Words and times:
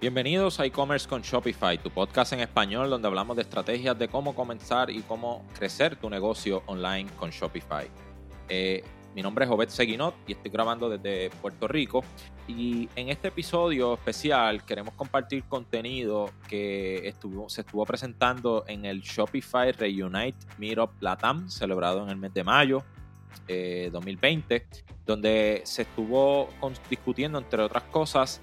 Bienvenidos 0.00 0.60
a 0.60 0.64
e-commerce 0.64 1.08
con 1.08 1.22
Shopify, 1.22 1.76
tu 1.76 1.90
podcast 1.90 2.32
en 2.32 2.38
español 2.38 2.88
donde 2.88 3.08
hablamos 3.08 3.34
de 3.34 3.42
estrategias 3.42 3.98
de 3.98 4.06
cómo 4.06 4.32
comenzar 4.32 4.90
y 4.90 5.00
cómo 5.02 5.44
crecer 5.58 5.96
tu 5.96 6.08
negocio 6.08 6.62
online 6.66 7.10
con 7.16 7.30
Shopify. 7.30 7.88
Eh, 8.48 8.84
mi 9.16 9.22
nombre 9.22 9.44
es 9.44 9.50
Obed 9.50 9.70
Seguinot 9.70 10.14
y 10.28 10.34
estoy 10.34 10.52
grabando 10.52 10.88
desde 10.88 11.30
Puerto 11.42 11.66
Rico. 11.66 12.04
Y 12.46 12.88
en 12.94 13.08
este 13.08 13.26
episodio 13.26 13.94
especial 13.94 14.64
queremos 14.64 14.94
compartir 14.94 15.42
contenido 15.48 16.30
que 16.46 17.08
estuvo, 17.08 17.48
se 17.48 17.62
estuvo 17.62 17.84
presentando 17.84 18.62
en 18.68 18.84
el 18.84 19.00
Shopify 19.00 19.72
Reunite 19.72 20.46
Meetup 20.58 20.92
Latam, 21.00 21.50
celebrado 21.50 22.04
en 22.04 22.10
el 22.10 22.16
mes 22.18 22.32
de 22.32 22.44
mayo 22.44 22.84
2020, 23.48 24.54
eh, 24.54 24.64
donde 25.04 25.62
se 25.64 25.82
estuvo 25.82 26.50
discutiendo, 26.88 27.38
entre 27.38 27.62
otras 27.62 27.82
cosas, 27.84 28.40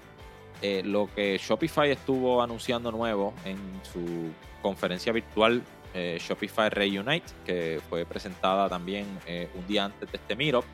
eh, 0.62 0.82
lo 0.84 1.08
que 1.14 1.38
Shopify 1.38 1.90
estuvo 1.90 2.42
anunciando 2.42 2.90
nuevo 2.90 3.34
en 3.44 3.58
su 3.82 4.32
conferencia 4.62 5.12
virtual 5.12 5.62
eh, 5.94 6.18
Shopify 6.20 6.70
Reunite, 6.70 7.32
que 7.44 7.80
fue 7.88 8.04
presentada 8.04 8.68
también 8.68 9.06
eh, 9.26 9.48
un 9.54 9.66
día 9.66 9.84
antes 9.84 10.10
de 10.10 10.16
este 10.16 10.36
Miro. 10.36 10.64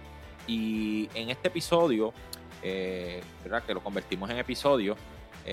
Y 0.47 1.09
en 1.15 1.31
este 1.31 1.49
episodio, 1.49 2.13
¿verdad? 2.63 3.65
que 3.65 3.75
lo 3.75 3.83
convertimos 3.83 4.29
en 4.31 4.39
episodio, 4.39 4.97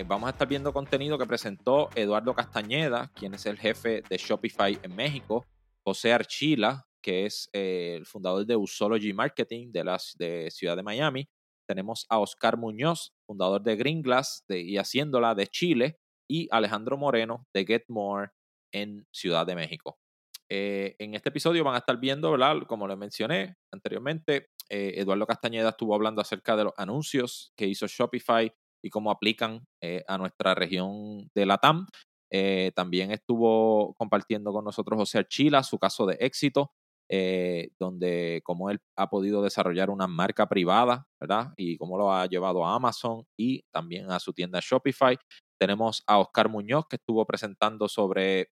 vamos 0.07 0.27
a 0.27 0.31
estar 0.31 0.47
viendo 0.47 0.73
contenido 0.73 1.17
que 1.17 1.27
presentó 1.27 1.89
Eduardo 1.93 2.33
Castañeda, 2.33 3.11
quien 3.13 3.35
es 3.35 3.45
el 3.45 3.59
jefe 3.59 4.01
de 4.09 4.17
Shopify 4.17 4.79
en 4.81 4.95
México, 4.95 5.45
José 5.83 6.11
Archila, 6.11 6.87
que 7.03 7.27
es 7.27 7.49
el 7.53 8.07
fundador 8.07 8.47
de 8.47 8.55
Usology 8.55 9.13
Marketing 9.13 9.71
de 9.71 9.83
la 9.83 9.99
de 10.17 10.49
Ciudad 10.49 10.75
de 10.75 10.83
Miami, 10.83 11.29
tenemos 11.69 12.07
a 12.09 12.17
Oscar 12.17 12.57
Muñoz, 12.57 13.13
fundador 13.29 13.61
de 13.61 13.75
Green 13.75 14.01
Glass 14.01 14.43
y 14.49 14.77
Haciéndola 14.77 15.35
de 15.35 15.45
Chile, 15.45 15.99
y 16.27 16.47
Alejandro 16.51 16.97
Moreno 16.97 17.45
de 17.53 17.65
Get 17.65 17.83
More 17.87 18.29
en 18.73 19.05
Ciudad 19.11 19.45
de 19.45 19.55
México. 19.55 19.99
Eh, 20.51 20.95
en 20.97 21.13
este 21.13 21.29
episodio 21.29 21.63
van 21.63 21.75
a 21.75 21.79
estar 21.79 21.99
viendo, 21.99 22.31
¿verdad? 22.31 22.55
como 22.67 22.87
les 22.87 22.97
mencioné 22.97 23.55
anteriormente, 23.71 24.47
eh, 24.69 24.93
Eduardo 24.95 25.27
Castañeda 25.27 25.69
estuvo 25.69 25.93
hablando 25.93 26.21
acerca 26.21 26.55
de 26.55 26.65
los 26.65 26.73
anuncios 26.77 27.51
que 27.55 27.67
hizo 27.67 27.85
Shopify 27.87 28.51
y 28.83 28.89
cómo 28.89 29.11
aplican 29.11 29.63
eh, 29.81 30.03
a 30.07 30.17
nuestra 30.17 30.55
región 30.55 31.29
de 31.35 31.45
Latam. 31.45 31.87
también 32.75 33.11
estuvo 33.11 33.93
compartiendo 33.95 34.51
con 34.51 34.63
nosotros 34.63 34.97
José 34.97 35.19
Archila 35.19 35.63
su 35.63 35.77
caso 35.77 36.05
de 36.05 36.17
éxito 36.19 36.71
eh, 37.11 37.69
donde 37.79 38.41
cómo 38.43 38.69
él 38.69 38.79
ha 38.95 39.09
podido 39.09 39.41
desarrollar 39.41 39.89
una 39.89 40.07
marca 40.07 40.47
privada, 40.47 41.07
¿verdad? 41.19 41.53
Y 41.57 41.77
cómo 41.77 41.97
lo 41.97 42.13
ha 42.13 42.27
llevado 42.27 42.63
a 42.65 42.75
Amazon 42.75 43.25
y 43.35 43.63
también 43.71 44.11
a 44.11 44.19
su 44.19 44.31
tienda 44.31 44.59
Shopify. 44.61 45.17
Tenemos 45.59 46.03
a 46.05 46.19
Oscar 46.19 46.49
Muñoz, 46.49 46.85
que 46.87 46.97
estuvo 46.97 47.25
presentando 47.25 47.87
sobre 47.87 48.51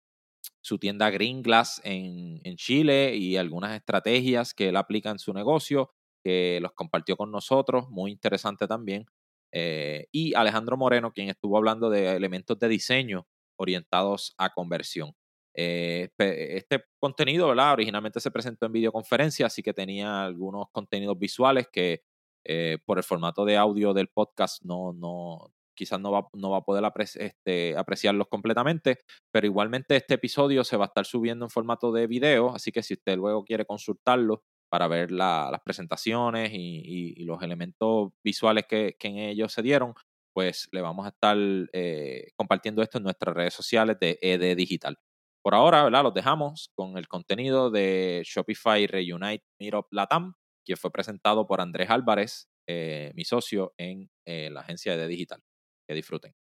su 0.61 0.77
tienda 0.77 1.09
Green 1.09 1.41
Glass 1.41 1.81
en, 1.83 2.41
Chile 2.57 3.15
y 3.15 3.37
algunas 3.37 3.75
estrategias 3.75 4.53
que 4.53 4.69
él 4.69 4.75
aplica 4.75 5.09
en 5.09 5.19
su 5.19 5.33
negocio, 5.33 5.91
que 6.23 6.59
los 6.61 6.73
compartió 6.73 7.15
con 7.15 7.31
nosotros, 7.31 7.89
muy 7.89 8.11
interesante 8.11 8.67
también. 8.67 9.05
Eh, 9.53 10.07
y 10.11 10.33
Alejandro 10.35 10.77
Moreno, 10.77 11.11
quien 11.11 11.29
estuvo 11.29 11.57
hablando 11.57 11.89
de 11.89 12.15
elementos 12.15 12.59
de 12.59 12.67
diseño 12.67 13.27
orientados 13.57 14.33
a 14.37 14.53
conversión. 14.53 15.13
Eh, 15.55 16.09
este 16.17 16.85
contenido, 16.99 17.49
¿verdad? 17.49 17.73
Originalmente 17.73 18.19
se 18.19 18.31
presentó 18.31 18.65
en 18.65 18.71
videoconferencia, 18.71 19.47
así 19.47 19.61
que 19.61 19.73
tenía 19.73 20.23
algunos 20.23 20.67
contenidos 20.71 21.17
visuales 21.19 21.67
que 21.71 22.03
eh, 22.45 22.79
por 22.85 22.97
el 22.97 23.03
formato 23.03 23.45
de 23.45 23.57
audio 23.57 23.93
del 23.93 24.07
podcast 24.07 24.63
no, 24.63 24.93
no 24.93 25.53
quizás 25.75 25.99
no 25.99 26.11
va, 26.11 26.27
no 26.33 26.51
va 26.51 26.57
a 26.57 26.63
poder 26.63 26.83
este, 27.15 27.77
apreciarlos 27.77 28.27
completamente, 28.29 28.99
pero 29.31 29.47
igualmente 29.47 29.95
este 29.95 30.15
episodio 30.15 30.63
se 30.63 30.77
va 30.77 30.85
a 30.85 30.87
estar 30.87 31.05
subiendo 31.05 31.45
en 31.45 31.49
formato 31.49 31.91
de 31.91 32.07
video, 32.07 32.53
así 32.53 32.71
que 32.71 32.83
si 32.83 32.93
usted 32.93 33.17
luego 33.17 33.43
quiere 33.43 33.65
consultarlo 33.65 34.43
para 34.69 34.87
ver 34.87 35.11
las 35.11 35.59
presentaciones 35.65 36.51
y, 36.53 37.23
los 37.25 37.41
elementos 37.41 38.11
visuales 38.23 38.65
que, 38.67 38.95
en 38.99 39.17
ellos 39.17 39.53
se 39.53 39.61
dieron, 39.61 39.93
pues 40.33 40.69
le 40.71 40.81
vamos 40.81 41.05
a 41.05 41.09
estar 41.09 41.37
eh, 41.73 42.31
compartiendo 42.35 42.81
esto 42.81 42.97
en 42.97 43.05
nuestras 43.05 43.35
redes 43.35 43.53
sociales 43.53 43.97
de 43.99 44.17
ED 44.21 44.55
Digital. 44.55 44.97
Por 45.43 45.55
ahora, 45.55 45.83
¿verdad? 45.83 46.03
Los 46.03 46.13
dejamos 46.13 46.71
con 46.75 46.97
el 46.97 47.07
contenido 47.07 47.71
de 47.71 48.21
Shopify 48.23 48.85
Reunite 48.85 49.43
Meetup 49.59 49.87
Latam, 49.91 50.33
que 50.63 50.75
fue 50.75 50.91
presentado 50.91 51.47
por 51.47 51.61
Andrés 51.61 51.89
Álvarez, 51.89 52.47
eh, 52.67 53.11
mi 53.15 53.25
socio 53.25 53.73
en 53.77 54.09
eh, 54.25 54.51
la 54.51 54.61
agencia 54.61 54.95
de 54.95 55.07
Digital. 55.07 55.41
Que 55.87 55.95
disfruten. 55.95 56.33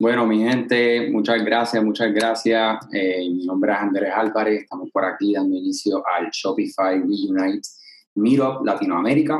Bueno, 0.00 0.26
mi 0.26 0.42
gente, 0.42 1.10
muchas 1.12 1.44
gracias, 1.44 1.84
muchas 1.84 2.12
gracias. 2.12 2.78
Eh, 2.92 3.20
mi 3.30 3.46
nombre 3.46 3.70
es 3.72 3.78
Andrés 3.78 4.12
Álvarez, 4.12 4.62
estamos 4.62 4.90
por 4.90 5.04
aquí 5.04 5.32
dando 5.32 5.56
inicio 5.56 6.02
al 6.04 6.28
Shopify 6.30 6.98
Reunite 6.98 7.68
Meetup 8.16 8.64
Latinoamérica. 8.64 9.38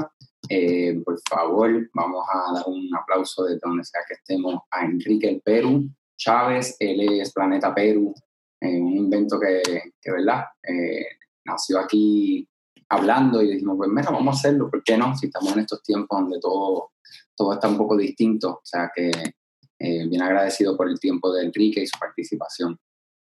por 1.05 1.19
favor, 1.29 1.91
vamos 1.95 2.25
a 2.33 2.53
dar 2.55 2.65
un 2.67 2.89
aplauso 2.95 3.45
de 3.45 3.59
donde 3.61 3.83
sea 3.83 4.03
que 4.07 4.15
estemos 4.15 4.61
a 4.71 4.85
Enrique 4.85 5.29
el 5.29 5.41
Perú 5.41 5.91
Chávez, 6.17 6.77
él 6.79 7.21
es 7.21 7.33
Planeta 7.33 7.75
Perú, 7.75 8.15
un 8.69 8.97
invento 8.97 9.39
que, 9.41 9.63
que 10.01 10.11
¿verdad? 10.11 10.45
Eh, 10.63 11.05
nació 11.45 11.81
aquí 11.81 12.49
hablando 12.89 13.43
y 13.43 13.53
dijimos, 13.53 13.77
pues 13.77 13.91
mira, 13.91 14.11
vamos 14.11 14.37
a 14.37 14.39
hacerlo, 14.39 14.71
¿por 14.71 14.83
qué 14.85 14.97
no? 14.97 15.17
Si 15.17 15.27
estamos 15.27 15.53
en 15.55 15.61
estos 15.61 15.83
tiempos 15.83 16.21
donde 16.21 16.39
todo, 16.41 16.93
todo 17.35 17.53
está 17.55 17.69
un 17.69 17.79
poco 17.79 17.97
distinto, 17.97 18.51
o 18.51 18.61
sea 18.63 18.91
que 18.95 19.11
eh, 19.79 20.09
bien 20.09 20.23
agradecido 20.23 20.77
por 20.77 20.89
el 20.89 21.01
tiempo 21.01 21.33
de 21.33 21.45
Enrique 21.45 21.83
y 21.83 21.87
su 21.87 21.99
participación. 21.99 22.79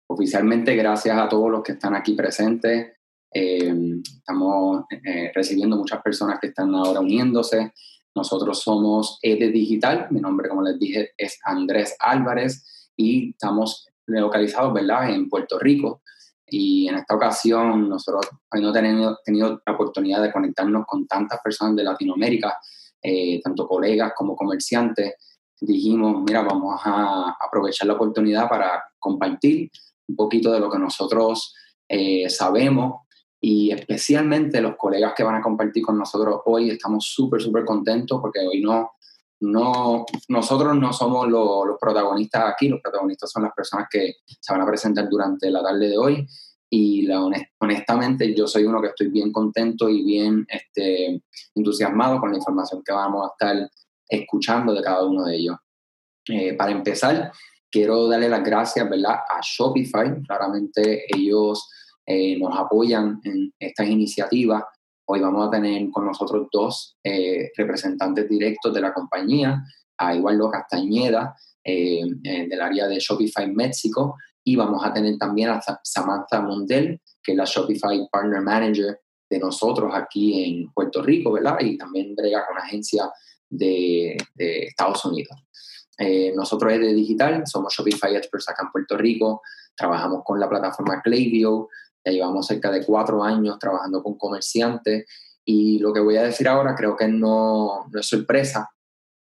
Oficialmente, 0.08 0.76
gracias 0.76 1.18
a 1.18 1.30
todos 1.30 1.50
los 1.50 1.64
que 1.64 1.72
están 1.72 1.96
aquí 1.96 2.14
presentes. 2.14 2.94
Eh, 3.34 3.74
estamos 4.06 4.84
recibiendo 5.34 5.76
muchas 5.76 6.04
personas 6.04 6.38
que 6.40 6.48
están 6.48 6.76
ahora 6.76 7.00
uniéndose. 7.00 7.74
Nosotros 8.16 8.62
somos 8.62 9.18
ED 9.24 9.52
Digital, 9.52 10.08
mi 10.12 10.20
nombre, 10.20 10.50
como 10.50 10.62
les 10.62 10.78
dije, 10.78 11.12
es 11.18 11.40
Andrés 11.44 11.96
Álvarez 12.00 12.92
y 12.96 13.32
estamos 13.32 13.88
localizados, 14.08 14.74
¿verdad?, 14.74 15.10
en 15.10 15.30
Puerto 15.30 15.60
Rico. 15.60 16.02
Y 16.46 16.88
en 16.88 16.96
esta 16.96 17.16
ocasión 17.16 17.90
nosotros, 17.90 18.28
habiendo 18.52 18.74
tenido, 18.74 19.20
tenido 19.24 19.62
la 19.66 19.74
oportunidad 19.74 20.22
de 20.22 20.32
conectarnos 20.32 20.86
con 20.86 21.08
tantas 21.08 21.40
personas 21.42 21.76
de 21.76 21.84
Latinoamérica, 21.84 22.58
eh, 23.02 23.42
tanto 23.42 23.68
colegas 23.68 24.14
como 24.16 24.36
comerciantes, 24.36 25.16
dijimos, 25.60 26.24
mira, 26.26 26.42
vamos 26.42 26.80
a 26.84 27.36
aprovechar 27.40 27.88
la 27.88 27.94
oportunidad 27.94 28.50
para 28.50 28.84
compartir 29.00 29.70
un 30.08 30.16
poquito 30.16 30.52
de 30.52 30.60
lo 30.60 30.70
que 30.70 30.80
nosotros 30.80 31.54
eh, 31.88 32.30
sabemos 32.30 33.02
y 33.40 33.72
especialmente 33.72 34.62
los 34.62 34.76
colegas 34.78 35.14
que 35.16 35.24
van 35.24 35.36
a 35.36 35.42
compartir 35.42 35.84
con 35.84 35.98
nosotros 35.98 36.42
hoy, 36.46 36.70
estamos 36.70 37.06
súper, 37.06 37.42
súper 37.42 37.66
contentos 37.66 38.20
porque 38.22 38.40
hoy 38.40 38.62
no, 38.62 38.92
no, 39.44 40.06
nosotros 40.30 40.76
no 40.78 40.94
somos 40.94 41.28
los 41.28 41.78
protagonistas 41.80 42.46
aquí, 42.52 42.70
los 42.70 42.80
protagonistas 42.82 43.30
son 43.30 43.44
las 43.44 43.54
personas 43.54 43.88
que 43.92 44.16
se 44.26 44.54
van 44.54 44.62
a 44.62 44.66
presentar 44.66 45.10
durante 45.10 45.52
la 45.52 45.62
tarde 45.62 45.90
de 45.90 45.98
hoy 45.98 46.28
y 46.70 47.04
la, 47.04 47.22
honestamente 47.60 48.34
yo 48.34 48.48
soy 48.48 48.64
uno 48.64 48.82
que 48.82 48.88
estoy 48.88 49.10
bien 49.10 49.32
contento 49.32 49.90
y 49.90 50.04
bien 50.04 50.46
este, 50.48 51.22
entusiasmado 51.56 52.20
con 52.20 52.32
la 52.32 52.38
información 52.38 52.82
que 52.84 52.94
vamos 52.94 53.26
a 53.26 53.32
estar 53.34 53.70
escuchando 54.08 54.74
de 54.74 54.82
cada 54.82 55.06
uno 55.06 55.26
de 55.26 55.36
ellos. 55.36 55.58
Eh, 56.30 56.54
para 56.54 56.72
empezar, 56.72 57.32
quiero 57.70 58.08
darle 58.08 58.30
las 58.30 58.44
gracias 58.44 58.90
¿verdad? 58.90 59.16
a 59.30 59.42
Shopify, 59.42 60.22
claramente 60.24 61.04
ellos 61.14 61.70
eh, 62.06 62.40
nos 62.40 62.58
apoyan 62.58 63.20
en 63.26 63.54
estas 63.60 63.88
iniciativas 63.88 64.64
Hoy 65.06 65.20
vamos 65.20 65.48
a 65.48 65.52
tener 65.52 65.90
con 65.92 66.06
nosotros 66.06 66.48
dos 66.52 66.98
eh, 67.04 67.52
representantes 67.58 68.28
directos 68.30 68.74
de 68.74 68.82
la 68.82 68.94
compañía, 68.94 69.62
a 69.98 70.16
Eduardo 70.16 70.50
Castañeda, 70.50 71.36
eh, 71.64 72.02
eh, 72.24 72.48
del 72.48 72.62
área 72.62 72.88
de 72.88 73.00
Shopify 73.00 73.52
México, 73.52 74.16
y 74.46 74.56
vamos 74.56 74.86
a 74.86 74.94
tener 74.94 75.18
también 75.18 75.50
a 75.50 75.62
Samantha 75.84 76.42
Mundell, 76.42 77.02
que 77.22 77.34
es 77.34 77.38
la 77.38 77.44
Shopify 77.44 78.08
Partner 78.10 78.42
Manager 78.42 79.00
de 79.30 79.40
nosotros 79.40 79.92
aquí 79.94 80.44
en 80.46 80.72
Puerto 80.72 81.02
Rico, 81.02 81.34
¿verdad? 81.34 81.58
Y 81.60 81.78
también 81.78 82.16
brega 82.16 82.46
con 82.48 82.58
agencia 82.58 83.12
de, 83.50 84.16
de 84.36 84.64
Estados 84.64 85.04
Unidos. 85.06 85.38
nosotros 86.36 86.74
es 86.74 86.80
de 86.80 86.94
digital, 86.94 87.44
somos 87.46 87.74
Shopify 87.74 88.16
Experts 88.16 88.50
acá 88.50 88.64
en 88.64 88.72
Puerto 88.72 88.98
Rico, 88.98 89.42
trabajamos 89.76 90.22
con 90.24 90.40
la 90.40 90.50
plataforma 90.50 91.02
Klaviyo, 91.02 91.68
ya 92.06 92.12
llevamos 92.12 92.48
cerca 92.48 92.72
de 92.72 92.86
cuatro 92.86 93.24
años 93.24 93.58
trabajando 93.60 94.04
con 94.04 94.18
comerciantes 94.18 95.06
y 95.46 95.80
lo 95.80 95.94
que 95.94 96.00
voy 96.00 96.18
a 96.18 96.24
decir 96.24 96.48
ahora 96.48 96.76
creo 96.76 96.96
que 96.96 97.08
no, 97.08 97.86
no 97.92 98.00
es 98.00 98.08
sorpresa. 98.08 98.70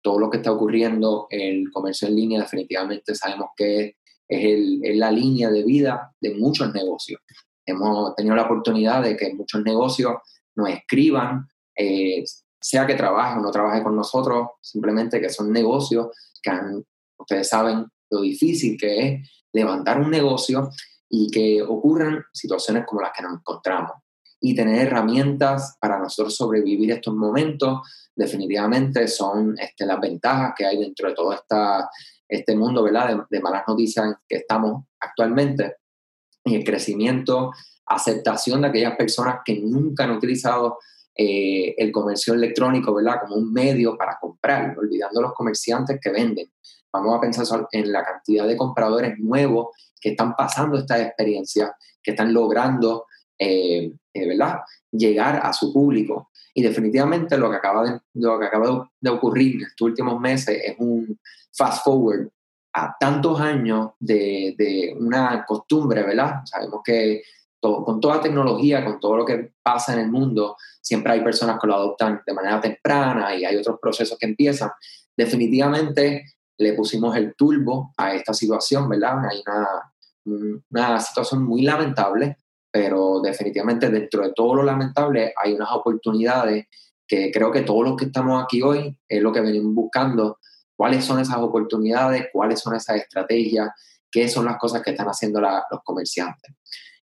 Todo 0.01 0.19
lo 0.19 0.29
que 0.29 0.37
está 0.37 0.51
ocurriendo, 0.51 1.27
el 1.29 1.71
comercio 1.71 2.07
en 2.07 2.15
línea 2.15 2.41
definitivamente 2.41 3.15
sabemos 3.15 3.49
que 3.55 3.97
es, 4.27 4.45
el, 4.45 4.79
es 4.83 4.97
la 4.97 5.11
línea 5.11 5.49
de 5.49 5.63
vida 5.63 6.13
de 6.19 6.35
muchos 6.35 6.73
negocios. 6.73 7.21
Hemos 7.65 8.15
tenido 8.15 8.35
la 8.35 8.43
oportunidad 8.43 9.03
de 9.03 9.15
que 9.15 9.33
muchos 9.33 9.61
negocios 9.61 10.13
nos 10.55 10.69
escriban, 10.69 11.47
eh, 11.75 12.23
sea 12.59 12.85
que 12.85 12.95
trabaje 12.95 13.39
o 13.39 13.41
no 13.41 13.51
trabaje 13.51 13.83
con 13.83 13.95
nosotros, 13.95 14.49
simplemente 14.61 15.21
que 15.21 15.29
son 15.29 15.51
negocios 15.51 16.07
que 16.41 16.49
han 16.49 16.83
Ustedes 17.21 17.49
saben 17.49 17.85
lo 18.09 18.21
difícil 18.21 18.77
que 18.77 19.07
es 19.07 19.31
levantar 19.53 19.99
un 20.01 20.09
negocio 20.09 20.69
y 21.11 21.29
que 21.29 21.61
ocurran 21.61 22.23
situaciones 22.31 22.85
como 22.87 23.01
las 23.01 23.11
que 23.11 23.21
nos 23.21 23.33
encontramos. 23.33 23.91
Y 24.39 24.55
tener 24.55 24.87
herramientas 24.87 25.77
para 25.79 25.99
nosotros 25.99 26.35
sobrevivir 26.35 26.89
estos 26.89 27.13
momentos 27.13 27.81
definitivamente 28.15 29.07
son 29.07 29.55
este, 29.59 29.85
las 29.85 29.99
ventajas 29.99 30.53
que 30.57 30.65
hay 30.65 30.77
dentro 30.77 31.09
de 31.09 31.13
todo 31.13 31.33
esta, 31.33 31.89
este 32.27 32.55
mundo 32.55 32.81
¿verdad? 32.81 33.25
De, 33.29 33.41
malas 33.41 33.63
noticias 33.67 34.05
en 34.05 34.15
que 34.27 34.37
estamos 34.37 34.85
actualmente 34.99 35.75
y 36.45 36.55
el 36.55 36.63
crecimiento, 36.63 37.51
aceptación 37.85 38.61
de 38.61 38.69
aquellas 38.69 38.95
personas 38.95 39.41
que 39.45 39.59
nunca 39.59 40.05
han 40.05 40.11
utilizado 40.11 40.79
eh, 41.15 41.75
el 41.77 41.91
comercio 41.91 42.33
electrónico 42.33 42.95
¿verdad? 42.95 43.19
como 43.21 43.35
un 43.35 43.51
medio 43.51 43.97
para 43.97 44.17
comprar, 44.19 44.75
olvidando 44.79 45.21
los 45.21 45.33
comerciantes 45.33 45.99
que 46.01 46.09
venden. 46.09 46.51
Vamos 46.91 47.15
a 47.15 47.21
pensar 47.21 47.67
en 47.71 47.91
la 47.91 48.03
cantidad 48.03 48.47
de 48.47 48.57
compradores 48.57 49.19
nuevos 49.19 49.67
que 50.01 50.09
están 50.09 50.35
pasando 50.35 50.77
esta 50.77 50.99
experiencia, 50.99 51.75
que 52.01 52.11
están 52.11 52.33
logrando 52.33 53.05
eh, 53.37 53.93
eh, 54.13 54.27
¿verdad? 54.27 54.59
llegar 54.91 55.39
a 55.43 55.53
su 55.53 55.71
público. 55.71 56.31
Y 56.53 56.63
definitivamente 56.63 57.37
lo 57.37 57.49
que 57.49 57.57
acaba 57.57 57.83
de, 57.83 57.99
lo 58.15 58.39
que 58.39 58.45
acaba 58.45 58.89
de 58.99 59.09
ocurrir 59.09 59.55
en 59.55 59.61
estos 59.61 59.85
últimos 59.85 60.19
meses 60.19 60.61
es 60.63 60.75
un 60.79 61.17
fast 61.53 61.83
forward 61.83 62.27
a 62.73 62.95
tantos 62.99 63.39
años 63.39 63.91
de, 63.99 64.55
de 64.57 64.95
una 64.97 65.45
costumbre, 65.45 66.03
¿verdad? 66.03 66.41
Sabemos 66.45 66.81
que 66.83 67.21
todo, 67.59 67.83
con 67.85 67.99
toda 67.99 68.21
tecnología, 68.21 68.83
con 68.83 68.99
todo 68.99 69.17
lo 69.17 69.25
que 69.25 69.53
pasa 69.61 69.93
en 69.93 69.99
el 69.99 70.09
mundo, 70.09 70.57
siempre 70.81 71.13
hay 71.13 71.21
personas 71.21 71.59
que 71.59 71.67
lo 71.67 71.75
adoptan 71.75 72.21
de 72.25 72.33
manera 72.33 72.59
temprana 72.59 73.35
y 73.35 73.45
hay 73.45 73.55
otros 73.55 73.77
procesos 73.79 74.17
que 74.17 74.25
empiezan. 74.25 74.71
Definitivamente 75.15 76.25
le 76.57 76.73
pusimos 76.73 77.15
el 77.15 77.35
turbo 77.35 77.93
a 77.97 78.13
esta 78.13 78.33
situación, 78.33 78.87
¿verdad? 78.89 79.25
Hay 79.29 79.41
una, 79.45 79.90
una 80.25 80.99
situación 80.99 81.43
muy 81.43 81.63
lamentable, 81.63 82.37
pero 82.71 83.21
definitivamente 83.21 83.89
dentro 83.89 84.23
de 84.23 84.33
todo 84.33 84.55
lo 84.55 84.63
lamentable 84.63 85.33
hay 85.35 85.53
unas 85.53 85.71
oportunidades 85.71 86.67
que 87.07 87.31
creo 87.31 87.51
que 87.51 87.61
todos 87.61 87.83
los 87.83 87.97
que 87.97 88.05
estamos 88.05 88.41
aquí 88.41 88.61
hoy 88.61 88.97
es 89.07 89.21
lo 89.21 89.33
que 89.33 89.41
venimos 89.41 89.73
buscando, 89.73 90.39
cuáles 90.77 91.03
son 91.03 91.19
esas 91.19 91.37
oportunidades, 91.37 92.27
cuáles 92.31 92.59
son 92.59 92.75
esas 92.75 92.95
estrategias, 92.97 93.69
qué 94.09 94.29
son 94.29 94.45
las 94.45 94.57
cosas 94.57 94.81
que 94.81 94.91
están 94.91 95.07
haciendo 95.07 95.41
los 95.41 95.81
comerciantes. 95.83 96.55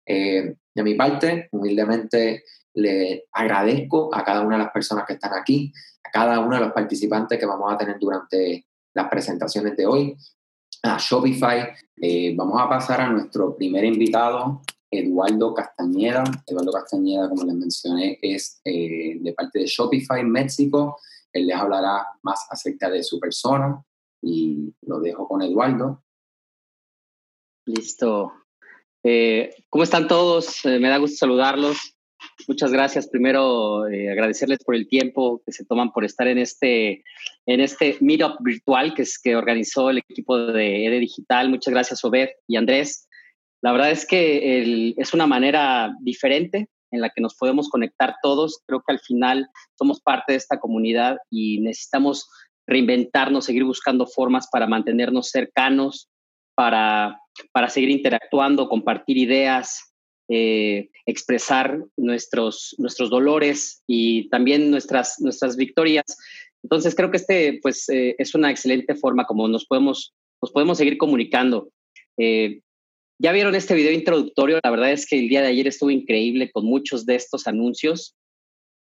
Eh, 0.06 0.56
de 0.74 0.84
mi 0.84 0.94
parte, 0.96 1.50
humildemente 1.52 2.44
le 2.76 3.26
agradezco 3.34 4.14
a 4.14 4.24
cada 4.24 4.42
una 4.42 4.58
de 4.58 4.64
las 4.64 4.72
personas 4.72 5.06
que 5.06 5.14
están 5.14 5.34
aquí, 5.34 5.74
a 6.04 6.10
cada 6.10 6.40
uno 6.40 6.56
de 6.56 6.62
los 6.62 6.72
participantes 6.72 7.38
que 7.38 7.46
vamos 7.46 7.74
a 7.74 7.78
tener 7.78 7.98
durante 8.00 8.66
las 8.94 9.10
presentaciones 9.10 9.76
de 9.76 9.86
hoy, 9.86 10.18
a 10.84 10.98
Shopify. 10.98 11.70
Eh, 12.02 12.34
vamos 12.36 12.60
a 12.62 12.70
pasar 12.70 13.02
a 13.02 13.10
nuestro 13.10 13.56
primer 13.56 13.86
invitado, 13.86 14.62
Eduardo 14.90 15.54
Castañeda. 15.54 16.24
Eduardo 16.46 16.72
Castañeda, 16.72 17.30
como 17.30 17.44
les 17.44 17.56
mencioné, 17.56 18.20
es 18.22 18.62
eh, 18.64 19.18
de 19.20 19.34
parte 19.34 19.60
de 19.60 19.66
Shopify 19.66 20.24
México. 20.24 21.00
Él 21.34 21.48
les 21.48 21.56
hablará 21.56 22.08
más 22.24 22.48
acerca 22.50 22.90
de 22.90 23.04
su 23.04 23.20
persona 23.20 23.84
y 24.22 24.74
lo 24.82 25.00
dejo 25.00 25.28
con 25.28 25.42
Eduardo. 25.42 26.04
Listo. 27.66 28.34
Eh, 29.04 29.54
¿Cómo 29.70 29.84
están 29.84 30.08
todos? 30.08 30.64
Eh, 30.66 30.80
me 30.80 30.90
da 30.90 30.98
gusto 30.98 31.18
saludarlos. 31.18 31.97
Muchas 32.48 32.72
gracias. 32.72 33.08
Primero, 33.08 33.88
eh, 33.88 34.12
agradecerles 34.12 34.60
por 34.64 34.76
el 34.76 34.88
tiempo 34.88 35.42
que 35.46 35.52
se 35.52 35.66
toman 35.66 35.92
por 35.92 36.06
estar 36.06 36.28
en 36.28 36.38
este, 36.38 37.04
en 37.46 37.62
este 37.62 37.98
meetup 38.00 38.38
virtual 38.42 38.94
que, 38.94 39.02
es, 39.04 39.20
que 39.20 39.36
organizó 39.36 39.90
el 39.90 40.00
equipo 40.00 40.38
de 40.38 40.86
EDE 40.86 41.00
Digital. 41.00 41.50
Muchas 41.50 41.74
gracias, 41.74 42.04
Obed 42.04 42.30
y 42.48 42.56
Andrés. 42.56 43.08
La 43.62 43.72
verdad 43.72 43.92
es 43.92 44.06
que 44.06 44.94
es 44.96 45.14
una 45.14 45.28
manera 45.28 45.94
diferente 46.02 46.70
en 46.92 47.02
la 47.02 47.10
que 47.10 47.22
nos 47.22 47.36
podemos 47.36 47.70
conectar 47.70 48.16
todos. 48.22 48.62
Creo 48.66 48.82
que 48.86 48.94
al 48.94 49.00
final 49.00 49.50
somos 49.78 50.00
parte 50.00 50.34
de 50.34 50.38
esta 50.38 50.60
comunidad 50.60 51.18
y 51.30 51.60
necesitamos 51.60 52.30
reinventarnos, 52.68 53.46
seguir 53.46 53.64
buscando 53.64 54.06
formas 54.06 54.48
para 54.52 54.68
mantenernos 54.68 55.30
cercanos, 55.30 56.10
para, 56.56 57.20
para 57.52 57.70
seguir 57.70 57.90
interactuando, 57.90 58.70
compartir 58.70 59.18
ideas, 59.18 59.94
eh, 60.30 60.90
expresar 61.06 61.84
nuestros, 61.96 62.76
nuestros 62.78 63.10
dolores 63.10 63.82
y 63.88 64.30
también 64.30 64.70
nuestras, 64.70 65.20
nuestras 65.20 65.56
victorias. 65.56 66.04
Entonces 66.64 66.96
creo 66.96 67.12
que 67.12 67.18
este 67.18 67.60
pues, 67.62 67.88
eh, 67.90 68.16
es 68.18 68.36
una 68.36 68.52
excelente 68.52 68.96
forma 68.96 69.26
como 69.26 69.48
nos 69.48 69.66
podemos, 69.66 70.14
nos 70.42 70.52
podemos 70.52 70.78
seguir 70.78 70.98
comunicando. 70.98 71.70
Eh, 72.18 72.62
ya 73.20 73.32
vieron 73.32 73.56
este 73.56 73.74
video 73.74 73.94
introductorio, 73.94 74.60
la 74.64 74.70
verdad 74.70 74.92
es 74.92 75.08
que 75.08 75.18
el 75.18 75.30
día 75.30 75.42
de 75.42 75.48
ayer 75.48 75.68
estuvo 75.68 75.90
increíble 75.90 76.52
con 76.52 76.66
muchos 76.66 77.06
de 77.06 77.16
estos 77.16 77.48
anuncios. 77.48 78.16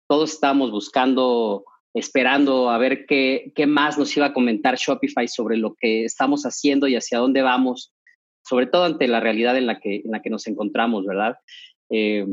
Todos 0.07 0.33
estábamos 0.33 0.71
buscando 0.71 1.65
esperando 1.93 2.69
a 2.69 2.77
ver 2.77 3.05
qué, 3.07 3.51
qué 3.55 3.65
más 3.65 3.97
nos 3.97 4.15
iba 4.15 4.27
a 4.27 4.33
comentar 4.33 4.75
Shopify 4.75 5.27
sobre 5.27 5.57
lo 5.57 5.75
que 5.75 6.03
estamos 6.03 6.43
haciendo 6.43 6.87
y 6.87 6.95
hacia 6.95 7.17
dónde 7.17 7.41
vamos, 7.41 7.93
sobre 8.47 8.67
todo 8.67 8.83
ante 8.83 9.07
la 9.07 9.19
realidad 9.19 9.57
en 9.57 9.67
la 9.67 9.79
que, 9.79 9.97
en 9.97 10.11
la 10.11 10.21
que 10.21 10.29
nos 10.29 10.47
encontramos, 10.47 11.05
¿verdad? 11.05 11.37
Eh, 11.89 12.25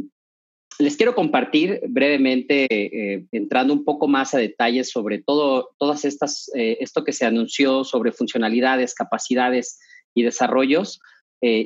les 0.78 0.96
quiero 0.96 1.14
compartir 1.14 1.80
brevemente, 1.88 2.66
eh, 2.70 3.24
entrando 3.30 3.72
un 3.72 3.84
poco 3.84 4.08
más 4.08 4.34
a 4.34 4.38
detalles 4.38 4.90
sobre 4.90 5.22
todo, 5.22 5.70
todas 5.78 6.04
estas, 6.04 6.50
eh, 6.54 6.78
esto 6.80 7.04
que 7.04 7.12
se 7.12 7.24
anunció 7.24 7.84
sobre 7.84 8.12
funcionalidades, 8.12 8.94
capacidades 8.94 9.78
y 10.14 10.22
desarrollos, 10.22 11.00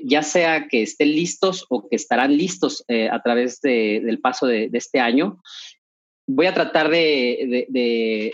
ya 0.03 0.25
sea 0.25 0.67
que 0.67 0.83
estén 0.83 1.13
listos 1.13 1.65
o 1.69 1.89
que 1.89 1.95
estarán 1.95 2.37
listos 2.37 2.85
a 2.89 3.23
través 3.23 3.61
de, 3.61 4.03
del 4.05 4.19
paso 4.19 4.49
de, 4.49 4.69
de, 4.69 4.79
este 4.79 4.99
año 4.99 5.41
voy 6.29 6.47
a 6.47 6.55
tratar 6.55 6.91
de, 6.91 8.33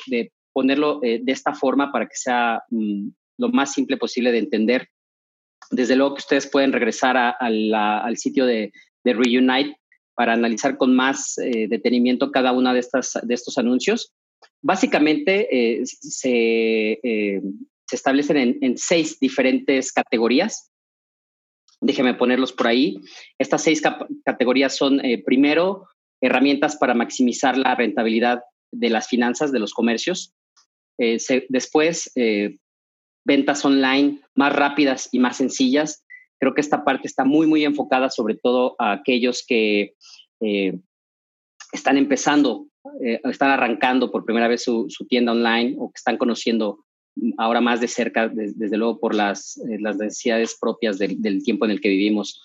ponerlo 0.53 1.01
eh, 1.03 1.21
de 1.23 1.33
esta 1.33 1.55
forma 1.55 1.91
para 1.91 2.07
que 2.07 2.17
sea 2.17 2.63
mm, 2.71 3.09
lo 3.39 3.49
más 3.49 3.73
simple 3.73 3.97
posible 3.97 4.33
de 4.33 4.39
entender. 4.39 4.89
Desde 5.75 5.97
luego 5.97 6.15
que 6.15 6.21
ustedes 6.21 6.47
pueden 6.47 6.73
regresar 6.73 7.17
al 7.17 8.17
sitio 8.17 8.47
de, 8.47 8.73
Reunite 9.05 9.77
para 10.15 10.33
analizar 10.33 10.77
con 10.79 10.95
más 10.95 11.37
eh, 11.39 11.67
detenimiento 11.69 12.31
cada 12.31 12.53
una 12.53 12.73
de, 12.73 12.81
estas, 12.81 13.19
de 13.23 13.35
estos 13.35 13.59
anuncios. 13.59 14.15
Básicamente 14.63 15.49
eh, 15.51 15.83
se, 15.85 17.01
establecen 17.91 18.59
en, 18.63 18.79
seis 18.79 19.19
diferentes 19.19 19.93
categorías. 19.93 20.71
Déjenme 21.81 22.15
ponerlos 22.15 22.53
por 22.53 22.69
ahí. 22.69 22.97
Estas 23.39 23.63
seis 23.63 23.83
categorías 24.25 24.77
son, 24.77 25.03
primero, 25.27 25.87
herramientas 26.21 26.77
para 26.77 26.95
maximizar 26.95 27.59
la 27.59 27.75
rentabilidad 27.75 28.41
de 28.73 28.91
las 28.91 29.09
finanzas 29.09 29.53
de 29.53 29.59
los 29.59 29.75
comercios. 29.75 30.35
Eh, 30.99 31.19
después, 31.49 32.11
eh, 32.15 32.59
ventas 33.25 33.65
online 33.65 34.21
más 34.35 34.55
rápidas 34.55 35.09
y 35.13 35.19
más 35.19 35.37
sencillas. 35.37 36.05
Creo 36.39 36.55
que 36.55 36.61
esta 36.61 36.85
parte 36.85 37.07
está 37.07 37.25
muy, 37.25 37.47
muy 37.47 37.65
enfocada 37.65 38.11
sobre 38.11 38.35
todo 38.37 38.77
a 38.79 38.93
aquellos 38.93 39.45
que 39.47 39.95
eh, 40.41 40.79
están 41.73 41.97
empezando, 41.97 42.67
están 43.25 43.51
arrancando 43.51 44.13
por 44.13 44.25
primera 44.25 44.47
vez 44.47 44.63
su, 44.63 44.87
tienda 45.09 45.33
online 45.33 45.75
o 45.79 45.91
que 45.91 45.97
están 45.97 46.19
conociendo 46.19 46.85
ahora 47.39 47.61
más 47.61 47.81
de 47.81 47.89
cerca, 47.89 48.29
desde 48.29 48.77
luego 48.77 49.01
por 49.01 49.15
las, 49.15 49.61
las 49.81 49.97
necesidades 49.97 50.57
propias 50.61 50.99
del, 50.99 51.43
tiempo 51.43 51.65
en 51.65 51.73
el 51.73 51.81
que 51.81 51.89
vivimos. 51.89 52.43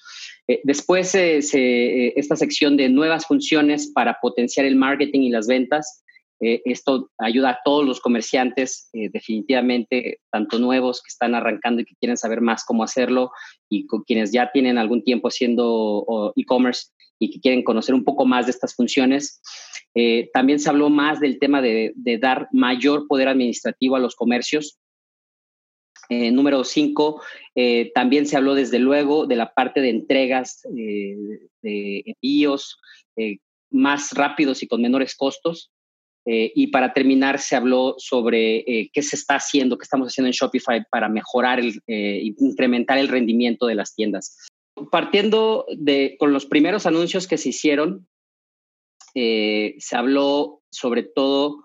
Eh, 0.50 0.62
después, 0.64 1.14
eh, 1.14 2.14
esta 2.16 2.36
sección 2.36 2.76
de 2.76 2.90
nuevas 2.90 3.28
funciones 3.28 3.92
para 3.94 4.18
potenciar 4.20 4.66
el 4.66 4.76
marketing 4.76 5.22
y 5.22 5.30
las 5.30 5.46
ventas. 5.46 6.04
Eh, 6.39 6.62
esto 6.65 7.10
ayuda 7.17 7.50
a 7.50 7.60
todos 7.63 7.86
los 7.86 8.00
comerciantes, 8.00 8.89
definitivamente, 8.93 10.19
tanto 10.31 10.60
nuevos 10.60 11.01
que 11.01 11.10
están 11.10 11.36
arrancando 11.36 11.81
y 11.81 11.86
que 11.86 11.96
quieren 11.96 12.17
saber 12.17 12.41
más 12.41 12.63
cómo 12.65 12.84
hacerlo, 12.84 13.31
y 13.69 13.86
con 13.88 14.03
quienes 14.03 14.31
ya 14.31 14.51
tienen 14.51 14.77
algún 14.77 15.03
tiempo 15.03 15.27
haciendo 15.27 16.34
e-commerce 16.36 16.88
y 17.19 17.29
que 17.31 17.39
quieren 17.41 17.63
conocer 17.63 17.93
un 17.93 18.03
poco 18.03 18.25
más 18.25 18.46
de 18.46 18.51
estas 18.51 18.75
funciones. 18.75 19.41
también 20.34 20.60
se 20.60 20.69
habló 20.69 20.89
más 20.89 21.19
del 21.19 21.39
tema 21.39 21.62
de, 21.62 21.93
dar 22.22 22.48
mayor 22.51 23.08
poder 23.08 23.27
administrativo 23.27 23.96
a 23.96 24.00
los 24.00 24.15
comercios. 24.15 24.79
Eh, 26.12 26.31
número 26.31 26.63
cinco, 26.63 27.22
eh, 27.53 27.91
también 27.93 28.25
se 28.25 28.36
habló 28.36 28.55
desde 28.55 28.79
luego 28.79 29.27
de 29.27 29.36
la 29.36 29.53
parte 29.53 29.79
de 29.79 29.89
entregas 29.89 30.65
eh, 30.75 31.15
de 31.62 32.03
envíos 32.03 32.79
más 33.69 34.13
rápidos 34.13 34.63
y 34.63 34.67
con 34.67 34.81
menores 34.81 35.15
costos. 35.15 35.72
Y 36.32 36.68
para 36.68 36.94
terminar, 36.94 37.40
se 37.40 37.56
habló 37.56 37.96
sobre 37.98 38.90
qué 38.94 39.02
se 39.02 39.16
está 39.16 39.36
haciendo, 39.36 39.78
qué 39.78 39.84
estamos 39.84 40.10
haciendo 40.10 40.28
en 40.28 40.34
Shopify 40.34 40.84
para 40.92 41.10
mejorar, 41.10 41.60
el, 41.60 41.82
incrementar 41.88 42.98
el 42.98 43.08
rendimiento 43.08 43.66
de 43.66 43.76
las 43.76 43.96
tiendas. 43.96 44.38
Partiendo 44.92 45.66
de, 45.76 46.16
con 46.20 46.32
los 46.32 46.46
primeros 46.46 46.86
anuncios 46.86 47.28
que 47.28 47.38
se 47.38 47.50
hicieron, 47.50 48.08
se 49.14 49.96
habló 49.96 50.62
sobre 50.70 51.04
todo 51.04 51.64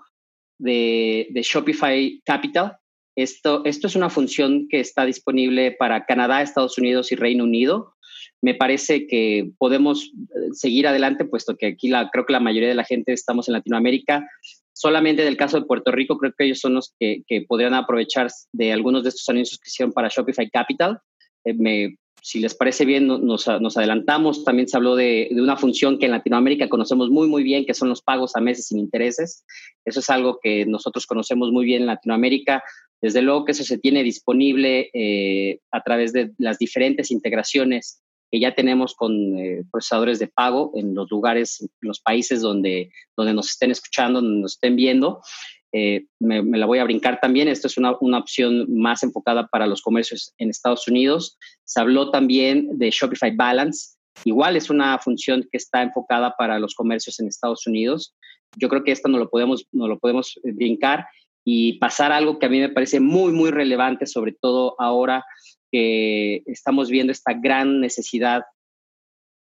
de, 0.59 1.29
de 1.31 1.43
Shopify 1.43 2.23
Capital, 2.25 2.79
Esto, 3.17 3.65
esto 3.65 3.87
es 3.87 3.95
una 3.95 4.11
función 4.11 4.67
que 4.69 4.81
está 4.81 5.05
disponible 5.05 5.73
para 5.73 6.05
Canadá, 6.05 6.43
Estados 6.43 6.79
Unidos 6.79 7.13
y 7.13 7.17
Reino 7.17 7.45
Unido. 7.45 7.94
Me 8.43 8.55
parece 8.55 9.07
que 9.07 9.51
podemos 9.59 10.05
eh, 10.05 10.53
seguir 10.53 10.87
adelante, 10.87 11.25
puesto 11.25 11.57
que 11.57 11.67
aquí 11.67 11.89
la, 11.89 12.11
creo 12.11 12.27
que 12.27 12.33
la 12.33 12.41
mayoría 12.41 12.69
de 12.69 12.75
la 12.75 12.85
gente 12.85 13.13
estamos 13.13 13.49
en 13.49 13.55
Latinoamérica. 13.55 14.29
Solamente 14.73 15.25
del 15.25 15.37
caso 15.37 15.61
de 15.61 15.67
Puerto 15.67 15.93
Rico, 15.93 16.19
creo 16.19 16.33
que 16.37 16.45
ellos 16.45 16.61
son 16.61 16.75
los 16.75 16.95
que, 16.99 17.23
podrían 17.49 17.75
aprovechar 17.75 18.29
de 18.53 18.73
algunos 18.73 19.03
de 19.03 19.11
estos 19.11 19.29
anuncios 19.29 19.59
que 19.59 19.69
hicieron 19.69 19.93
para 19.93 20.09
Shopify 20.09 20.51
Capital. 20.51 20.99
Eh, 21.45 21.55
me, 21.55 21.97
si 22.25 22.41
les 22.41 22.55
parece 22.55 22.85
bien, 22.85 23.07
nos, 23.07 23.47
nos 23.47 23.77
adelantamos. 23.77 24.45
También 24.45 24.67
se 24.67 24.77
habló 24.77 24.97
de, 24.97 25.29
de, 25.31 25.43
una 25.43 25.57
función 25.59 25.99
que 25.99 26.07
en 26.07 26.13
Latinoamérica 26.13 26.71
conocemos 26.71 27.11
muy, 27.11 27.29
muy 27.29 27.43
bien, 27.43 27.67
que 27.67 27.75
son 27.75 27.91
los 27.91 28.03
pagos 28.03 28.35
a 28.35 28.41
meses 28.41 28.69
sin 28.69 28.79
intereses. 28.79 29.45
Eso 29.85 30.01
es 30.01 30.09
algo 30.09 30.39
que 30.43 30.65
nosotros 30.65 31.07
conocemos 31.07 31.53
muy 31.53 31.67
bien 31.67 31.83
en 31.83 31.87
Latinoamérica. 31.87 32.65
Desde 33.05 33.21
luego 33.21 33.45
que 33.45 33.53
eso 33.53 33.65
se 33.65 33.77
tiene 33.77 34.03
disponible 34.03 34.89
eh, 34.95 35.61
a 35.71 35.83
través 35.83 36.15
de 36.15 36.33
las 36.39 36.57
diferentes 36.57 37.11
integraciones 37.11 38.01
que 38.35 38.41
ya 38.41 38.53
tenemos 38.53 38.97
con 38.97 39.39
eh, 39.39 39.63
procesadores 39.71 40.19
de 40.19 40.27
pago 40.27 40.73
en 40.75 40.93
los 40.93 41.09
lugares, 41.09 41.61
en 41.61 41.69
los 41.83 42.01
países 42.01 42.41
donde, 42.41 42.91
donde 43.17 43.33
nos 43.33 43.49
estén 43.51 43.71
escuchando, 43.71 44.21
donde 44.21 44.41
nos 44.41 44.55
estén 44.55 44.75
viendo. 44.75 45.23
Eh, 45.71 46.07
me, 46.19 46.43
me, 46.43 46.59
la 46.59 46.67
voy 46.67 46.81
a 46.81 46.85
brincar 46.85 47.21
también. 47.21 47.47
Esto 47.47 47.69
es 47.69 47.79
una, 47.79 47.97
una, 48.01 48.19
opción 48.19 48.67
más 48.77 49.05
enfocada 49.05 49.47
para 49.47 49.69
los 49.69 49.83
comercios 49.83 50.35
en 50.39 50.51
Estados 50.51 50.89
Unidos. 50.89 51.39
Se 51.63 51.81
habló 51.81 52.11
también 52.11 52.77
de 52.77 52.91
Shopify 52.91 53.31
Balance. 53.37 53.95
Igual 54.25 54.57
es 54.57 54.69
una 54.69 54.99
función 54.99 55.43
que 55.43 55.57
está 55.57 55.83
enfocada 55.83 56.35
para 56.37 56.59
los 56.59 56.75
comercios 56.75 57.21
en 57.21 57.29
Estados 57.29 57.69
Unidos. 57.69 58.17
Yo 58.57 58.69
creo 58.69 58.83
que 58.83 58.91
esto 58.91 59.09
no 59.09 59.19
lo 59.19 59.31
podemos, 59.31 59.65
no 59.71 59.87
lo 59.87 60.01
podemos 60.01 60.41
eh, 60.43 60.51
brincar 60.51 61.07
y 61.45 61.79
pasar 61.79 62.11
algo 62.11 62.41
que 62.41 62.47
a 62.47 62.49
mí 62.49 62.59
me 62.59 62.71
parece 62.71 62.99
muy, 62.99 63.31
muy 63.31 63.53
relevante, 63.53 64.07
sobre 64.07 64.33
todo 64.33 64.75
ahora 64.81 65.25
que 65.75 66.45
estamos 66.47 66.89
viendo 66.89 67.11
esta 67.11 67.33
gran 67.33 67.81
necesidad, 67.81 68.45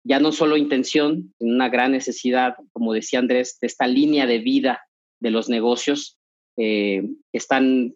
ya 0.04 0.18
no 0.18 0.32
solo 0.32 0.56
intención, 0.56 1.32
sino 1.38 1.54
una 1.54 1.68
gran 1.68 1.92
necesidad, 1.92 2.56
como 2.72 2.92
decía 2.92 3.20
Andrés, 3.20 3.58
de 3.60 3.68
esta 3.68 3.86
línea 3.86 4.26
de 4.26 4.40
vida 4.40 4.80
de 5.20 5.30
los 5.30 5.48
negocios 5.48 6.18
eh, 6.56 7.04
están 7.32 7.94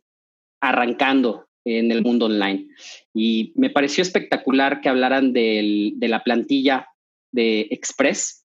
arrancando 0.60 1.48
en 1.64 1.90
el 1.90 2.02
mundo 2.02 2.26
online. 2.26 2.68
Y 3.12 3.52
me 3.56 3.68
pareció 3.68 4.02
espectacular 4.02 4.80
que 4.80 4.88
hablaran 4.88 5.32
de 5.32 5.96
la 6.00 6.22
plantilla 6.22 6.86
de 7.32 7.62
Express, 7.72 8.46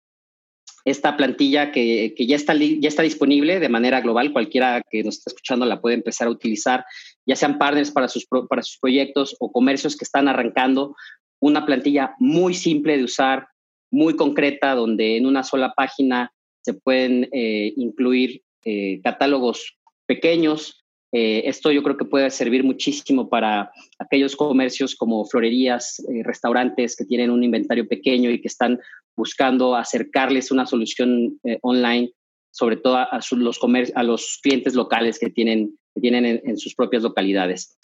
esta 0.85 1.15
plantilla 1.17 1.71
que, 1.71 2.15
que, 2.17 2.25
ya, 2.25 2.35
está, 2.35 2.55
ya 2.55 2.87
está 2.87 3.03
disponible 3.03 3.59
de 3.59 3.69
manera 3.69 4.01
global, 4.01 4.33
cualquiera 4.33 4.81
que 4.89 5.03
nos 5.03 5.17
esté 5.17 5.29
escuchando 5.29 5.67
la 5.67 5.81
puede 5.81 5.95
empezar 5.95 6.29
a 6.29 6.31
utilizar, 6.31 6.83
ya 7.27 7.35
sean 7.35 7.57
partners 7.57 7.91
para 7.91 8.07
sus, 8.07 8.25
para 8.25 8.63
sus 8.63 8.79
proyectos 8.79 9.35
o 9.39 9.51
comercios 9.51 9.95
que 9.95 10.05
están 10.05 10.27
arrancando, 10.27 10.95
una 11.39 11.65
plantilla 11.65 12.15
muy 12.19 12.53
simple 12.53 12.97
de 12.97 13.03
usar, 13.03 13.47
muy 13.91 14.15
concreta, 14.15 14.73
donde 14.75 15.17
en 15.17 15.25
una 15.25 15.43
sola 15.43 15.73
página 15.75 16.31
se 16.61 16.73
pueden 16.73 17.29
eh, 17.31 17.73
incluir 17.77 18.41
eh, 18.65 18.99
catálogos 19.03 19.77
pequeños. 20.05 20.83
Eh, 21.13 21.43
esto 21.45 21.71
yo 21.71 21.83
creo 21.83 21.95
que 21.95 22.05
puede 22.05 22.29
servir 22.29 22.63
muchísimo 22.63 23.29
para 23.29 23.71
aquellos 23.99 24.35
comercios 24.35 24.95
como 24.95 25.25
florerías, 25.25 26.03
restaurantes 26.23 26.95
que 26.97 27.05
tienen 27.05 27.31
un 27.31 27.43
inventario 27.43 27.87
pequeño 27.87 28.29
y 28.29 28.41
que 28.41 28.49
están 28.49 28.79
buscando 29.15 29.75
acercarles 29.75 30.51
una 30.51 30.65
solución 30.65 31.39
online, 31.61 32.11
sobre 32.51 32.75
todo 32.75 32.97
a, 32.97 33.03
a, 33.03 33.19
los 33.31 33.59
a 33.95 34.03
los 34.03 34.39
clientes 34.43 34.75
locales 34.75 35.17
que 35.17 35.29
tienen, 35.29 35.77
que 35.97 36.01
tienen 36.01 36.25
en, 36.25 36.41
en 36.43 36.57
sus 36.57 36.75
propias 36.75 37.03
localidades. 37.03 37.77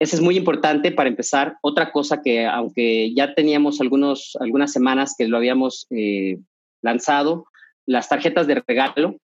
Eso 0.00 0.16
es 0.16 0.22
muy 0.22 0.36
importante 0.36 0.92
para 0.92 1.08
empezar. 1.08 1.56
Otra 1.60 1.90
cosa 1.90 2.22
que, 2.22 2.46
aunque 2.46 3.12
ya 3.14 3.34
teníamos 3.34 3.80
algunos, 3.80 4.36
algunas 4.40 4.72
semanas 4.72 5.14
que 5.18 5.26
lo 5.26 5.36
habíamos 5.36 5.86
eh, 5.90 6.38
lanzado, 6.82 7.46
las 7.86 8.08
tarjetas 8.08 8.46
de 8.46 8.62
regalo, 8.66 9.16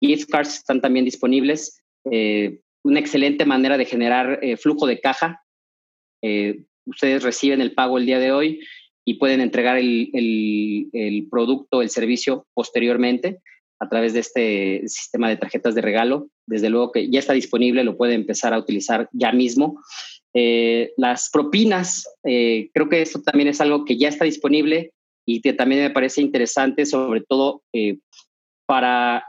gift 0.00 0.30
cards 0.30 0.54
están 0.56 0.80
también 0.80 1.04
disponibles. 1.04 1.82
Eh, 2.10 2.60
una 2.82 3.00
excelente 3.00 3.44
manera 3.44 3.76
de 3.76 3.84
generar 3.84 4.38
eh, 4.42 4.56
flujo 4.56 4.86
de 4.86 5.00
caja. 5.00 5.42
Eh, 6.22 6.62
ustedes 6.86 7.22
reciben 7.22 7.60
el 7.60 7.74
pago 7.74 7.98
el 7.98 8.06
día 8.06 8.18
de 8.18 8.32
hoy 8.32 8.60
y 9.04 9.14
pueden 9.14 9.40
entregar 9.40 9.76
el, 9.78 10.10
el, 10.12 10.88
el, 10.92 11.28
producto, 11.28 11.82
el 11.82 11.90
servicio 11.90 12.46
posteriormente 12.54 13.40
a 13.80 13.88
través 13.88 14.12
de 14.12 14.20
este 14.20 14.82
sistema 14.86 15.28
de 15.28 15.36
tarjetas 15.36 15.74
de 15.74 15.80
regalo. 15.80 16.28
Desde 16.46 16.68
luego 16.68 16.92
que 16.92 17.10
ya 17.10 17.18
está 17.18 17.32
disponible, 17.32 17.82
lo 17.82 17.96
pueden 17.96 18.20
empezar 18.20 18.52
a 18.52 18.58
utilizar 18.58 19.08
ya 19.12 19.32
mismo. 19.32 19.80
Eh, 20.34 20.92
las 20.96 21.30
propinas, 21.32 22.06
eh, 22.24 22.70
creo 22.72 22.88
que 22.88 23.02
esto 23.02 23.22
también 23.22 23.48
es 23.48 23.60
algo 23.60 23.84
que 23.84 23.96
ya 23.96 24.08
está 24.08 24.26
disponible 24.26 24.92
y 25.26 25.40
que 25.40 25.54
también 25.54 25.82
me 25.82 25.90
parece 25.90 26.20
interesante, 26.20 26.86
sobre 26.86 27.22
todo 27.22 27.62
eh, 27.72 27.98
para 28.66 29.24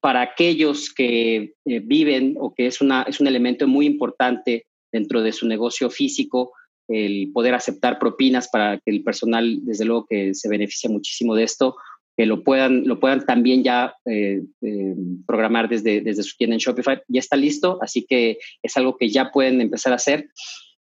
para 0.00 0.22
aquellos 0.22 0.94
que 0.94 1.54
viven 1.64 2.36
o 2.38 2.54
que 2.54 2.68
es, 2.68 2.80
una, 2.80 3.02
es 3.02 3.18
un 3.18 3.26
elemento 3.26 3.66
muy 3.66 3.84
importante 3.84 4.64
dentro 4.92 5.22
de 5.22 5.32
su 5.32 5.48
negocio 5.48 5.90
físico, 5.90 6.52
el 6.86 7.32
poder 7.32 7.54
aceptar 7.54 7.98
propinas 7.98 8.48
para 8.48 8.78
que 8.78 8.92
el 8.92 9.02
personal, 9.02 9.58
desde 9.64 9.84
luego 9.84 10.06
que 10.08 10.34
se 10.34 10.48
beneficia 10.48 10.88
muchísimo 10.88 11.34
de 11.34 11.42
esto, 11.42 11.76
que 12.18 12.26
lo 12.26 12.42
puedan, 12.42 12.82
lo 12.84 12.98
puedan 12.98 13.24
también 13.24 13.62
ya 13.62 13.94
eh, 14.04 14.42
eh, 14.60 14.94
programar 15.24 15.68
desde, 15.68 16.00
desde 16.00 16.24
su 16.24 16.36
tienda 16.36 16.54
en 16.54 16.58
Shopify. 16.58 17.00
Ya 17.06 17.20
está 17.20 17.36
listo, 17.36 17.78
así 17.80 18.04
que 18.06 18.38
es 18.60 18.76
algo 18.76 18.96
que 18.96 19.08
ya 19.08 19.30
pueden 19.30 19.60
empezar 19.60 19.92
a 19.92 19.96
hacer. 19.96 20.28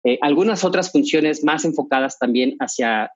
Eh, 0.05 0.17
algunas 0.21 0.63
otras 0.63 0.93
funciones 0.93 1.43
más 1.43 1.65
enfocadas 1.65 2.17
también 2.17 2.55
hacia 2.59 3.11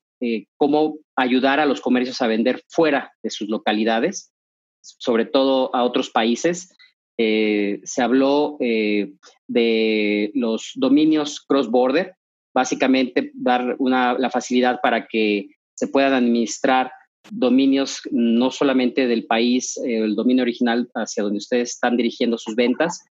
cómo 0.58 0.98
ayudar 1.16 1.62
a 1.62 1.66
los 1.66 1.80
comercios 1.80 2.22
a 2.22 2.28
vender 2.28 2.62
fuera 2.68 3.14
de 3.24 3.30
sus 3.30 3.48
localidades 3.48 4.34
sobre 4.82 5.24
todo 5.24 5.74
a 5.74 5.86
otros 5.86 6.10
países. 6.10 6.76
Se 7.18 8.02
habló 8.02 8.58
de 8.60 10.32
los 10.34 10.72
dominios 10.76 11.40
cross-border, 11.40 12.16
básicamente 12.54 13.32
dar 13.34 13.78
una, 13.80 14.18
la 14.18 14.30
facilidad 14.30 14.82
para 14.82 15.08
que 15.08 15.48
se 15.74 15.88
puedan 15.88 16.14
administrar 16.14 16.92
dominios 17.32 18.02
no 18.12 18.52
solamente 18.52 19.08
del 19.08 19.26
país, 19.26 19.78
eh, 19.78 19.98
el 20.04 20.16
dominio 20.16 20.44
original 20.44 20.90
hacia 20.96 21.24
donde 21.24 21.38
ustedes 21.38 21.72
están 21.72 21.98
dirigiendo 21.98 22.38
sus 22.38 22.56
ventas. 22.56 23.06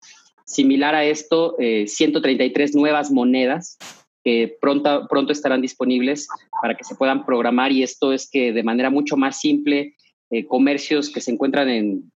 Similar 0.44 0.94
a 0.94 1.04
esto, 1.04 1.56
133 1.58 2.74
nuevas 2.74 3.10
monedas 3.10 3.76
que 4.24 4.56
pronto, 4.60 5.06
pronto 5.08 5.32
estarán 5.32 5.60
disponibles 5.60 6.26
para 6.62 6.74
que 6.74 6.84
se 6.84 6.94
puedan 6.94 7.26
programar 7.26 7.70
y 7.70 7.82
esto 7.82 8.14
es 8.14 8.28
que 8.30 8.52
de 8.52 8.62
manera 8.62 8.88
mucho 8.88 9.18
más 9.18 9.38
simple 9.38 9.94
eh, 10.30 10.44
comercios 10.46 11.08
que 11.08 11.22
se 11.22 11.30
encuentran 11.30 11.70
en 11.70 12.12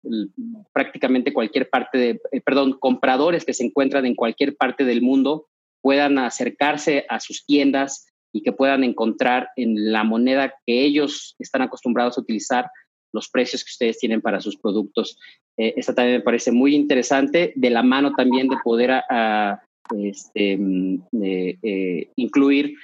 prácticamente 0.73 1.33
cualquier 1.33 1.71
parte 1.71 1.97
de, 1.97 2.21
eh, 2.33 2.41
perdón, 2.41 2.77
compradores 2.81 3.45
que 3.45 3.55
se 3.55 3.65
encuentran 3.65 4.05
en 4.05 4.17
cualquier 4.17 4.57
parte 4.57 4.85
del 4.85 5.01
mundo 5.01 5.47
puedan 5.81 6.19
acercarse 6.19 7.07
a 7.09 7.21
sus 7.21 7.47
tiendas 7.47 8.09
y 8.33 8.43
que 8.43 8.53
puedan 8.53 8.85
encontrar 8.85 9.49
en 9.57 9.93
la 9.93 10.05
moneda 10.05 10.55
que 10.67 10.85
ellos 10.85 11.35
están 11.39 11.63
acostumbrados 11.63 12.17
a 12.17 12.21
utilizar 12.21 12.71
los 13.13 13.29
precios 13.29 13.65
que 13.65 13.71
ustedes 13.71 13.99
tienen 13.99 14.21
para 14.21 14.41
sus 14.41 14.57
productos. 14.57 15.19
Eh, 15.57 15.75
esta 15.77 15.95
también 15.95 16.19
me 16.19 16.25
parece 16.25 16.53
muy 16.53 16.75
interesante, 16.75 17.53
de 17.57 17.71
la 17.71 17.83
mano 17.83 18.13
también 18.13 18.49
de 18.49 18.57
poder 18.63 18.93
a, 18.93 19.05
a, 19.09 19.63
este, 19.99 20.57
mm, 20.57 21.03
eh, 21.23 21.59
eh, 21.63 22.11
incluir 22.17 22.75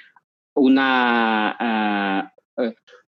una, 0.53 1.55
a, 1.57 2.33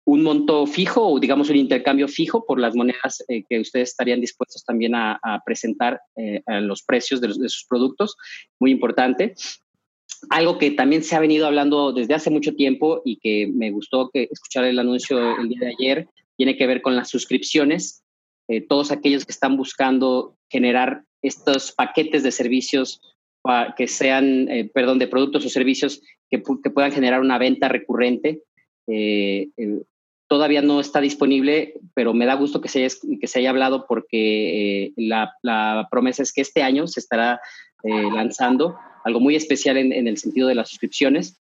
un 0.09 0.23
monto 0.23 0.67
fijo 0.67 1.07
o 1.07 1.21
digamos 1.21 1.51
un 1.51 1.57
intercambio 1.57 2.09
fijo 2.09 2.47
por 2.47 2.59
las 2.59 2.75
monedas 2.75 3.23
eh, 3.29 3.45
que 3.47 3.61
ustedes 3.61 3.91
estarían 3.91 4.23
dispuestos 4.23 4.65
también 4.65 4.95
a, 4.95 5.21
a 5.23 5.43
presentar 5.45 6.01
eh, 6.17 6.43
a 6.47 6.61
los 6.61 6.83
precios 6.83 7.21
de, 7.21 7.29
los, 7.29 7.39
de, 7.39 7.51
sus 7.51 7.67
productos. 7.69 8.17
Muy 8.59 8.71
importante. 8.71 9.35
Algo 10.31 10.59
que 10.59 10.71
también 10.71 11.03
se 11.03 11.17
ha 11.17 11.21
venido 11.21 11.47
hablando 11.47 11.93
desde 11.93 12.15
hace 12.15 12.31
mucho 12.31 12.55
tiempo 12.55 13.03
y 13.05 13.17
que 13.17 13.51
me 13.53 13.71
gustó 13.71 14.11
que 14.11 14.29
escuchar 14.31 14.65
el 14.65 14.79
anuncio 14.79 15.37
el 15.39 15.49
día 15.49 15.61
de 15.61 15.75
ayer 15.79 16.09
tiene 16.37 16.57
que 16.57 16.67
ver 16.67 16.83
con 16.83 16.97
las 16.97 17.09
suscripciones. 17.09 18.03
Eh, 18.49 18.61
todos 18.61 18.91
aquellos 18.91 19.25
que 19.25 19.33
están 19.33 19.57
buscando 19.57 20.37
generar 20.49 21.05
estos 21.23 21.73
paquetes 21.73 22.23
de 22.23 22.33
servicios 22.33 23.01
que 23.77 23.87
sean, 23.87 24.49
eh, 24.49 24.71
perdón, 24.73 24.99
de 24.99 25.09
productos 25.09 25.47
o 25.47 25.49
servicios 25.49 26.03
que, 26.31 26.39
puedan 26.39 26.93
generar 26.93 27.21
una 27.21 27.39
venta 27.39 27.69
recurrente. 27.69 28.43
Eh, 28.87 29.49
eh, 29.57 29.83
todavía 30.29 30.61
no 30.61 30.81
está 30.81 31.01
disponible, 31.01 31.75
pero 31.95 32.13
me 32.13 32.27
da 32.27 32.35
gusto 32.35 32.61
que 32.61 32.69
se 32.69 32.89
haya, 33.35 33.51
hablado 33.51 33.87
porque 33.89 34.93
la, 34.97 35.89
promesa 35.91 36.23
es 36.23 36.33
que 36.33 36.43
este 36.43 36.63
año 36.63 36.87
se 36.87 37.01
estará 37.01 37.41
lanzando 37.83 38.77
algo 39.05 39.21
muy 39.21 39.37
especial 39.37 39.77
en, 39.77 40.07
el 40.07 40.19
sentido 40.19 40.49
de 40.49 40.55
las 40.55 40.69
suscripciones. 40.71 41.41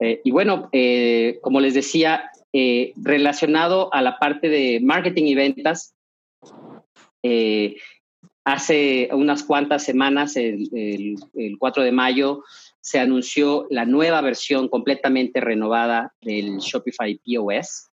Eh, 0.00 0.20
y 0.24 0.30
bueno, 0.30 0.68
eh, 0.72 1.38
como 1.42 1.60
les 1.60 1.74
decía, 1.74 2.30
eh, 2.52 2.92
relacionado 2.96 3.92
a 3.94 4.02
la 4.02 4.18
parte 4.18 4.48
de 4.48 4.80
marketing 4.80 5.24
y 5.24 5.34
ventas, 5.34 5.94
hace 8.44 9.08
unas 9.12 9.44
cuantas 9.44 9.84
semanas, 9.84 10.36
el, 10.36 11.16
4 11.58 11.82
de 11.84 11.92
mayo, 11.92 12.42
se 12.80 12.98
anunció 12.98 13.66
la 13.70 13.84
nueva 13.84 14.20
versión 14.20 14.68
completamente 14.68 15.40
renovada 15.40 16.12
del 16.20 16.58
Shopify 16.58 17.20
POS. 17.24 17.90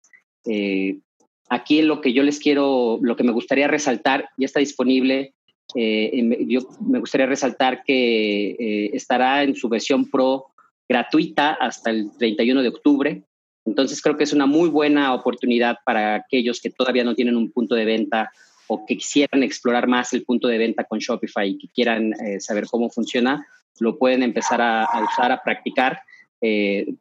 Aquí 1.50 1.80
lo 1.82 2.00
que 2.00 2.12
yo 2.12 2.22
les 2.22 2.38
quiero, 2.38 2.98
lo 3.00 3.16
que 3.16 3.24
me 3.24 3.32
gustaría 3.32 3.68
resaltar, 3.68 4.28
ya 4.36 4.46
está 4.46 4.60
disponible. 4.60 5.34
Eh, 5.74 6.46
yo 6.46 6.60
me 6.80 6.98
gustaría 6.98 7.26
resaltar 7.26 7.82
que 7.84 8.50
eh, 8.50 8.90
estará 8.94 9.42
en 9.42 9.54
su 9.54 9.68
versión 9.68 10.10
Pro 10.10 10.46
gratuita 10.88 11.52
hasta 11.54 11.90
el 11.90 12.10
31 12.16 12.62
de 12.62 12.68
octubre. 12.68 13.22
Entonces 13.66 14.00
creo 14.00 14.16
que 14.16 14.24
es 14.24 14.32
una 14.32 14.46
muy 14.46 14.70
buena 14.70 15.12
oportunidad 15.12 15.76
para 15.84 16.14
aquellos 16.14 16.60
que 16.60 16.70
todavía 16.70 17.04
no 17.04 17.14
tienen 17.14 17.36
un 17.36 17.50
punto 17.50 17.74
de 17.74 17.84
venta 17.84 18.30
o 18.66 18.86
que 18.86 18.96
quisieran 18.96 19.42
explorar 19.42 19.86
más 19.86 20.12
el 20.12 20.24
punto 20.24 20.48
de 20.48 20.58
venta 20.58 20.84
con 20.84 20.98
Shopify 20.98 21.50
y 21.50 21.58
que 21.58 21.68
quieran 21.68 22.12
eh, 22.14 22.40
saber 22.40 22.66
cómo 22.66 22.88
funciona, 22.88 23.46
lo 23.80 23.98
pueden 23.98 24.22
empezar 24.22 24.60
a, 24.60 24.88
usar, 25.10 25.30
a 25.32 25.42
practicar, 25.42 26.00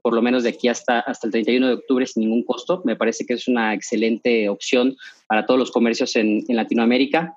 por 0.01 0.13
lo 0.13 0.21
menos 0.21 0.43
de 0.43 0.50
aquí 0.50 0.67
hasta, 0.67 1.00
hasta 1.00 1.27
el 1.27 1.31
31 1.31 1.67
de 1.67 1.74
octubre 1.74 2.05
sin 2.05 2.24
ningún 2.24 2.43
costo. 2.43 2.81
Me 2.86 2.95
parece 2.95 3.25
que 3.25 3.33
es 3.33 3.47
una 3.47 3.74
excelente 3.74 4.47
opción 4.47 4.95
para 5.27 5.45
todos 5.45 5.59
los 5.59 5.71
comercios 5.71 6.15
en 6.15 6.43
Latinoamérica 6.50 7.36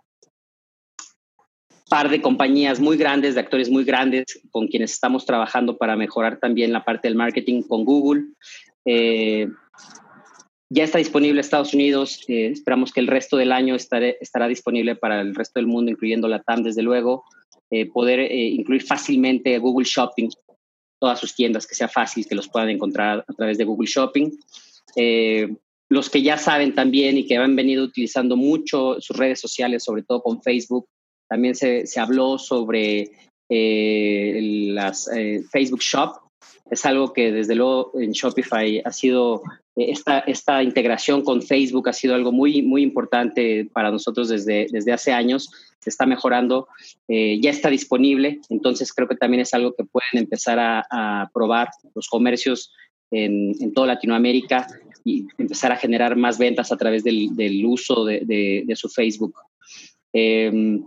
par 1.91 2.09
de 2.09 2.23
compañías 2.23 2.79
muy 2.79 2.97
grandes, 2.97 3.35
de 3.35 3.41
actores 3.41 3.69
muy 3.69 3.83
grandes 3.83 4.41
con 4.53 4.69
quienes 4.69 4.93
estamos 4.93 5.27
trabajando 5.27 5.77
para 5.77 5.97
mejorar 5.97 6.39
también 6.39 6.73
la 6.73 6.85
parte 6.85 7.09
del 7.09 7.17
marketing 7.17 7.63
con 7.63 7.85
Google. 7.85 8.27
Eh, 8.85 9.49
ya 10.71 10.85
está 10.85 10.99
disponible 10.99 11.33
en 11.33 11.41
Estados 11.41 11.75
Unidos. 11.75 12.25
Eh, 12.29 12.47
esperamos 12.47 12.93
que 12.93 13.01
el 13.01 13.09
resto 13.09 13.37
del 13.37 13.51
año 13.51 13.75
estará 13.75 14.47
disponible 14.47 14.95
para 14.95 15.21
el 15.21 15.35
resto 15.35 15.59
del 15.59 15.67
mundo, 15.67 15.91
incluyendo 15.91 16.29
la 16.29 16.41
TAM, 16.41 16.63
desde 16.63 16.83
luego. 16.83 17.25
Eh, 17.73 17.87
poder 17.87 18.31
incluir 18.31 18.85
fácilmente 18.85 19.59
Google 19.59 19.85
Shopping, 19.85 20.29
todas 21.01 21.19
sus 21.19 21.35
tiendas, 21.35 21.67
que 21.67 21.75
sea 21.75 21.89
fácil 21.89 22.25
que 22.25 22.37
los 22.37 22.49
puedan 22.49 22.71
encontrar 22.71 23.25
a 23.27 23.33
través 23.33 23.59
de 23.59 23.65
Google 23.65 23.89
Shopping. 23.89 24.31
los 25.89 26.09
que 26.09 26.23
ya 26.23 26.37
saben 26.37 26.73
también 26.73 27.19
y 27.19 27.27
que 27.27 27.37
han 27.37 27.57
venido 27.57 27.83
utilizando 27.83 28.37
mucho 28.37 29.01
sus 29.01 29.17
redes 29.17 29.41
sociales, 29.41 29.83
sobre 29.83 30.05
todo 30.05 30.23
con 30.23 30.41
Facebook, 30.41 30.87
también 31.31 31.55
se, 31.55 31.87
se 31.87 32.01
habló 32.01 32.39
sobre 32.39 33.13
eh, 33.49 34.41
las 34.73 35.09
eh, 35.15 35.43
Facebook 35.51 35.81
Shop. 35.81 36.17
Es 36.69 36.85
algo 36.85 37.13
que 37.13 37.31
desde 37.31 37.55
luego 37.55 37.93
en 37.95 38.11
Shopify 38.11 38.83
ha 38.85 38.91
sido, 38.91 39.43
eh, 39.77 39.93
esta, 39.93 40.19
esta 40.21 40.63
integración 40.63 41.23
con 41.23 41.41
Facebook 41.41 41.89
ha 41.89 41.93
sido 41.93 42.17
algo 42.17 42.33
muy, 42.33 42.63
muy 42.63 42.83
importante 42.83 43.69
para 43.73 43.93
nosotros 43.93 44.29
desde, 44.29 44.67
desde 44.73 44.93
hace 44.93 45.13
años. 45.13 45.51
Se 45.79 45.89
está 45.89 46.05
mejorando, 46.05 46.69
ya 47.09 47.51
está 47.51 47.71
disponible, 47.71 48.39
entonces 48.51 48.93
creo 48.93 49.09
que 49.09 49.17
también 49.17 49.41
es 49.41 49.55
algo 49.55 49.73
que 49.75 49.85
pueden 49.85 50.25
empezar 50.25 50.59
a, 50.61 51.31
probar 51.33 51.71
los 51.95 52.07
comercios 52.07 52.71
en, 53.11 53.55
en, 53.59 53.73
toda 53.73 53.87
Latinoamérica 53.87 54.67
y 55.07 55.27
empezar 55.39 55.73
a 55.73 55.79
generar 55.79 56.17
más 56.17 56.37
ventas 56.37 56.71
a 56.71 56.77
través 56.77 57.03
del, 57.03 57.35
del 57.35 57.65
uso 57.65 58.05
de, 58.05 58.21
de, 58.27 58.65
de, 58.67 58.77
su 58.77 58.91
Facebook. 58.91 59.35
Eh, 60.13 60.83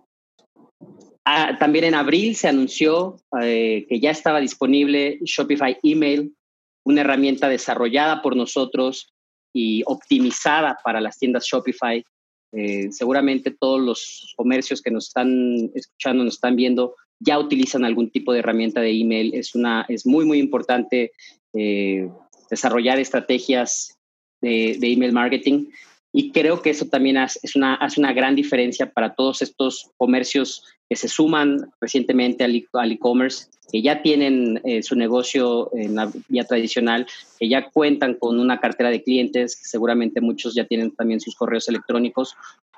Ah, 1.26 1.58
también 1.58 1.86
en 1.86 1.96
abril 1.96 2.36
se 2.36 2.50
anunció 2.50 3.18
eh, 3.42 3.86
que 3.88 4.00
ya 4.00 4.12
estaba 4.12 4.42
disponible 4.42 5.20
Shopify 5.24 5.78
Email, 5.82 6.36
una 6.84 7.02
herramienta 7.02 7.48
desarrollada 7.48 8.22
por 8.22 8.36
nosotros 8.36 9.14
y 9.54 9.84
optimizada 9.86 10.78
para 10.84 11.00
las 11.00 11.18
tiendas 11.18 11.46
Shopify. 11.46 12.04
Eh, 12.52 12.92
seguramente 12.92 13.52
todos 13.52 13.82
los 13.82 14.34
comercios 14.36 14.82
que 14.82 14.92
nos 14.92 15.08
están 15.08 15.72
escuchando, 15.74 16.24
nos 16.24 16.36
están 16.36 16.56
viendo, 16.56 16.96
ya 17.20 17.40
utilizan 17.40 17.86
algún 17.86 18.12
tipo 18.12 18.34
de 18.34 18.40
herramienta 18.40 18.82
de 18.82 18.92
email. 18.92 19.34
Es, 19.34 19.56
una, 19.56 19.86
es 19.88 20.06
muy, 20.06 20.26
muy 20.26 20.40
importante 20.40 21.14
eh, 21.54 22.10
desarrollar 22.50 23.00
estrategias 23.00 23.98
de, 24.42 24.76
de, 24.78 24.92
email 24.92 25.14
marketing 25.14 25.68
y 26.14 26.32
creo 26.32 26.62
que 26.62 26.70
eso 26.70 26.86
también 26.86 27.18
hace, 27.18 27.40
una, 27.56 27.74
hace 27.74 28.00
una 28.00 28.14
gran 28.14 28.36
diferencia 28.36 28.92
para 28.92 29.16
todos 29.16 29.42
estos 29.42 29.90
comercios 29.98 30.64
que 30.88 30.96
se 30.96 31.08
suman 31.08 31.72
recientemente 31.82 32.44
al 32.44 32.92
e-commerce, 32.92 33.48
que 33.72 33.82
ya 33.82 34.04
tienen 34.04 34.62
eh, 34.64 34.84
su 34.84 34.96
negocio 34.96 35.72
en 35.76 35.96
la 35.96 36.12
vía 36.30 36.44
tradicional, 36.44 37.08
que 37.40 37.50
ya 37.50 37.68
cuentan 37.72 38.14
con 38.14 38.40
una 38.40 38.60
cartera 38.60 38.92
de 38.92 39.02
clientes, 39.02 39.58
seguramente 39.64 40.22
muchos 40.22 40.54
ya 40.54 40.66
tienen 40.66 40.92
también 40.92 41.20
sus 41.20 41.36
correos 41.36 41.68
electrónicos, 41.68 42.36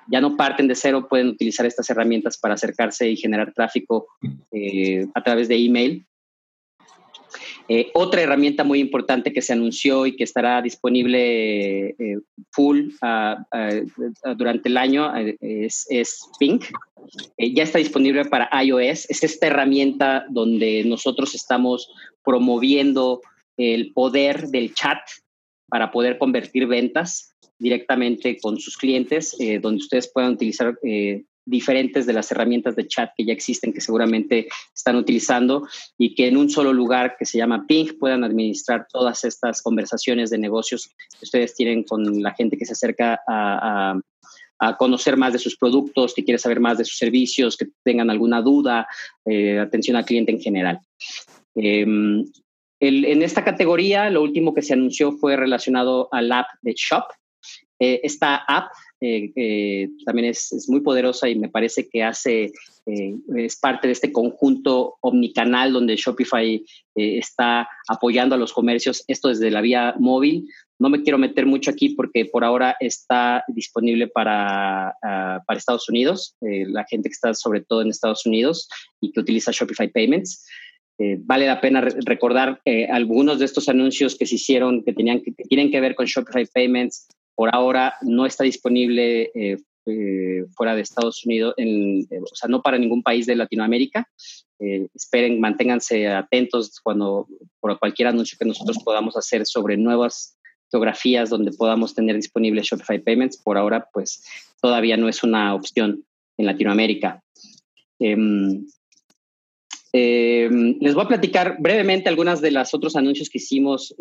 ya 0.08 0.21
no 0.21 0.38
parten 0.38 0.69
de 0.69 0.76
cero, 0.76 1.08
pueden 1.10 1.28
utilizar 1.28 1.65
estas 1.65 1.89
herramientas 1.89 2.38
para 2.38 2.54
acercarse 2.54 3.10
y 3.10 3.17
generar 3.17 3.54
tráfico 3.54 4.08
eh, 4.52 5.08
a 5.13 5.21
través 5.21 5.50
de 5.50 5.58
email. 5.58 6.06
Eh, 7.67 7.89
otra 7.93 8.21
herramienta 8.21 8.63
muy 8.63 8.80
importante 8.80 9.34
que 9.34 9.41
se 9.41 9.54
anunció 9.54 10.06
y 10.06 10.15
que 10.15 10.23
estará 10.23 10.62
disponible 10.62 11.89
eh, 11.89 12.19
full 12.51 12.91
ah, 13.01 13.43
ah, 13.51 13.69
durante 14.38 14.69
el 14.69 14.78
año 14.78 15.15
eh, 15.17 15.36
es, 15.41 15.86
es, 15.89 16.30
Pink. 16.39 16.65
ya 17.39 17.63
está 17.63 17.80
disponible 17.80 18.25
para 18.25 18.49
iOS. 18.63 19.10
Es 19.10 19.23
esta 19.23 19.47
herramienta 19.47 20.25
donde 20.30 20.84
nosotros 20.86 21.34
estamos 21.34 21.89
promoviendo 22.23 23.21
el 23.58 23.93
poder 23.93 24.47
del 24.49 24.73
chat 24.75 24.99
para 25.67 25.91
poder 25.91 26.19
convertir 26.19 26.67
ventas 26.67 27.32
directamente 27.58 28.38
con 28.39 28.60
sus 28.60 28.78
clientes, 28.78 29.36
donde 29.62 29.78
ustedes 29.78 30.12
puedan 30.13 30.34
utilizar 30.34 30.78
diferentes 31.45 32.05
de 32.05 32.13
las 32.13 32.31
herramientas 32.31 32.75
de 32.75 32.88
chat 32.88 33.12
que 33.15 33.25
ya 33.25 33.34
existen, 33.34 33.71
que 33.71 33.81
seguramente 33.81 34.47
están 34.73 34.95
utilizando, 34.95 35.67
y 35.97 36.15
que 36.15 36.27
en 36.27 36.38
un 36.38 36.49
solo 36.49 36.73
lugar 36.73 37.15
que 37.17 37.25
se 37.25 37.38
llama 37.38 37.65
Ping 37.67 37.97
puedan 37.99 38.23
administrar 38.23 38.88
todas 38.91 39.23
estas 39.23 39.62
conversaciones 39.62 40.29
de 40.29 40.39
negocios 40.39 40.89
que 41.19 41.25
ustedes 41.25 41.55
tienen 41.55 41.84
con 41.84 42.21
la 42.21 42.34
gente 42.34 42.58
que 42.58 42.65
se 42.65 42.73
acerca 42.73 43.21
a, 43.27 43.99
conocer 44.79 45.15
más 45.15 45.34
de 45.34 45.38
sus 45.38 45.58
productos, 45.58 46.13
que 46.15 46.23
quiere 46.23 46.39
saber 46.39 46.60
más 46.60 46.77
de 46.77 46.86
sus 46.86 46.97
servicios, 46.97 47.55
que 47.55 47.67
tengan 47.84 48.10
alguna 48.10 48.41
duda, 48.41 48.88
eh, 49.25 49.60
atención 49.60 49.95
al 49.95 50.05
cliente 50.05 50.31
en 50.31 50.39
general. 50.39 50.79
Em, 51.53 52.25
en 52.79 53.21
esta 53.21 53.43
categoría, 53.43 54.10
lo 54.10 54.23
último 54.23 54.53
que 54.53 54.62
se 54.62 54.73
anunció 54.73 55.12
fue 55.12 55.36
relacionado 55.36 56.08
al 56.12 56.31
app 56.31 56.47
de 56.62 56.73
Shop. 56.73 57.03
Eh, 57.86 58.00
esta 58.04 58.38
app 58.48 58.71
eh, 59.02 59.89
también 60.06 60.30
es, 60.30 60.65
muy 60.67 60.82
poderosa 60.82 61.30
y 61.30 61.36
me 61.36 61.50
parece 61.50 61.88
que 61.88 62.04
hace, 62.04 62.52
eh, 62.86 63.15
es 63.36 63.58
parte 63.58 63.88
de 63.88 63.93
este 63.93 64.12
conjunto 64.12 64.95
omnicanal 65.02 65.74
donde 65.74 65.95
Shopify 65.95 66.56
eh, 66.56 67.17
está 67.17 67.67
apoyando 67.88 68.36
a 68.36 68.38
los 68.38 68.54
comercios, 68.54 69.04
esto 69.08 69.28
desde 69.28 69.52
la 69.52 69.62
vía 69.62 69.95
móvil. 70.00 70.48
No 70.80 70.89
me 70.89 71.04
quiero 71.04 71.17
meter 71.17 71.45
mucho 71.45 71.71
aquí 71.71 71.89
porque 71.89 72.26
por 72.26 72.43
ahora 72.43 72.76
está 72.80 73.43
disponible 73.48 74.08
para, 74.08 74.89
ah, 75.04 75.41
para 75.45 75.58
Estados 75.58 75.88
Unidos, 75.88 76.36
la 76.41 76.84
gente 76.86 77.08
que 77.08 77.13
está 77.13 77.34
sobre 77.34 77.62
todo 77.62 77.82
en 77.82 77.89
Estados 77.89 78.26
Unidos 78.26 78.67
y 79.00 79.12
que 79.12 79.21
utiliza 79.21 79.52
Shopify 79.54 79.89
Payments. 79.89 80.45
vale 81.19 81.48
la 81.48 81.62
pena 81.62 81.82
recordar 81.82 82.62
algunos 82.89 83.39
de 83.39 83.45
estos 83.45 83.69
anuncios 83.69 84.17
que 84.17 84.26
se 84.26 84.36
hicieron 84.36 84.84
que, 84.84 84.91
tenían 84.91 85.21
que 85.21 85.32
tienen 85.48 85.71
que 85.71 85.80
ver 85.80 85.95
con 85.95 86.08
Shopify 86.08 86.45
Payments 86.54 87.08
por 87.36 87.54
ahora 87.54 87.95
no 88.02 88.26
está 88.26 88.43
disponible 88.43 89.32
eh, 89.36 89.58
eh, 89.86 90.45
fuera 90.56 90.74
de 90.74 90.82
Estados 90.82 91.26
Unidos, 91.26 91.54
en, 91.58 92.08
eh, 92.10 92.19
o 92.19 92.36
sea, 92.36 92.50
no 92.50 92.62
para 92.62 92.78
ningún 92.78 93.04
país 93.04 93.26
de 93.26 93.36
Latinoamérica. 93.36 94.08
esperen, 94.58 95.41
manténganse 95.41 96.08
atentos 96.08 96.80
cuando 96.82 97.28
por 97.60 97.78
cualquier 97.78 98.08
anuncio 98.08 98.38
que 98.39 98.48
nosotros 98.48 98.78
podamos 98.84 99.17
hacer 99.17 99.45
sobre 99.45 99.76
nuevas 99.76 100.38
geografías 100.71 101.30
donde 101.30 101.52
podamos 101.52 101.93
tener 101.93 102.15
disponible 102.15 102.62
Shopify 102.63 103.00
Payments. 103.00 103.38
Por 103.38 103.58
ahora, 103.58 103.89
pues 103.91 104.24
todavía 104.62 104.95
no 104.95 105.10
es 105.10 105.24
una 105.24 105.54
opción 105.54 106.06
en 106.38 106.45
Latinoamérica. 106.45 107.21
Em, 108.00 108.65
em, 109.91 110.78
les 110.80 110.93
voy 110.93 111.04
a 111.04 111.10
platicar 111.10 111.58
brevemente 111.60 112.08
algunas 112.08 112.39
de 112.39 112.52
los 112.52 112.74
otros 112.74 112.95
anuncios 112.95 113.30
que 113.30 113.39
hicimos 113.39 113.93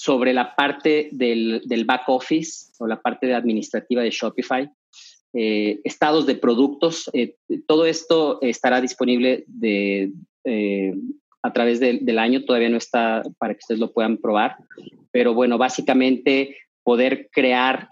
sobre 0.00 0.32
la 0.32 0.56
parte 0.56 1.10
del, 1.12 1.84
back 1.84 2.04
office 2.08 2.72
o 2.78 2.86
la 2.86 3.02
parte 3.02 3.34
administrativa 3.34 4.00
de 4.00 4.08
Shopify, 4.08 4.66
eh, 5.34 5.78
estados 5.84 6.24
de 6.24 6.36
productos. 6.36 7.10
Eh, 7.12 7.36
todo 7.66 7.84
esto 7.84 8.38
estará 8.40 8.80
disponible 8.80 9.44
de, 9.46 10.10
eh, 10.44 10.94
a 11.42 11.52
través 11.52 11.80
del 11.80 12.18
año, 12.18 12.46
todavía 12.46 12.70
no 12.70 12.78
está 12.78 13.22
para 13.36 13.52
que 13.52 13.58
ustedes 13.58 13.78
lo 13.78 13.92
puedan 13.92 14.16
probar, 14.16 14.56
pero 15.10 15.34
bueno, 15.34 15.58
básicamente 15.58 16.56
poder 16.82 17.28
crear, 17.30 17.90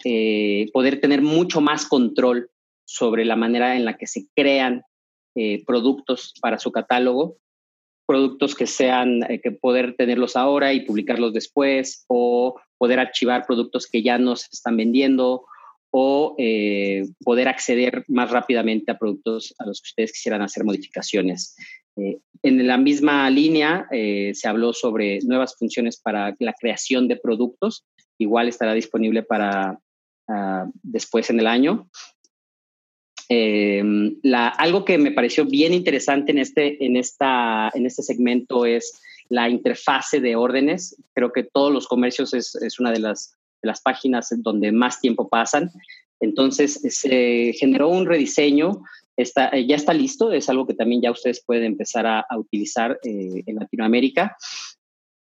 poder 0.73 1.03
tener 1.03 1.21
mucho 1.21 1.61
más 1.61 1.85
control 1.85 2.49
sobre 2.87 3.27
la 3.27 3.37
manera 3.37 3.77
en 3.77 3.85
la 3.85 3.99
que 3.99 4.07
se 4.07 4.29
crean 4.35 4.83
productos 5.66 6.33
para 6.40 6.59
su 6.59 6.73
catálogo 6.73 7.37
productos 8.09 8.55
que 8.55 8.66
sean, 8.66 9.23
eh, 9.31 9.38
que 9.38 9.51
poder 9.51 9.94
tenerlos 9.94 10.35
ahora 10.35 10.73
y 10.73 10.81
publicarlos 10.81 11.35
después, 11.35 12.07
o 12.09 12.59
poder 12.79 13.01
archivar 13.01 13.44
productos 13.47 13.87
que 13.87 14.03
ya 14.03 14.16
no 14.16 14.35
se 14.35 14.49
están 14.51 14.79
vendiendo, 14.79 15.44
o 15.90 16.35
eh, 16.38 17.05
poder 17.23 17.49
acceder 17.49 18.07
más 18.09 18.31
rápidamente 18.31 18.90
a 18.90 18.99
productos 18.99 19.55
a 19.59 19.66
los 19.66 19.83
que 19.83 19.88
ustedes 19.88 20.12
quisieran 20.12 20.40
hacer 20.40 20.64
modificaciones. 20.64 21.55
Eh, 21.97 22.18
en 22.42 22.66
la 22.66 22.79
misma 22.79 23.29
línea 23.29 23.87
se 23.90 24.49
habló 24.49 24.73
sobre 24.73 25.18
nuevas 25.25 25.57
funciones 25.59 26.01
para 26.01 26.35
la 26.38 26.55
creación 26.55 27.09
de 27.09 27.16
productos. 27.16 27.85
Igual 28.16 28.49
estará 28.49 28.75
disponible 28.75 29.25
para 29.25 29.81
ah, 30.29 30.66
después 30.83 31.29
en 31.31 31.40
el 31.40 31.49
año. 31.49 31.90
Algo 33.30 34.84
que 34.84 34.98
me 34.98 35.12
pareció 35.12 35.44
bien 35.44 35.74
interesante 35.74 36.32
en 36.32 36.38
este, 36.38 36.84
en, 36.84 36.96
esta, 36.96 37.70
en 37.74 37.86
este 37.86 38.02
segmento 38.02 38.64
es 38.64 39.00
la 39.28 39.48
interfase 39.48 40.20
de 40.20 40.36
órdenes. 40.36 40.96
Creo 41.14 41.32
que 41.32 41.44
todos 41.44 41.72
los 41.72 41.86
comercios 41.86 42.32
es, 42.32 42.54
es 42.54 42.80
una 42.80 42.90
de 42.90 43.00
las 43.00 43.38
las 43.62 43.80
páginas 43.80 44.28
donde 44.38 44.72
más 44.72 45.00
tiempo 45.00 45.28
pasan. 45.28 45.70
Entonces 46.20 46.80
se 46.82 47.52
generó 47.58 47.88
un 47.88 48.06
rediseño, 48.06 48.82
está, 49.16 49.56
ya 49.58 49.76
está 49.76 49.92
listo, 49.92 50.32
es 50.32 50.48
algo 50.48 50.66
que 50.66 50.74
también 50.74 51.02
ya 51.02 51.10
ustedes 51.10 51.42
pueden 51.44 51.64
empezar 51.64 52.06
a, 52.06 52.24
utilizar 52.36 52.98
eh, 53.04 53.42
en 53.46 53.56
Latinoamérica. 53.56 54.36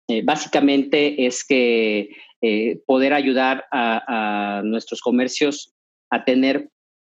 Eh, 0.07 0.21
básicamente 0.23 1.25
es 1.25 1.45
que 1.45 2.09
eh, 2.41 2.79
poder 2.85 3.13
ayudar 3.13 3.65
a, 3.71 4.61
nuestros 4.63 5.01
comercios 5.01 5.73
a 6.09 6.23
tener 6.23 6.69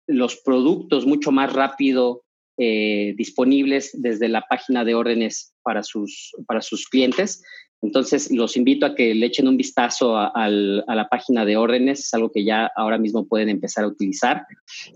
los 0.07 0.37
productos 0.37 1.05
mucho 1.05 1.31
más 1.31 1.53
rápido 1.53 2.23
disponibles 2.57 3.91
desde 3.93 4.29
la 4.29 4.41
página 4.41 4.83
de 4.83 4.95
órdenes 4.95 5.53
para 5.61 5.83
sus, 5.83 6.33
para 6.47 6.61
sus 6.61 6.87
clientes. 6.87 7.43
Entonces, 7.81 8.31
los 8.31 8.57
invito 8.57 8.85
a 8.85 8.95
que 8.95 9.13
le 9.13 9.27
echen 9.27 9.47
un 9.47 9.57
vistazo 9.57 10.17
a, 10.17 10.49
la 10.49 11.07
página 11.09 11.45
de 11.45 11.57
órdenes, 11.57 11.99
es 11.99 12.13
algo 12.13 12.31
que 12.31 12.43
ya 12.43 12.71
ahora 12.75 12.97
mismo 12.97 13.27
pueden 13.27 13.49
empezar 13.49 13.83
a 13.83 13.87
utilizar. 13.87 14.45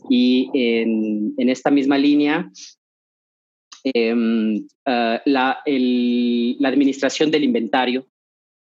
Y 0.10 0.50
en, 0.54 1.50
esta 1.50 1.70
misma 1.70 1.98
línea, 1.98 2.52
em, 3.84 4.68
ah, 4.86 5.22
la, 5.26 5.62
administración 6.64 7.30
del 7.30 7.44
inventario 7.44 8.08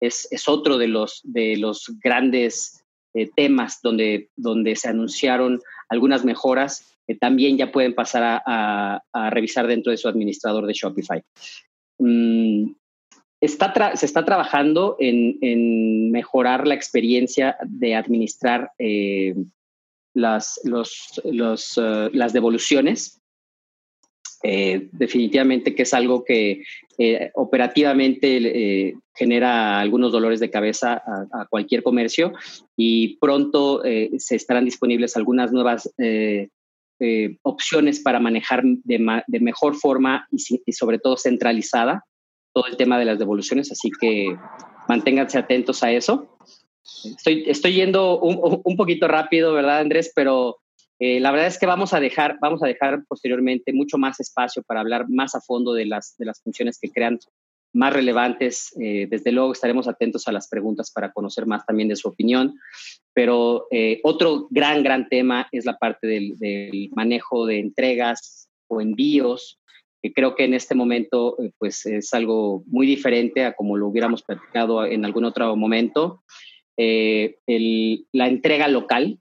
es, 0.01 0.29
otro 0.47 0.77
de 0.77 0.89
los, 0.89 1.21
de 1.25 1.57
los 1.57 1.91
grandes 2.03 2.80
eh, 3.15 3.31
temas 3.35 3.81
donde, 3.83 4.31
donde 4.37 4.77
se 4.77 4.89
anunciaron 4.89 5.61
algunas 5.89 6.25
mejoras 6.25 6.97
que 7.07 7.17
también 7.17 7.57
ya 7.57 7.73
pueden 7.73 7.95
pasar 7.95 8.43
a, 8.47 9.03
revisar 9.31 9.67
dentro 9.67 9.91
de 9.91 9.97
su 9.97 10.09
administrador 10.09 10.67
de 10.67 10.73
Shopify. 10.73 11.23
Mm, 11.99 12.73
se 13.41 14.07
está 14.07 14.25
trabajando 14.25 14.97
en, 15.01 16.13
mejorar 16.13 16.67
la 16.67 16.75
experiencia 16.75 17.57
de 17.67 17.97
administrar 17.97 18.71
eh, 18.79 19.35
las, 20.15 20.61
eh, 21.25 22.11
las 22.13 22.33
devoluciones. 22.33 23.20
Eh, 24.43 24.89
definitivamente 24.93 25.75
que 25.75 25.83
es 25.83 25.93
algo 25.93 26.25
que 26.25 26.63
operativamente 27.35 28.95
genera 29.15 29.81
algunos 29.81 30.13
dolores 30.13 30.41
de 30.41 30.51
cabeza 30.51 31.03
a, 31.33 31.47
cualquier 31.49 31.83
comercio 31.83 32.33
y 32.77 33.17
pronto 33.19 33.83
se 33.83 34.37
estarán 34.37 34.67
disponibles 34.67 35.17
algunas 35.17 35.51
nuevas 35.53 35.91
opciones 37.43 38.01
para 38.01 38.21
manejar 38.21 38.63
de, 38.65 39.41
mejor 39.41 39.77
forma 39.77 40.27
y, 40.31 40.73
sobre 40.73 40.99
todo 40.99 41.17
centralizada 41.17 42.05
todo 42.53 42.67
el 42.67 42.77
tema 42.77 42.99
de 42.99 43.05
las 43.05 43.19
devoluciones, 43.19 43.71
así 43.71 43.91
que 44.01 44.37
manténganse 44.89 45.39
atentos 45.39 45.83
a 45.83 45.93
eso. 45.93 46.37
Estoy, 47.05 47.45
estoy 47.47 47.75
yendo 47.75 48.19
un, 48.19 48.77
poquito 48.77 49.07
rápido, 49.07 49.53
¿verdad, 49.53 49.79
Andrés? 49.79 50.13
Pero 50.15 50.60
eh, 51.03 51.19
la 51.19 51.31
verdad 51.31 51.47
es 51.47 51.59
que 51.59 51.65
vamos 51.65 51.95
a 51.95 52.01
dejar, 52.01 52.37
vamos 52.43 52.63
a 52.63 52.67
dejar 52.67 53.05
posteriormente 53.09 53.73
mucho 53.73 53.97
más 53.97 54.21
espacio 54.21 54.63
para 54.63 54.81
hablar 54.81 55.09
más 55.09 55.35
a 55.35 55.41
fondo 55.41 55.73
de 55.73 55.87
las, 55.87 56.15
de 56.19 56.27
las 56.27 56.43
funciones 56.43 56.79
que 56.79 56.91
crean 56.91 57.19
más 57.73 57.95
relevantes. 57.95 58.71
Eh, 58.79 59.07
desde 59.09 59.33
luego 59.33 59.53
estaremos 59.53 59.89
atentos 59.89 60.29
a 60.29 60.33
las 60.33 60.47
preguntas 60.49 60.93
para 60.93 61.11
conocer 61.11 61.47
más 61.47 61.65
también 61.65 61.89
de 61.89 61.97
su 61.97 62.09
opinión. 62.09 62.55
Pero 63.15 63.67
eh, 63.71 64.01
otro 64.03 64.47
gran, 64.51 64.83
gran 64.83 65.09
tema 65.09 65.49
es 65.53 65.65
la 65.65 65.79
parte 65.79 66.07
del, 66.07 66.91
manejo 66.95 67.47
de 67.47 67.61
entregas 67.61 68.51
o 68.69 68.83
envíos 68.83 69.57
que 70.03 70.13
creo 70.13 70.35
que 70.35 70.45
en 70.45 70.55
este 70.55 70.75
momento 70.75 71.37
pues 71.59 71.85
es 71.85 72.15
algo 72.15 72.63
muy 72.67 72.87
diferente 72.87 73.45
a 73.45 73.53
como 73.53 73.77
lo 73.77 73.87
hubiéramos 73.89 74.23
platicado 74.23 74.87
en 74.87 75.05
algún 75.05 75.27
otro 75.27 75.55
momento. 75.57 76.23
La 76.79 78.27
entrega 78.27 78.69
local 78.69 79.19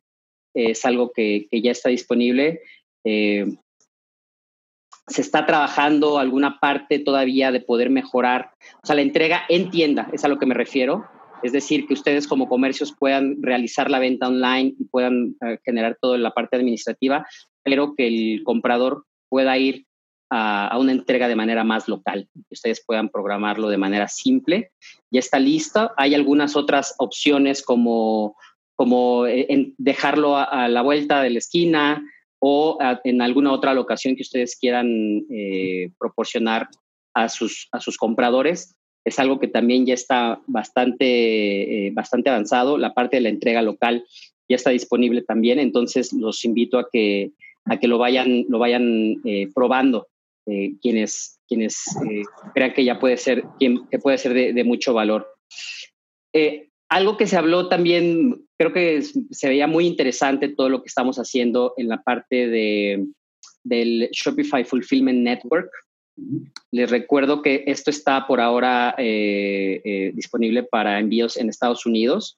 es 0.53 0.85
algo 0.85 1.11
que, 1.11 1.47
ya 1.51 1.71
está 1.71 1.89
disponible. 1.89 2.61
Eh, 3.03 3.45
se 5.07 5.21
está 5.21 5.45
trabajando 5.45 6.19
alguna 6.19 6.59
parte 6.59 6.99
todavía 6.99 7.51
de 7.51 7.61
poder 7.61 7.89
mejorar, 7.89 8.51
o 8.83 8.85
sea, 8.85 8.95
la 8.95 9.01
entrega 9.01 9.41
en 9.49 9.71
tienda, 9.71 10.07
es 10.13 10.23
a 10.23 10.27
lo 10.27 10.37
que 10.37 10.45
me 10.45 10.53
refiero. 10.53 11.05
Es 11.41 11.53
decir, 11.53 11.87
que 11.87 11.93
ustedes 11.93 12.27
como 12.27 12.49
comercios 12.49 12.93
puedan 12.97 13.41
realizar 13.41 13.89
la 13.89 13.99
venta 13.99 14.27
online 14.27 14.75
y 14.77 14.83
puedan 14.85 15.35
generar 15.63 15.97
toda 16.01 16.17
la 16.17 16.31
parte 16.31 16.57
administrativa, 16.57 17.25
pero 17.63 17.95
que 17.95 18.07
el 18.07 18.43
comprador 18.43 19.05
pueda 19.29 19.57
ir 19.57 19.85
a, 20.29 20.77
una 20.77 20.91
entrega 20.91 21.27
de 21.27 21.35
manera 21.35 21.63
más 21.63 21.87
local, 21.87 22.27
que 22.33 22.53
ustedes 22.53 22.83
puedan 22.85 23.09
programarlo 23.09 23.69
de 23.69 23.77
manera 23.77 24.07
simple. 24.07 24.71
Ya 25.11 25.19
está 25.19 25.39
listo. 25.39 25.91
Hay 25.97 26.13
algunas 26.13 26.55
otras 26.55 26.95
opciones 26.99 27.63
como, 27.63 28.35
como 28.79 29.27
eh, 29.27 29.73
dejarlo 29.77 30.37
a, 30.37 30.69
la 30.69 30.81
vuelta 30.81 31.21
de 31.21 31.31
la 31.31 31.39
esquina 31.39 32.01
o 32.39 32.77
en 33.03 33.21
alguna 33.21 33.51
otra 33.51 33.73
locación 33.73 34.15
que 34.15 34.21
ustedes 34.21 34.57
quieran 34.57 35.25
eh, 35.29 35.89
proporcionar 35.99 36.69
a 37.13 37.27
sus, 37.27 37.67
a 37.73 37.81
sus 37.81 37.97
compradores. 37.97 38.77
Es 39.03 39.19
algo 39.19 39.37
que 39.37 39.49
también 39.49 39.85
ya 39.85 39.93
está 39.93 40.39
bastante, 40.47 41.87
eh, 41.87 41.91
bastante 41.91 42.29
avanzado. 42.29 42.77
La 42.77 42.93
parte 42.93 43.17
de 43.17 43.23
la 43.23 43.27
entrega 43.27 43.61
local 43.61 44.05
ya 44.47 44.55
está 44.55 44.69
disponible 44.69 45.23
también, 45.23 45.59
entonces 45.59 46.13
los 46.13 46.45
invito 46.45 46.79
a 46.79 46.87
que, 46.89 47.31
a 47.65 47.79
que 47.81 47.89
lo 47.89 47.97
vayan, 47.97 48.45
lo 48.47 48.59
vayan 48.59 49.21
probando. 49.53 50.07
Quienes, 50.81 51.41
quienes 51.49 51.83
crean 52.55 52.73
que 52.73 52.83
ya 52.85 52.97
puede 52.97 53.17
ser, 53.17 53.43
que 53.59 53.99
puede 54.01 54.17
ser 54.17 54.33
de, 54.33 54.63
mucho 54.63 54.93
valor. 54.93 55.27
Algo 56.89 57.17
que 57.17 57.27
se 57.27 57.37
habló 57.37 57.69
también, 57.69 58.45
creo 58.57 58.73
que 58.73 59.01
se 59.01 59.47
veía 59.47 59.67
muy 59.67 59.85
interesante 59.85 60.49
todo 60.49 60.69
lo 60.69 60.81
que 60.81 60.87
estamos 60.87 61.17
haciendo 61.17 61.73
en 61.77 61.87
la 61.87 62.01
parte 62.01 62.47
de, 62.47 63.07
del 63.63 64.09
Shopify 64.11 64.63
Fulfillment 64.65 65.19
Network. 65.19 65.71
Les 66.71 66.89
recuerdo 66.89 67.41
que 67.41 67.63
esto 67.67 67.89
está 67.91 68.27
por 68.27 68.41
ahora 68.41 68.95
disponible 68.97 70.63
para 70.63 70.99
envíos 70.99 71.37
en 71.37 71.47
Estados 71.47 71.85
Unidos, 71.85 72.37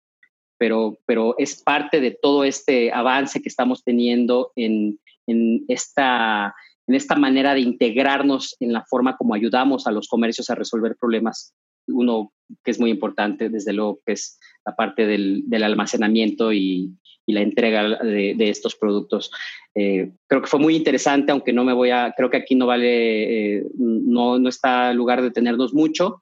pero, 0.59 0.99
pero 1.07 1.33
es 1.39 1.63
parte 1.63 1.99
de 1.99 2.11
todo 2.11 2.43
este 2.43 2.91
avance 2.91 3.41
que 3.41 3.49
estamos 3.49 3.83
teniendo 3.83 4.51
en, 4.55 4.99
en 5.25 5.65
esta 5.67 6.53
en 6.87 6.95
esta 6.95 7.15
manera 7.15 7.53
de 7.53 7.61
integrarnos 7.61 8.57
en 8.59 8.73
la 8.73 8.83
forma 8.83 9.15
como 9.15 9.33
ayudamos 9.33 9.87
a 9.87 9.91
los 9.91 10.07
comercios 10.09 10.49
a 10.49 10.55
resolver 10.55 10.97
problemas. 10.99 11.53
Uno 11.87 12.31
que 12.63 12.71
es 12.71 12.79
muy 12.79 12.91
importante, 12.91 13.49
desde 13.49 13.73
luego, 13.73 14.01
que 14.05 14.13
es 14.13 14.39
la 14.65 14.75
parte 14.75 15.05
del, 15.05 15.45
almacenamiento 15.63 16.51
y, 16.53 16.91
la 17.27 17.41
entrega 17.41 17.97
de, 18.03 18.49
estos 18.49 18.75
productos. 18.75 19.31
Eh, 19.73 20.11
creo 20.27 20.41
que 20.41 20.49
fue 20.49 20.59
muy 20.59 20.75
interesante, 20.75 21.31
aunque 21.31 21.53
no 21.53 21.63
me 21.63 21.71
voy 21.71 21.89
a, 21.89 22.13
creo 22.17 22.29
que 22.29 22.35
aquí 22.35 22.55
no 22.55 22.65
vale, 22.65 23.59
eh, 23.59 23.63
no, 23.77 24.37
no 24.37 24.49
está 24.49 24.91
lugar 24.91 25.21
de 25.21 25.31
tenernos 25.31 25.73
mucho. 25.73 26.19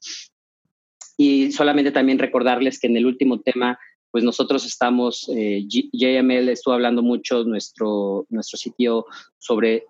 Y 1.17 1.51
solamente 1.51 1.91
también 1.91 2.19
recordarles 2.19 2.79
que 2.79 2.85
en 2.85 2.97
el 2.97 3.07
último 3.07 3.41
tema, 3.41 3.79
pues 4.11 4.23
nosotros 4.23 4.65
estamos, 4.67 5.27
eh, 5.35 5.65
JML 5.67 6.49
estuvo 6.49 6.75
hablando 6.75 7.01
mucho, 7.01 7.43
nuestro, 7.43 8.27
nuestro 8.29 8.57
sitio, 8.57 9.05
sobre 9.39 9.85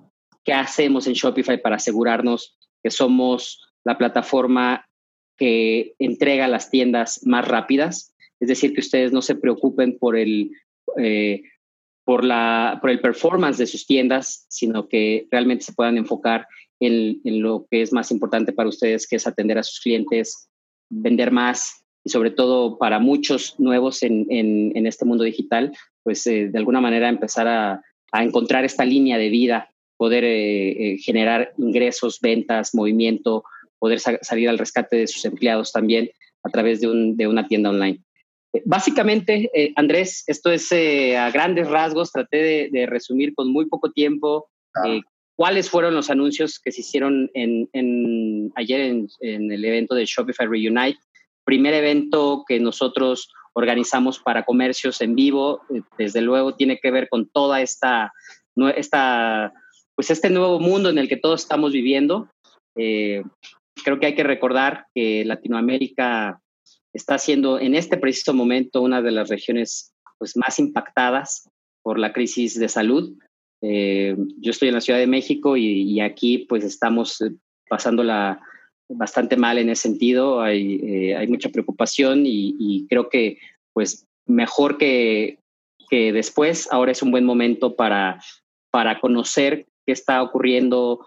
qué 0.46 0.54
hacemos 0.54 1.06
en 1.08 1.14
Shopify 1.14 1.62
para 1.62 1.76
asegurarnos 1.76 2.58
que 2.82 2.92
somos 2.92 3.60
la 3.84 3.98
plataforma 3.98 4.89
que 5.40 5.96
entrega 5.98 6.48
las 6.48 6.70
tiendas 6.70 7.26
más 7.26 7.48
rápidas. 7.48 8.14
Es 8.40 8.50
decir, 8.50 8.74
que 8.74 8.82
ustedes 8.82 9.12
no 9.12 9.22
se 9.22 9.36
preocupen 9.36 9.98
por 9.98 10.18
el, 10.18 10.52
eh, 10.98 11.44
por 12.04 12.24
la, 12.24 12.78
por 12.82 12.90
el 12.90 13.00
performance 13.00 13.58
de 13.58 13.68
sus 13.68 13.88
tiendas, 13.88 14.46
sino 14.50 14.88
que 14.88 15.28
realmente 15.32 15.64
se 15.64 15.74
puedan 15.74 15.98
enfocar 15.98 16.46
en, 16.80 17.20
lo 17.42 17.66
que 17.72 17.82
es 17.82 17.92
más 17.94 18.12
importante 18.12 18.54
para 18.54 18.70
ustedes, 18.70 19.08
que 19.08 19.16
es 19.16 19.26
atender 19.26 19.58
a 19.58 19.64
sus 19.64 19.80
clientes, 19.80 20.50
vender 20.90 21.32
más 21.32 21.84
y 22.04 22.10
sobre 22.10 22.32
todo 22.32 22.78
para 22.78 23.00
muchos 23.00 23.60
nuevos 23.60 24.04
en, 24.04 24.86
este 24.86 25.06
mundo 25.06 25.24
digital, 25.24 25.72
pues 26.04 26.26
eh, 26.28 26.50
de 26.50 26.58
alguna 26.58 26.80
manera 26.80 27.10
empezar 27.10 27.48
a, 27.48 27.82
a 28.12 28.24
encontrar 28.24 28.66
esta 28.66 28.86
línea 28.86 29.18
de 29.18 29.30
vida 29.30 29.70
poder 30.00 30.24
eh, 30.26 30.98
generar 31.04 31.52
ingresos, 31.58 32.20
ventas, 32.22 32.74
movimiento, 32.74 33.44
poder 33.80 34.00
salir 34.00 34.50
al 34.50 34.58
rescate 34.58 34.98
de 34.98 35.08
sus 35.08 35.26
empleados 35.26 35.72
también 35.72 36.10
a 36.44 36.50
través 36.50 36.82
de, 36.82 36.88
una 37.28 37.48
tienda 37.48 37.70
online. 37.70 38.02
Básicamente, 38.66 39.50
Andrés, 39.76 40.24
esto 40.28 40.52
es 40.52 40.72
a 40.72 41.30
grandes 41.32 41.68
rasgos, 41.70 42.12
traté 42.12 42.70
de, 42.72 42.86
resumir 42.86 43.34
con 43.36 43.52
muy 43.52 43.66
poco 43.66 43.92
tiempo 43.92 44.50
cuáles 45.36 45.70
fueron 45.70 45.96
los 45.96 46.10
anuncios 46.10 46.60
que 46.60 46.72
se 46.72 46.82
hicieron 46.82 47.30
en, 47.34 48.52
ayer 48.56 48.82
en, 48.82 49.08
en, 49.22 49.52
el 49.52 49.64
evento 49.64 49.96
de 49.96 50.06
Shopify 50.06 50.48
Reunite, 50.48 51.00
primer 51.46 51.74
evento 51.74 52.44
que 52.48 52.60
nosotros 52.60 53.32
organizamos 53.54 54.20
para 54.20 54.44
comercios 54.44 55.02
en 55.02 55.16
vivo. 55.16 55.62
Desde 55.98 56.22
luego 56.22 56.56
tiene 56.56 56.80
que 56.80 56.92
ver 56.92 57.10
con 57.10 57.30
toda 57.30 57.62
esta, 57.62 58.14
esta 58.76 59.54
pues 59.96 60.12
este 60.12 60.30
nuevo 60.30 60.60
mundo 60.60 60.90
en 60.90 60.98
el 60.98 61.08
que 61.08 61.18
todos 61.18 61.42
estamos 61.42 61.72
viviendo. 61.72 62.30
Creo 63.84 64.00
que 64.00 64.08
hay 64.08 64.16
que 64.16 64.24
recordar 64.24 64.88
que 64.94 65.24
Latinoamérica 65.26 66.42
está 66.94 67.18
siendo 67.18 67.60
en 67.60 67.76
este 67.76 67.98
preciso 67.98 68.34
momento 68.34 68.82
una 68.82 69.02
de 69.02 69.12
las 69.12 69.30
regiones 69.30 69.94
pues, 70.18 70.36
más 70.36 70.60
impactadas 70.60 71.50
por 71.82 72.00
la 72.00 72.14
crisis 72.14 72.60
de 72.60 72.70
salud. 72.70 73.14
Eh, 73.62 74.16
yo 74.38 74.52
estoy 74.52 74.70
en 74.70 74.76
la 74.76 74.82
Ciudad 74.82 75.00
de 75.00 75.08
México 75.08 75.58
y, 75.58 76.00
aquí 76.00 76.40
pues 76.40 76.64
estamos 76.64 77.22
eh, 77.22 77.32
pasándola 77.68 78.42
bastante 78.90 79.38
mal 79.38 79.58
en 79.58 79.70
ese 79.70 79.84
sentido. 79.84 80.42
Hay, 80.42 80.76
eh, 80.84 81.16
hay 81.16 81.28
mucha 81.28 81.50
preocupación 81.50 82.24
y, 82.26 82.86
creo 82.90 83.10
que 83.10 83.38
pues 83.74 84.08
mejor 84.26 84.78
que, 84.78 85.40
que 85.90 86.12
después, 86.12 86.68
ahora 86.72 86.92
es 86.92 87.02
un 87.02 87.12
buen 87.12 87.26
momento 87.26 87.76
para, 87.76 88.22
para 88.72 89.00
conocer 89.00 89.68
qué 89.86 89.94
está 89.94 90.22
ocurriendo 90.22 91.06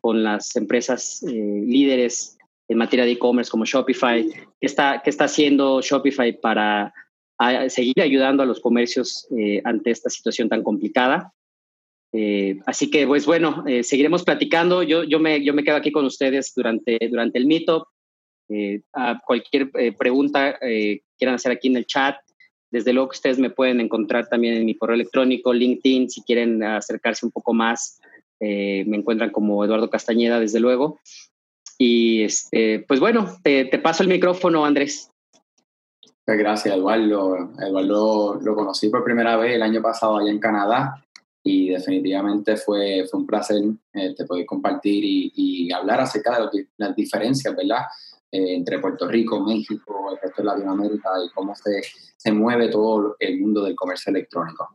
con 0.00 0.22
las 0.22 0.54
empresas 0.56 1.22
líderes 1.22 2.38
en 2.68 2.78
materia 2.78 3.04
de 3.04 3.12
e-commerce 3.12 3.50
como 3.50 3.64
Shopify, 3.64 4.28
qué 4.28 4.66
está, 4.66 5.00
qué 5.02 5.10
está 5.10 5.24
haciendo 5.24 5.80
Shopify 5.80 6.40
para 6.40 6.92
seguir 7.68 8.00
ayudando 8.00 8.42
a 8.42 8.46
los 8.46 8.60
comercios 8.60 9.28
ante 9.64 9.90
esta 9.90 10.08
situación 10.10 10.48
tan 10.48 10.62
complicada. 10.62 11.32
Eh, 12.12 12.58
así 12.66 12.90
que, 12.90 13.06
pues 13.06 13.24
bueno, 13.26 13.64
eh, 13.66 13.82
seguiremos 13.82 14.24
platicando. 14.24 14.82
Yo, 14.82 15.04
yo, 15.04 15.18
me, 15.18 15.44
yo 15.44 15.54
me 15.54 15.62
quedo 15.62 15.76
aquí 15.76 15.92
con 15.92 16.04
ustedes 16.04 16.52
durante, 16.54 16.98
durante 17.08 17.38
el 17.38 17.46
meetup. 17.46 17.84
Eh, 18.48 18.80
a 18.92 19.20
cualquier 19.24 19.70
pregunta 19.96 20.58
que 20.60 21.02
quieran 21.16 21.36
hacer 21.36 21.52
aquí 21.52 21.68
en 21.68 21.76
el 21.76 21.86
chat, 21.86 22.16
desde 22.68 22.92
luego 22.92 23.10
que 23.10 23.14
ustedes 23.14 23.38
me 23.38 23.50
pueden 23.50 23.78
encontrar 23.78 24.26
también 24.26 24.54
en 24.54 24.64
mi 24.64 24.74
correo 24.74 24.96
electrónico, 24.96 25.52
LinkedIn, 25.52 26.10
si 26.10 26.22
quieren 26.22 26.60
acercarse 26.64 27.24
un 27.24 27.30
poco 27.30 27.54
más, 27.54 27.99
me 28.40 28.96
encuentran 28.96 29.30
como 29.30 29.64
Eduardo 29.64 29.90
Castañeda, 29.90 30.40
desde 30.40 30.60
luego. 30.60 30.98
Y 31.82 32.24
este, 32.24 32.84
pues 32.86 33.00
bueno, 33.00 33.38
te, 33.42 33.66
paso 33.78 34.02
el 34.02 34.10
micrófono, 34.10 34.66
Andrés. 34.66 35.10
Gracias, 36.26 36.76
Eduardo. 36.76 37.52
Eduardo 37.58 38.38
lo 38.42 38.54
conocí 38.54 38.90
por 38.90 39.02
primera 39.02 39.36
vez 39.36 39.54
el 39.54 39.62
año 39.62 39.80
pasado 39.80 40.18
allá 40.18 40.30
en 40.30 40.38
Canadá 40.38 41.02
y 41.42 41.70
definitivamente 41.70 42.58
fue, 42.58 43.06
fue 43.10 43.20
un 43.20 43.26
placer 43.26 43.62
eh, 43.94 44.14
poder 44.26 44.44
compartir 44.44 45.02
y, 45.04 45.72
hablar 45.72 46.00
acerca 46.00 46.50
de 46.50 46.68
las 46.76 46.94
diferencias, 46.94 47.56
¿verdad? 47.56 47.86
Eh, 48.30 48.56
entre 48.56 48.78
Puerto 48.78 49.08
Rico, 49.08 49.40
México, 49.40 50.10
el 50.12 50.18
resto 50.20 50.42
de 50.42 50.48
Latinoamérica 50.48 51.08
y 51.24 51.30
cómo 51.30 51.54
se, 51.54 51.80
se 52.16 52.32
mueve 52.32 52.68
todo 52.68 53.16
el 53.18 53.40
mundo 53.40 53.64
del 53.64 53.74
comercio 53.74 54.10
electrónico. 54.10 54.68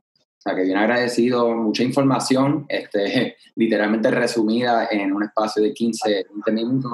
O 0.46 0.50
sea, 0.50 0.56
que 0.56 0.64
bien 0.64 0.78
agradecido, 0.78 1.56
mucha 1.56 1.82
información, 1.82 2.68
este, 2.70 3.36
literalmente 3.56 4.12
resumida 4.12 4.88
en 4.92 5.12
un 5.12 5.24
espacio 5.24 5.64
de 5.64 5.74
15, 5.74 6.28
20 6.30 6.52
minutos. 6.52 6.94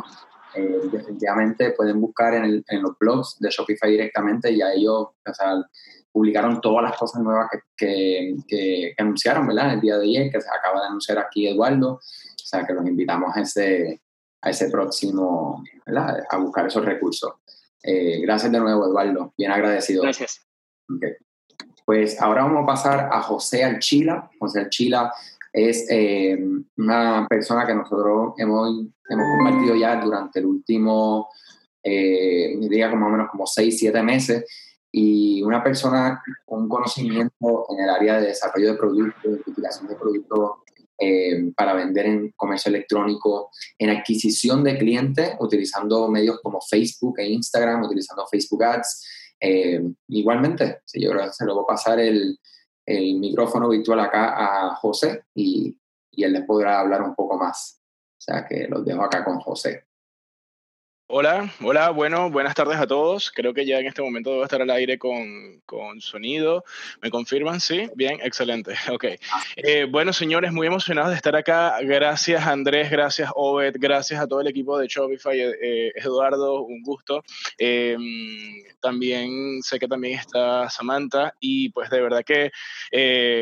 Eh, 0.55 0.79
definitivamente 0.89 1.71
pueden 1.71 1.99
buscar 1.99 2.33
en, 2.33 2.45
el, 2.45 2.65
en, 2.67 2.81
los 2.81 2.97
blogs 2.97 3.37
de 3.39 3.49
Shopify 3.49 3.91
directamente 3.91 4.51
y 4.51 4.61
a 4.61 4.73
ellos, 4.73 5.07
o 5.25 5.33
sea, 5.33 5.61
publicaron 6.11 6.61
todas 6.61 6.83
las 6.83 6.97
cosas 6.97 7.21
nuevas 7.21 7.49
que, 7.75 8.35
que, 8.47 8.93
anunciaron, 8.97 9.47
¿verdad? 9.47 9.73
El 9.73 9.81
día 9.81 9.97
de 9.97 10.05
ayer, 10.05 10.31
que 10.31 10.39
se 10.39 10.49
acaba 10.49 10.81
de 10.81 10.87
anunciar 10.87 11.19
aquí 11.19 11.47
Eduardo. 11.47 11.95
O 11.95 11.99
sea, 12.51 12.65
que 12.65 12.73
los 12.73 12.85
invitamos 12.85 13.35
a 13.35 13.41
ese, 13.41 14.01
a 14.41 14.49
ese 14.49 14.69
próximo, 14.69 15.61
¿verdad? 15.85 16.23
A 16.29 16.37
buscar 16.37 16.67
esos 16.67 16.85
recursos. 16.85 17.33
Eh, 17.83 18.21
gracias 18.21 18.51
de 18.51 18.59
nuevo, 18.59 18.85
Eduardo. 18.87 19.33
Bien 19.37 19.51
agradecido. 19.51 20.03
Gracias. 20.03 20.45
Pues 21.91 22.21
ahora 22.21 22.43
vamos 22.43 22.63
a 22.63 22.65
pasar 22.65 23.09
a 23.11 23.21
José 23.21 23.65
Alchila. 23.65 24.31
José 24.39 24.61
Alchila 24.61 25.11
es 25.51 25.85
eh, 25.89 26.41
una 26.77 27.27
persona 27.29 27.67
que 27.67 27.75
nosotros 27.75 28.33
hemos, 28.37 28.85
hemos 29.09 29.25
compartido 29.37 29.75
ya 29.75 29.99
durante 29.99 30.39
el 30.39 30.45
último, 30.45 31.27
eh, 31.83 32.55
diría 32.61 32.89
como 32.89 33.09
menos 33.09 33.29
como 33.29 33.45
6, 33.45 33.77
7 33.77 34.03
meses 34.03 34.45
y 34.89 35.43
una 35.43 35.61
persona 35.61 36.23
con 36.45 36.69
conocimiento 36.69 37.65
en 37.71 37.83
el 37.83 37.89
área 37.89 38.21
de 38.21 38.27
desarrollo 38.27 38.71
de 38.71 38.77
productos, 38.77 39.23
de 39.23 39.29
identificación 39.31 39.89
de 39.89 39.95
productos 39.95 40.51
eh, 40.97 41.51
para 41.57 41.73
vender 41.73 42.05
en 42.05 42.31
comercio 42.37 42.69
electrónico, 42.69 43.49
en 43.77 43.89
adquisición 43.89 44.63
de 44.63 44.77
clientes, 44.77 45.33
utilizando 45.41 46.07
medios 46.07 46.39
como 46.41 46.61
Facebook 46.61 47.19
e 47.19 47.27
Instagram, 47.31 47.83
utilizando 47.83 48.25
Facebook 48.27 48.63
Ads. 48.63 49.20
Eh, 49.41 49.81
igualmente, 50.09 50.81
si 50.85 51.01
yo 51.01 51.11
se 51.31 51.45
lo 51.45 51.55
voy 51.55 51.63
a 51.63 51.73
pasar 51.73 51.99
el, 51.99 52.39
el, 52.85 53.15
micrófono 53.15 53.69
virtual 53.69 53.99
acá 53.99 54.35
a 54.67 54.75
José 54.75 55.25
y, 55.33 55.75
y 56.11 56.23
él 56.23 56.33
les 56.33 56.45
podrá 56.45 56.79
hablar 56.79 57.01
un 57.01 57.15
poco 57.15 57.37
más. 57.37 57.81
O 58.19 58.21
sea 58.21 58.45
que 58.45 58.67
los 58.67 58.85
dejo 58.85 59.03
acá 59.03 59.25
con 59.25 59.39
José. 59.39 59.87
Hola, 61.13 61.53
hola, 61.61 61.89
bueno, 61.89 62.31
buenas 62.31 62.55
tardes 62.55 62.77
a 62.77 62.87
todos. 62.87 63.33
Creo 63.35 63.53
que 63.53 63.65
ya 63.65 63.79
en 63.79 63.85
este 63.85 64.01
momento 64.01 64.29
debo 64.29 64.45
estar 64.45 64.61
al 64.61 64.69
aire 64.69 64.97
con, 64.97 65.59
con 65.65 65.99
sonido. 65.99 66.63
¿Me 67.01 67.11
confirman? 67.11 67.59
Sí, 67.59 67.89
bien, 67.95 68.19
excelente. 68.23 68.75
Ok. 68.89 69.05
Eh, 69.57 69.87
bueno, 69.89 70.13
señores, 70.13 70.53
muy 70.53 70.67
emocionados 70.67 71.09
de 71.09 71.17
estar 71.17 71.35
acá. 71.35 71.75
Gracias, 71.81 72.47
Andrés, 72.47 72.89
gracias, 72.89 73.29
Obed, 73.35 73.75
gracias 73.77 74.21
a 74.21 74.27
todo 74.27 74.39
el 74.39 74.47
equipo 74.47 74.77
de 74.77 74.87
Shopify. 74.87 75.37
Eh, 75.37 75.55
eh, 75.61 75.91
Eduardo, 75.95 76.61
un 76.61 76.81
gusto. 76.81 77.25
también 78.79 79.61
sé 79.63 79.79
que 79.79 79.89
también 79.89 80.17
está 80.17 80.69
Samantha 80.69 81.35
y 81.41 81.69
pues 81.69 81.89
de 81.89 82.01
verdad 82.01 82.23
que, 82.23 82.51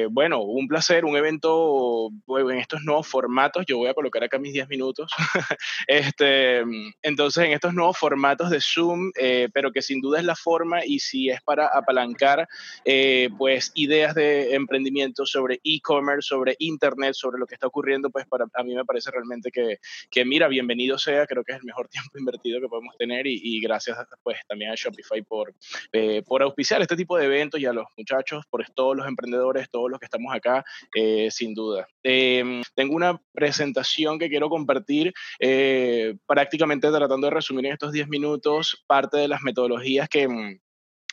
bueno, 0.10 0.42
un 0.42 0.68
placer, 0.68 1.06
un 1.06 1.16
evento 1.16 2.10
en 2.30 2.58
estos 2.58 2.82
nuevos 2.82 3.08
formatos. 3.08 3.64
Yo 3.68 3.78
voy 3.78 3.90
a 3.90 3.94
colocar 3.94 4.24
acá 4.24 4.40
mis 4.40 4.54
10 4.54 4.70
minutos. 4.70 5.12
este, 5.88 6.64
entonces, 7.04 7.46
en 7.46 7.59
estos 7.60 7.74
nuevos 7.74 7.98
formatos 7.98 8.50
de 8.50 8.62
Zoom, 8.62 9.12
eh, 9.20 9.50
pero 9.54 9.74
que 9.74 9.82
sin 9.82 10.00
duda 10.00 10.20
es 10.20 10.26
la 10.26 10.36
forma 10.38 10.86
y 10.86 11.00
si 11.00 11.30
es 11.30 11.42
para 11.42 11.68
apalancar 11.68 12.48
eh, 12.86 13.30
pues 13.38 13.74
ideas 13.76 14.16
de 14.16 14.56
emprendimiento 14.56 15.26
sobre 15.26 15.60
e-commerce, 15.66 16.30
sobre 16.30 16.56
internet, 16.60 17.16
sobre 17.16 17.38
lo 17.38 17.46
que 17.46 17.56
está 17.56 17.68
ocurriendo, 17.68 18.10
pues 18.10 18.26
para 18.28 18.46
a 18.54 18.64
mí 18.64 18.74
me 18.74 18.86
parece 18.86 19.12
realmente 19.12 19.52
que, 19.52 19.80
que 20.10 20.24
mira, 20.24 20.48
bienvenido 20.48 20.98
sea, 20.98 21.28
creo 21.28 21.44
que 21.44 21.52
es 21.52 21.58
el 21.58 21.66
mejor 21.66 21.90
tiempo 21.90 22.18
invertido 22.18 22.62
que 22.62 22.70
podemos 22.70 22.96
tener 22.98 23.28
y, 23.28 23.60
gracias 23.60 23.98
pues 24.24 24.38
también 24.48 24.72
a 24.72 24.76
Shopify 24.76 25.22
por, 25.22 25.54
eh, 25.92 26.24
por 26.26 26.42
auspiciar 26.42 26.82
este 26.82 26.96
tipo 26.96 27.18
de 27.18 27.26
eventos 27.26 27.60
y 27.60 27.66
a 27.66 27.74
los 27.74 27.88
muchachos, 27.98 28.46
por 28.50 28.66
todos 28.74 28.96
los 28.96 29.06
emprendedores, 29.06 29.70
todos 29.70 29.92
los 29.92 30.00
que 30.00 30.06
estamos 30.06 30.34
acá, 30.34 30.64
sin 31.30 31.54
duda. 31.54 31.86
Em, 32.04 32.62
tengo 32.74 32.96
una 32.96 33.20
presentación 33.34 34.18
que 34.18 34.30
quiero 34.30 34.48
compartir 34.48 35.14
prácticamente 36.26 36.90
tratando 36.90 37.28
de 37.28 37.32
resumir 37.32 37.49
en 37.58 37.66
estos 37.66 37.92
10 37.92 38.08
minutos 38.10 38.84
parte 38.88 39.18
de 39.18 39.28
las 39.28 39.42
metodologías 39.42 40.08
que 40.10 40.28
mm, 40.28 40.60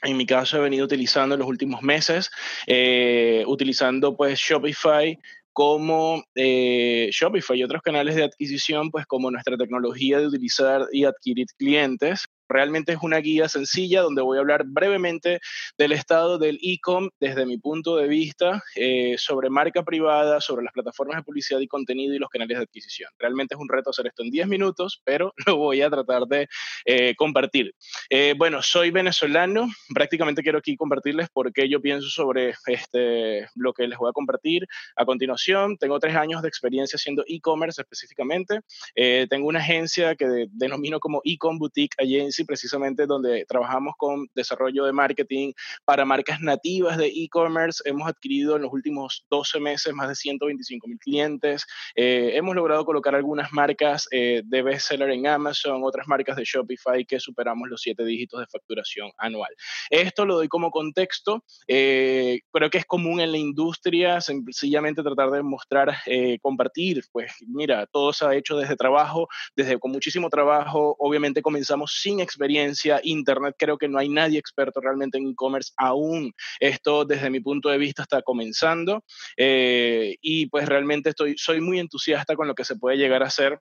en 0.02 0.16
mi 0.16 0.26
caso 0.26 0.58
he 0.58 0.60
venido 0.60 0.84
utilizando 0.84 1.34
en 1.34 1.40
los 1.40 1.48
últimos 1.48 1.82
meses, 1.82 2.30
eh, 2.66 3.44
utilizando 3.46 4.16
pues 4.16 4.38
Shopify 4.38 5.18
como 5.52 6.22
eh, 6.34 7.08
Shopify 7.12 7.58
y 7.58 7.64
otros 7.64 7.80
canales 7.80 8.14
de 8.14 8.24
adquisición, 8.24 8.90
pues 8.90 9.06
como 9.06 9.30
nuestra 9.30 9.56
tecnología 9.56 10.18
de 10.18 10.26
utilizar 10.26 10.86
y 10.92 11.04
adquirir 11.04 11.46
clientes 11.56 12.26
Realmente 12.48 12.92
es 12.92 12.98
una 13.02 13.18
guía 13.18 13.48
sencilla 13.48 14.02
donde 14.02 14.22
voy 14.22 14.38
a 14.38 14.40
hablar 14.40 14.64
brevemente 14.66 15.40
del 15.76 15.92
estado 15.92 16.38
del 16.38 16.58
e-com 16.62 17.10
desde 17.20 17.44
mi 17.44 17.58
punto 17.58 17.96
de 17.96 18.06
vista 18.06 18.62
eh, 18.76 19.16
sobre 19.18 19.50
marca 19.50 19.82
privada, 19.82 20.40
sobre 20.40 20.64
las 20.64 20.72
plataformas 20.72 21.16
de 21.16 21.22
publicidad 21.24 21.60
y 21.60 21.66
contenido 21.66 22.14
y 22.14 22.18
los 22.18 22.30
canales 22.30 22.58
de 22.58 22.64
adquisición. 22.64 23.10
Realmente 23.18 23.54
es 23.54 23.60
un 23.60 23.68
reto 23.68 23.90
hacer 23.90 24.06
esto 24.06 24.22
en 24.22 24.30
10 24.30 24.46
minutos, 24.48 25.02
pero 25.04 25.32
lo 25.46 25.56
voy 25.56 25.82
a 25.82 25.90
tratar 25.90 26.24
de 26.26 26.48
eh, 26.84 27.14
compartir. 27.16 27.74
Eh, 28.10 28.34
bueno, 28.36 28.62
soy 28.62 28.90
venezolano, 28.90 29.68
prácticamente 29.92 30.42
quiero 30.42 30.58
aquí 30.58 30.76
compartirles 30.76 31.28
por 31.30 31.52
qué 31.52 31.68
yo 31.68 31.80
pienso 31.80 32.08
sobre 32.08 32.54
este, 32.66 33.48
lo 33.56 33.72
que 33.72 33.88
les 33.88 33.98
voy 33.98 34.10
a 34.10 34.12
compartir 34.12 34.66
a 34.94 35.04
continuación. 35.04 35.76
Tengo 35.78 35.98
tres 35.98 36.14
años 36.14 36.42
de 36.42 36.48
experiencia 36.48 36.96
haciendo 36.96 37.24
e-commerce 37.26 37.80
específicamente. 37.80 38.60
tengo 38.94 39.48
una 39.48 39.60
agencia 39.60 40.14
que 40.14 40.46
denomino 40.50 41.00
como 41.00 41.20
e-com 41.24 41.58
boutique 41.58 41.94
agency 41.98 42.35
agency 42.36 42.44
precisamente 42.44 43.06
donde 43.06 43.44
trabajamos 43.46 43.94
con 43.96 44.26
desarrollo 44.34 44.84
de 44.84 44.92
marketing 44.92 45.52
para 45.84 46.04
marcas 46.04 46.40
nativas 46.40 46.98
de 46.98 47.06
e-commerce. 47.06 47.82
Hemos 47.84 48.08
adquirido 48.08 48.56
en 48.56 48.62
los 48.62 48.72
últimos 48.72 49.24
12 49.30 49.60
meses 49.60 49.94
más 49.94 50.08
de 50.08 50.14
125 50.14 50.88
mil 50.88 50.98
clientes. 50.98 51.64
Eh, 51.94 52.32
hemos 52.34 52.54
logrado 52.54 52.84
colocar 52.84 53.14
algunas 53.14 53.52
marcas 53.52 54.06
eh, 54.10 54.42
de 54.44 54.62
bestseller 54.62 55.10
en 55.10 55.26
Amazon, 55.26 55.82
otras 55.84 56.06
marcas 56.06 56.36
de 56.36 56.44
Shopify 56.44 57.04
que 57.04 57.20
superamos 57.20 57.68
los 57.68 57.80
siete 57.80 58.04
dígitos 58.04 58.40
de 58.40 58.46
facturación 58.46 59.10
anual. 59.18 59.50
Esto 59.90 60.24
lo 60.24 60.36
doy 60.36 60.48
como 60.48 60.70
contexto. 60.70 61.44
Eh, 61.66 62.40
creo 62.52 62.70
que 62.70 62.78
es 62.78 62.86
común 62.86 63.20
en 63.20 63.32
la 63.32 63.38
industria 63.38 64.20
sencillamente 64.20 65.02
tratar 65.02 65.30
de 65.30 65.42
mostrar, 65.42 65.96
compartir, 66.40 67.02
pues 67.12 67.32
mira, 67.46 67.86
todo 67.86 68.12
se 68.12 68.24
ha 68.24 68.34
hecho 68.34 68.56
desde 68.56 68.76
trabajo, 68.76 69.28
desde 69.54 69.78
con 69.78 69.92
muchísimo 69.92 70.28
trabajo. 70.28 70.96
Obviamente 70.98 71.42
comenzamos 71.42 71.98
sin 72.00 72.20
experiencia. 72.26 73.00
Internet 73.02 73.54
creo 73.58 73.78
que 73.78 73.88
no 73.88 73.98
hay 73.98 74.08
nadie 74.08 74.38
experto 74.38 74.80
realmente 74.80 75.16
en 75.18 75.28
e-commerce 75.28 75.72
aún. 75.76 76.32
Esto 76.60 77.04
desde 77.04 77.30
mi 77.30 77.40
punto 77.40 77.70
de 77.70 77.78
vista 77.78 78.02
está 78.02 78.20
comenzando 78.22 79.04
eh, 79.36 80.16
y 80.20 80.46
pues 80.46 80.68
realmente 80.68 81.10
estoy, 81.10 81.34
soy 81.38 81.60
muy 81.60 81.78
entusiasta 81.78 82.36
con 82.36 82.46
lo 82.46 82.54
que 82.54 82.64
se 82.64 82.76
puede 82.76 82.98
llegar 82.98 83.22
a 83.22 83.26
hacer 83.26 83.58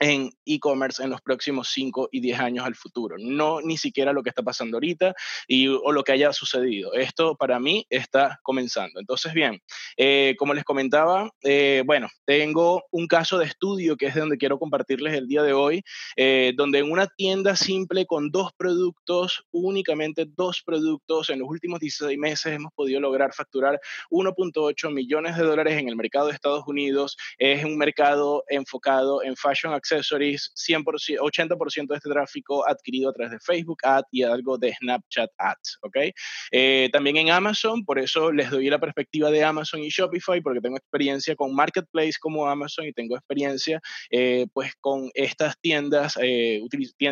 en 0.00 0.30
e-commerce 0.44 1.02
en 1.02 1.10
los 1.10 1.20
próximos 1.20 1.68
5 1.72 2.08
y 2.12 2.20
10 2.20 2.40
años 2.40 2.66
al 2.66 2.74
futuro. 2.74 3.16
No 3.18 3.60
ni 3.60 3.76
siquiera 3.76 4.12
lo 4.12 4.22
que 4.22 4.30
está 4.30 4.42
pasando 4.42 4.76
ahorita 4.76 5.14
y, 5.46 5.68
o 5.68 5.92
lo 5.92 6.02
que 6.02 6.12
haya 6.12 6.32
sucedido. 6.32 6.94
Esto 6.94 7.36
para 7.36 7.60
mí 7.60 7.86
está 7.88 8.40
comenzando. 8.42 8.98
Entonces, 8.98 9.32
bien, 9.32 9.60
eh, 9.96 10.34
como 10.38 10.54
les 10.54 10.64
comentaba, 10.64 11.30
eh, 11.42 11.82
bueno, 11.86 12.08
tengo 12.24 12.84
un 12.90 13.06
caso 13.06 13.38
de 13.38 13.46
estudio 13.46 13.96
que 13.96 14.06
es 14.06 14.14
de 14.14 14.20
donde 14.20 14.38
quiero 14.38 14.58
compartirles 14.58 15.14
el 15.14 15.28
día 15.28 15.42
de 15.42 15.52
hoy, 15.52 15.82
eh, 16.16 16.52
donde 16.56 16.80
en 16.80 16.90
una 16.90 17.06
tienda 17.06 17.56
simple 17.56 18.06
con 18.06 18.30
dos 18.30 18.52
productos, 18.56 19.44
únicamente 19.52 20.26
dos 20.26 20.62
productos, 20.64 21.30
en 21.30 21.40
los 21.40 21.48
últimos 21.48 21.80
16 21.80 22.18
meses 22.18 22.54
hemos 22.54 22.72
podido 22.72 23.00
lograr 23.00 23.32
facturar 23.32 23.80
1.8 24.10 24.92
millones 24.92 25.36
de 25.36 25.44
dólares 25.44 25.78
en 25.78 25.88
el 25.88 25.96
mercado 25.96 26.26
de 26.26 26.34
Estados 26.34 26.64
Unidos. 26.66 27.16
Es 27.38 27.64
un 27.64 27.76
mercado 27.76 28.44
enfocado 28.48 29.22
en 29.22 29.36
fashion 29.36 29.72
accessories, 29.82 30.52
100%, 30.54 31.18
80% 31.18 31.86
de 31.88 31.96
este 31.96 32.10
tráfico 32.10 32.66
adquirido 32.66 33.10
a 33.10 33.12
través 33.12 33.32
de 33.32 33.40
Facebook 33.40 33.78
Ads 33.82 34.08
y 34.12 34.22
algo 34.22 34.56
de 34.58 34.72
Snapchat 34.74 35.30
Ads, 35.38 35.78
¿ok? 35.82 35.96
Eh, 36.50 36.88
también 36.92 37.16
en 37.16 37.30
Amazon, 37.30 37.84
por 37.84 37.98
eso 37.98 38.30
les 38.32 38.50
doy 38.50 38.70
la 38.70 38.78
perspectiva 38.78 39.30
de 39.30 39.42
Amazon 39.44 39.80
y 39.82 39.88
Shopify, 39.88 40.40
porque 40.40 40.60
tengo 40.60 40.76
experiencia 40.76 41.34
con 41.34 41.54
Marketplace 41.54 42.14
como 42.20 42.48
Amazon 42.48 42.86
y 42.86 42.92
tengo 42.92 43.16
experiencia 43.16 43.80
eh, 44.10 44.46
pues 44.52 44.72
con 44.80 45.10
estas 45.14 45.58
tiendas, 45.60 46.16
eh, 46.20 46.62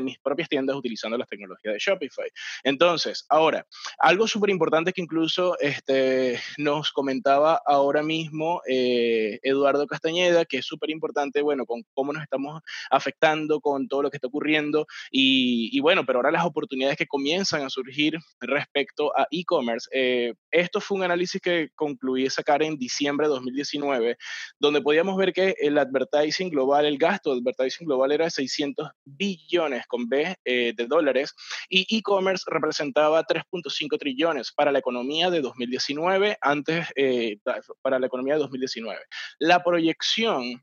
mis 0.03 0.19
propias 0.21 0.49
tiendas 0.49 0.77
utilizando 0.77 1.19
las 1.19 1.29
tecnologías 1.29 1.75
de 1.75 1.79
Shopify. 1.79 2.29
Entonces, 2.63 3.25
ahora, 3.29 3.67
algo 3.99 4.27
súper 4.27 4.51
importante 4.51 4.93
que 4.93 5.03
incluso 5.03 5.59
este, 5.59 6.41
nos 6.59 6.93
comentaba 6.93 7.61
ahora 7.67 8.03
mismo 8.03 8.63
Eduardo 8.67 9.87
Castañeda, 9.87 10.45
que 10.45 10.59
es 10.59 10.67
súper 10.67 10.91
importante, 10.91 11.43
bueno, 11.43 11.67
con 11.67 11.83
cómo 11.93 12.13
nos 12.13 12.23
estamos 12.23 12.60
afectando 12.91 13.61
con 13.61 13.89
todo 13.89 14.03
lo 14.03 14.11
que 14.11 14.17
está 14.17 14.29
ocurriendo. 14.29 14.87
Y, 15.11 15.79
bueno, 15.81 16.05
pero 16.05 16.19
ahora 16.19 16.31
las 16.31 16.45
oportunidades 16.45 16.97
que 16.97 17.07
comienzan 17.07 17.63
a 17.63 17.71
surgir 17.71 18.19
respecto 18.41 19.17
a 19.17 19.27
e-commerce. 19.31 19.89
Eh, 19.93 20.35
esto 20.51 20.81
fue 20.81 20.99
un 20.99 21.05
análisis 21.05 21.41
que 21.41 21.71
concluí 21.75 22.29
sacar 22.31 22.63
en 22.63 22.77
diciembre 22.77 23.27
de 23.27 23.35
2019, 23.35 24.17
donde 24.59 24.83
podíamos 24.83 25.17
ver 25.17 25.33
que 25.33 25.55
el 25.61 25.79
advertising 25.79 26.51
global, 26.51 26.87
el 26.87 26.99
gasto 26.99 27.33
de 27.33 27.41
advertising 27.41 27.87
global 27.87 28.13
era 28.13 28.25
de 28.27 28.31
600 28.31 28.89
billones 29.05 29.87
con 29.87 30.09
B 30.09 30.37
eh, 30.45 30.73
de 30.77 30.87
dólares 30.87 31.35
y 31.69 31.87
e-commerce 31.97 32.45
representaba 32.47 33.25
3.5 33.25 33.99
trillones 33.99 34.53
para 34.53 34.73
la 34.73 34.79
economía 34.79 35.31
de 35.31 35.41
2019, 35.41 36.39
antes 36.41 36.87
eh, 36.97 37.39
para 37.83 37.99
la 37.99 38.07
economía 38.07 38.35
de 38.35 38.41
2019. 38.41 39.01
La 39.39 39.63
proyección 39.63 40.63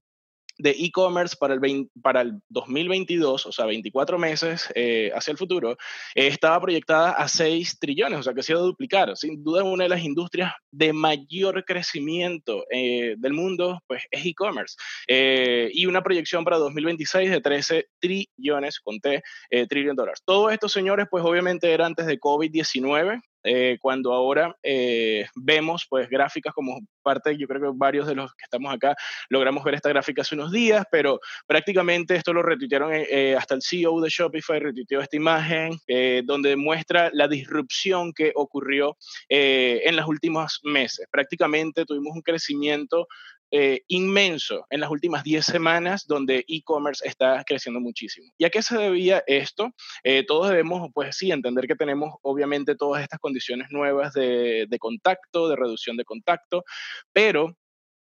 de 0.58 0.72
e-commerce 0.72 1.36
para 1.40 1.54
el, 1.54 1.90
para 2.02 2.22
el 2.22 2.42
2022, 2.50 3.46
o 3.46 3.52
sea, 3.52 3.66
24 3.66 4.18
meses 4.18 4.70
eh, 4.76 5.12
hacia 5.14 5.32
el 5.32 5.38
futuro, 5.38 5.72
eh, 6.16 6.28
estaba 6.28 6.60
proyectada 6.60 7.12
a 7.12 7.28
6 7.28 7.80
trillones, 7.80 8.20
o 8.20 8.24
sea, 8.24 8.34
que 8.34 8.44
se 8.44 8.54
iba 8.54 8.62
a 8.62 8.64
duplicar. 8.64 9.16
Sin 9.16 9.44
duda, 9.44 9.64
una 9.64 9.84
de 9.84 9.90
las 9.90 10.04
industrias 10.04 10.54
de 10.72 10.94
mayor 10.94 11.64
crecimiento 11.66 12.66
eh, 12.72 13.16
del 13.18 13.34
mundo, 13.34 13.80
pues, 13.88 14.04
es 14.12 14.26
e-commerce. 14.26 14.76
y 15.08 15.86
una 15.86 16.02
proyección 16.02 16.44
para 16.44 16.58
2026 16.58 17.30
de 17.30 17.42
13 17.42 17.88
trillones, 18.00 18.80
con 18.80 19.00
T, 19.00 19.22
trillion 19.70 19.96
dólares. 19.96 20.22
Todo 20.26 20.50
esto, 20.50 20.70
señores, 20.70 21.08
pues, 21.10 21.24
obviamente 21.24 21.72
era 21.72 21.86
antes 21.86 22.06
de 22.06 22.20
COVID-19, 22.20 23.22
eh, 23.44 23.78
cuando 23.82 24.14
ahora 24.14 24.56
eh, 24.64 25.26
vemos 25.36 25.86
pues 25.90 26.10
gráficas 26.10 26.54
como 26.54 26.80
parte, 27.02 27.38
yo 27.38 27.48
creo 27.48 27.62
que 27.62 27.78
varios 27.78 28.08
de 28.08 28.16
los 28.16 28.32
que 28.34 28.44
estamos 28.44 28.74
acá 28.74 28.96
logramos 29.30 29.64
ver 29.64 29.76
esta 29.76 29.90
gráfica 29.90 30.22
hace 30.22 30.36
unos 30.36 30.52
días, 30.52 30.86
pero 30.92 31.20
prácticamente 31.46 32.16
esto 32.16 32.34
lo 32.34 32.44
retuitearon 32.44 32.92
eh, 32.94 33.36
hasta 33.38 33.56
el 33.56 33.62
CEO 33.62 34.02
de 34.02 34.10
Shopify, 34.10 34.60
retuiteó 34.60 35.02
esta 35.02 35.16
imagen 35.16 35.78
donde 36.26 36.56
muestra 36.56 37.10
la 37.14 37.28
disrupción 37.28 38.12
que 38.14 38.32
ocurrió 38.36 38.98
en 39.30 39.96
los 39.96 40.08
últimos 40.08 40.60
meses. 40.64 41.08
Prácticamente 41.12 41.86
tuvimos 41.86 42.16
un 42.16 42.22
crecimiento 42.22 43.08
eh, 43.50 43.82
inmenso 43.88 44.66
en 44.70 44.82
las 44.82 44.90
últimas 44.90 45.24
10 45.24 45.46
semanas 45.46 46.06
donde 46.06 46.44
e-commerce 46.50 47.08
está 47.08 47.44
creciendo 47.46 47.80
muchísimo. 47.80 48.30
¿Y 48.38 48.44
a 48.44 48.50
qué 48.50 48.62
se 48.62 48.78
debía 48.78 49.24
esto? 49.26 49.72
Eh, 50.04 50.26
todos 50.28 50.50
debemos, 50.50 50.90
pues 50.94 51.16
sí, 51.16 51.32
entender 51.32 51.66
que 51.66 51.76
tenemos 51.76 52.16
obviamente 52.24 52.76
todas 52.76 53.02
estas 53.02 53.20
condiciones 53.20 53.68
nuevas 53.72 54.14
de, 54.14 54.68
contacto, 54.80 55.48
de 55.48 55.56
reducción 55.56 55.96
de 55.96 56.04
contacto, 56.04 56.66
pero 57.14 57.56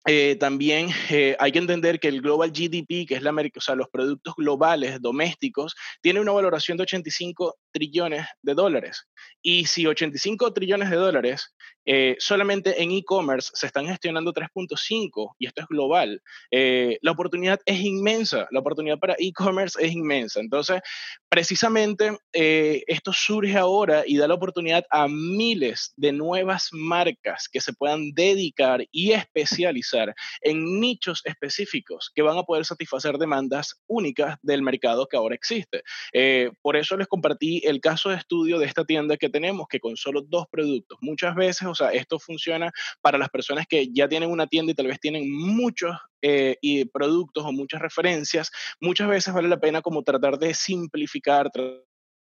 eh, 0.06 0.36
también 0.38 0.90
hay 1.38 1.50
que 1.50 1.58
entender 1.58 1.98
que 1.98 2.08
el 2.08 2.20
Global 2.20 2.50
GDP, 2.50 3.08
que 3.08 3.14
es 3.16 3.22
la 3.22 3.32
o 3.32 3.60
sea, 3.60 3.74
los 3.74 3.88
productos 3.88 4.34
globales 4.36 5.00
domésticos, 5.00 5.74
tiene 6.00 6.20
una 6.20 6.32
valoración 6.32 6.76
de 6.76 6.82
85 6.82 7.56
trillones 7.74 8.26
de 8.40 8.54
dólares. 8.54 9.08
Y 9.42 9.66
si 9.66 9.86
85 9.86 10.52
trillones 10.52 10.90
de 10.90 10.96
dólares 10.96 11.54
eh, 11.84 12.16
solamente 12.18 12.82
en 12.82 12.92
e-commerce 12.92 13.50
se 13.52 13.66
están 13.66 13.86
gestionando 13.86 14.32
3.5, 14.32 15.34
y 15.38 15.46
esto 15.46 15.60
es 15.60 15.68
global, 15.68 16.22
la 16.50 17.10
oportunidad 17.10 17.60
es 17.66 17.80
inmensa, 17.80 18.46
la 18.50 18.60
oportunidad 18.60 18.98
para 18.98 19.16
e-commerce 19.18 19.78
es 19.84 19.92
inmensa. 19.92 20.40
Entonces, 20.40 20.80
precisamente 21.28 22.16
esto 22.32 23.12
surge 23.12 23.58
ahora 23.58 24.04
y 24.06 24.16
da 24.16 24.28
la 24.28 24.34
oportunidad 24.34 24.86
a 24.90 25.08
miles 25.08 25.92
de 25.96 26.12
nuevas 26.12 26.68
marcas 26.72 27.48
que 27.52 27.60
se 27.60 27.72
puedan 27.72 28.12
dedicar 28.12 28.86
y 28.92 29.12
especializar 29.12 30.14
en 30.40 30.80
nichos 30.80 31.20
específicos 31.24 32.10
que 32.14 32.22
van 32.22 32.38
a 32.38 32.42
poder 32.42 32.64
satisfacer 32.64 33.18
demandas 33.18 33.80
únicas 33.86 34.38
del 34.42 34.62
mercado 34.62 35.06
que 35.06 35.16
ahora 35.16 35.34
existe. 35.34 35.82
Eh, 36.12 36.50
por 36.62 36.76
eso 36.76 36.96
les 36.96 37.08
compartí 37.08 37.62
el 37.64 37.80
caso 37.80 38.10
de 38.10 38.16
estudio 38.16 38.58
de 38.58 38.66
esta 38.66 38.84
tienda 38.84 39.16
que 39.16 39.28
tenemos, 39.28 39.66
que 39.68 39.80
con 39.80 39.96
solo 39.96 40.22
dos 40.22 40.46
productos, 40.50 40.98
muchas 41.00 41.34
veces, 41.34 41.66
o 41.66 41.74
sea, 41.74 41.88
esto 41.90 42.18
funciona 42.18 42.72
para 43.00 43.18
las 43.18 43.28
personas 43.28 43.66
que 43.66 43.88
ya 43.92 44.08
tienen 44.08 44.30
una 44.30 44.46
tienda 44.46 44.72
y 44.72 44.74
tal 44.74 44.86
vez 44.86 45.00
tienen 45.00 45.30
muchos 45.30 45.96
eh, 46.22 46.56
y 46.60 46.84
productos 46.86 47.44
o 47.44 47.52
muchas 47.52 47.80
referencias, 47.80 48.50
muchas 48.80 49.08
veces 49.08 49.34
vale 49.34 49.48
la 49.48 49.60
pena 49.60 49.82
como 49.82 50.02
tratar 50.02 50.38
de 50.38 50.54
simplificar, 50.54 51.50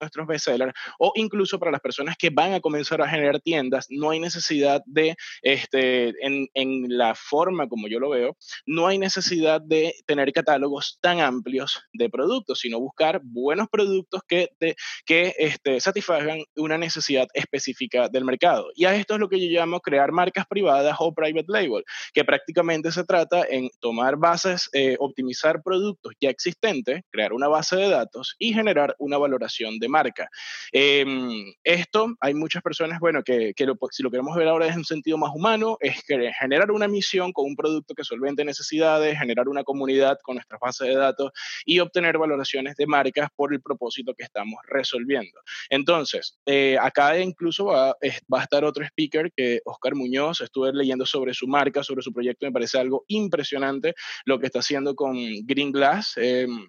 nuestros 0.01 0.27
bestsellers 0.27 0.73
o 0.99 1.13
incluso 1.15 1.59
para 1.59 1.73
las 1.73 1.81
personas 1.81 2.17
que 2.19 2.31
van 2.31 2.55
a 2.55 2.61
comenzar 2.61 3.01
a 3.03 3.09
generar 3.09 3.41
tiendas, 3.41 3.87
no 3.91 4.11
hay 4.11 4.21
necesidad 4.21 4.83
de, 4.87 5.17
este, 5.43 6.09
en, 6.25 6.49
en 6.55 6.97
la 6.97 7.15
forma 7.15 7.69
como 7.69 7.89
yo 7.89 7.99
lo 8.01 8.11
veo, 8.11 8.37
no 8.67 8.87
hay 8.87 8.99
necesidad 8.99 9.61
de 9.61 9.95
tener 10.07 10.33
catálogos 10.33 10.99
tan 11.01 11.21
amplios 11.21 11.83
de 11.93 12.09
productos, 12.09 12.61
sino 12.61 12.81
buscar 12.81 13.21
buenos 13.23 13.69
productos 13.69 14.23
que, 14.27 14.49
que 15.05 15.35
este, 15.39 15.81
satisfagan 15.81 16.41
una 16.57 16.79
necesidad 16.79 17.29
específica 17.35 18.09
del 18.09 18.25
mercado. 18.25 18.71
Y 18.75 18.85
a 18.85 18.95
esto 18.95 19.15
es 19.15 19.21
lo 19.21 19.29
que 19.29 19.41
yo 19.41 19.51
llamo 19.51 19.81
crear 19.81 20.13
marcas 20.13 20.47
privadas 20.47 20.97
o 20.99 21.13
private 21.13 21.47
label, 21.49 21.85
que 22.13 22.25
prácticamente 22.25 22.93
se 22.93 23.05
trata 23.05 23.45
en 23.49 23.69
tomar 23.81 24.17
bases, 24.17 24.69
eh, 24.73 24.97
optimizar 24.99 25.63
productos 25.63 26.15
ya 26.21 26.31
existentes, 26.31 27.03
crear 27.11 27.33
una 27.33 27.49
base 27.49 27.77
de 27.77 27.89
datos 27.89 28.35
y 28.39 28.53
generar 28.53 28.95
una 28.99 29.19
valoración 29.19 29.79
de 29.79 29.88
marca. 29.89 30.29
Em, 30.73 31.53
esto, 31.65 32.15
hay 32.21 32.35
muchas 32.35 32.63
personas, 32.63 33.01
bueno, 33.01 33.23
que, 33.23 33.55
si 33.91 34.03
lo 34.03 34.11
queremos 34.11 34.37
ver 34.37 34.49
ahora 34.49 34.67
es 34.67 34.77
un 34.77 34.85
sentido 34.85 35.19
más 35.19 35.31
humano, 35.35 35.77
es 35.81 36.03
que 36.05 36.33
generar 36.39 36.71
una 36.71 36.89
misión 36.89 37.33
con 37.33 37.47
un 37.47 37.57
producto 37.57 37.95
que 37.95 38.05
solvente 38.05 38.45
necesidades, 38.45 39.19
generar 39.19 39.49
una 39.49 39.65
comunidad 39.65 40.19
con 40.23 40.37
nuestras 40.37 40.61
bases 40.61 40.89
de 40.89 40.97
datos 40.97 41.33
y 41.65 41.81
obtener 41.81 42.19
valoraciones 42.19 42.77
de 42.77 42.87
marcas 42.87 43.29
por 43.35 43.53
el 43.53 43.61
propósito 43.61 44.15
que 44.15 44.25
estamos 44.25 44.59
resolviendo. 44.67 45.41
Entonces, 45.71 46.39
eh, 46.47 46.77
acá 46.81 47.19
incluso 47.19 47.67
va, 47.67 47.97
va, 48.33 48.41
a 48.41 48.43
estar 48.43 48.65
otro 48.65 48.85
speaker 48.85 49.33
que 49.35 49.61
Oscar 49.65 49.95
Muñoz, 49.95 50.41
estuve 50.41 50.73
leyendo 50.73 51.07
sobre 51.07 51.35
su 51.35 51.47
marca, 51.47 51.83
sobre 51.83 52.03
su 52.03 52.13
proyecto, 52.13 52.47
me 52.47 52.53
parece 52.53 52.79
algo 52.79 53.05
impresionante 53.09 53.95
lo 54.25 54.39
que 54.39 54.47
está 54.47 54.61
haciendo 54.61 54.95
con 54.95 55.17
Green 55.45 55.73
Glass. 55.73 56.15
Em, 56.17 56.69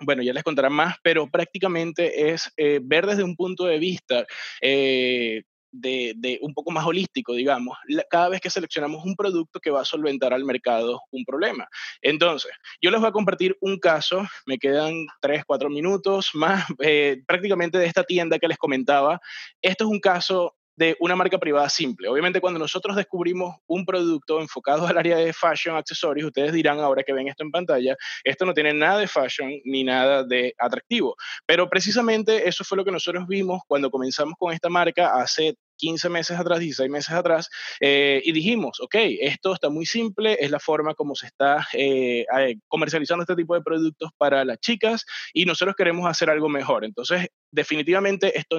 bueno, 0.00 0.22
ya 0.22 0.32
les 0.32 0.44
contarán 0.44 0.72
más, 0.72 0.96
pero 1.02 1.28
prácticamente 1.30 2.30
es 2.30 2.52
eh, 2.56 2.80
ver 2.82 3.06
desde 3.06 3.22
un 3.22 3.36
punto 3.36 3.64
de 3.64 3.78
vista 3.78 4.26
eh, 4.60 5.42
de, 5.72 6.38
un 6.42 6.54
poco 6.54 6.70
más 6.70 6.84
holístico, 6.84 7.34
digamos, 7.34 7.78
cada 8.10 8.28
vez 8.28 8.40
que 8.40 8.50
seleccionamos 8.50 9.04
un 9.04 9.14
producto 9.14 9.60
que 9.60 9.70
va 9.70 9.82
a 9.82 9.84
solventar 9.84 10.32
al 10.32 10.44
mercado 10.44 11.00
un 11.10 11.24
problema. 11.24 11.68
Entonces, 12.02 12.52
yo 12.82 12.90
les 12.90 13.00
voy 13.00 13.08
a 13.08 13.12
compartir 13.12 13.56
un 13.60 13.78
caso, 13.78 14.26
me 14.46 14.58
quedan 14.58 15.06
tres, 15.20 15.44
cuatro 15.46 15.70
minutos 15.70 16.30
más 16.34 16.64
eh, 16.80 17.22
prácticamente 17.26 17.78
de 17.78 17.86
esta 17.86 18.04
tienda 18.04 18.38
que 18.38 18.48
les 18.48 18.58
comentaba. 18.58 19.20
Esto 19.62 19.84
es 19.84 19.90
un 19.90 20.00
caso 20.00 20.56
de 20.80 20.96
una 20.98 21.14
marca 21.14 21.36
privada 21.36 21.68
simple. 21.68 22.08
Obviamente 22.08 22.40
cuando 22.40 22.58
nosotros 22.58 22.96
descubrimos 22.96 23.54
un 23.66 23.84
producto 23.84 24.40
enfocado 24.40 24.86
al 24.86 24.96
área 24.96 25.18
de 25.18 25.34
fashion, 25.34 25.76
accesorios, 25.76 26.28
ustedes 26.28 26.54
dirán 26.54 26.80
ahora 26.80 27.02
que 27.02 27.12
ven 27.12 27.28
esto 27.28 27.42
en 27.42 27.50
pantalla, 27.50 27.94
esto 28.24 28.46
no 28.46 28.54
tiene 28.54 28.72
nada 28.72 28.98
de 28.98 29.06
fashion 29.06 29.52
ni 29.66 29.84
nada 29.84 30.24
de 30.24 30.54
atractivo. 30.56 31.16
Pero 31.44 31.68
precisamente 31.68 32.48
eso 32.48 32.64
fue 32.64 32.78
lo 32.78 32.84
que 32.86 32.92
nosotros 32.92 33.26
vimos 33.28 33.60
cuando 33.68 33.90
comenzamos 33.90 34.36
con 34.38 34.54
esta 34.54 34.70
marca 34.70 35.20
hace 35.20 35.54
15 35.76 36.08
meses 36.08 36.38
atrás, 36.38 36.60
16 36.60 36.88
meses 36.88 37.10
atrás, 37.10 37.50
eh, 37.80 38.22
y 38.24 38.32
dijimos, 38.32 38.80
ok, 38.80 38.94
esto 39.20 39.52
está 39.52 39.68
muy 39.68 39.84
simple, 39.84 40.38
es 40.40 40.50
la 40.50 40.60
forma 40.60 40.94
como 40.94 41.14
se 41.14 41.26
está 41.26 41.66
eh, 41.74 42.24
comercializando 42.68 43.24
este 43.24 43.36
tipo 43.36 43.54
de 43.54 43.60
productos 43.60 44.12
para 44.16 44.46
las 44.46 44.58
chicas 44.60 45.04
y 45.34 45.44
nosotros 45.44 45.76
queremos 45.76 46.08
hacer 46.08 46.30
algo 46.30 46.48
mejor. 46.48 46.86
Entonces, 46.86 47.28
definitivamente 47.50 48.38
esto 48.38 48.58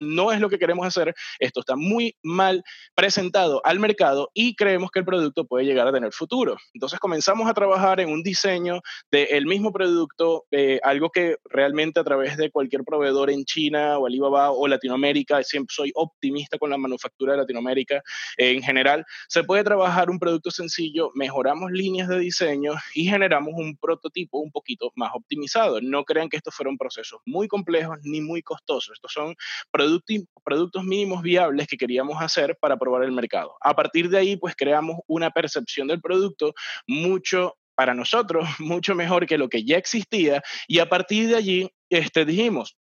no 0.00 0.32
es 0.32 0.40
lo 0.40 0.48
que 0.48 0.58
queremos 0.58 0.86
hacer, 0.86 1.14
esto 1.38 1.60
está 1.60 1.76
muy 1.76 2.16
mal 2.22 2.62
presentado 2.94 3.60
al 3.64 3.78
mercado 3.80 4.30
y 4.34 4.54
creemos 4.54 4.90
que 4.90 5.00
el 5.00 5.04
producto 5.04 5.46
puede 5.46 5.64
llegar 5.64 5.86
a 5.88 5.92
tener 5.92 6.12
futuro. 6.12 6.56
Entonces 6.74 6.98
comenzamos 6.98 7.48
a 7.48 7.54
trabajar 7.54 8.00
en 8.00 8.10
un 8.10 8.22
diseño 8.22 8.80
del 9.10 9.46
mismo 9.46 9.72
producto, 9.72 10.46
eh, 10.50 10.80
algo 10.82 11.10
que 11.10 11.36
realmente 11.44 12.00
a 12.00 12.04
través 12.04 12.36
de 12.36 12.50
cualquier 12.50 12.84
proveedor 12.84 13.30
en 13.30 13.44
China 13.44 13.98
o 13.98 14.06
Alibaba 14.06 14.50
o 14.50 14.68
Latinoamérica, 14.68 15.42
siempre 15.42 15.74
soy 15.74 15.92
optimista 15.94 16.58
con 16.58 16.70
la 16.70 16.76
manufactura 16.76 17.32
de 17.32 17.38
Latinoamérica 17.38 18.02
en 18.36 18.62
general, 18.62 19.04
se 19.28 19.44
puede 19.44 19.64
trabajar 19.64 20.10
un 20.10 20.18
producto 20.18 20.50
sencillo, 20.50 21.10
mejoramos 21.14 21.70
líneas 21.72 22.08
de 22.08 22.18
diseño 22.18 22.72
y 22.94 23.06
generamos 23.06 23.54
un 23.56 23.76
prototipo 23.76 24.38
un 24.38 24.50
poquito 24.50 24.92
más 24.94 25.10
optimizado. 25.14 25.80
No 25.80 26.04
crean 26.04 26.28
que 26.28 26.36
estos 26.36 26.54
fueron 26.54 26.76
procesos 26.76 27.20
muy 27.24 27.48
complejos 27.48 27.98
ni 28.02 28.20
muy 28.20 28.42
costosos, 28.42 28.94
estos 28.94 29.12
son 29.12 29.34
productos 29.70 29.87
productos 30.44 30.84
mínimos 30.84 31.22
viables 31.22 31.66
que 31.66 31.76
queríamos 31.76 32.20
hacer 32.20 32.56
para 32.60 32.76
probar 32.76 33.04
el 33.04 33.12
mercado. 33.12 33.54
A 33.60 33.74
partir 33.74 34.08
de 34.08 34.18
ahí, 34.18 34.36
pues 34.36 34.54
creamos 34.56 34.96
una 35.06 35.30
percepción 35.30 35.88
del 35.88 36.00
producto 36.00 36.54
mucho 36.86 37.54
para 37.74 37.94
nosotros, 37.94 38.48
mucho 38.58 38.94
mejor 38.94 39.26
que 39.26 39.38
lo 39.38 39.48
que 39.48 39.64
ya 39.64 39.76
existía 39.76 40.42
y 40.66 40.80
a 40.80 40.88
partir 40.88 41.28
de 41.28 41.36
allí 41.36 41.70
este, 41.90 42.24
dijimos, 42.24 42.76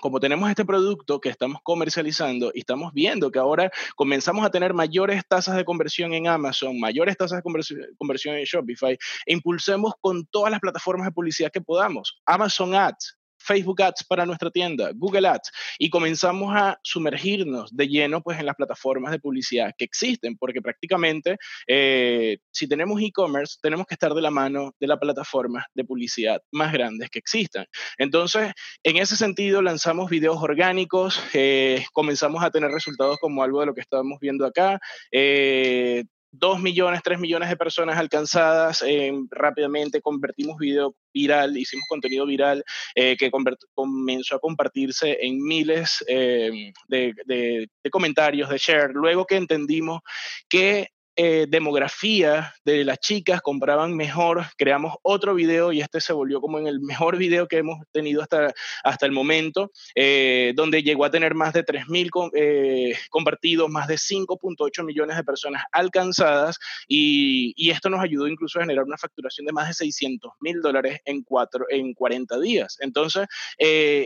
como 0.00 0.18
tenemos 0.18 0.48
este 0.48 0.64
producto 0.64 1.20
que 1.20 1.28
estamos 1.28 1.60
comercializando 1.62 2.50
y 2.54 2.60
estamos 2.60 2.92
viendo 2.94 3.30
que 3.30 3.38
ahora 3.38 3.70
comenzamos 3.96 4.46
a 4.46 4.50
tener 4.50 4.72
mayores 4.72 5.22
tasas 5.28 5.56
de 5.56 5.64
conversión 5.64 6.14
en 6.14 6.26
Amazon, 6.26 6.78
mayores 6.80 7.16
tasas 7.16 7.42
de 7.42 7.94
conversión 7.98 8.36
en 8.36 8.44
Shopify, 8.44 8.96
impulsemos 9.26 9.92
con 10.00 10.24
todas 10.26 10.50
las 10.50 10.60
plataformas 10.60 11.06
de 11.06 11.12
publicidad 11.12 11.50
que 11.52 11.60
podamos. 11.60 12.18
Amazon 12.24 12.74
Ads, 12.74 13.18
Facebook 13.40 13.82
Ads 13.82 14.04
para 14.04 14.26
nuestra 14.26 14.50
tienda, 14.50 14.90
Google 14.94 15.28
Ads, 15.28 15.50
y 15.78 15.90
comenzamos 15.90 16.54
a 16.54 16.78
sumergirnos 16.82 17.74
de 17.74 17.88
lleno 17.88 18.22
pues, 18.22 18.38
en 18.38 18.46
las 18.46 18.56
plataformas 18.56 19.12
de 19.12 19.18
publicidad 19.18 19.72
que 19.76 19.84
existen, 19.84 20.36
porque 20.36 20.60
prácticamente 20.60 21.36
eh, 21.66 22.38
si 22.50 22.68
tenemos 22.68 23.00
e-commerce, 23.00 23.58
tenemos 23.62 23.86
que 23.86 23.94
estar 23.94 24.14
de 24.14 24.22
la 24.22 24.30
mano 24.30 24.74
de 24.78 24.86
las 24.86 24.98
plataformas 24.98 25.64
de 25.74 25.84
publicidad 25.84 26.40
más 26.52 26.72
grandes 26.72 27.10
que 27.10 27.18
existan. 27.18 27.66
Entonces, 27.98 28.52
en 28.82 28.96
ese 28.96 29.16
sentido, 29.16 29.62
lanzamos 29.62 30.10
videos 30.10 30.42
orgánicos, 30.42 31.20
eh, 31.34 31.84
comenzamos 31.92 32.42
a 32.42 32.50
tener 32.50 32.70
resultados 32.70 33.18
como 33.20 33.42
algo 33.42 33.60
de 33.60 33.66
lo 33.66 33.74
que 33.74 33.80
estábamos 33.80 34.18
viendo 34.20 34.46
acá. 34.46 34.78
Eh, 35.12 36.04
2 36.32 36.60
millones, 36.60 37.02
3 37.02 37.18
millones 37.18 37.48
de 37.48 37.56
personas 37.56 37.98
alcanzadas, 37.98 38.82
eh, 38.86 39.12
rápidamente 39.30 40.00
convertimos 40.00 40.58
video 40.58 40.94
viral, 41.12 41.56
hicimos 41.56 41.84
contenido 41.88 42.26
viral 42.26 42.64
eh, 42.94 43.16
que 43.16 43.30
comenzó 43.74 44.36
a 44.36 44.40
compartirse 44.40 45.18
en 45.20 45.42
miles 45.42 46.04
eh, 46.06 46.72
de, 46.88 47.14
de, 47.26 47.68
comentarios, 47.90 48.48
de 48.48 48.58
share, 48.58 48.92
luego 48.92 49.26
que 49.26 49.36
entendimos 49.36 50.00
que 50.48 50.88
eh, 51.16 51.46
demografía 51.48 52.54
de 52.64 52.84
las 52.84 52.98
chicas, 53.00 53.42
compraban 53.42 53.96
mejor, 53.96 54.44
creamos 54.56 54.94
otro 55.02 55.34
video 55.34 55.72
y 55.72 55.80
este 55.80 56.00
se 56.00 56.12
volvió 56.12 56.40
como 56.40 56.58
en 56.58 56.66
el 56.66 56.80
mejor 56.80 57.16
video 57.16 57.48
que 57.48 57.58
hemos 57.58 57.78
tenido 57.92 58.22
hasta, 58.22 58.54
hasta 58.84 59.06
el 59.06 59.12
momento, 59.12 59.70
eh, 59.94 60.52
donde 60.54 60.82
llegó 60.82 61.04
a 61.04 61.10
tener 61.10 61.34
más 61.34 61.52
de 61.52 61.64
3.000 61.64 62.30
eh, 62.34 62.96
compartidos, 63.10 63.68
más 63.68 63.88
de 63.88 63.96
5.8 63.96 64.84
millones 64.84 65.16
de 65.16 65.24
personas 65.24 65.64
alcanzadas 65.72 66.58
y, 66.86 67.52
y, 67.56 67.70
esto 67.70 67.90
nos 67.90 68.00
ayudó 68.00 68.28
incluso 68.28 68.58
a 68.58 68.62
generar 68.62 68.84
una 68.84 68.96
facturación 68.96 69.46
de 69.46 69.52
más 69.52 69.68
de 69.68 69.74
600 69.74 70.32
mil 70.40 70.60
dólares 70.62 71.00
en, 71.04 71.22
cuatro, 71.22 71.66
en 71.68 71.92
40 71.92 72.38
días. 72.40 72.76
Entonces, 72.80 73.26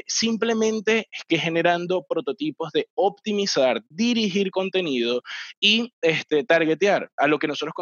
simplemente 0.07 1.09
es 1.13 1.23
que 1.29 1.39
generando 1.39 2.05
prototipos 2.09 2.73
de 2.73 2.89
optimizar, 2.95 3.83
dirigir 3.89 4.51
contenido 4.51 5.23
y 5.61 5.93
este, 6.01 6.45
targetear 6.45 6.94
a 7.17 7.27
lo 7.27 7.39
que 7.39 7.49
nosotros 7.49 7.75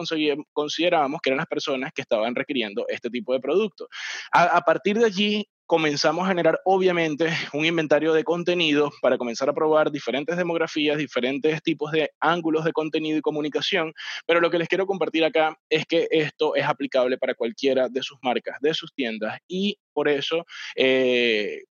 considerábamos 0.53 1.21
que 1.21 1.31
eran 1.31 1.39
las 1.39 1.47
personas 1.47 1.93
que 1.93 2.03
estaban 2.03 2.35
requiriendo 2.35 2.85
este 2.89 3.11
tipo 3.11 3.33
de 3.33 3.41
producto. 3.41 3.89
A, 4.33 4.61
partir 4.61 4.99
de 4.99 5.07
allí, 5.07 5.47
comenzamos 5.67 6.25
a 6.25 6.29
generar 6.29 6.61
obviamente 6.65 7.29
un 7.53 7.65
inventario 7.65 8.13
de 8.13 8.25
contenido 8.25 8.91
para 9.01 9.17
comenzar 9.19 9.49
a 9.49 9.55
probar 9.55 9.91
diferentes 9.91 10.37
demografías, 10.37 10.99
diferentes 10.99 11.63
tipos 11.63 11.93
de 11.93 12.11
ángulos 12.21 12.65
de 12.65 12.73
contenido 12.73 13.19
y 13.19 13.23
comunicación, 13.23 13.93
pero 14.27 14.41
lo 14.41 14.51
que 14.51 14.59
les 14.59 14.69
quiero 14.69 14.87
compartir 14.87 15.25
acá 15.25 15.57
es 15.69 15.87
que 15.87 16.09
esto 16.11 16.55
es 16.55 16.65
aplicable 16.65 17.19
para 17.19 17.35
cualquiera 17.35 17.89
de 17.89 18.03
sus 18.03 18.19
marcas, 18.23 18.57
de 18.61 18.75
sus 18.75 18.93
tiendas 18.95 19.39
y 19.49 19.79
por 19.93 20.09
eso 20.09 20.45
eh, 20.77 21.63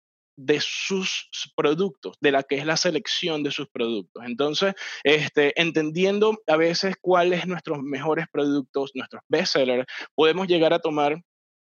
de 0.40 0.58
sus 0.60 1.28
productos, 1.54 2.16
de 2.20 2.32
la 2.32 2.42
que 2.42 2.56
es 2.56 2.64
la 2.64 2.76
selección 2.76 3.42
de 3.42 3.50
sus 3.50 3.68
productos. 3.68 4.24
Entonces, 4.26 4.74
este, 5.04 5.58
entendiendo 5.60 6.38
a 6.46 6.56
veces 6.56 6.94
cuáles 7.00 7.46
nuestros 7.46 7.80
mejores 7.82 8.26
productos, 8.32 8.92
nuestros 8.94 9.22
bestsellers, 9.28 9.86
podemos 10.14 10.48
llegar 10.48 10.72
a 10.72 10.78
tomar 10.78 11.22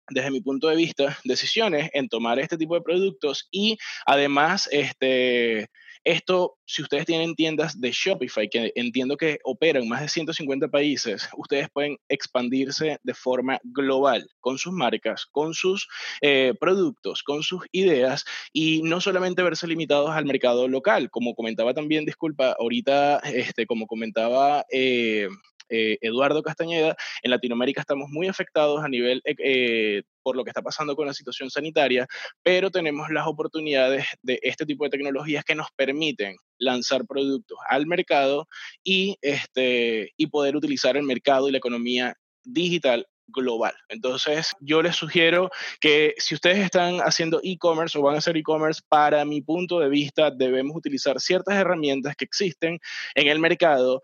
desde 0.09 0.31
mi 0.31 0.41
punto 0.41 0.67
de 0.67 0.75
vista, 0.75 1.17
decisiones 1.23 1.89
en 1.93 2.07
tomar 2.09 2.39
este 2.39 2.57
tipo 2.57 2.75
de 2.75 2.81
productos 2.81 3.47
y 3.51 3.77
además 4.05 4.67
este, 4.71 5.67
esto, 6.03 6.57
si 6.65 6.81
ustedes 6.81 7.05
tienen 7.05 7.35
tiendas 7.35 7.79
de 7.79 7.91
Shopify, 7.91 8.49
que 8.49 8.71
entiendo 8.75 9.17
que 9.17 9.39
operan 9.43 9.87
más 9.87 10.01
de 10.01 10.09
150 10.09 10.67
países, 10.67 11.29
ustedes 11.37 11.69
pueden 11.69 11.97
expandirse 12.09 12.99
de 13.03 13.13
forma 13.13 13.59
global 13.63 14.27
con 14.39 14.57
sus 14.57 14.73
marcas, 14.73 15.25
con 15.31 15.53
sus 15.53 15.87
eh, 16.21 16.53
productos, 16.59 17.23
con 17.23 17.43
sus 17.43 17.63
ideas 17.71 18.25
y 18.51 18.81
no 18.83 19.01
solamente 19.01 19.43
verse 19.43 19.67
limitados 19.67 20.11
al 20.11 20.25
mercado 20.25 20.67
local. 20.67 21.09
Como 21.09 21.35
comentaba 21.35 21.73
también, 21.73 22.05
disculpa, 22.05 22.55
ahorita, 22.59 23.19
este, 23.19 23.65
como 23.65 23.87
comentaba 23.87 24.65
eh, 24.71 25.27
eh, 25.73 25.97
Eduardo 26.01 26.43
Castañeda, 26.43 26.95
en 27.23 27.31
Latinoamérica 27.31 27.81
estamos 27.81 28.07
muy 28.09 28.27
afectados 28.27 28.83
a 28.83 28.87
nivel 28.87 29.23
eh, 29.25 29.35
eh, 29.43 30.03
por 30.21 30.35
lo 30.35 30.43
que 30.43 30.51
está 30.51 30.61
pasando 30.61 30.95
con 30.95 31.07
la 31.07 31.15
situación 31.15 31.49
sanitaria, 31.49 32.05
pero 32.43 32.69
tenemos 32.69 33.09
las 33.09 33.25
oportunidades 33.25 34.05
de 34.21 34.39
este 34.43 34.67
tipo 34.67 34.83
de 34.83 34.91
tecnologías 34.91 35.43
que 35.43 35.55
nos 35.55 35.67
permiten 35.75 36.35
lanzar 36.59 37.07
productos 37.07 37.57
al 37.67 37.87
mercado 37.87 38.47
y, 38.83 39.17
este, 39.21 40.11
y 40.15 40.27
poder 40.27 40.55
utilizar 40.55 40.95
el 40.95 41.03
mercado 41.03 41.49
y 41.49 41.51
la 41.51 41.57
economía 41.57 42.15
digital 42.43 43.07
global. 43.27 43.73
Entonces, 43.89 44.51
yo 44.59 44.81
les 44.81 44.95
sugiero 44.95 45.49
que 45.79 46.13
si 46.17 46.35
ustedes 46.35 46.59
están 46.59 46.99
haciendo 46.99 47.39
e-commerce 47.43 47.97
o 47.97 48.01
van 48.01 48.15
a 48.15 48.17
hacer 48.19 48.37
e-commerce, 48.37 48.81
para 48.87 49.25
mi 49.25 49.41
punto 49.41 49.79
de 49.79 49.89
vista, 49.89 50.29
debemos 50.29 50.75
utilizar 50.75 51.19
ciertas 51.19 51.55
herramientas 51.55 52.15
que 52.15 52.25
existen 52.25 52.79
en 53.15 53.27
el 53.27 53.39
mercado 53.39 54.01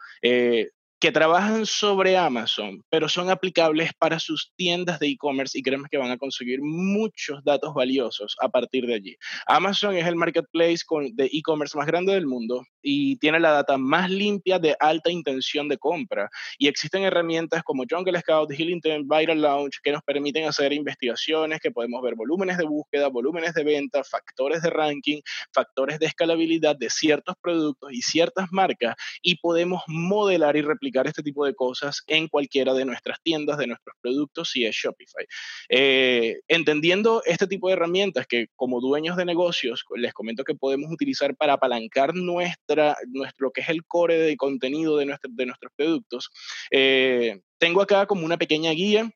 que 1.00 1.12
trabajan 1.12 1.66
sobre 1.66 2.18
Amazon, 2.18 2.84
pero 2.90 3.08
son 3.08 3.30
aplicables 3.30 3.92
para 3.98 4.20
sus 4.20 4.52
tiendas 4.56 5.00
de 5.00 5.08
e-commerce 5.08 5.58
y 5.58 5.62
creemos 5.62 5.88
que 5.90 5.98
van 5.98 6.12
a 6.12 6.18
conseguir 6.18 6.60
muchos 6.62 7.44
datos 7.44 7.74
valiosos 7.74 8.36
a 8.42 8.50
partir 8.50 8.86
de 8.86 8.96
allí. 8.96 9.16
Amazon 9.48 9.96
es 9.96 10.06
el 10.06 10.16
marketplace 10.16 10.84
de 11.14 11.30
e-commerce 11.32 11.78
más 11.78 11.88
grande 11.88 12.14
del 12.14 12.28
mundo, 12.28 12.66
y 12.82 13.18
tiene 13.18 13.40
la 13.40 13.52
data 13.52 13.78
más 13.78 14.10
limpia 14.10 14.60
de 14.60 14.76
alta 14.80 15.12
intención 15.12 15.68
de 15.68 15.78
compra. 15.78 16.30
Y 16.58 16.68
existen 16.68 17.04
herramientas 17.04 17.64
como 17.64 17.84
Jungle 17.90 18.20
Scout, 18.20 18.52
Hillington, 18.52 19.08
Viral 19.08 19.42
Launch 19.42 19.80
que 19.84 19.92
nos 19.92 20.02
permiten 20.04 20.46
hacer 20.46 20.74
investigaciones, 20.74 21.60
que 21.60 21.72
podemos 21.72 22.02
ver 22.02 22.16
volúmenes 22.16 22.58
de 22.58 22.66
búsqueda, 22.66 23.08
volúmenes 23.08 23.54
de 23.54 23.64
venta, 23.64 24.04
factores 24.04 24.62
de 24.62 24.70
ranking, 24.70 25.22
factores 25.54 26.00
de 26.00 26.08
escalabilidad 26.08 26.76
de 26.76 26.90
ciertos 26.90 27.36
productos 27.42 27.92
y 27.92 28.02
ciertas 28.02 28.48
marcas 28.52 28.96
y 29.22 29.36
podemos 29.38 29.84
modelar 29.88 30.56
y 30.56 30.62
replicar 30.62 31.08
este 31.08 31.24
tipo 31.24 31.46
de 31.46 31.56
cosas 31.56 32.02
en 32.08 32.28
cualquiera 32.28 32.74
de 32.74 32.86
nuestras 32.86 33.22
tiendas, 33.22 33.58
de 33.58 33.68
nuestros 33.68 33.96
productos, 34.02 34.52
si 34.52 34.66
es 34.66 34.76
Shopify. 34.76 35.26
Eh, 35.70 36.40
entendiendo 36.48 37.22
este 37.26 37.48
tipo 37.48 37.68
de 37.68 37.74
herramientas 37.74 38.26
que 38.28 38.48
como 38.56 38.82
dueños 38.82 39.18
de 39.18 39.26
negocios 39.26 39.84
les 39.96 40.14
comento 40.14 40.44
que 40.44 40.56
podemos 40.56 40.92
utilizar 40.92 41.36
para 41.36 41.54
apalancar 41.54 42.16
nuestra, 42.16 42.69
nuestro 43.08 43.52
que 43.52 43.62
es 43.62 43.70
el 43.70 43.86
core 43.86 44.18
de 44.18 44.38
contenido 44.38 44.98
de, 44.98 45.18
de 45.30 45.46
nuestros 45.46 45.72
productos, 45.76 46.30
eh, 46.72 47.42
tengo 47.58 47.82
acá 47.82 48.06
como 48.06 48.26
una 48.26 48.38
pequeña 48.38 48.72
guía 48.72 49.12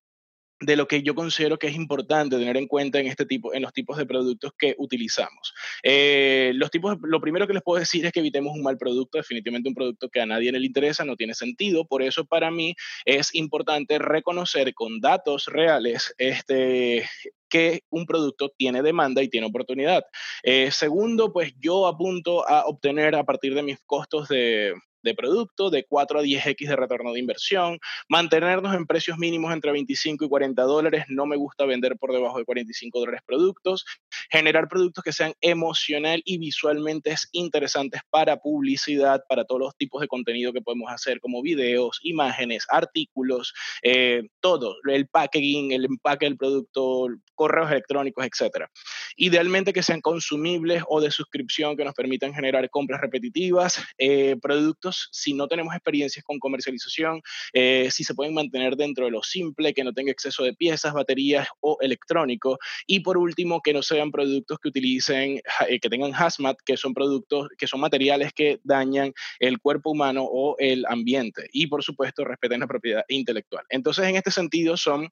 de 0.66 0.76
lo 0.76 0.88
que 0.88 1.04
yo 1.04 1.16
considero 1.16 1.58
que 1.58 1.68
es 1.68 1.76
importante 1.76 2.38
tener 2.38 2.58
en 2.58 2.68
cuenta 2.68 3.00
en 3.00 3.08
este 3.08 3.26
tipo, 3.26 3.54
en 3.54 3.62
los 3.62 3.74
tipos 3.74 3.98
de 3.98 4.06
productos 4.06 4.52
que 4.58 4.76
utilizamos. 4.78 5.54
Eh, 5.84 6.52
los 6.56 6.72
tipos, 6.72 6.98
lo 7.02 7.20
primero 7.20 7.48
que 7.48 7.54
les 7.54 7.64
puedo 7.64 7.80
decir 7.80 8.06
es 8.06 8.12
que 8.12 8.20
evitemos 8.20 8.54
un 8.56 8.64
mal 8.64 8.78
producto, 8.78 9.18
definitivamente 9.18 9.70
un 9.70 9.76
producto 9.76 10.10
que 10.10 10.22
a 10.22 10.26
nadie 10.26 10.52
le 10.52 10.66
interesa, 10.66 11.06
no 11.06 11.16
tiene 11.16 11.34
sentido. 11.34 11.86
Por 11.86 12.02
eso 12.02 12.26
para 12.26 12.52
mí 12.52 12.76
es 13.06 13.34
importante 13.36 14.00
reconocer 14.00 14.74
con 14.74 15.00
datos 15.00 15.46
reales 15.48 16.14
este, 16.18 17.08
que 17.50 17.84
un 17.90 18.06
producto 18.06 18.50
tiene 18.58 18.82
demanda 18.82 19.22
y 19.22 19.30
tiene 19.30 19.48
oportunidad. 19.48 20.04
Eh, 20.44 20.72
segundo, 20.72 21.34
pues 21.34 21.54
yo 21.60 21.88
apunto 21.88 22.48
a 22.48 22.66
obtener 22.66 23.16
a 23.16 23.24
partir 23.24 23.54
de 23.54 23.64
mis 23.64 23.80
costos 23.86 24.28
de, 24.28 24.74
de 25.04 25.14
producto, 25.14 25.70
de 25.70 25.86
4 25.86 26.20
a 26.20 26.24
10x 26.24 26.68
de 26.68 26.76
retorno 26.76 27.14
de 27.14 27.20
inversión, 27.20 27.80
mantenernos 28.10 28.76
en 28.76 28.86
precios 28.86 29.18
mínimos 29.18 29.54
entre 29.54 29.72
25 29.72 30.26
y 30.26 30.30
40 30.30 30.64
dólares, 30.64 31.06
no 31.10 31.26
me 31.26 31.36
gusta 31.36 31.66
vender 31.66 31.98
por 31.98 32.12
debajo 32.14 32.38
de 32.38 32.46
45 32.46 33.00
dólares 33.00 33.22
productos, 33.26 33.86
generar 34.30 34.68
productos 34.68 35.04
que 35.04 35.12
sean 35.12 35.34
emocional 35.42 36.22
y 36.26 36.38
visualmente 36.38 37.16
interesantes 37.32 38.02
para 38.10 38.38
publicidad, 38.38 39.24
para 39.28 39.46
todos 39.46 39.62
los 39.62 39.76
tipos 39.78 40.02
de 40.02 40.08
contenido 40.08 40.54
que 40.54 40.62
podemos 40.62 40.92
hacer, 40.92 41.20
como 41.20 41.42
videos, 41.42 42.00
imágenes, 42.04 42.66
artículos, 42.70 43.54
eh, 43.82 44.24
todo, 44.40 44.76
el 44.90 45.08
packaging, 45.08 45.72
el 45.72 45.86
empaque 45.86 46.26
del 46.26 46.38
producto, 46.38 47.08
correos 47.36 47.72
electrónicos, 47.72 48.26
etcétera. 48.26 48.70
Idealmente 49.16 49.74
que 49.74 49.84
sean 49.84 50.02
consumibles 50.02 50.84
o 50.88 51.02
de 51.02 51.12
suscripción 51.12 51.76
que 51.76 51.84
nos 51.84 51.94
permitan 51.94 52.34
generar 52.34 52.70
compras 52.70 53.02
repetitivas, 53.02 53.84
eh, 53.98 54.36
productos 54.42 54.93
si 55.12 55.34
no 55.34 55.48
tenemos 55.48 55.74
experiencias 55.74 56.24
con 56.24 56.40
comercialización, 56.40 57.22
eh, 57.54 57.90
si 57.92 58.04
se 58.04 58.14
pueden 58.14 58.34
mantener 58.34 58.76
dentro 58.76 59.06
de 59.06 59.12
lo 59.12 59.24
simple, 59.24 59.74
que 59.74 59.84
no 59.84 59.94
tenga 59.94 60.12
exceso 60.12 60.44
de 60.44 60.54
piezas, 60.54 60.94
baterías 60.94 61.48
o 61.60 61.78
electrónico. 61.82 62.58
Y 62.88 63.02
por 63.02 63.18
último, 63.18 63.62
que 63.62 63.74
no 63.74 63.82
sean 63.82 64.12
productos 64.12 64.60
que 64.60 64.70
utilicen, 64.70 65.42
eh, 65.68 65.80
que 65.80 65.90
tengan 65.90 66.14
hazmat, 66.14 66.58
que 66.66 66.78
son 66.78 66.94
productos, 66.94 67.50
que 67.58 67.68
son 67.68 67.80
materiales 67.80 68.34
que 68.34 68.60
dañan 68.64 69.14
el 69.40 69.60
cuerpo 69.60 69.92
humano 69.92 70.24
o 70.24 70.56
el 70.60 70.86
ambiente. 70.88 71.48
Y 71.52 71.68
por 71.68 71.84
supuesto, 71.84 72.24
respeten 72.24 72.60
la 72.62 72.68
propiedad 72.68 73.04
intelectual. 73.08 73.66
Entonces, 73.70 74.06
en 74.06 74.16
este 74.16 74.32
sentido, 74.32 74.78
son 74.78 75.10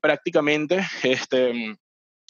prácticamente 0.00 0.80
este, 1.02 1.76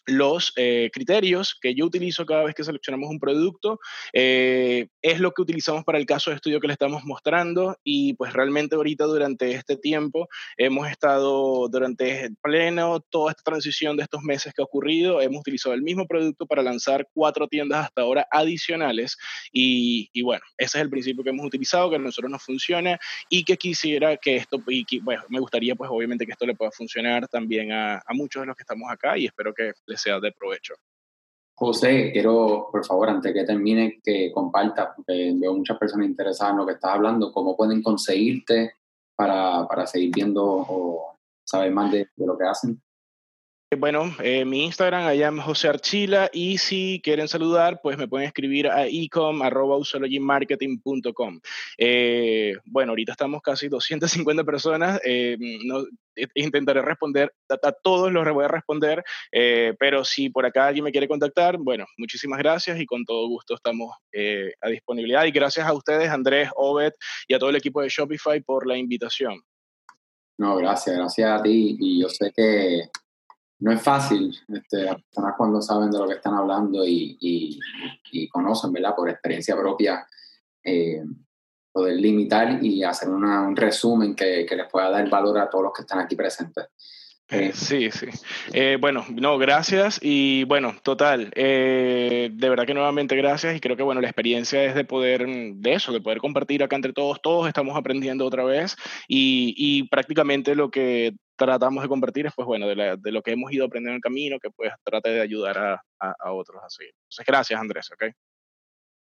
los 0.09 0.53
eh, 0.57 0.91
criterios 0.93 1.57
que 1.61 1.75
yo 1.75 1.85
utilizo 1.85 2.25
cada 2.27 2.45
vez 2.45 2.55
que 2.55 2.65
seleccionamos 2.65 3.11
un 3.11 3.21
producto 3.21 3.79
eh, 4.13 4.89
es 5.11 5.21
lo 5.21 5.33
que 5.33 5.43
utilizamos 5.43 5.85
para 5.85 5.99
el 5.99 6.05
caso 6.05 6.31
de 6.31 6.37
estudio 6.37 6.61
que 6.61 6.67
le 6.67 6.75
estamos 6.75 7.03
mostrando 7.05 7.79
y 7.83 8.13
pues 8.15 8.35
realmente 8.35 8.77
ahorita 8.77 9.05
durante 9.05 9.53
este 9.53 9.77
tiempo 9.77 10.29
hemos 10.57 10.89
estado 10.89 11.67
durante 11.69 12.31
pleno 12.43 13.01
toda 13.01 13.31
esta 13.31 13.43
transición 13.43 13.97
de 13.97 14.03
estos 14.03 14.23
meses 14.23 14.53
que 14.53 14.61
ha 14.61 14.67
ocurrido, 14.67 15.23
hemos 15.23 15.41
utilizado 15.41 15.75
el 15.75 15.83
mismo 15.83 16.07
producto 16.07 16.47
para 16.47 16.63
lanzar 16.63 17.09
cuatro 17.15 17.49
tiendas 17.49 17.87
hasta 17.87 18.03
ahora 18.03 18.27
adicionales 18.31 19.17
y, 19.51 20.11
bueno, 20.23 20.45
ese 20.59 20.79
es 20.79 20.83
el 20.83 20.91
principio 20.91 21.25
que 21.25 21.31
hemos 21.31 21.47
utilizado, 21.47 21.89
que 21.89 21.97
a 21.97 21.99
nosotros 21.99 22.31
nos 22.31 22.43
funciona 22.43 22.99
y 23.31 23.45
que 23.45 23.57
quisiera 23.57 24.17
que 24.19 24.37
esto, 24.37 24.63
y 24.67 25.01
bueno, 25.01 25.23
me 25.31 25.41
gustaría 25.41 25.75
pues 25.75 25.91
obviamente 25.91 26.27
que 26.27 26.33
esto 26.33 26.45
le 26.45 26.55
pueda 26.55 26.71
funcionar 26.71 27.29
también 27.29 27.73
a, 27.73 27.97
a 27.97 28.13
muchos 28.13 28.43
de 28.43 28.47
los 28.47 28.57
que 28.57 28.63
estamos 28.63 28.91
acá 28.91 29.17
y 29.17 29.27
espero 29.27 29.55
que 29.55 29.73
les 29.87 30.01
sea 30.01 30.21
de 30.21 30.33
provecho. 30.33 30.75
José, 31.59 32.13
quiero, 32.13 32.69
por 32.71 32.87
favor, 32.87 33.11
antes 33.11 33.35
que 33.35 33.43
termine, 33.43 34.01
que 34.01 34.31
compartas, 34.33 34.91
porque 34.95 35.35
veo 35.35 35.55
muchas 35.55 35.77
personas 35.77 36.07
interesadas 36.07 36.53
en 36.53 36.59
lo 36.59 36.67
que 36.67 36.75
estás 36.75 36.93
hablando, 36.93 37.33
cómo 37.33 37.57
pueden 37.57 37.83
conseguirte 37.83 38.75
para, 39.17 39.67
para 39.67 39.85
seguir 39.85 40.13
viendo 40.15 40.45
o 40.45 41.17
saber 41.45 41.73
más 41.73 41.91
de, 41.91 42.11
de 42.15 42.27
lo 42.27 42.39
que 42.39 42.45
hacen. 42.45 42.81
Bueno, 43.77 44.15
eh, 44.23 44.47
mi 44.47 44.65
Instagram, 44.65 45.09
allá 45.09 45.29
es 45.29 45.45
José 45.45 45.69
Archila, 45.69 46.31
y 46.33 46.57
si 46.57 47.03
quieren 47.05 47.29
saludar, 47.29 47.81
pues 47.83 47.99
me 47.99 48.09
pueden 48.09 48.27
escribir 48.27 48.69
a 48.69 48.87
ecom.usologymarketing.com. 48.87 51.41
Eh, 51.77 52.55
bueno, 52.65 52.93
ahorita 52.93 53.13
estamos 53.13 53.43
casi 53.43 53.69
250 53.69 54.43
personas, 54.45 54.99
eh, 55.05 55.37
no, 55.67 55.85
intentaré 56.35 56.81
responder, 56.81 57.31
a, 57.51 57.73
todos 57.73 58.11
los 58.11 58.25
voy 58.33 58.47
a 58.47 58.49
responder, 58.49 59.05
pero 59.79 60.03
si 60.03 60.31
por 60.31 60.47
acá 60.47 60.69
alguien 60.69 60.85
me 60.85 60.93
quiere 60.93 61.07
contactar, 61.07 61.59
bueno, 61.59 61.85
muchísimas 61.99 62.39
gracias 62.39 62.81
y 62.81 62.87
con 62.87 63.05
todo 63.05 63.29
gusto 63.29 63.55
estamos 63.55 63.95
a 64.63 64.69
disponibilidad. 64.69 65.27
Y 65.27 65.31
gracias 65.31 65.67
a 65.67 65.75
ustedes, 65.75 66.09
Andrés, 66.09 66.49
Obed 66.57 66.95
y 67.29 67.35
a 67.35 67.39
todo 67.39 67.51
el 67.51 67.57
equipo 67.57 67.83
de 67.83 67.91
Shopify 67.91 68.41
por 68.41 68.67
la 68.67 68.79
invitación. 68.79 69.43
No, 70.39 70.57
gracias, 70.57 70.97
gracias 70.97 71.39
a 71.39 71.43
ti. 71.43 71.77
Y 71.79 72.01
yo 72.01 72.09
sé 72.09 72.33
que 72.35 72.89
no 73.61 73.73
es 73.73 73.83
fácil, 73.83 74.37
este, 74.49 74.85
las 74.85 75.03
personas 75.03 75.35
cuando 75.37 75.61
saben 75.61 75.91
de 75.91 75.99
lo 75.99 76.07
que 76.07 76.15
están 76.15 76.35
hablando 76.35 76.85
y, 76.87 77.59
conocen, 78.31 78.73
¿verdad? 78.73 78.95
Por 78.95 79.11
experiencia 79.11 79.57
propia, 79.57 80.07
eh, 80.63 81.05
poder 81.73 81.97
limitar 81.97 82.63
y 82.63 82.83
hacer 82.85 83.09
un 83.09 83.57
resumen 83.57 84.15
que, 84.15 84.47
les 84.49 84.69
pueda 84.71 84.91
dar 84.91 85.09
valor 85.09 85.39
a 85.39 85.51
todos 85.51 85.65
los 85.65 85.73
que 85.73 85.83
están 85.83 85.99
aquí 85.99 86.15
presentes. 86.15 86.67
Eh, 87.31 87.53
sí, 87.53 87.91
sí. 87.91 88.07
Eh, 88.55 88.79
bueno, 88.81 89.05
no, 89.11 89.37
gracias 89.37 89.99
y 90.01 90.45
bueno, 90.45 90.75
total, 90.83 91.31
eh, 91.35 92.31
de 92.33 92.49
verdad 92.49 92.65
que 92.67 92.73
nuevamente 92.73 93.17
gracias 93.17 93.55
y 93.55 93.61
creo 93.61 93.77
que 93.77 93.83
bueno, 93.83 94.01
la 94.01 94.09
experiencia 94.09 94.65
es 94.65 94.75
de 94.75 94.85
poder, 94.85 95.27
mm, 95.27 95.61
de 95.61 95.75
eso, 95.75 95.93
de 95.93 96.01
poder 96.01 96.19
compartir 96.21 96.63
acá 96.63 96.77
entre 96.77 96.95
todos, 96.95 97.21
todos 97.21 97.47
estamos 97.47 97.77
aprendiendo 97.77 98.25
otra 98.25 98.45
vez 98.45 98.77
y, 99.09 99.55
y 99.59 99.83
prácticamente 99.89 100.55
lo 100.55 100.71
que 100.71 101.17
tratamos 101.37 101.83
de 101.83 101.89
compartir 101.89 102.27
es 102.27 102.33
pues 102.35 102.47
bueno, 102.47 102.67
de, 102.67 102.97
de, 102.99 103.13
lo 103.13 103.21
que 103.21 103.33
hemos 103.33 103.53
ido 103.53 103.67
aprendiendo 103.67 103.93
en 103.93 103.97
el 103.97 104.03
camino, 104.03 104.39
que 104.41 104.51
pues 104.51 104.73
trate 104.83 105.11
de 105.11 105.21
ayudar 105.21 105.59
a, 105.59 105.75
a, 106.01 106.15
a 106.19 106.33
otros 106.33 106.63
a 106.65 106.71
seguir. 106.71 106.95
Entonces, 106.95 107.27
gracias 107.27 107.61
Andrés, 107.61 107.91
¿ok? 107.93 108.15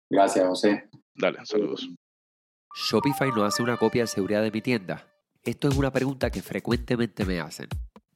Gracias, 0.09 0.45
José. 0.45 0.89
Dale, 1.13 1.39
saludos. 1.45 1.89
Shopify 2.75 3.29
no 3.29 3.45
hace 3.45 3.63
una 3.63 3.77
copia 3.77 4.03
de 4.03 4.07
seguridad 4.07 4.43
de 4.43 4.51
mi 4.51 4.61
tienda. 4.61 5.07
Esto 5.43 5.69
es 5.69 5.77
una 5.77 5.91
pregunta 5.91 6.29
que 6.29 6.41
frecuentemente 6.41 7.25
me 7.25 7.39
hacen. 7.39 7.69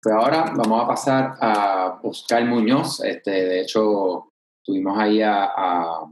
Pues 0.00 0.14
ahora 0.14 0.52
vamos 0.56 0.82
a 0.82 0.86
pasar 0.86 1.36
a 1.40 2.00
Oscar 2.02 2.44
Muñoz. 2.44 3.02
Este, 3.04 3.30
de 3.30 3.60
hecho, 3.60 4.32
tuvimos 4.64 4.98
ahí 4.98 5.20
a, 5.22 6.04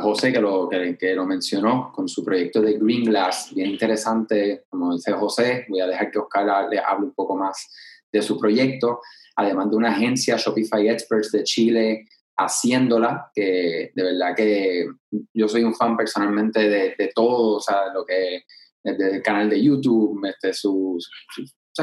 José 0.00 0.32
que 0.32 0.40
lo, 0.40 0.70
que, 0.70 1.14
lo 1.14 1.26
mencionó 1.26 1.92
con 1.92 2.08
su 2.08 2.24
proyecto 2.24 2.62
de 2.62 2.78
Green 2.78 3.04
Glass. 3.04 3.52
Bien 3.54 3.68
interesante, 3.70 4.64
como 4.70 4.94
dice 4.94 5.12
José. 5.12 5.66
Voy 5.68 5.80
a 5.80 5.86
dejar 5.86 6.10
que 6.10 6.18
Oscar 6.18 6.66
le 6.70 6.78
hable 6.78 7.06
un 7.06 7.12
poco 7.12 7.36
más 7.36 7.68
de 8.10 8.22
su 8.22 8.38
proyecto 8.38 9.00
además 9.36 9.70
de 9.70 9.76
una 9.76 9.90
agencia 9.90 10.36
Shopify 10.36 10.88
Experts 10.88 11.30
de 11.30 11.44
Chile 11.44 12.08
haciéndola, 12.38 13.30
que 13.34 13.92
de 13.94 14.02
verdad 14.02 14.34
que 14.34 14.86
yo 15.32 15.48
soy 15.48 15.62
un 15.62 15.74
fan 15.74 15.96
personalmente 15.96 16.68
de, 16.68 17.12
todo, 17.14 17.56
o 17.56 17.60
sea, 17.60 17.92
lo 17.94 18.04
que 18.04 18.42
desde 18.82 19.16
el 19.16 19.22
canal 19.22 19.48
de 19.48 19.62
YouTube, 19.62 20.26
este, 20.26 20.52
su, 20.52 20.98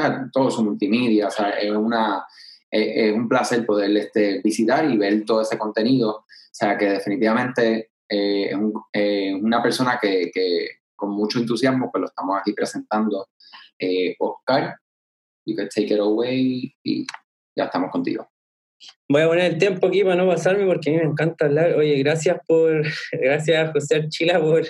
sea, 0.00 0.28
todo 0.32 0.50
su 0.50 0.64
multimedia, 0.64 1.28
o 1.28 1.30
sea, 1.30 1.50
es, 1.50 1.70
una, 1.70 2.24
es, 2.70 3.12
un 3.12 3.28
placer 3.28 3.64
poder 3.64 3.96
este, 3.96 4.40
visitar 4.42 4.90
y 4.90 4.96
ver 4.96 5.24
todo 5.24 5.42
ese 5.42 5.58
contenido, 5.58 6.10
o 6.10 6.24
sea, 6.50 6.76
que 6.76 6.90
definitivamente 6.90 7.90
eh, 8.08 8.50
es, 8.92 9.34
una 9.34 9.62
persona 9.62 9.98
que, 10.00 10.30
que, 10.32 10.68
con 10.94 11.10
mucho 11.10 11.38
entusiasmo 11.38 11.90
pues 11.90 12.00
lo 12.00 12.06
estamos 12.06 12.38
aquí 12.40 12.52
presentando. 12.52 13.28
Eh, 13.78 14.14
Oscar, 14.18 14.76
you 15.44 15.56
can 15.56 15.68
take 15.68 15.92
it 15.92 16.00
away 16.00 16.74
y 16.82 17.06
ya 17.56 17.64
estamos 17.64 17.90
contigo. 17.90 18.28
Voy 19.08 19.22
a 19.22 19.28
poner 19.28 19.52
el 19.52 19.58
tiempo 19.58 19.86
aquí 19.86 20.02
para 20.02 20.16
no 20.16 20.26
pasarme 20.26 20.66
porque 20.66 20.90
a 20.90 20.92
mí 20.92 20.98
me 20.98 21.10
encanta 21.10 21.46
hablar. 21.46 21.74
Oye, 21.74 21.96
gracias 21.98 22.38
por, 22.46 22.82
gracias 23.12 23.72
José 23.72 23.96
Archila 23.96 24.40
por, 24.40 24.64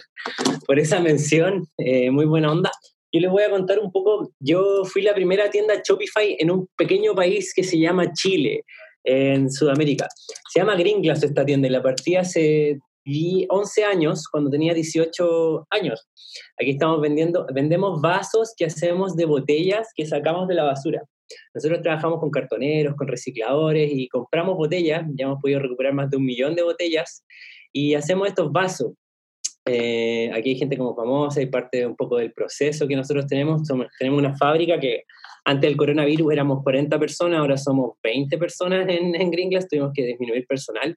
por 0.66 0.78
esa 0.78 1.00
mención, 1.00 1.66
eh, 1.78 2.10
muy 2.10 2.26
buena 2.26 2.52
onda. 2.52 2.70
Yo 3.14 3.20
les 3.20 3.30
voy 3.30 3.44
a 3.44 3.50
contar 3.50 3.78
un 3.78 3.92
poco, 3.92 4.32
yo 4.40 4.84
fui 4.84 5.00
la 5.00 5.14
primera 5.14 5.48
tienda 5.48 5.80
Shopify 5.86 6.36
en 6.36 6.50
un 6.50 6.66
pequeño 6.76 7.14
país 7.14 7.54
que 7.54 7.62
se 7.62 7.78
llama 7.78 8.12
Chile, 8.12 8.64
en 9.04 9.48
Sudamérica. 9.52 10.08
Se 10.52 10.58
llama 10.58 10.74
Green 10.74 11.00
Glass 11.00 11.22
esta 11.22 11.44
tienda 11.44 11.68
y 11.68 11.70
la 11.70 11.80
partí 11.80 12.16
hace 12.16 12.76
11 13.48 13.84
años, 13.84 14.26
cuando 14.26 14.50
tenía 14.50 14.74
18 14.74 15.64
años. 15.70 16.08
Aquí 16.60 16.70
estamos 16.70 17.00
vendiendo, 17.00 17.46
vendemos 17.54 18.00
vasos 18.00 18.52
que 18.56 18.64
hacemos 18.64 19.14
de 19.14 19.26
botellas 19.26 19.90
que 19.94 20.06
sacamos 20.06 20.48
de 20.48 20.56
la 20.56 20.64
basura. 20.64 21.00
Nosotros 21.54 21.82
trabajamos 21.82 22.18
con 22.18 22.32
cartoneros, 22.32 22.96
con 22.96 23.06
recicladores 23.06 23.92
y 23.92 24.08
compramos 24.08 24.56
botellas, 24.56 25.04
ya 25.14 25.26
hemos 25.26 25.40
podido 25.40 25.60
recuperar 25.60 25.94
más 25.94 26.10
de 26.10 26.16
un 26.16 26.24
millón 26.24 26.56
de 26.56 26.64
botellas 26.64 27.24
y 27.72 27.94
hacemos 27.94 28.26
estos 28.26 28.50
vasos. 28.50 28.92
Eh, 29.66 30.30
aquí 30.34 30.50
hay 30.50 30.58
gente 30.58 30.76
como 30.76 30.94
famosa 30.94 31.40
y 31.40 31.46
parte 31.46 31.86
un 31.86 31.96
poco 31.96 32.18
del 32.18 32.32
proceso 32.32 32.86
que 32.86 32.96
nosotros 32.96 33.26
tenemos. 33.26 33.62
tenemos 33.98 34.18
una 34.18 34.36
fábrica 34.36 34.78
que 34.78 35.04
antes 35.46 35.68
del 35.68 35.76
coronavirus 35.76 36.32
éramos 36.32 36.62
40 36.62 36.98
personas, 36.98 37.38
ahora 37.38 37.56
somos 37.56 37.96
20 38.02 38.38
personas 38.38 38.88
en, 38.88 39.14
en 39.14 39.30
Green 39.30 39.50
tuvimos 39.68 39.92
que 39.94 40.06
disminuir 40.06 40.46
personal. 40.46 40.96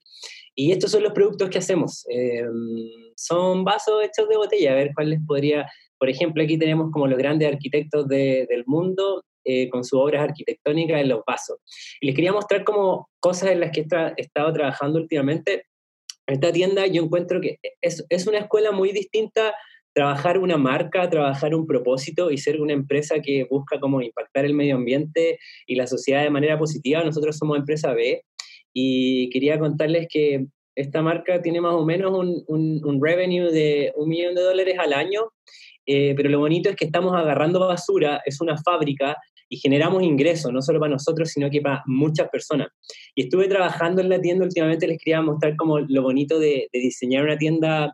Y 0.56 0.72
estos 0.72 0.92
son 0.92 1.04
los 1.04 1.14
productos 1.14 1.50
que 1.50 1.60
hacemos. 1.60 2.06
Eh, 2.10 2.44
son 3.16 3.64
vasos 3.64 4.04
hechos 4.04 4.28
de 4.28 4.38
botella, 4.38 4.72
a 4.72 4.76
ver 4.76 4.92
cuál 4.96 5.12
les 5.12 5.20
podría... 5.26 5.70
Por 6.00 6.10
ejemplo, 6.10 6.44
aquí 6.44 6.58
tenemos 6.58 6.92
como 6.92 7.08
los 7.08 7.18
grandes 7.18 7.52
arquitectos 7.52 8.08
del 8.08 8.64
mundo 8.66 9.24
eh, 9.44 9.70
con 9.70 9.84
sus 9.84 10.00
obras 10.00 10.24
arquitectónicas 10.24 11.02
en 11.02 11.10
los 11.10 11.22
vasos. 11.26 11.58
Y 12.02 12.08
les 12.08 12.16
quería 12.16 12.34
mostrar 12.34 12.64
como 12.64 13.10
cosas 13.20 13.52
en 13.52 13.60
las 13.60 13.72
que 13.72 13.82
he 13.82 14.22
estado 14.22 14.54
trabajando 14.54 15.00
últimamente. 15.00 15.66
Esta 16.28 16.52
tienda 16.52 16.86
yo 16.88 17.04
encuentro 17.04 17.42
que 17.42 17.60
es, 17.82 18.06
es 18.10 18.28
una 18.28 18.40
escuela 18.40 18.72
muy 18.72 18.92
distinta 18.92 19.54
trabajar 19.98 20.38
una 20.38 20.58
marca, 20.58 21.10
trabajar 21.10 21.56
un 21.56 21.66
propósito 21.66 22.30
y 22.30 22.38
ser 22.38 22.62
una 22.62 22.74
empresa 22.74 23.16
que 23.20 23.48
busca 23.50 23.80
como 23.80 24.00
impactar 24.00 24.46
el 24.46 24.54
medio 24.54 24.76
ambiente 24.76 25.40
y 25.66 25.74
la 25.74 25.88
sociedad 25.88 26.22
de 26.22 26.30
manera 26.30 26.60
positiva. 26.60 27.04
Nosotros 27.04 27.36
somos 27.36 27.58
empresa 27.58 27.94
B 27.94 28.24
y 28.72 29.28
quería 29.32 29.58
contarles 29.58 30.06
que 30.08 30.46
esta 30.76 31.02
marca 31.02 31.42
tiene 31.42 31.62
más 31.62 31.74
o 31.74 31.84
menos 31.84 32.14
un, 32.16 32.44
un, 32.48 33.04
revenue 33.04 33.52
de 33.52 33.92
un 33.96 34.10
millón 34.10 34.36
de 34.36 34.44
dólares 34.44 34.76
al 34.78 34.94
año, 34.94 35.32
eh, 35.88 36.14
pero 36.16 36.30
lo 36.30 36.38
bonito 36.38 36.70
es 36.70 36.76
que 36.76 36.86
estamos 36.86 37.16
agarrando 37.16 37.60
basura, 37.60 38.22
es 38.24 38.40
una 38.40 38.56
fábrica 38.58 39.18
y 39.50 39.58
generamos 39.58 40.04
ingresos, 40.04 40.52
no 40.52 40.62
solo 40.62 40.80
para 40.80 40.94
nosotros, 40.94 41.30
sino 41.30 41.50
que 41.50 41.62
para 41.62 41.84
muchas 41.86 42.30
personas. 42.30 42.68
Y 43.16 43.24
estuve 43.24 43.48
trabajando 43.48 44.02
en 44.02 44.10
la 44.10 44.20
tienda, 44.20 44.46
últimamente 44.46 44.88
les 44.88 44.98
quería 44.98 45.22
mostrar 45.22 45.56
como 45.56 45.80
lo 45.80 46.02
bonito 46.02 46.40
de, 46.40 46.68
diseñar 46.74 47.24
una 47.24 47.38
tienda 47.38 47.94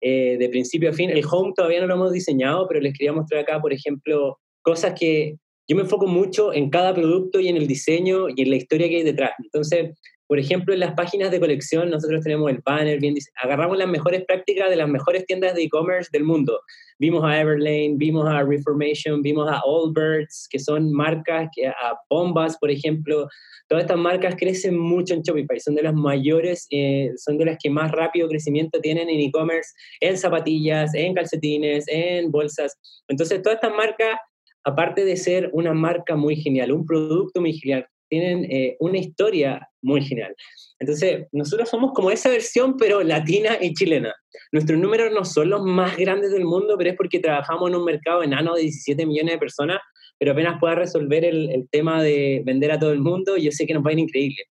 eh, 0.00 0.36
de 0.38 0.48
principio 0.48 0.90
a 0.90 0.92
fin. 0.92 1.10
El 1.10 1.24
home 1.28 1.52
todavía 1.54 1.80
no 1.80 1.86
lo 1.86 1.94
hemos 1.94 2.12
diseñado, 2.12 2.66
pero 2.68 2.80
les 2.80 2.96
quería 2.96 3.12
mostrar 3.12 3.42
acá, 3.42 3.60
por 3.60 3.72
ejemplo, 3.72 4.38
cosas 4.62 4.94
que 4.98 5.36
yo 5.68 5.76
me 5.76 5.82
enfoco 5.82 6.06
mucho 6.06 6.52
en 6.52 6.70
cada 6.70 6.92
producto 6.94 7.40
y 7.40 7.48
en 7.48 7.56
el 7.56 7.66
diseño 7.66 8.26
y 8.34 8.42
en 8.42 8.50
la 8.50 8.56
historia 8.56 8.88
que 8.88 8.96
hay 8.96 9.04
detrás. 9.04 9.32
Entonces, 9.42 9.98
por 10.26 10.38
ejemplo, 10.38 10.72
en 10.72 10.80
las 10.80 10.94
páginas 10.94 11.30
de 11.30 11.40
colección 11.40 11.90
nosotros 11.90 12.22
tenemos 12.22 12.50
el 12.50 12.60
banner, 12.64 12.98
bien, 13.00 13.14
agarramos 13.42 13.76
las 13.76 13.88
mejores 13.88 14.24
prácticas 14.24 14.70
de 14.70 14.76
las 14.76 14.88
mejores 14.88 15.26
tiendas 15.26 15.54
de 15.54 15.64
e-commerce 15.64 16.08
del 16.12 16.24
mundo. 16.24 16.60
Vimos 16.98 17.24
a 17.24 17.40
Everlane, 17.40 17.94
vimos 17.96 18.26
a 18.26 18.42
Reformation, 18.42 19.20
vimos 19.22 19.48
a 19.50 19.60
Allbirds, 19.60 20.46
que 20.50 20.58
son 20.58 20.92
marcas, 20.92 21.48
que, 21.54 21.66
a 21.66 21.94
Bombas, 22.08 22.56
por 22.58 22.70
ejemplo. 22.70 23.28
Todas 23.68 23.84
estas 23.84 23.98
marcas 23.98 24.34
crecen 24.36 24.78
mucho 24.78 25.14
en 25.14 25.22
Shopify, 25.22 25.58
son 25.60 25.74
de 25.74 25.82
las 25.82 25.94
mayores, 25.94 26.66
eh, 26.70 27.10
son 27.16 27.38
de 27.38 27.46
las 27.46 27.58
que 27.62 27.70
más 27.70 27.90
rápido 27.90 28.28
crecimiento 28.28 28.80
tienen 28.80 29.08
en 29.08 29.20
e-commerce, 29.20 29.70
en 30.00 30.16
zapatillas, 30.16 30.94
en 30.94 31.14
calcetines, 31.14 31.84
en 31.88 32.30
bolsas. 32.30 32.78
Entonces, 33.08 33.42
todas 33.42 33.56
estas 33.56 33.74
marcas 33.74 34.18
aparte 34.64 35.04
de 35.04 35.16
ser 35.16 35.50
una 35.52 35.74
marca 35.74 36.16
muy 36.16 36.36
genial, 36.36 36.72
un 36.72 36.86
producto 36.86 37.40
muy 37.40 37.52
genial, 37.52 37.86
tienen 38.12 38.44
eh, 38.52 38.76
una 38.78 38.98
historia 38.98 39.66
muy 39.80 40.02
genial. 40.02 40.36
Entonces, 40.78 41.28
nosotros 41.32 41.70
somos 41.70 41.92
como 41.94 42.10
esa 42.10 42.28
versión, 42.28 42.76
pero 42.76 43.02
latina 43.02 43.56
y 43.58 43.72
chilena. 43.72 44.14
Nuestros 44.52 44.78
números 44.78 45.10
no 45.14 45.24
son 45.24 45.48
los 45.48 45.62
más 45.62 45.96
grandes 45.96 46.30
del 46.30 46.44
mundo, 46.44 46.74
pero 46.76 46.90
es 46.90 46.96
porque 46.96 47.20
trabajamos 47.20 47.70
en 47.70 47.76
un 47.76 47.86
mercado 47.86 48.22
enano 48.22 48.54
de 48.54 48.64
17 48.64 49.06
millones 49.06 49.32
de 49.32 49.38
personas, 49.38 49.78
pero 50.18 50.32
apenas 50.32 50.60
pueda 50.60 50.74
resolver 50.74 51.24
el, 51.24 51.66
tema 51.70 52.02
de 52.02 52.42
vender 52.44 52.72
a 52.72 52.78
todo 52.78 52.92
el 52.92 53.00
mundo, 53.00 53.38
yo 53.38 53.50
sé 53.50 53.64
que 53.64 53.72
nos 53.72 53.82
va 53.82 53.88
a 53.88 53.92
ir 53.94 54.00
increíble. 54.00 54.44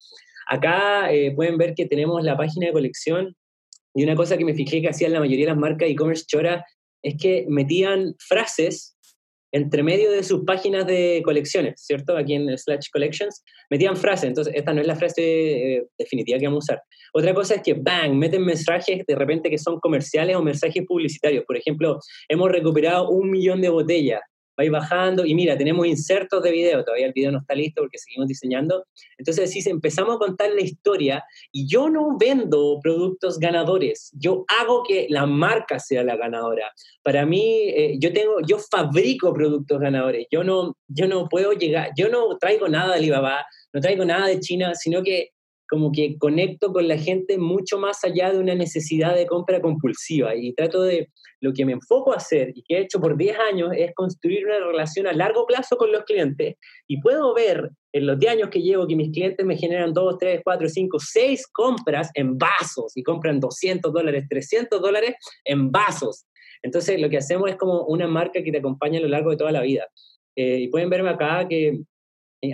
Acá 0.48 1.12
eh, 1.12 1.34
pueden 1.36 1.58
ver 1.58 1.74
que 1.74 1.84
tenemos 1.84 2.24
la 2.24 2.38
página 2.38 2.68
de 2.68 2.72
colección 2.72 3.36
y 3.94 4.04
una 4.04 4.14
cosa 4.14 4.38
que 4.38 4.46
me 4.46 4.54
fijé 4.54 4.80
que 4.80 4.88
hacían 4.88 5.12
la 5.12 5.20
mayoría 5.20 5.44
de 5.44 5.52
las 5.52 5.60
marcas 5.60 5.90
e-commerce 5.90 6.24
chora 6.26 6.64
es 7.02 7.14
que 7.20 7.44
metían 7.46 8.14
frases 8.26 8.96
entre 9.52 9.82
medio 9.82 10.10
de 10.10 10.22
sus 10.22 10.44
páginas 10.44 10.86
de 10.86 11.22
colecciones, 11.24 11.80
¿cierto? 11.84 12.16
Aquí 12.16 12.34
en 12.34 12.56
Slash 12.56 12.88
Collections, 12.92 13.42
metían 13.70 13.96
frases, 13.96 14.28
entonces 14.28 14.54
esta 14.56 14.72
no 14.72 14.80
es 14.80 14.86
la 14.86 14.96
frase 14.96 15.76
eh, 15.76 15.86
definitiva 15.98 16.38
que 16.38 16.46
vamos 16.46 16.68
a 16.68 16.74
usar. 16.74 16.82
Otra 17.12 17.34
cosa 17.34 17.56
es 17.56 17.62
que, 17.62 17.74
bang, 17.74 18.12
meten 18.14 18.44
mensajes 18.44 19.04
de 19.06 19.14
repente 19.14 19.50
que 19.50 19.58
son 19.58 19.80
comerciales 19.80 20.36
o 20.36 20.42
mensajes 20.42 20.84
publicitarios. 20.86 21.44
Por 21.44 21.56
ejemplo, 21.56 21.98
hemos 22.28 22.50
recuperado 22.50 23.08
un 23.10 23.30
millón 23.30 23.60
de 23.60 23.68
botellas 23.68 24.20
va 24.58 24.70
bajando 24.70 25.24
y 25.24 25.34
mira, 25.34 25.56
tenemos 25.56 25.86
insertos 25.86 26.42
de 26.42 26.50
video, 26.50 26.84
todavía 26.84 27.06
el 27.06 27.12
video 27.12 27.32
no 27.32 27.38
está 27.38 27.54
listo 27.54 27.82
porque 27.82 27.98
seguimos 27.98 28.28
diseñando. 28.28 28.86
Entonces, 29.18 29.50
si 29.50 29.68
empezamos 29.68 30.16
a 30.16 30.18
contar 30.18 30.50
la 30.50 30.60
historia 30.60 31.24
y 31.52 31.66
yo 31.66 31.88
no 31.88 32.16
vendo 32.18 32.78
productos 32.82 33.38
ganadores, 33.38 34.10
yo 34.12 34.44
hago 34.60 34.82
que 34.82 35.06
la 35.08 35.26
marca 35.26 35.78
sea 35.78 36.02
la 36.02 36.16
ganadora. 36.16 36.72
Para 37.02 37.26
mí, 37.26 37.68
eh, 37.68 37.96
yo 37.98 38.12
tengo, 38.12 38.40
yo 38.46 38.58
fabrico 38.58 39.32
productos 39.32 39.80
ganadores, 39.80 40.26
yo 40.30 40.44
no, 40.44 40.76
yo 40.88 41.08
no 41.08 41.28
puedo 41.28 41.52
llegar, 41.52 41.90
yo 41.96 42.08
no 42.08 42.36
traigo 42.38 42.68
nada 42.68 42.92
de 42.92 42.98
Alibaba, 42.98 43.44
no 43.72 43.80
traigo 43.80 44.04
nada 44.04 44.26
de 44.26 44.40
China, 44.40 44.74
sino 44.74 45.02
que 45.02 45.30
como 45.70 45.92
que 45.92 46.18
conecto 46.18 46.72
con 46.72 46.88
la 46.88 46.98
gente 46.98 47.38
mucho 47.38 47.78
más 47.78 48.02
allá 48.04 48.32
de 48.32 48.40
una 48.40 48.54
necesidad 48.54 49.14
de 49.14 49.26
compra 49.26 49.60
compulsiva 49.60 50.34
y 50.34 50.52
trato 50.52 50.82
de, 50.82 51.08
lo 51.40 51.52
que 51.52 51.64
me 51.64 51.72
enfoco 51.72 52.12
a 52.12 52.16
hacer 52.16 52.52
y 52.54 52.62
que 52.62 52.76
he 52.76 52.80
hecho 52.82 53.00
por 53.00 53.16
10 53.16 53.38
años 53.38 53.70
es 53.76 53.92
construir 53.94 54.44
una 54.44 54.58
relación 54.58 55.06
a 55.06 55.12
largo 55.12 55.46
plazo 55.46 55.76
con 55.76 55.90
los 55.90 56.04
clientes 56.04 56.56
y 56.86 57.00
puedo 57.00 57.34
ver 57.34 57.70
en 57.92 58.06
los 58.06 58.18
10 58.18 58.32
años 58.32 58.50
que 58.50 58.60
llevo 58.60 58.86
que 58.86 58.94
mis 58.94 59.10
clientes 59.10 59.44
me 59.44 59.56
generan 59.56 59.92
2, 59.92 60.18
3, 60.18 60.42
4, 60.44 60.68
5, 60.68 60.98
6 61.00 61.46
compras 61.52 62.10
en 62.14 62.36
vasos 62.36 62.96
y 62.96 63.02
compran 63.02 63.40
200 63.40 63.92
dólares, 63.92 64.26
300 64.28 64.80
dólares 64.80 65.14
en 65.44 65.70
vasos. 65.70 66.26
Entonces 66.62 67.00
lo 67.00 67.08
que 67.08 67.16
hacemos 67.16 67.48
es 67.50 67.56
como 67.56 67.84
una 67.86 68.06
marca 68.06 68.42
que 68.42 68.52
te 68.52 68.58
acompaña 68.58 68.98
a 68.98 69.02
lo 69.02 69.08
largo 69.08 69.30
de 69.30 69.36
toda 69.36 69.50
la 69.50 69.62
vida. 69.62 69.88
Eh, 70.36 70.60
y 70.60 70.68
pueden 70.68 70.90
verme 70.90 71.08
acá 71.08 71.46
que 71.48 71.80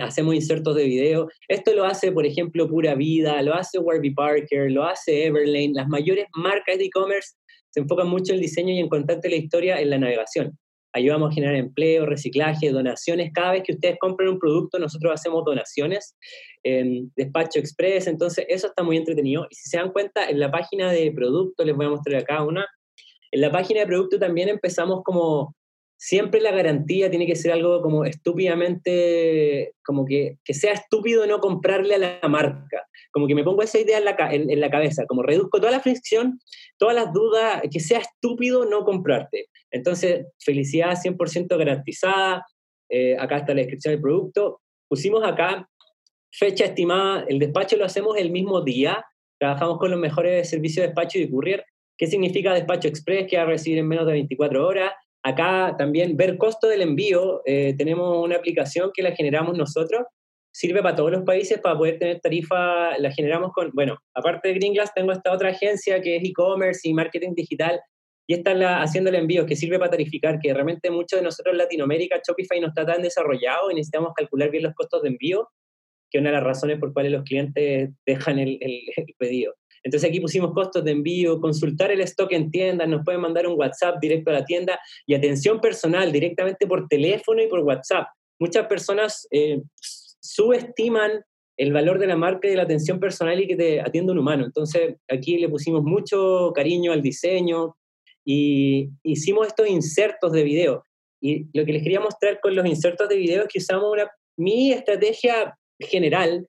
hacemos 0.01 0.35
insertos 0.35 0.75
de 0.75 0.85
video. 0.85 1.29
Esto 1.47 1.73
lo 1.73 1.85
hace, 1.85 2.11
por 2.11 2.25
ejemplo, 2.25 2.67
Pura 2.67 2.95
Vida, 2.95 3.41
lo 3.41 3.53
hace 3.53 3.79
Warby 3.79 4.11
Parker, 4.11 4.71
lo 4.71 4.83
hace 4.83 5.25
Everlane, 5.25 5.73
las 5.73 5.87
mayores 5.87 6.25
marcas 6.35 6.77
de 6.77 6.85
e-commerce 6.85 7.35
se 7.69 7.81
enfocan 7.81 8.07
mucho 8.07 8.31
en 8.31 8.35
el 8.37 8.41
diseño 8.41 8.73
y 8.73 8.79
en 8.79 8.89
contarte 8.89 9.29
la 9.29 9.35
historia 9.35 9.79
en 9.79 9.89
la 9.89 9.99
navegación. 9.99 10.57
Ayudamos 10.93 11.29
a 11.29 11.33
generar 11.33 11.55
empleo, 11.55 12.05
reciclaje, 12.05 12.71
donaciones. 12.71 13.31
Cada 13.33 13.51
vez 13.51 13.63
que 13.63 13.73
ustedes 13.73 13.97
compren 13.99 14.29
un 14.29 14.39
producto, 14.39 14.79
nosotros 14.79 15.13
hacemos 15.13 15.43
donaciones 15.45 16.15
en 16.63 17.11
despacho 17.15 17.59
express. 17.59 18.07
Entonces, 18.07 18.45
eso 18.49 18.67
está 18.67 18.81
muy 18.81 18.97
entretenido. 18.97 19.45
Y 19.49 19.55
si 19.55 19.69
se 19.69 19.77
dan 19.77 19.91
cuenta, 19.91 20.27
en 20.27 20.39
la 20.39 20.49
página 20.49 20.91
de 20.91 21.11
producto, 21.11 21.63
les 21.63 21.75
voy 21.75 21.85
a 21.85 21.89
mostrar 21.89 22.21
acá 22.21 22.43
una. 22.43 22.65
En 23.31 23.41
la 23.41 23.51
página 23.51 23.81
de 23.81 23.85
producto 23.85 24.17
también 24.17 24.49
empezamos 24.49 25.03
como 25.03 25.53
siempre 25.97 26.39
la 26.39 26.51
garantía 26.51 27.09
tiene 27.09 27.25
que 27.25 27.35
ser 27.35 27.51
algo 27.51 27.81
como 27.81 28.05
estúpidamente, 28.05 29.73
como 29.83 30.05
que, 30.05 30.37
que 30.45 30.53
sea 30.53 30.73
estúpido 30.73 31.25
no 31.25 31.39
comprarle 31.39 31.95
a 31.95 31.97
la 31.97 32.27
marca. 32.29 32.87
Como 33.11 33.27
que 33.27 33.35
me 33.35 33.43
pongo 33.43 33.63
esa 33.63 33.79
idea 33.79 33.97
en 33.97 34.05
la, 34.05 34.15
en, 34.31 34.59
la 34.59 34.69
cabeza, 34.69 35.05
como 35.07 35.23
reduzco 35.23 35.59
toda 35.59 35.71
la 35.71 35.79
fricción, 35.79 36.39
todas 36.77 36.95
las 36.95 37.11
dudas, 37.11 37.63
que 37.71 37.79
sea 37.79 37.99
estúpido 37.99 38.65
no 38.65 38.85
comprarte. 38.85 39.47
Entonces, 39.71 40.27
felicidad 40.39 40.95
100% 40.95 41.57
garantizada. 41.57 42.45
Eh, 42.89 43.17
acá 43.19 43.37
está 43.37 43.53
la 43.53 43.61
descripción 43.61 43.93
del 43.93 44.01
producto. 44.01 44.61
Pusimos 44.87 45.23
acá 45.23 45.67
fecha 46.31 46.65
estimada. 46.65 47.25
El 47.27 47.39
despacho 47.39 47.75
lo 47.75 47.85
hacemos 47.85 48.17
el 48.17 48.29
mismo 48.29 48.61
día. 48.61 49.03
Trabajamos 49.39 49.79
con 49.79 49.91
los 49.91 49.99
mejores 49.99 50.47
servicios 50.49 50.83
de 50.83 50.87
despacho 50.87 51.17
y 51.17 51.29
courier. 51.29 51.65
¿Qué 51.97 52.05
significa 52.05 52.53
despacho 52.53 52.87
express? 52.87 53.27
Que 53.27 53.37
va 53.37 53.43
a 53.43 53.47
recibir 53.47 53.79
en 53.79 53.87
menos 53.87 54.05
de 54.05 54.13
24 54.13 54.65
horas. 54.65 54.91
Acá 55.23 55.75
también 55.77 56.15
ver 56.15 56.37
costo 56.37 56.67
del 56.67 56.81
envío, 56.81 57.41
eh, 57.45 57.75
tenemos 57.77 58.23
una 58.23 58.37
aplicación 58.37 58.91
que 58.93 59.03
la 59.03 59.15
generamos 59.15 59.57
nosotros, 59.57 60.03
sirve 60.51 60.81
para 60.81 60.95
todos 60.95 61.11
los 61.11 61.23
países 61.23 61.59
para 61.59 61.77
poder 61.77 61.99
tener 61.99 62.19
tarifa, 62.19 62.97
la 62.97 63.11
generamos 63.11 63.51
con, 63.53 63.71
bueno, 63.73 63.97
aparte 64.15 64.47
de 64.47 64.55
Greenglass 64.55 64.93
tengo 64.93 65.11
esta 65.11 65.31
otra 65.31 65.49
agencia 65.49 66.01
que 66.01 66.15
es 66.15 66.23
e-commerce 66.23 66.87
y 66.87 66.93
marketing 66.93 67.33
digital 67.35 67.79
y 68.27 68.33
está 68.33 68.53
la, 68.53 68.81
haciendo 68.81 69.09
el 69.09 69.17
envío 69.17 69.45
que 69.45 69.55
sirve 69.55 69.79
para 69.79 69.91
tarificar, 69.91 70.39
que 70.39 70.53
realmente 70.53 70.89
muchos 70.89 71.19
de 71.19 71.23
nosotros 71.23 71.53
en 71.53 71.59
Latinoamérica, 71.59 72.21
Shopify 72.27 72.59
no 72.59 72.67
está 72.67 72.85
tan 72.85 73.01
desarrollado 73.01 73.69
y 73.71 73.75
necesitamos 73.75 74.13
calcular 74.15 74.49
bien 74.49 74.63
los 74.63 74.73
costos 74.73 75.03
de 75.03 75.09
envío, 75.09 75.47
que 76.09 76.17
es 76.17 76.21
una 76.21 76.31
de 76.31 76.37
las 76.37 76.43
razones 76.43 76.79
por 76.79 76.91
cuales 76.91 77.11
los 77.11 77.23
clientes 77.23 77.91
dejan 78.05 78.39
el 78.39 78.59
pedido. 79.17 79.53
Entonces 79.87 80.09
aquí 80.09 80.19
pusimos 80.19 80.51
costos 80.51 80.83
de 80.83 80.91
envío, 80.91 81.39
consultar 81.39 81.91
el 81.91 82.01
stock 82.01 82.29
en 82.33 82.51
tiendas, 82.51 82.89
nos 82.89 83.05
pueden 83.05 83.21
mandar 83.21 83.47
un 83.47 83.57
WhatsApp 83.57 83.99
directo 84.01 84.31
a 84.31 84.33
la 84.33 84.43
tienda 84.43 84.77
y 85.05 85.13
atención 85.13 85.61
personal 85.61 86.11
directamente 86.11 86.67
por 86.67 86.89
teléfono 86.89 87.41
y 87.41 87.47
por 87.47 87.61
WhatsApp. 87.61 88.05
Muchas 88.37 88.67
personas 88.67 89.25
eh, 89.31 89.61
subestiman 89.79 91.23
el 91.55 91.71
valor 91.71 91.99
de 91.99 92.07
la 92.07 92.17
marca 92.17 92.49
y 92.49 92.51
de 92.51 92.57
la 92.57 92.63
atención 92.63 92.99
personal 92.99 93.39
y 93.39 93.47
que 93.47 93.55
te 93.55 93.79
atienda 93.79 94.11
un 94.11 94.19
humano. 94.19 94.43
Entonces 94.43 94.97
aquí 95.07 95.37
le 95.37 95.47
pusimos 95.47 95.81
mucho 95.83 96.51
cariño 96.53 96.91
al 96.91 97.01
diseño 97.01 97.77
y 98.25 98.89
hicimos 99.03 99.47
estos 99.47 99.69
insertos 99.69 100.33
de 100.33 100.43
video. 100.43 100.83
Y 101.21 101.45
lo 101.57 101.63
que 101.63 101.71
les 101.71 101.81
quería 101.81 102.01
mostrar 102.01 102.41
con 102.41 102.53
los 102.55 102.65
insertos 102.65 103.07
de 103.07 103.15
video 103.15 103.43
es 103.43 103.47
que 103.47 103.59
usamos 103.59 103.89
una, 103.89 104.11
mi 104.35 104.73
estrategia 104.73 105.57
general 105.79 106.45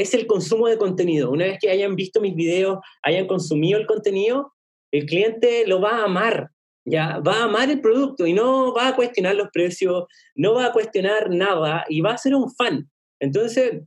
es 0.00 0.14
el 0.14 0.26
consumo 0.26 0.68
de 0.68 0.78
contenido. 0.78 1.30
Una 1.30 1.44
vez 1.44 1.58
que 1.60 1.70
hayan 1.70 1.96
visto 1.96 2.20
mis 2.20 2.34
videos, 2.34 2.78
hayan 3.02 3.26
consumido 3.26 3.78
el 3.78 3.86
contenido, 3.86 4.52
el 4.92 5.06
cliente 5.06 5.66
lo 5.66 5.80
va 5.80 5.98
a 5.98 6.04
amar, 6.04 6.50
ya 6.84 7.18
va 7.20 7.40
a 7.40 7.44
amar 7.44 7.70
el 7.70 7.80
producto 7.80 8.26
y 8.26 8.32
no 8.32 8.74
va 8.74 8.88
a 8.88 8.96
cuestionar 8.96 9.34
los 9.36 9.48
precios, 9.52 10.04
no 10.34 10.54
va 10.54 10.66
a 10.66 10.72
cuestionar 10.72 11.30
nada 11.30 11.84
y 11.88 12.00
va 12.00 12.12
a 12.12 12.18
ser 12.18 12.34
un 12.34 12.50
fan. 12.50 12.90
Entonces, 13.20 13.82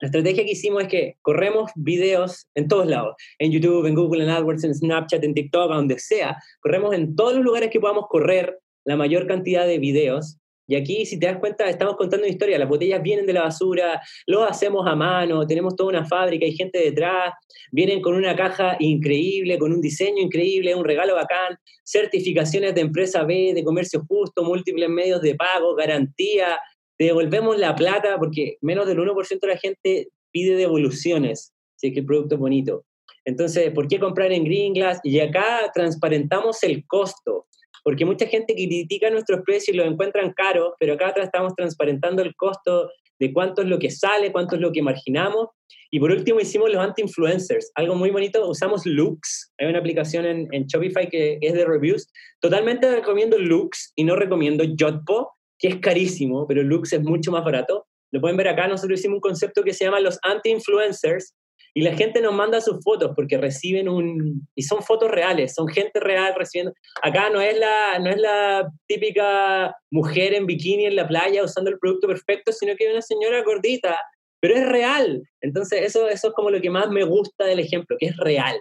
la 0.00 0.08
estrategia 0.08 0.44
que 0.44 0.52
hicimos 0.52 0.82
es 0.82 0.88
que 0.88 1.16
corremos 1.22 1.70
videos 1.76 2.46
en 2.54 2.68
todos 2.68 2.86
lados, 2.86 3.14
en 3.38 3.52
YouTube, 3.52 3.86
en 3.86 3.94
Google, 3.94 4.24
en 4.24 4.30
AdWords, 4.30 4.64
en 4.64 4.74
Snapchat, 4.74 5.24
en 5.24 5.34
TikTok, 5.34 5.72
a 5.72 5.76
donde 5.76 5.98
sea. 5.98 6.36
Corremos 6.60 6.94
en 6.94 7.16
todos 7.16 7.34
los 7.34 7.44
lugares 7.44 7.70
que 7.70 7.80
podamos 7.80 8.06
correr 8.08 8.58
la 8.84 8.96
mayor 8.96 9.26
cantidad 9.26 9.66
de 9.66 9.78
videos 9.78 10.36
y 10.66 10.76
aquí, 10.76 11.04
si 11.04 11.18
te 11.18 11.26
das 11.26 11.38
cuenta, 11.38 11.68
estamos 11.68 11.96
contando 11.96 12.24
una 12.24 12.32
historia. 12.32 12.58
Las 12.58 12.68
botellas 12.68 13.02
vienen 13.02 13.26
de 13.26 13.34
la 13.34 13.42
basura, 13.42 14.00
lo 14.26 14.44
hacemos 14.44 14.86
a 14.86 14.94
mano, 14.94 15.46
tenemos 15.46 15.76
toda 15.76 15.90
una 15.90 16.04
fábrica, 16.06 16.46
hay 16.46 16.54
gente 16.54 16.78
detrás, 16.78 17.34
vienen 17.70 18.00
con 18.00 18.14
una 18.14 18.34
caja 18.34 18.76
increíble, 18.78 19.58
con 19.58 19.72
un 19.72 19.80
diseño 19.80 20.22
increíble, 20.22 20.74
un 20.74 20.84
regalo 20.84 21.14
bacán, 21.14 21.56
certificaciones 21.84 22.74
de 22.74 22.80
empresa 22.80 23.24
B, 23.24 23.52
de 23.54 23.64
comercio 23.64 24.04
justo, 24.08 24.42
múltiples 24.42 24.88
medios 24.88 25.20
de 25.20 25.34
pago, 25.34 25.74
garantía, 25.74 26.58
devolvemos 26.98 27.58
la 27.58 27.74
plata, 27.74 28.16
porque 28.18 28.56
menos 28.62 28.86
del 28.86 28.98
1% 28.98 29.40
de 29.40 29.48
la 29.48 29.58
gente 29.58 30.08
pide 30.30 30.56
devoluciones, 30.56 31.52
si 31.76 31.92
que 31.92 32.00
el 32.00 32.06
producto 32.06 32.36
es 32.36 32.40
bonito. 32.40 32.84
Entonces, 33.26 33.70
¿por 33.72 33.88
qué 33.88 33.98
comprar 33.98 34.32
en 34.32 34.44
Green 34.44 34.74
Glass? 34.74 35.00
Y 35.02 35.20
acá 35.20 35.70
transparentamos 35.72 36.62
el 36.62 36.86
costo 36.86 37.46
porque 37.84 38.04
mucha 38.04 38.26
gente 38.26 38.54
critica 38.54 39.10
nuestros 39.10 39.42
precios 39.44 39.74
y 39.74 39.78
los 39.78 39.86
encuentran 39.86 40.32
caros, 40.32 40.72
pero 40.80 40.94
acá 40.94 41.08
atrás 41.08 41.26
estamos 41.26 41.54
transparentando 41.54 42.22
el 42.22 42.34
costo 42.34 42.90
de 43.20 43.32
cuánto 43.32 43.62
es 43.62 43.68
lo 43.68 43.78
que 43.78 43.90
sale, 43.90 44.32
cuánto 44.32 44.56
es 44.56 44.62
lo 44.62 44.72
que 44.72 44.82
marginamos. 44.82 45.48
Y 45.90 46.00
por 46.00 46.10
último 46.10 46.40
hicimos 46.40 46.72
los 46.72 46.82
anti-influencers, 46.82 47.70
algo 47.76 47.94
muy 47.94 48.10
bonito, 48.10 48.48
usamos 48.48 48.84
Lux, 48.84 49.52
hay 49.58 49.68
una 49.68 49.78
aplicación 49.78 50.24
en, 50.26 50.66
Shopify 50.66 51.08
que 51.08 51.38
es 51.40 51.52
de 51.52 51.64
reviews. 51.64 52.08
Totalmente 52.40 52.90
recomiendo 52.90 53.38
Lux 53.38 53.92
y 53.94 54.02
no 54.02 54.16
recomiendo 54.16 54.64
Jotpo, 54.78 55.30
que 55.58 55.68
es 55.68 55.76
carísimo, 55.76 56.46
pero 56.48 56.62
Lux 56.62 56.92
es 56.92 57.02
mucho 57.02 57.30
más 57.30 57.44
barato. 57.44 57.86
Lo 58.12 58.20
pueden 58.20 58.36
ver 58.36 58.48
acá, 58.48 58.66
nosotros 58.66 58.98
hicimos 58.98 59.16
un 59.16 59.20
concepto 59.20 59.62
que 59.62 59.74
se 59.74 59.84
llama 59.84 60.00
los 60.00 60.18
anti-influencers, 60.22 61.34
y 61.76 61.82
la 61.82 61.96
gente 61.96 62.20
nos 62.20 62.32
manda 62.32 62.60
sus 62.60 62.82
fotos 62.84 63.10
porque 63.16 63.36
reciben 63.36 63.88
un... 63.88 64.46
Y 64.54 64.62
son 64.62 64.80
fotos 64.80 65.10
reales, 65.10 65.54
son 65.54 65.66
gente 65.66 65.98
real 65.98 66.32
recibiendo... 66.36 66.72
Acá 67.02 67.30
no 67.30 67.40
es 67.40 67.58
la, 67.58 67.98
no 67.98 68.10
es 68.10 68.18
la 68.18 68.70
típica 68.86 69.76
mujer 69.90 70.34
en 70.34 70.46
bikini 70.46 70.86
en 70.86 70.94
la 70.94 71.08
playa 71.08 71.42
usando 71.42 71.70
el 71.70 71.78
producto 71.80 72.06
perfecto, 72.06 72.52
sino 72.52 72.76
que 72.76 72.84
es 72.86 72.92
una 72.92 73.02
señora 73.02 73.42
gordita, 73.42 73.98
pero 74.40 74.54
es 74.54 74.68
real. 74.68 75.20
Entonces 75.40 75.82
eso, 75.82 76.08
eso 76.08 76.28
es 76.28 76.34
como 76.34 76.48
lo 76.48 76.60
que 76.60 76.70
más 76.70 76.88
me 76.90 77.02
gusta 77.02 77.44
del 77.44 77.58
ejemplo, 77.58 77.96
que 77.98 78.06
es 78.06 78.16
real. 78.18 78.56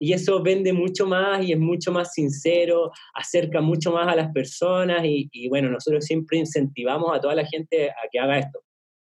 Y 0.00 0.12
eso 0.12 0.42
vende 0.42 0.72
mucho 0.72 1.06
más 1.06 1.44
y 1.44 1.52
es 1.52 1.58
mucho 1.58 1.92
más 1.92 2.14
sincero, 2.14 2.90
acerca 3.14 3.60
mucho 3.60 3.92
más 3.92 4.08
a 4.08 4.16
las 4.16 4.32
personas 4.32 5.04
y, 5.04 5.28
y 5.30 5.48
bueno, 5.48 5.70
nosotros 5.70 6.04
siempre 6.04 6.38
incentivamos 6.38 7.16
a 7.16 7.20
toda 7.20 7.36
la 7.36 7.46
gente 7.46 7.90
a 7.90 8.08
que 8.10 8.18
haga 8.18 8.40
esto. 8.40 8.60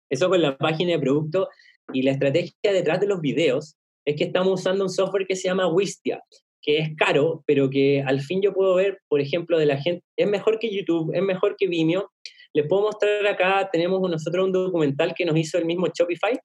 Eso 0.08 0.28
con 0.28 0.42
la 0.42 0.58
página 0.58 0.92
de 0.94 0.98
producto 0.98 1.48
y 1.92 2.02
la 2.02 2.12
estrategia 2.12 2.72
detrás 2.72 3.00
de 3.00 3.06
los 3.06 3.20
videos 3.20 3.76
es 4.04 4.16
que 4.16 4.24
estamos 4.24 4.60
usando 4.60 4.84
un 4.84 4.90
software 4.90 5.26
que 5.26 5.36
se 5.36 5.48
llama 5.48 5.68
Wistia, 5.68 6.22
que 6.62 6.78
es 6.78 6.96
caro, 6.96 7.42
pero 7.46 7.70
que 7.70 8.02
al 8.06 8.20
fin 8.20 8.40
yo 8.42 8.52
puedo 8.52 8.74
ver, 8.74 8.98
por 9.08 9.20
ejemplo, 9.20 9.58
de 9.58 9.66
la 9.66 9.80
gente, 9.80 10.04
es 10.16 10.28
mejor 10.28 10.58
que 10.58 10.74
YouTube, 10.74 11.12
es 11.14 11.22
mejor 11.22 11.56
que 11.58 11.68
Vimeo. 11.68 12.10
Les 12.52 12.66
puedo 12.66 12.82
mostrar 12.82 13.26
acá, 13.26 13.68
tenemos 13.72 14.00
nosotros 14.00 14.44
un 14.44 14.52
documental 14.52 15.14
que 15.14 15.24
nos 15.24 15.36
hizo 15.36 15.58
el 15.58 15.64
mismo 15.64 15.86
Shopify. 15.86 16.38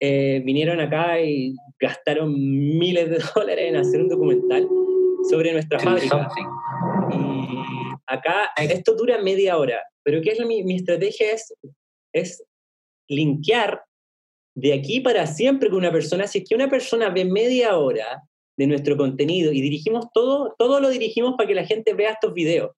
Eh, 0.00 0.42
vinieron 0.44 0.80
acá 0.80 1.20
y 1.20 1.54
gastaron 1.80 2.32
miles 2.34 3.08
de 3.08 3.18
dólares 3.34 3.68
en 3.68 3.76
hacer 3.76 4.02
un 4.02 4.08
documental 4.08 4.68
sobre 5.30 5.52
nuestra 5.52 5.78
fábrica. 5.78 6.28
Y 7.12 7.56
acá, 8.06 8.50
esto 8.56 8.94
dura 8.96 9.22
media 9.22 9.56
hora, 9.56 9.80
pero 10.02 10.20
¿qué 10.20 10.30
es 10.30 10.44
mi, 10.44 10.64
mi 10.64 10.76
estrategia? 10.76 11.32
Es, 11.32 11.54
es 12.12 12.44
linkear 13.08 13.82
de 14.54 14.72
aquí 14.72 15.00
para 15.00 15.26
siempre 15.26 15.68
con 15.68 15.78
una 15.78 15.92
persona, 15.92 16.26
si 16.26 16.38
es 16.38 16.44
que 16.48 16.54
una 16.54 16.68
persona 16.68 17.08
ve 17.08 17.24
media 17.24 17.76
hora 17.76 18.22
de 18.56 18.66
nuestro 18.66 18.96
contenido 18.96 19.52
y 19.52 19.60
dirigimos 19.60 20.06
todo, 20.12 20.54
todo 20.58 20.80
lo 20.80 20.90
dirigimos 20.90 21.34
para 21.36 21.48
que 21.48 21.54
la 21.54 21.64
gente 21.64 21.94
vea 21.94 22.12
estos 22.12 22.34
videos. 22.34 22.70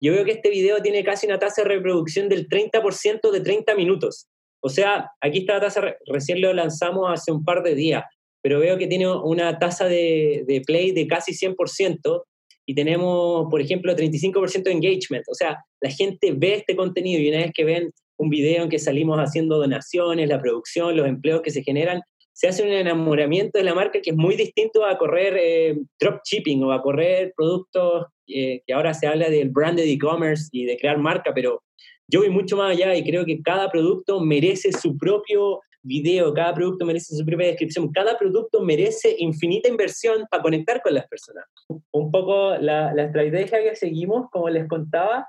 Yo 0.00 0.12
veo 0.12 0.24
que 0.24 0.32
este 0.32 0.50
video 0.50 0.82
tiene 0.82 1.02
casi 1.02 1.26
una 1.26 1.38
tasa 1.38 1.62
de 1.62 1.68
reproducción 1.68 2.28
del 2.28 2.48
30% 2.48 3.30
de 3.30 3.40
30 3.40 3.74
minutos. 3.74 4.26
O 4.62 4.68
sea, 4.68 5.10
aquí 5.20 5.38
está 5.38 5.54
la 5.54 5.60
tasa, 5.60 5.96
recién 6.06 6.40
lo 6.40 6.52
lanzamos 6.52 7.10
hace 7.10 7.32
un 7.32 7.44
par 7.44 7.62
de 7.62 7.74
días, 7.74 8.04
pero 8.42 8.60
veo 8.60 8.78
que 8.78 8.86
tiene 8.86 9.10
una 9.10 9.58
tasa 9.58 9.86
de, 9.86 10.44
de 10.46 10.60
play 10.60 10.92
de 10.92 11.06
casi 11.06 11.32
100% 11.32 12.22
y 12.66 12.74
tenemos, 12.74 13.46
por 13.50 13.60
ejemplo, 13.60 13.94
35% 13.94 14.64
de 14.64 14.72
engagement. 14.72 15.24
O 15.28 15.34
sea, 15.34 15.64
la 15.80 15.90
gente 15.90 16.32
ve 16.32 16.54
este 16.54 16.76
contenido 16.76 17.20
y 17.20 17.28
una 17.28 17.38
vez 17.38 17.52
que 17.54 17.64
ven 17.64 17.92
un 18.18 18.30
video 18.30 18.64
en 18.64 18.68
que 18.68 18.78
salimos 18.78 19.18
haciendo 19.18 19.58
donaciones, 19.58 20.28
la 20.28 20.40
producción, 20.40 20.96
los 20.96 21.06
empleos 21.06 21.42
que 21.42 21.50
se 21.50 21.62
generan, 21.62 22.02
se 22.32 22.48
hace 22.48 22.62
un 22.62 22.70
enamoramiento 22.70 23.58
de 23.58 23.64
la 23.64 23.74
marca 23.74 24.00
que 24.02 24.10
es 24.10 24.16
muy 24.16 24.36
distinto 24.36 24.84
a 24.84 24.98
correr 24.98 25.36
eh, 25.38 25.78
dropshipping 25.98 26.62
o 26.64 26.72
a 26.72 26.82
correr 26.82 27.32
productos 27.34 28.06
eh, 28.26 28.60
que 28.66 28.74
ahora 28.74 28.92
se 28.92 29.06
habla 29.06 29.30
del 29.30 29.48
branded 29.48 29.84
e-commerce 29.84 30.48
y 30.52 30.66
de 30.66 30.76
crear 30.76 30.98
marca, 30.98 31.32
pero 31.34 31.62
yo 32.08 32.20
voy 32.20 32.28
mucho 32.28 32.56
más 32.56 32.72
allá 32.72 32.94
y 32.94 33.04
creo 33.04 33.24
que 33.24 33.40
cada 33.40 33.70
producto 33.70 34.20
merece 34.20 34.72
su 34.72 34.98
propio 34.98 35.60
video, 35.82 36.34
cada 36.34 36.52
producto 36.52 36.84
merece 36.84 37.16
su 37.16 37.24
propia 37.24 37.46
descripción, 37.46 37.90
cada 37.92 38.18
producto 38.18 38.60
merece 38.60 39.16
infinita 39.18 39.68
inversión 39.68 40.26
para 40.30 40.42
conectar 40.42 40.82
con 40.82 40.92
las 40.94 41.06
personas. 41.06 41.44
Un 41.90 42.10
poco 42.10 42.56
la, 42.58 42.92
la 42.92 43.04
estrategia 43.04 43.62
que 43.62 43.76
seguimos, 43.76 44.28
como 44.30 44.50
les 44.50 44.68
contaba, 44.68 45.26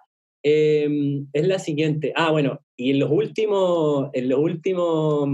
Em, 0.50 1.28
es 1.34 1.46
la 1.46 1.60
siguiente. 1.60 2.14
Ah, 2.16 2.32
bueno, 2.32 2.62
y 2.78 2.92
en 2.92 3.00
los 3.00 3.12
últimos, 3.12 4.10
en 4.14 4.30
los 4.30 4.40
últimos, 4.40 5.30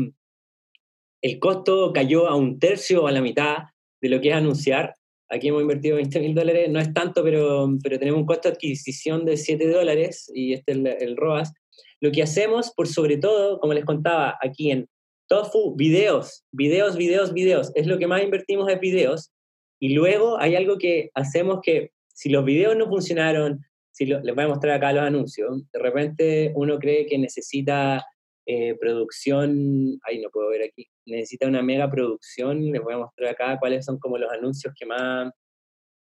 el 1.22 1.40
costo 1.40 1.94
cayó 1.94 2.28
a 2.28 2.36
un 2.36 2.58
tercio 2.58 3.04
o 3.04 3.08
a 3.08 3.12
la 3.12 3.22
mitad 3.22 3.58
de 4.02 4.10
lo 4.10 4.20
que 4.20 4.30
es 4.30 4.36
anunciar. 4.36 4.96
aquí 5.30 5.50
hemos 5.50 5.62
invertido 5.62 5.98
20 5.98 6.20
mil 6.20 6.34
dólares, 6.34 6.68
no 6.70 6.80
es 6.80 6.92
tanto, 6.94 7.24
pero, 7.24 7.70
pero 7.84 8.00
tenemos 8.00 8.22
un 8.22 8.26
costo 8.26 8.50
de 8.50 8.56
adquisición 8.56 9.24
de 9.26 9.38
7 9.38 9.68
dólares 9.68 10.32
y 10.34 10.54
este 10.54 10.72
es 10.72 10.78
el, 10.80 10.88
el 10.88 11.18
ROAS. 11.18 11.54
Lo 12.02 12.12
que 12.12 12.24
hacemos, 12.24 12.72
por 12.76 12.88
sobre 12.88 13.18
todo, 13.18 13.60
como 13.60 13.74
les 13.74 13.86
contaba 13.86 14.38
aquí 14.42 14.72
en 14.72 14.88
Tofu, 15.28 15.76
videos, 15.76 16.44
videos, 16.52 16.98
videos, 16.98 17.34
videos, 17.34 17.72
es 17.76 17.86
lo 17.86 18.00
que 18.00 18.08
más 18.08 18.24
invertimos 18.24 18.68
en 18.68 18.80
videos. 18.80 19.32
Y 19.80 19.94
luego 19.94 20.40
hay 20.40 20.56
algo 20.56 20.78
que 20.80 21.12
hacemos 21.14 21.60
que 21.62 21.92
si 22.08 22.30
los 22.30 22.44
videos 22.46 22.76
no 22.76 22.88
funcionaron, 22.88 23.64
si 23.94 24.06
les 24.08 24.36
voy 24.36 24.44
a 24.44 24.48
mostrar 24.48 24.76
acá 24.76 24.92
los 24.92 25.04
anuncios, 25.04 25.62
de 25.72 25.80
repente 25.80 26.52
uno 26.56 26.80
cree 26.80 27.06
que 27.06 27.18
necesita 27.18 28.04
eh, 28.46 28.76
producción, 28.80 30.00
ahí 30.04 30.20
no 30.20 30.30
puedo 30.32 30.50
ver 30.50 30.64
aquí, 30.64 30.88
necesita 31.06 31.48
una 31.48 31.62
mega 31.62 31.90
producción, 31.90 32.72
les 32.72 32.82
voy 32.82 32.96
a 32.96 32.98
mostrar 32.98 33.30
acá 33.30 33.60
cuáles 33.60 33.86
son 33.86 34.00
como 34.00 34.18
los 34.18 34.32
anuncios 34.32 34.74
que 34.78 34.86
más, 34.88 35.32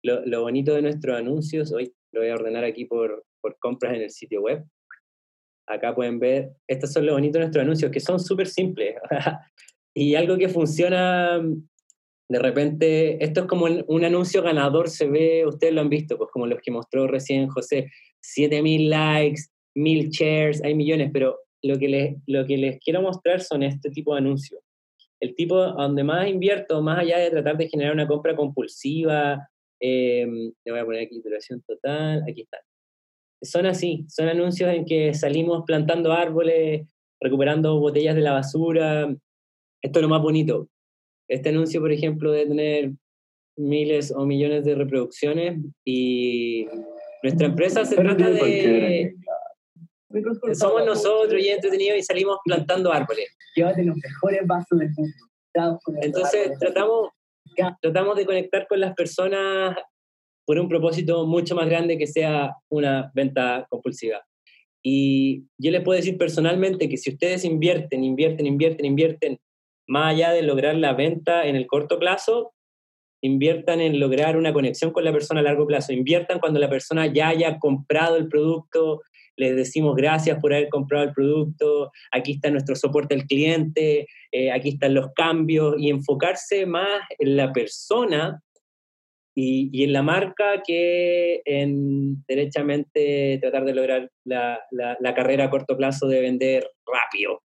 lo, 0.03 0.43
bonito 0.43 0.74
de 0.74 0.82
nuestros 0.82 1.16
anuncios, 1.16 1.70
hoy 1.70 1.93
lo 2.12 2.22
voy 2.22 2.30
a 2.30 2.34
ordenar 2.34 2.64
aquí 2.64 2.86
por, 2.86 3.24
por 3.40 3.59
compras 3.59 3.95
en 3.95 4.03
el 4.03 4.11
sitio 4.11 4.40
web. 4.40 4.64
Acá 5.68 5.95
pueden 5.95 6.18
ver, 6.18 6.51
estos 6.66 6.93
son 6.93 7.07
los 7.07 7.14
bonitos 7.14 7.34
de 7.34 7.40
nuestros 7.40 7.62
anuncios, 7.62 7.93
que 7.93 8.01
son 8.01 8.18
súper 8.18 8.49
simples. 8.49 8.97
y 9.95 10.14
algo 10.14 10.36
que 10.38 10.49
funciona 10.49 11.40
de 12.29 12.39
repente, 12.39 13.23
esto 13.23 13.43
es 13.43 13.47
como 13.47 13.66
un 13.66 14.05
anuncio 14.05 14.43
ganador, 14.43 14.89
se 14.89 15.07
ve, 15.07 15.47
ustedes 15.47 15.75
lo 15.75 15.81
han 15.81 15.91
visto, 15.91 16.16
pues 16.16 16.31
como 16.33 16.47
los 16.47 16.61
que 16.61 16.70
mostró 16.70 17.07
recién 17.07 17.49
José, 17.49 17.91
7000 18.20 18.89
likes, 18.89 19.43
1000 19.75 20.09
shares, 20.11 20.64
hay 20.64 20.75
millones, 20.75 21.11
pero 21.12 21.39
lo 21.62 21.79
que, 21.79 21.89
les, 21.89 22.16
lo 22.27 22.47
que 22.47 22.57
les 22.57 22.79
quiero 22.81 23.03
mostrar 23.03 23.41
son 23.41 23.62
este 23.62 23.91
tipo 23.91 24.14
de 24.14 24.20
anuncios. 24.20 24.61
El 25.20 25.35
tipo 25.35 25.57
donde 25.57 26.03
más 26.05 26.29
invierto, 26.29 26.83
más 26.83 26.99
allá 26.99 27.18
de 27.18 27.31
tratar 27.31 27.57
de 27.57 27.68
generar 27.68 27.93
una 27.93 28.09
compra 28.09 28.35
compulsiva, 28.35 29.49
eh, 29.81 30.27
le 30.27 30.73
voy 30.73 30.81
a 30.81 30.85
poner 30.85 31.03
aquí 31.03 31.20
duración 31.20 31.62
total, 31.62 32.23
aquí 32.29 32.43
está. 32.43 32.59
Son 33.43 33.66
así, 33.66 34.05
son 34.09 34.29
anuncios 34.29 34.73
en 34.73 34.85
que 34.85 35.14
salimos 35.14 35.64
plantando 35.66 36.12
árboles, 36.12 36.89
recuperando 37.20 37.79
botellas 37.79 38.14
de 38.14 38.20
la 38.20 38.33
basura. 38.33 39.14
Esto 39.83 39.99
es 39.99 40.03
lo 40.03 40.09
más 40.09 40.23
bonito. 40.23 40.68
Este 41.33 41.49
anuncio, 41.49 41.80
por 41.80 41.91
ejemplo, 41.91 42.30
debe 42.30 42.47
tener 42.47 42.93
miles 43.57 44.12
o 44.14 44.26
millones 44.26 44.66
de 44.66 44.74
reproducciones 44.74 45.59
y 45.83 46.66
nuestra 47.22 47.47
empresa 47.47 47.87
se 47.87 47.97
trata 47.97 48.28
de 48.28 49.14
somos 50.53 50.85
nosotros 50.85 51.41
y 51.43 51.49
entretenidos 51.49 51.99
y 52.01 52.03
salimos 52.03 52.37
plantando 52.45 52.93
árboles. 52.93 53.35
Llévate 53.57 53.83
los 53.83 53.97
mejores 53.97 54.47
vasos 54.47 54.78
del 54.78 54.91
mundo. 54.95 55.16
Entonces 56.03 56.51
tratamos, 56.61 57.09
tratamos 57.80 58.16
de 58.16 58.26
conectar 58.26 58.66
con 58.68 58.80
las 58.80 58.93
personas 58.95 59.74
por 60.45 60.59
un 60.59 60.68
propósito 60.68 61.26
mucho 61.26 61.55
más 61.55 61.66
grande 61.66 61.97
que 61.97 62.07
sea 62.07 62.55
una 62.68 63.11
venta 63.14 63.66
compulsiva. 63.70 64.22
Y 64.85 65.47
yo 65.57 65.70
les 65.70 65.80
puedo 65.80 65.97
decir 65.97 66.18
personalmente 66.18 66.91
que 66.91 66.99
si 66.99 67.09
ustedes 67.09 67.47
invierten, 67.47 68.05
invierten, 68.05 68.47
invierten, 68.47 68.85
invierten, 68.85 69.39
más 69.87 70.14
allá 70.14 70.30
de 70.33 70.43
lograr 70.43 70.76
la 70.76 70.95
venta 70.95 71.47
en 71.47 71.57
el 71.57 71.66
corto 71.66 71.99
plazo, 71.99 72.53
inviertan 73.22 73.80
en 73.80 74.01
lograr 74.01 74.37
una 74.37 74.53
conexión 74.53 74.91
con 74.91 75.05
la 75.05 75.12
persona 75.12 75.41
a 75.41 75.45
largo 75.45 75.66
plazo, 75.66 75.93
inviertan 75.93 76.41
cuando 76.41 76.59
la 76.59 76.68
persona 76.68 77.07
ya 77.07 77.28
haya 77.28 77.59
comprado 77.59 78.16
el 78.16 78.28
producto, 78.28 79.01
les 79.37 79.57
decimos 79.57 79.95
gracias 79.97 80.39
por 80.41 80.53
haber 80.53 80.68
comprado 80.68 81.05
el 81.05 81.12
producto, 81.12 81.91
aquí 82.11 82.33
está 82.33 82.51
nuestro 82.51 82.74
soporte 82.74 83.14
al 83.14 83.24
cliente, 83.24 84.07
eh, 84.33 84.51
aquí 84.51 84.70
están 84.70 84.95
los 84.95 85.12
cambios 85.14 85.76
y 85.78 85.91
enfocarse 85.91 86.66
más 86.66 87.03
en 87.18 87.37
la 87.37 87.53
persona 87.53 88.43
y, 89.35 89.85
en 89.85 89.93
la 89.93 90.03
marca 90.03 90.62
que 90.66 91.41
en 91.45 92.22
derechamente 92.26 93.39
tratar 93.41 93.64
de 93.64 93.74
lograr 93.74 94.11
la, 94.24 94.61
la, 94.70 95.14
carrera 95.14 95.45
a 95.45 95.51
corto 95.51 95.76
plazo 95.76 96.07
de 96.07 96.20
vender 96.20 96.70
rápido. 96.87 97.43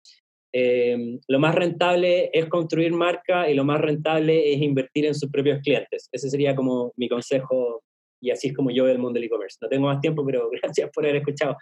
Eh, 0.54 1.18
lo 1.28 1.38
más 1.38 1.54
rentable 1.54 2.30
es 2.32 2.46
construir 2.46 2.92
marca 2.92 3.48
y 3.48 3.54
lo 3.54 3.64
más 3.64 3.80
rentable 3.80 4.52
es 4.52 4.60
invertir 4.60 5.06
en 5.06 5.14
sus 5.14 5.30
propios 5.30 5.60
clientes. 5.62 6.08
Ese 6.12 6.28
sería 6.28 6.54
como 6.54 6.92
mi 6.96 7.08
consejo 7.08 7.82
y 8.20 8.30
así 8.30 8.48
es 8.48 8.54
como 8.54 8.70
yo 8.70 8.84
veo 8.84 8.92
el 8.92 8.98
mundo 8.98 9.18
del 9.18 9.24
e-commerce. 9.24 9.58
No 9.60 9.68
tengo 9.68 9.86
más 9.86 10.00
tiempo, 10.00 10.24
pero 10.24 10.48
gracias 10.62 10.90
por 10.92 11.04
haber 11.04 11.16
escuchado. 11.16 11.56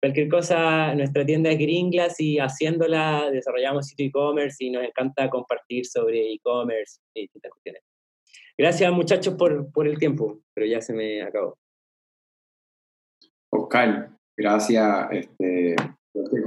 Cualquier 0.00 0.28
cosa, 0.28 0.94
nuestra 0.94 1.24
tienda 1.24 1.50
es 1.50 1.58
Gringlas 1.58 2.20
y 2.20 2.38
haciéndola 2.38 3.30
desarrollamos 3.30 3.86
sitio 3.86 4.06
e-commerce 4.06 4.62
y 4.62 4.70
nos 4.70 4.84
encanta 4.84 5.30
compartir 5.30 5.86
sobre 5.86 6.32
e-commerce 6.32 7.00
y 7.14 7.22
distintas 7.22 7.52
cuestiones. 7.52 7.82
Gracias 8.58 8.92
muchachos 8.92 9.34
por, 9.34 9.72
por 9.72 9.88
el 9.88 9.98
tiempo, 9.98 10.40
pero 10.52 10.66
ya 10.66 10.80
se 10.80 10.92
me 10.92 11.22
acabó. 11.22 11.56
Oscar, 13.50 14.10
gracias. 14.36 15.08
Este, 15.10 15.76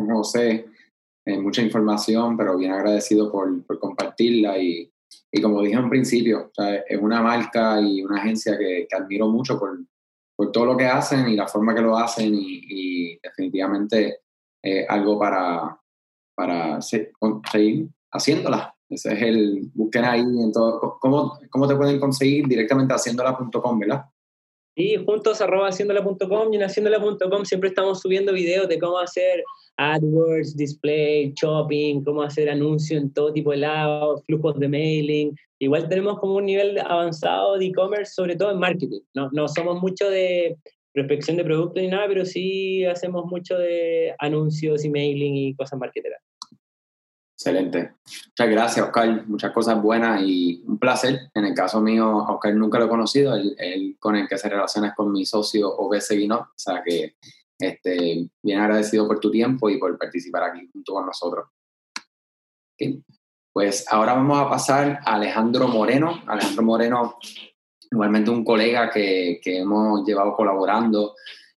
José, 0.08 0.66
eh, 1.28 1.38
mucha 1.38 1.62
información, 1.62 2.38
pero 2.38 2.58
bien 2.58 2.72
agradecido 2.72 3.30
por, 3.30 3.62
por 3.66 3.80
compartirla 3.80 4.58
y, 4.58 4.90
y, 5.30 5.42
como 5.42 5.62
dije 5.62 5.76
en 5.76 5.90
principio, 5.90 6.52
es 6.88 6.98
una 7.02 7.22
marca 7.22 7.82
y 7.82 8.02
una 8.02 8.22
agencia 8.22 8.58
que, 8.58 8.88
que 8.90 8.96
admiro 8.96 9.28
mucho 9.28 9.60
por, 9.60 9.78
por 10.38 10.52
todo 10.54 10.68
lo 10.68 10.78
que 10.78 10.86
hacen 10.86 11.28
y 11.28 11.36
la 11.36 11.48
forma 11.48 11.76
que 11.76 11.82
lo 11.82 11.98
hacen 11.98 12.34
y, 12.34 13.20
definitivamente 13.22 14.22
eh, 14.64 14.86
algo 14.88 15.20
para, 15.20 15.78
para 16.34 16.80
seguir 16.82 17.90
haciéndola. 18.12 18.74
Ese 18.88 19.14
es 19.14 19.22
el, 19.22 19.70
busquen 19.74 20.06
ahí 20.06 20.22
en 20.22 20.52
todo, 20.54 20.98
¿cómo, 21.02 21.38
cómo 21.50 21.68
te 21.68 21.76
pueden 21.76 22.00
conseguir 22.00 22.48
directamente 22.48 22.94
haciéndola.com, 22.94 23.80
¿verdad? 23.80 24.06
Sí, 24.78 24.96
juntos 24.96 25.42
arroba 25.42 25.70
haciéndola.com 25.70 26.54
y 26.54 26.58
en 26.58 26.62
haciéndola.com 26.62 27.46
siempre 27.46 27.70
estamos 27.70 28.00
subiendo 28.00 28.32
videos 28.32 28.70
de 28.70 28.78
cómo 28.78 29.00
hacer 29.00 29.44
AdWords, 29.78 30.56
display, 30.56 31.34
shopping, 31.34 32.04
cómo 32.04 32.22
hacer 32.22 32.48
anuncios 32.48 33.02
en 33.02 33.12
todo 33.12 33.34
tipo 33.34 33.50
de 33.50 33.58
lados, 33.58 34.22
flujos 34.28 34.60
de 34.60 34.68
mailing. 34.68 35.36
Igual 35.58 35.90
tenemos 35.90 36.20
como 36.20 36.36
un 36.36 36.46
nivel 36.46 36.78
avanzado 36.78 37.58
de 37.58 37.66
e-commerce, 37.66 38.14
sobre 38.14 38.36
todo 38.36 38.52
en 38.52 38.60
marketing. 38.60 39.00
No, 39.16 39.32
no 39.32 39.48
somos 39.48 39.82
mucho 39.82 40.12
de 40.12 40.56
prospección 40.94 41.38
de 41.38 41.44
productos 41.46 41.82
ni 41.82 41.88
nada, 41.88 42.06
pero 42.08 42.24
sí 42.24 42.86
hacemos 42.86 43.26
mucho 43.26 43.58
de 43.58 44.14
anuncios 44.20 44.86
y 44.86 44.92
mailing 44.92 45.38
y 45.38 45.56
cosas 45.56 45.80
marketeras. 45.80 46.22
Excelente. 47.38 47.94
Muchas 48.30 48.50
gracias, 48.50 48.86
Oscar. 48.88 49.28
Muchas 49.28 49.52
cosas 49.52 49.80
buenas 49.80 50.24
y 50.24 50.64
un 50.66 50.80
placer. 50.80 51.30
En 51.36 51.46
el 51.46 51.54
caso 51.54 51.80
mío, 51.80 52.26
Oscar 52.28 52.56
nunca 52.56 52.80
lo 52.80 52.86
he 52.86 52.90
conocido. 52.90 53.36
Él, 53.36 53.96
con 54.00 54.16
el 54.16 54.28
que 54.28 54.40
se 54.40 54.50
relaciona 54.50 54.88
es 54.88 54.96
con 54.96 55.12
mi 55.12 55.24
socio 55.24 55.70
OBS 55.70 56.10
Guinot. 56.10 56.42
O 56.42 56.54
sea 56.56 56.82
que 56.84 57.16
este, 57.60 58.28
bien 58.42 58.60
agradecido 58.60 59.08
por 59.08 59.20
tu 59.20 59.30
tiempo 59.30 59.70
y 59.70 59.78
por 59.78 59.96
participar 60.00 60.46
aquí 60.46 60.68
junto 60.74 60.94
con 60.94 61.06
nosotros. 61.06 61.48
Pues 63.54 63.86
ahora 63.88 64.14
vamos 64.14 64.40
a 64.40 64.50
pasar 64.50 65.00
a 65.06 65.14
Alejandro 65.14 65.68
Moreno. 65.68 66.24
Alejandro 66.26 66.64
Moreno, 66.64 67.20
igualmente 67.92 68.32
un 68.32 68.44
colega 68.44 68.90
que, 68.90 69.40
que 69.44 69.60
hemos 69.60 70.04
llevado 70.08 70.36
colaborando 70.36 71.14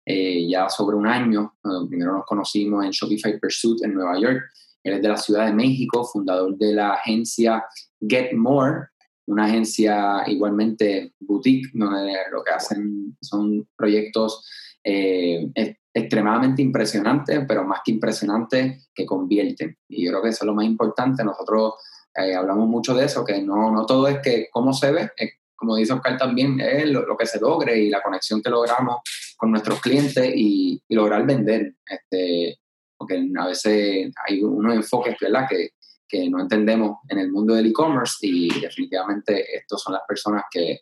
eh, 0.05 0.45
ya 0.45 0.67
sobre 0.67 0.97
un 0.97 1.07
año. 1.07 1.55
primero 1.87 2.17
nos 2.17 2.25
conocimos 2.25 2.83
en 2.83 2.91
Shopify 2.91 3.39
Pursuit 3.39 3.81
en 3.85 3.93
Nueva 3.93 4.19
York. 4.19 4.41
Él 4.89 4.95
es 4.95 5.01
de 5.01 5.09
la 5.09 5.17
Ciudad 5.17 5.45
de 5.45 5.53
México, 5.53 6.03
fundador 6.03 6.57
de 6.57 6.73
la 6.73 6.93
agencia 6.93 7.65
Get 8.01 8.33
More, 8.33 8.87
una 9.27 9.45
agencia 9.45 10.23
igualmente 10.27 11.13
boutique, 11.19 11.69
donde 11.73 12.13
lo 12.31 12.43
que 12.43 12.51
hacen 12.51 13.15
son 13.21 13.67
proyectos 13.77 14.45
eh, 14.83 15.51
extremadamente 15.93 16.61
impresionante, 16.61 17.41
pero 17.41 17.63
más 17.63 17.81
que 17.85 17.91
impresionante, 17.91 18.81
que 18.93 19.05
convierten. 19.05 19.77
Y 19.87 20.05
yo 20.05 20.11
creo 20.11 20.23
que 20.23 20.29
eso 20.29 20.43
es 20.43 20.47
lo 20.47 20.55
más 20.55 20.65
importante. 20.65 21.23
Nosotros 21.23 21.73
eh, 22.15 22.33
hablamos 22.33 22.67
mucho 22.67 22.95
de 22.95 23.05
eso, 23.05 23.23
que 23.23 23.41
no, 23.41 23.71
no 23.71 23.85
todo 23.85 24.07
es 24.07 24.19
que 24.19 24.47
cómo 24.51 24.73
se 24.73 24.91
ve, 24.91 25.11
como 25.59 25.75
dice 25.75 25.93
Oscar 25.93 26.17
también, 26.17 26.59
es 26.61 26.89
lo, 26.89 27.17
que 27.17 27.25
se 27.25 27.39
logre 27.39 27.77
y 27.77 27.89
la 27.89 28.01
conexión 28.01 28.41
que 28.41 28.49
logramos 28.49 29.01
con 29.37 29.51
nuestros 29.51 29.81
clientes 29.81 30.31
y, 30.33 30.81
lograr 30.89 31.25
vender. 31.25 31.75
Este, 31.85 32.57
porque 32.99 33.27
a 33.39 33.47
veces 33.47 34.11
hay 34.27 34.43
unos 34.43 34.75
enfoques 34.75 35.15
¿verdad? 35.19 35.47
Que, 35.49 35.69
que 36.07 36.29
no 36.29 36.41
entendemos 36.41 36.97
en 37.07 37.17
el 37.19 37.31
mundo 37.31 37.55
del 37.55 37.67
e-commerce 37.67 38.17
y 38.21 38.49
definitivamente 38.59 39.55
estos 39.55 39.81
son 39.81 39.93
las 39.93 40.03
personas 40.07 40.43
que, 40.51 40.81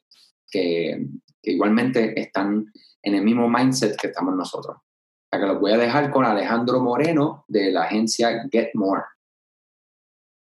que, 0.49 1.05
que 1.41 1.51
igualmente 1.51 2.19
están 2.19 2.65
en 3.01 3.15
el 3.15 3.23
mismo 3.23 3.47
mindset 3.47 3.95
que 3.95 4.07
estamos 4.07 4.35
nosotros 4.35 4.77
que 5.39 5.45
los 5.45 5.59
voy 5.59 5.71
a 5.71 5.77
dejar 5.77 6.11
con 6.11 6.25
Alejandro 6.25 6.79
Moreno 6.81 7.45
de 7.47 7.71
la 7.71 7.83
agencia 7.83 8.43
Get 8.51 8.69
More. 8.73 9.03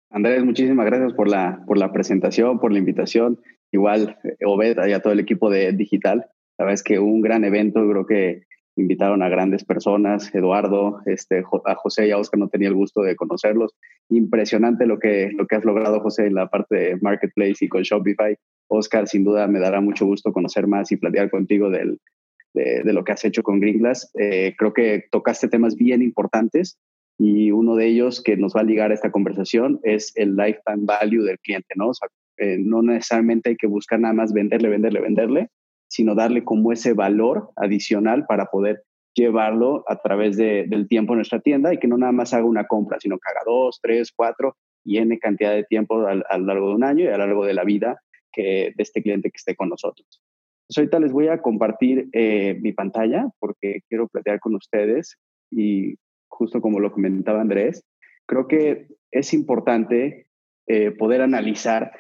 Andrés, 0.10 0.44
muchísimas 0.44 0.86
gracias 0.86 1.14
por 1.14 1.28
la, 1.28 1.64
por 1.66 1.78
la 1.78 1.92
presentación, 1.92 2.60
por 2.60 2.72
la 2.72 2.80
invitación. 2.80 3.40
Igual, 3.72 4.20
eh, 4.24 4.38
Obed 4.46 4.78
y 4.88 4.94
a 4.94 5.02
todo 5.02 5.14
el 5.14 5.20
equipo 5.20 5.50
de 5.50 5.72
Digital. 5.72 6.28
La 6.58 6.66
verdad 6.66 6.74
es 6.76 6.84
que 6.84 7.00
un 7.00 7.22
gran 7.22 7.44
evento, 7.44 7.88
creo 7.90 8.06
que 8.06 8.44
invitaron 8.76 9.22
a 9.22 9.30
grandes 9.30 9.64
personas, 9.64 10.34
Eduardo, 10.34 11.02
este, 11.06 11.44
a 11.66 11.76
José 11.76 12.08
y 12.08 12.12
a 12.12 12.18
Oscar 12.18 12.40
no 12.40 12.50
tenía 12.50 12.70
el 12.70 12.74
gusto 12.74 13.02
de 13.02 13.16
conocerlos. 13.16 13.76
Impresionante 14.10 14.86
lo 14.86 15.00
que, 15.00 15.32
lo 15.36 15.46
que 15.48 15.56
has 15.56 15.66
logrado, 15.66 16.00
José, 16.00 16.28
en 16.28 16.36
la 16.36 16.50
parte 16.50 16.76
de 16.76 16.98
Marketplace 17.02 17.66
y 17.66 17.70
con 17.70 17.84
Shopify. 17.84 18.36
Oscar, 18.68 19.08
sin 19.08 19.24
duda 19.24 19.48
me 19.48 19.60
dará 19.60 19.82
mucho 19.82 20.06
gusto 20.06 20.34
conocer 20.34 20.68
más 20.68 20.92
y 20.92 20.98
platicar 20.98 21.30
contigo 21.30 21.70
del, 21.70 22.00
de, 22.54 22.94
lo 22.94 23.04
que 23.04 23.12
has 23.12 23.26
hecho 23.26 23.44
con 23.44 23.60
Green 23.60 23.80
Glass. 23.80 24.12
Eh, 24.20 24.56
creo 24.58 24.74
que 24.74 25.06
tocaste 25.12 25.48
temas 25.48 25.76
bien 25.76 26.02
importantes 26.02 26.80
y 27.18 27.52
uno 27.52 27.76
de 27.76 27.88
ellos 27.88 28.22
que 28.22 28.38
nos 28.38 28.56
va 28.56 28.62
a 28.62 28.66
ligar 28.66 28.92
a 28.92 28.94
esta 28.94 29.12
conversación 29.12 29.80
es 29.84 30.12
el 30.16 30.36
lifetime 30.36 30.86
value 30.86 31.24
del 31.24 31.40
cliente, 31.40 31.74
¿no? 31.76 31.92
Eh, 32.38 32.58
no 32.60 32.82
necesariamente 32.82 33.52
hay 33.52 33.56
que 33.56 33.68
buscar 33.68 34.00
nada 34.00 34.14
más 34.14 34.34
venderle, 34.34 34.70
venderle, 34.70 35.02
venderle, 35.02 35.50
sino 35.94 36.16
darle 36.16 36.44
como 36.44 36.72
ese 36.72 36.94
valor 36.94 37.52
adicional 37.56 38.26
para 38.26 38.48
poder 38.48 38.82
llevarlo 39.14 39.84
a 39.88 39.98
través 39.98 40.38
del 40.38 40.88
tiempo 40.88 41.14
en 41.14 41.18
nuestra 41.18 41.40
tienda 41.40 41.72
y 41.72 41.78
que 41.78 41.88
no 41.88 42.00
nada 42.00 42.12
más 42.12 42.34
haga 42.34 42.46
una 42.46 42.66
compra, 42.66 42.98
sino 43.00 43.18
que 43.18 43.30
haga 43.30 43.42
dos, 43.46 43.80
tres, 43.80 44.12
cuatro 44.12 44.58
y 44.84 44.98
N 44.98 45.20
cantidad 45.20 45.54
de 45.54 45.66
tiempo 45.66 46.08
a, 46.08 46.16
lo 46.16 46.46
largo 46.48 46.70
de 46.70 46.76
un 46.76 46.84
año 46.84 47.04
y 47.04 47.10
a 47.10 47.12
lo 47.12 47.28
largo 47.28 47.46
de 47.46 47.54
la 47.54 47.64
vida 47.64 48.02
que, 48.32 48.74
de 48.76 48.84
este 48.84 49.04
cliente 49.04 49.30
que 49.30 49.38
esté 49.38 49.56
con 49.56 49.70
nosotros. 49.70 50.20
Entonces, 50.64 50.78
ahorita 50.80 51.00
les 51.00 51.12
voy 51.12 51.28
a 51.28 51.44
compartir 51.44 52.10
eh, 52.12 52.58
mi 52.60 52.72
pantalla 52.72 53.28
porque 53.38 53.82
quiero 53.88 54.08
platicar 54.08 54.40
con 54.40 54.56
ustedes 54.56 55.20
y 55.52 55.94
justo 56.28 56.60
como 56.60 56.80
lo 56.80 56.92
comentaba 56.92 57.40
Andrés, 57.40 57.86
creo 58.26 58.48
que 58.48 58.88
es 59.12 59.32
importante 59.36 60.26
eh, 60.66 60.90
poder 60.90 61.22
analizar 61.22 61.92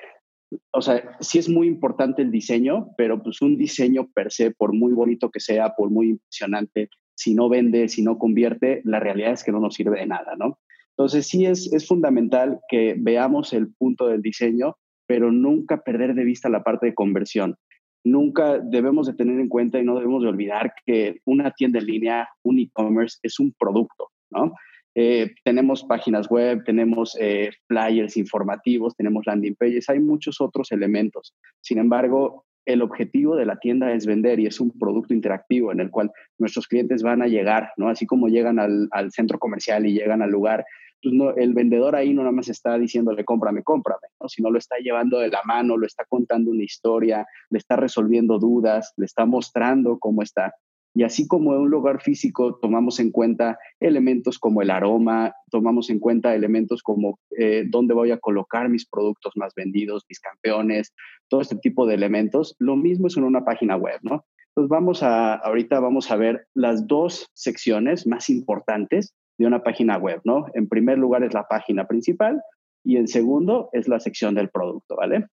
o 0.71 0.81
sea, 0.81 1.17
sí 1.19 1.39
es 1.39 1.49
muy 1.49 1.67
importante 1.67 2.21
el 2.21 2.31
diseño, 2.31 2.89
pero 2.97 3.21
pues 3.21 3.41
un 3.41 3.57
diseño 3.57 4.09
per 4.13 4.31
se, 4.31 4.51
por 4.51 4.73
muy 4.73 4.93
bonito 4.93 5.29
que 5.29 5.39
sea, 5.39 5.73
por 5.75 5.89
muy 5.89 6.09
impresionante, 6.09 6.89
si 7.15 7.33
no 7.33 7.49
vende, 7.49 7.87
si 7.89 8.01
no 8.01 8.17
convierte, 8.17 8.81
la 8.85 8.99
realidad 8.99 9.33
es 9.33 9.43
que 9.43 9.51
no 9.51 9.59
nos 9.59 9.75
sirve 9.75 9.99
de 9.99 10.07
nada, 10.07 10.35
¿no? 10.37 10.59
Entonces 10.97 11.27
sí 11.27 11.45
es, 11.45 11.71
es 11.73 11.87
fundamental 11.87 12.59
que 12.69 12.95
veamos 12.97 13.53
el 13.53 13.73
punto 13.73 14.07
del 14.07 14.21
diseño, 14.21 14.77
pero 15.07 15.31
nunca 15.31 15.83
perder 15.83 16.13
de 16.15 16.23
vista 16.23 16.49
la 16.49 16.63
parte 16.63 16.87
de 16.87 16.93
conversión. 16.93 17.55
Nunca 18.03 18.59
debemos 18.59 19.07
de 19.07 19.13
tener 19.13 19.39
en 19.39 19.47
cuenta 19.47 19.79
y 19.79 19.85
no 19.85 19.95
debemos 19.95 20.23
de 20.23 20.29
olvidar 20.29 20.73
que 20.85 21.19
una 21.25 21.51
tienda 21.51 21.79
en 21.79 21.85
línea, 21.85 22.29
un 22.43 22.59
e-commerce, 22.59 23.17
es 23.23 23.39
un 23.39 23.53
producto, 23.57 24.09
¿no? 24.29 24.53
Eh, 24.95 25.33
tenemos 25.43 25.83
páginas 25.83 26.29
web, 26.29 26.63
tenemos 26.65 27.17
eh, 27.19 27.51
flyers 27.67 28.15
informativos, 28.17 28.95
tenemos 28.95 29.25
landing 29.25 29.55
pages, 29.55 29.89
hay 29.89 29.99
muchos 29.99 30.39
otros 30.39 30.71
elementos. 30.71 31.33
Sin 31.61 31.79
embargo, 31.79 32.45
el 32.65 32.81
objetivo 32.81 33.35
de 33.35 33.45
la 33.45 33.57
tienda 33.57 33.91
es 33.93 34.05
vender 34.05 34.39
y 34.39 34.47
es 34.47 34.59
un 34.59 34.71
producto 34.71 35.13
interactivo 35.13 35.71
en 35.71 35.79
el 35.79 35.89
cual 35.89 36.11
nuestros 36.37 36.67
clientes 36.67 37.03
van 37.03 37.21
a 37.21 37.27
llegar, 37.27 37.71
¿no? 37.77 37.89
Así 37.89 38.05
como 38.05 38.27
llegan 38.27 38.59
al, 38.59 39.11
centro 39.11 39.39
comercial 39.39 39.85
y 39.85 39.93
llegan 39.93 40.21
al 40.21 40.29
lugar, 40.29 40.65
pues 41.01 41.13
no, 41.13 41.31
el 41.35 41.53
vendedor 41.53 41.95
ahí 41.95 42.13
no 42.13 42.21
nada 42.21 42.31
más 42.31 42.47
está 42.47 42.77
diciéndole 42.77 43.25
cómprame, 43.25 43.63
cómprame, 43.63 44.07
¿no? 44.21 44.29
sino 44.29 44.49
lo 44.49 44.57
está 44.57 44.77
llevando 44.77 45.19
de 45.19 45.27
la 45.27 45.41
mano, 45.43 45.75
lo 45.75 45.85
está 45.85 46.05
contando 46.05 46.51
una 46.51 46.63
historia, 46.63 47.25
le 47.49 47.57
está 47.57 47.75
resolviendo 47.75 48.39
dudas, 48.39 48.93
le 48.95 49.05
está 49.05 49.25
mostrando 49.25 49.99
cómo 49.99 50.21
está. 50.21 50.53
Y 50.95 51.03
así 51.03 51.27
como 51.27 51.53
en 51.53 51.61
un 51.61 51.69
lugar 51.71 52.01
físico 52.01 52.59
tomamos 52.61 52.99
en 52.99 53.11
cuenta 53.11 53.57
elementos 53.79 54.37
como 54.37 54.61
el 54.61 54.69
aroma, 54.69 55.33
tomamos 55.49 55.89
en 55.89 55.99
cuenta 55.99 56.35
elementos 56.35 56.83
como 56.83 57.19
eh, 57.37 57.65
dónde 57.67 57.93
voy 57.95 58.11
a 58.11 58.19
colocar 58.19 58.69
mis 58.69 58.87
productos 58.87 59.33
más 59.35 59.53
vendidos, 59.55 60.05
mis 60.07 60.19
campeones, 60.19 60.93
todo 61.29 61.41
este 61.41 61.55
tipo 61.55 61.87
de 61.87 61.95
elementos, 61.95 62.55
lo 62.59 62.75
mismo 62.75 63.07
es 63.07 63.17
en 63.17 63.23
una 63.23 63.43
página 63.43 63.75
web, 63.75 63.99
¿no? 64.03 64.23
Entonces 64.49 64.69
vamos 64.69 65.01
a, 65.01 65.33
ahorita 65.33 65.79
vamos 65.79 66.11
a 66.11 66.15
ver 66.15 66.45
las 66.53 66.85
dos 66.85 67.27
secciones 67.33 68.05
más 68.05 68.29
importantes 68.29 69.15
de 69.39 69.47
una 69.47 69.63
página 69.63 69.97
web, 69.97 70.21
¿no? 70.25 70.45
En 70.53 70.67
primer 70.67 70.99
lugar 70.99 71.23
es 71.23 71.33
la 71.33 71.47
página 71.47 71.87
principal 71.87 72.39
y 72.83 72.97
en 72.97 73.07
segundo 73.07 73.69
es 73.73 73.87
la 73.87 73.99
sección 73.99 74.35
del 74.35 74.49
producto, 74.49 74.95
¿vale? 74.95 75.25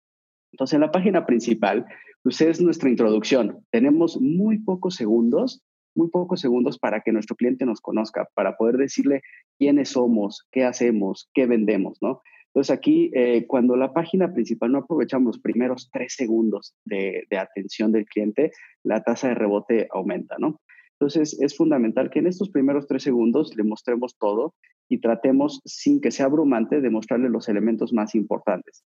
Entonces 0.52 0.74
en 0.74 0.80
la 0.80 0.90
página 0.90 1.26
principal 1.26 1.86
pues 2.22 2.40
es 2.40 2.60
nuestra 2.60 2.90
introducción. 2.90 3.64
Tenemos 3.70 4.20
muy 4.20 4.58
pocos 4.58 4.94
segundos, 4.96 5.62
muy 5.94 6.08
pocos 6.08 6.40
segundos 6.40 6.78
para 6.78 7.00
que 7.00 7.12
nuestro 7.12 7.36
cliente 7.36 7.64
nos 7.64 7.80
conozca, 7.80 8.28
para 8.34 8.56
poder 8.56 8.76
decirle 8.76 9.22
quiénes 9.58 9.90
somos, 9.90 10.46
qué 10.50 10.64
hacemos, 10.64 11.30
qué 11.34 11.46
vendemos, 11.46 11.98
¿no? 12.00 12.22
Entonces 12.48 12.76
aquí, 12.76 13.10
eh, 13.14 13.46
cuando 13.46 13.76
la 13.76 13.92
página 13.92 14.32
principal 14.32 14.72
no 14.72 14.78
aprovechamos 14.78 15.36
los 15.36 15.40
primeros 15.40 15.90
tres 15.92 16.14
segundos 16.16 16.74
de, 16.84 17.24
de, 17.30 17.38
atención 17.38 17.92
del 17.92 18.06
cliente, 18.06 18.52
la 18.82 19.02
tasa 19.02 19.28
de 19.28 19.34
rebote 19.34 19.86
aumenta, 19.92 20.36
¿no? 20.38 20.60
Entonces 20.92 21.40
es 21.40 21.56
fundamental 21.56 22.10
que 22.10 22.18
en 22.18 22.26
estos 22.26 22.50
primeros 22.50 22.88
tres 22.88 23.04
segundos 23.04 23.54
le 23.56 23.62
mostremos 23.62 24.16
todo 24.18 24.54
y 24.88 24.98
tratemos, 24.98 25.60
sin 25.64 26.00
que 26.00 26.10
sea 26.10 26.26
abrumante, 26.26 26.80
de 26.80 26.90
mostrarle 26.90 27.28
los 27.28 27.48
elementos 27.48 27.92
más 27.92 28.14
importantes. 28.14 28.84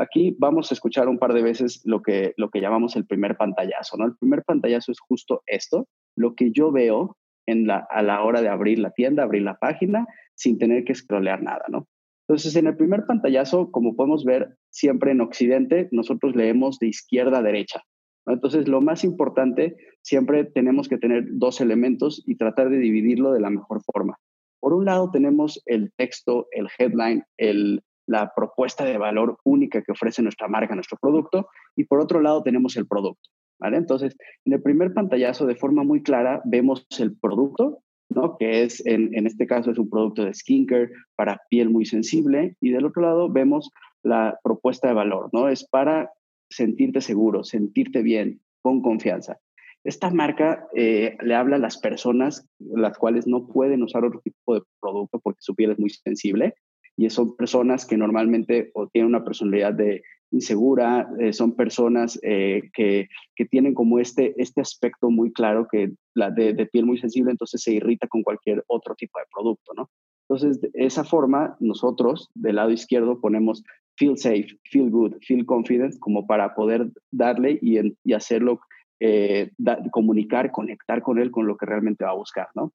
Aquí 0.00 0.34
vamos 0.38 0.70
a 0.70 0.74
escuchar 0.74 1.08
un 1.10 1.18
par 1.18 1.34
de 1.34 1.42
veces 1.42 1.82
lo 1.84 2.00
que, 2.00 2.32
lo 2.38 2.48
que 2.48 2.62
llamamos 2.62 2.96
el 2.96 3.04
primer 3.04 3.36
pantallazo, 3.36 3.98
¿no? 3.98 4.06
El 4.06 4.16
primer 4.16 4.42
pantallazo 4.44 4.92
es 4.92 4.98
justo 4.98 5.42
esto, 5.46 5.88
lo 6.16 6.34
que 6.34 6.52
yo 6.52 6.72
veo 6.72 7.18
en 7.46 7.66
la, 7.66 7.86
a 7.90 8.02
la 8.02 8.22
hora 8.22 8.40
de 8.40 8.48
abrir 8.48 8.78
la 8.78 8.92
tienda, 8.92 9.24
abrir 9.24 9.42
la 9.42 9.58
página, 9.58 10.06
sin 10.34 10.56
tener 10.56 10.84
que 10.84 10.94
scrollear 10.94 11.42
nada, 11.42 11.66
¿no? 11.68 11.86
Entonces, 12.26 12.56
en 12.56 12.66
el 12.66 12.78
primer 12.78 13.04
pantallazo, 13.04 13.70
como 13.70 13.94
podemos 13.94 14.24
ver, 14.24 14.56
siempre 14.70 15.10
en 15.10 15.20
Occidente, 15.20 15.90
nosotros 15.92 16.34
leemos 16.34 16.78
de 16.78 16.88
izquierda 16.88 17.40
a 17.40 17.42
derecha. 17.42 17.82
Entonces, 18.24 18.68
lo 18.68 18.80
más 18.80 19.04
importante, 19.04 19.76
siempre 20.00 20.44
tenemos 20.44 20.88
que 20.88 20.96
tener 20.96 21.24
dos 21.32 21.60
elementos 21.60 22.22
y 22.26 22.36
tratar 22.36 22.70
de 22.70 22.78
dividirlo 22.78 23.32
de 23.32 23.40
la 23.40 23.50
mejor 23.50 23.82
forma. 23.82 24.16
Por 24.60 24.72
un 24.72 24.86
lado, 24.86 25.10
tenemos 25.10 25.60
el 25.66 25.92
texto, 25.96 26.46
el 26.52 26.68
headline, 26.78 27.22
el, 27.36 27.82
la 28.10 28.32
propuesta 28.34 28.84
de 28.84 28.98
valor 28.98 29.38
única 29.44 29.82
que 29.82 29.92
ofrece 29.92 30.20
nuestra 30.20 30.48
marca, 30.48 30.74
nuestro 30.74 30.98
producto, 31.00 31.48
y 31.76 31.84
por 31.84 32.00
otro 32.00 32.20
lado 32.20 32.42
tenemos 32.42 32.76
el 32.76 32.88
producto. 32.88 33.30
¿vale? 33.60 33.76
Entonces, 33.76 34.16
en 34.44 34.54
el 34.54 34.62
primer 34.62 34.92
pantallazo, 34.92 35.46
de 35.46 35.54
forma 35.54 35.84
muy 35.84 36.02
clara, 36.02 36.42
vemos 36.44 36.84
el 36.98 37.16
producto, 37.16 37.78
¿no? 38.08 38.36
que 38.36 38.64
es, 38.64 38.84
en, 38.84 39.14
en 39.14 39.28
este 39.28 39.46
caso, 39.46 39.70
es 39.70 39.78
un 39.78 39.88
producto 39.88 40.24
de 40.24 40.34
skincare 40.34 40.90
para 41.14 41.40
piel 41.48 41.70
muy 41.70 41.84
sensible, 41.84 42.56
y 42.60 42.70
del 42.70 42.86
otro 42.86 43.02
lado 43.02 43.30
vemos 43.30 43.70
la 44.02 44.40
propuesta 44.42 44.88
de 44.88 44.94
valor, 44.94 45.28
¿no? 45.32 45.48
Es 45.48 45.64
para 45.68 46.10
sentirte 46.48 47.00
seguro, 47.00 47.44
sentirte 47.44 48.02
bien, 48.02 48.40
con 48.62 48.82
confianza. 48.82 49.38
Esta 49.84 50.10
marca 50.10 50.66
eh, 50.74 51.16
le 51.22 51.34
habla 51.34 51.56
a 51.56 51.60
las 51.60 51.78
personas 51.78 52.44
las 52.58 52.98
cuales 52.98 53.26
no 53.28 53.46
pueden 53.46 53.82
usar 53.82 54.04
otro 54.04 54.20
tipo 54.20 54.54
de 54.54 54.62
producto 54.80 55.20
porque 55.20 55.42
su 55.42 55.54
piel 55.54 55.70
es 55.70 55.78
muy 55.78 55.90
sensible 55.90 56.54
y 57.00 57.08
son 57.08 57.34
personas 57.34 57.86
que 57.86 57.96
normalmente 57.96 58.70
o 58.74 58.86
tienen 58.86 59.08
una 59.08 59.24
personalidad 59.24 59.72
de 59.72 60.02
insegura, 60.32 61.08
eh, 61.18 61.32
son 61.32 61.56
personas 61.56 62.20
eh, 62.22 62.68
que, 62.74 63.08
que, 63.34 63.46
tienen 63.46 63.72
como 63.72 63.98
este, 63.98 64.34
este 64.36 64.60
aspecto 64.60 65.08
muy 65.08 65.32
claro 65.32 65.66
que 65.72 65.92
la 66.14 66.30
de, 66.30 66.52
de, 66.52 66.66
piel 66.66 66.84
muy 66.84 66.98
sensible, 66.98 67.30
entonces 67.30 67.62
se 67.62 67.72
irrita 67.72 68.06
con 68.06 68.22
cualquier 68.22 68.62
otro 68.66 68.94
tipo 68.96 69.18
de 69.18 69.24
producto, 69.34 69.72
¿no? 69.74 69.88
Entonces, 70.28 70.60
de 70.60 70.70
esa 70.74 71.02
forma, 71.02 71.56
nosotros 71.58 72.28
del 72.34 72.56
lado 72.56 72.70
izquierdo 72.70 73.18
ponemos 73.18 73.64
feel 73.96 74.18
safe, 74.18 74.48
feel 74.64 74.90
good, 74.90 75.14
feel 75.22 75.46
confident, 75.46 75.98
como 76.00 76.26
para 76.26 76.54
poder 76.54 76.90
darle 77.10 77.58
y, 77.62 77.78
y 78.04 78.12
hacerlo, 78.12 78.60
eh, 79.00 79.52
comunicar, 79.90 80.52
conectar 80.52 81.00
con 81.00 81.18
él 81.18 81.30
con 81.30 81.46
lo 81.46 81.56
que 81.56 81.64
realmente 81.64 82.04
va 82.04 82.10
a 82.10 82.16
buscar, 82.16 82.48
¿no? 82.54 82.74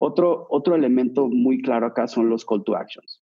Otro, 0.00 0.46
otro 0.48 0.74
elemento 0.74 1.28
muy 1.28 1.60
claro 1.60 1.86
acá 1.86 2.08
son 2.08 2.30
los 2.30 2.46
call 2.46 2.64
to 2.64 2.74
actions. 2.74 3.22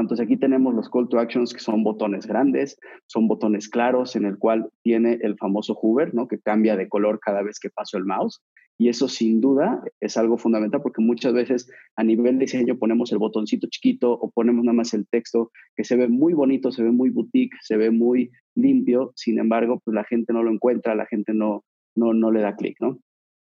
Entonces 0.00 0.24
aquí 0.24 0.36
tenemos 0.36 0.74
los 0.74 0.88
call 0.90 1.08
to 1.08 1.18
actions 1.18 1.52
que 1.52 1.60
son 1.60 1.82
botones 1.82 2.26
grandes, 2.26 2.78
son 3.06 3.28
botones 3.28 3.68
claros 3.68 4.16
en 4.16 4.24
el 4.24 4.38
cual 4.38 4.68
tiene 4.82 5.18
el 5.22 5.36
famoso 5.36 5.78
hover, 5.80 6.14
¿no? 6.14 6.28
Que 6.28 6.38
cambia 6.38 6.76
de 6.76 6.88
color 6.88 7.20
cada 7.20 7.42
vez 7.42 7.58
que 7.58 7.70
paso 7.70 7.98
el 7.98 8.04
mouse. 8.04 8.42
Y 8.78 8.88
eso 8.88 9.06
sin 9.06 9.40
duda 9.40 9.82
es 10.00 10.16
algo 10.16 10.38
fundamental 10.38 10.80
porque 10.82 11.02
muchas 11.02 11.32
veces 11.32 11.70
a 11.96 12.02
nivel 12.02 12.38
de 12.38 12.46
diseño 12.46 12.78
ponemos 12.78 13.12
el 13.12 13.18
botoncito 13.18 13.68
chiquito 13.70 14.12
o 14.12 14.30
ponemos 14.30 14.64
nada 14.64 14.74
más 14.74 14.94
el 14.94 15.06
texto 15.06 15.52
que 15.76 15.84
se 15.84 15.94
ve 15.96 16.08
muy 16.08 16.32
bonito, 16.32 16.72
se 16.72 16.82
ve 16.82 16.90
muy 16.90 17.10
boutique, 17.10 17.56
se 17.60 17.76
ve 17.76 17.90
muy 17.90 18.30
limpio. 18.54 19.12
Sin 19.14 19.38
embargo, 19.38 19.80
pues 19.84 19.94
la 19.94 20.04
gente 20.04 20.32
no 20.32 20.42
lo 20.42 20.50
encuentra, 20.50 20.94
la 20.94 21.06
gente 21.06 21.32
no, 21.34 21.64
no, 21.94 22.12
no 22.14 22.32
le 22.32 22.40
da 22.40 22.56
clic, 22.56 22.76
¿no? 22.80 22.98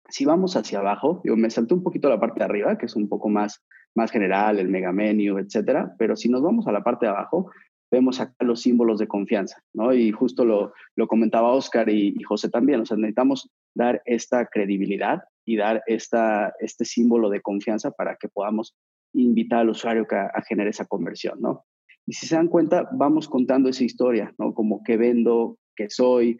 Si 0.10 0.26
vamos 0.26 0.58
hacia 0.58 0.80
abajo, 0.80 1.22
yo 1.24 1.38
me 1.38 1.50
salté 1.50 1.74
un 1.74 1.84
poquito 1.84 2.10
la 2.10 2.20
parte 2.20 2.40
de 2.40 2.46
arriba, 2.46 2.78
que 2.78 2.88
es 2.88 2.96
un 2.96 3.08
poco 3.08 3.30
más 3.30 3.64
más 3.96 4.12
general, 4.12 4.60
el 4.60 4.70
mega 4.70 4.92
menu, 4.92 5.38
etcétera. 5.38 5.96
Pero 5.98 6.16
si 6.16 6.30
nos 6.30 6.42
vamos 6.42 6.68
a 6.68 6.72
la 6.72 6.84
parte 6.84 7.06
de 7.06 7.12
abajo, 7.12 7.52
vemos 7.92 8.20
acá 8.20 8.34
los 8.40 8.62
símbolos 8.62 9.00
de 9.00 9.08
confianza, 9.08 9.62
¿no? 9.74 9.94
Y 9.94 10.12
justo 10.12 10.46
lo, 10.46 10.74
lo 10.96 11.08
comentaba 11.08 11.54
Oscar 11.54 11.90
y, 11.90 12.22
José 12.24 12.50
también, 12.50 12.82
o 12.82 12.86
sea, 12.86 12.98
necesitamos 12.98 13.52
dar 13.76 14.02
esta 14.06 14.48
credibilidad 14.48 15.24
y 15.46 15.58
dar 15.58 15.84
esta, 15.86 16.54
este 16.60 16.86
símbolo 16.86 17.30
de 17.30 17.42
confianza 17.42 17.92
para 17.92 18.16
que 18.16 18.30
podamos 18.30 18.76
invitar 19.14 19.60
al 19.60 19.70
usuario 19.70 20.08
a, 20.10 20.32
a 20.34 20.42
generar 20.42 20.70
esa 20.70 20.86
conversión, 20.86 21.40
¿no? 21.40 21.66
Y 22.08 22.14
si 22.14 22.26
se 22.26 22.36
dan 22.36 22.48
cuenta, 22.48 22.90
vamos 22.94 23.30
contando 23.30 23.70
esa 23.70 23.84
historia, 23.84 24.34
¿no? 24.40 24.54
Como 24.54 24.84
qué 24.84 24.98
vendo, 24.98 25.58
qué 25.76 25.90
soy, 25.90 26.40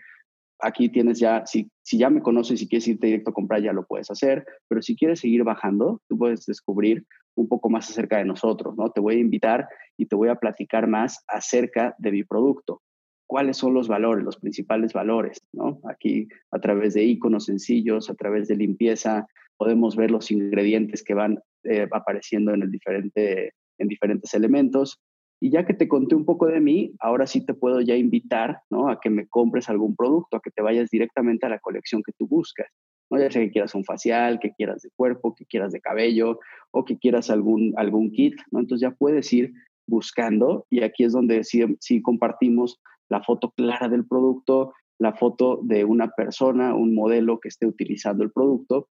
aquí 0.64 0.90
tienes 0.90 1.20
ya, 1.20 1.46
si, 1.46 1.70
si 1.82 1.98
ya 1.98 2.10
me 2.10 2.22
conoces 2.22 2.62
y 2.62 2.68
quieres 2.68 2.88
irte 2.88 3.08
directo 3.08 3.32
a 3.32 3.34
comprar, 3.34 3.62
ya 3.62 3.74
lo 3.74 3.86
puedes 3.86 4.10
hacer, 4.10 4.46
pero 4.68 4.82
si 4.82 4.96
quieres 4.96 5.20
seguir 5.20 5.44
bajando, 5.44 6.02
tú 6.08 6.18
puedes 6.18 6.46
descubrir 6.46 7.06
un 7.36 7.48
poco 7.48 7.70
más 7.70 7.90
acerca 7.90 8.18
de 8.18 8.26
nosotros, 8.26 8.76
¿no? 8.78 8.90
Te 8.90 9.02
voy 9.02 9.16
a 9.16 9.20
invitar 9.20 9.68
y 9.98 10.06
te 10.06 10.16
voy 10.16 10.30
a 10.30 10.36
platicar 10.36 10.88
más 10.88 11.24
acerca 11.28 11.96
de 11.98 12.12
mi 12.12 12.24
producto. 12.24 12.82
¿Cuáles 13.28 13.58
son 13.58 13.74
los 13.74 13.88
valores, 13.88 14.24
los 14.24 14.38
principales 14.38 14.94
valores, 14.94 15.42
¿no? 15.52 15.80
Aquí 15.90 16.28
a 16.52 16.60
través 16.60 16.94
de 16.94 17.04
iconos 17.04 17.46
sencillos, 17.46 18.10
a 18.10 18.16
través 18.16 18.48
de 18.48 18.56
limpieza, 18.56 19.26
podemos 19.58 19.96
ver 19.96 20.12
los 20.12 20.30
ingredientes 20.32 21.04
que 21.04 21.14
van 21.14 21.40
eh, 21.64 21.88
apareciendo 21.92 22.54
en, 22.54 22.64
el 22.64 22.72
diferente, 22.72 23.54
en 23.78 23.88
diferentes 23.88 24.34
elementos. 24.34 25.00
Y 25.44 25.52
ya 25.52 25.66
que 25.66 25.74
te 25.74 25.90
conté 25.90 26.16
un 26.16 26.24
poco 26.24 26.46
de 26.46 26.62
mí, 26.62 26.94
ahora 27.02 27.28
sí 27.28 27.46
te 27.46 27.54
puedo 27.54 27.82
ya 27.82 27.98
invitar 27.98 28.62
¿no? 28.70 28.88
a 28.88 29.02
que 29.02 29.10
me 29.10 29.28
compres 29.28 29.68
algún 29.68 29.94
producto, 29.94 30.38
a 30.38 30.40
que 30.40 30.52
te 30.52 30.62
vayas 30.62 30.90
directamente 30.90 31.46
a 31.46 31.50
la 31.50 31.60
colección 31.60 32.02
que 32.02 32.14
tú 32.18 32.30
buscas. 32.30 32.68
¿no? 33.10 33.20
Ya 33.20 33.30
sea 33.30 33.42
que 33.42 33.52
quieras 33.52 33.76
un 33.76 33.84
facial, 33.84 34.40
que 34.40 34.54
quieras 34.54 34.84
de 34.84 34.90
cuerpo, 34.96 35.36
que 35.36 35.46
quieras 35.46 35.74
de 35.74 35.82
cabello 35.82 36.40
o 36.72 36.86
que 36.86 36.98
quieras 36.98 37.30
algún, 37.30 37.74
algún 37.76 38.12
kit. 38.12 38.36
¿no? 38.52 38.62
Entonces 38.62 38.88
ya 38.90 38.96
puedes 38.96 39.34
ir 39.34 39.52
buscando 39.86 40.66
y 40.70 40.82
aquí 40.82 41.04
es 41.04 41.12
donde 41.12 41.44
sí, 41.44 41.62
sí 41.82 42.02
compartimos 42.02 42.80
la 43.10 43.22
foto 43.22 43.52
clara 43.52 43.90
del 43.90 44.08
producto, 44.08 44.72
la 44.98 45.12
foto 45.12 45.60
de 45.62 45.84
una 45.84 46.08
persona, 46.12 46.74
un 46.74 46.96
modelo 46.96 47.42
que 47.42 47.50
esté 47.50 47.68
utilizando 47.68 48.24
el 48.24 48.32
producto. 48.32 48.88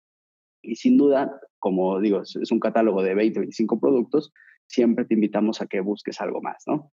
Y 0.62 0.74
sin 0.74 0.96
duda, 0.96 1.30
como 1.60 2.00
digo, 2.00 2.22
es 2.22 2.50
un 2.50 2.58
catálogo 2.58 3.04
de 3.04 3.14
20, 3.14 3.38
25 3.38 3.78
productos, 3.78 4.32
siempre 4.70 5.04
te 5.04 5.14
invitamos 5.14 5.60
a 5.60 5.66
que 5.66 5.80
busques 5.80 6.20
algo 6.20 6.40
más, 6.40 6.62
¿no? 6.66 6.92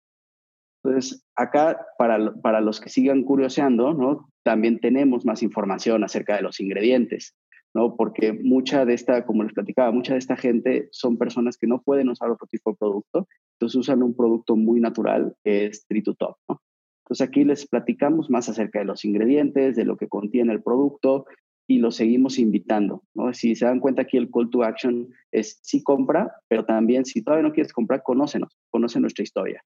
Entonces, 0.83 1.25
acá, 1.35 1.85
para, 1.97 2.33
para 2.41 2.61
los 2.61 2.79
que 2.79 2.89
sigan 2.89 3.23
curioseando, 3.23 3.93
¿no? 3.93 4.31
También 4.43 4.79
tenemos 4.79 5.25
más 5.25 5.43
información 5.43 6.03
acerca 6.03 6.35
de 6.35 6.43
los 6.43 6.59
ingredientes, 6.59 7.35
¿no? 7.73 7.95
Porque 7.95 8.33
mucha 8.33 8.85
de 8.85 8.93
esta, 8.93 9.25
como 9.25 9.43
les 9.43 9.53
platicaba, 9.53 9.91
mucha 9.91 10.13
de 10.13 10.19
esta 10.19 10.37
gente 10.37 10.87
son 10.91 11.17
personas 11.17 11.57
que 11.57 11.67
no 11.67 11.81
pueden 11.81 12.09
usar 12.09 12.29
otro 12.29 12.47
tipo 12.47 12.71
de 12.71 12.77
producto, 12.77 13.27
entonces 13.55 13.75
usan 13.75 14.03
un 14.03 14.15
producto 14.15 14.55
muy 14.55 14.79
natural 14.79 15.35
que 15.43 15.65
es 15.65 15.85
Tritutop, 15.87 16.37
¿no? 16.47 16.61
Entonces 17.03 17.27
aquí 17.27 17.43
les 17.43 17.67
platicamos 17.67 18.29
más 18.29 18.49
acerca 18.49 18.79
de 18.79 18.85
los 18.85 19.05
ingredientes, 19.05 19.75
de 19.75 19.85
lo 19.85 19.97
que 19.97 20.07
contiene 20.07 20.53
el 20.53 20.63
producto 20.63 21.25
y 21.67 21.79
lo 21.79 21.91
seguimos 21.91 22.37
invitando. 22.39 23.03
¿no? 23.13 23.33
Si 23.33 23.55
se 23.55 23.65
dan 23.65 23.79
cuenta 23.79 24.03
aquí 24.03 24.17
el 24.17 24.29
call 24.29 24.49
to 24.49 24.63
action 24.63 25.09
es 25.31 25.59
sí 25.61 25.83
compra, 25.83 26.31
pero 26.47 26.65
también 26.65 27.05
si 27.05 27.21
todavía 27.23 27.47
no 27.47 27.53
quieres 27.53 27.73
comprar, 27.73 28.03
conócenos, 28.03 28.57
conoce 28.69 28.99
nuestra 28.99 29.23
historia. 29.23 29.63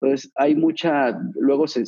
Entonces 0.00 0.32
hay 0.34 0.54
mucha, 0.54 1.18
luego 1.34 1.68
se, 1.68 1.82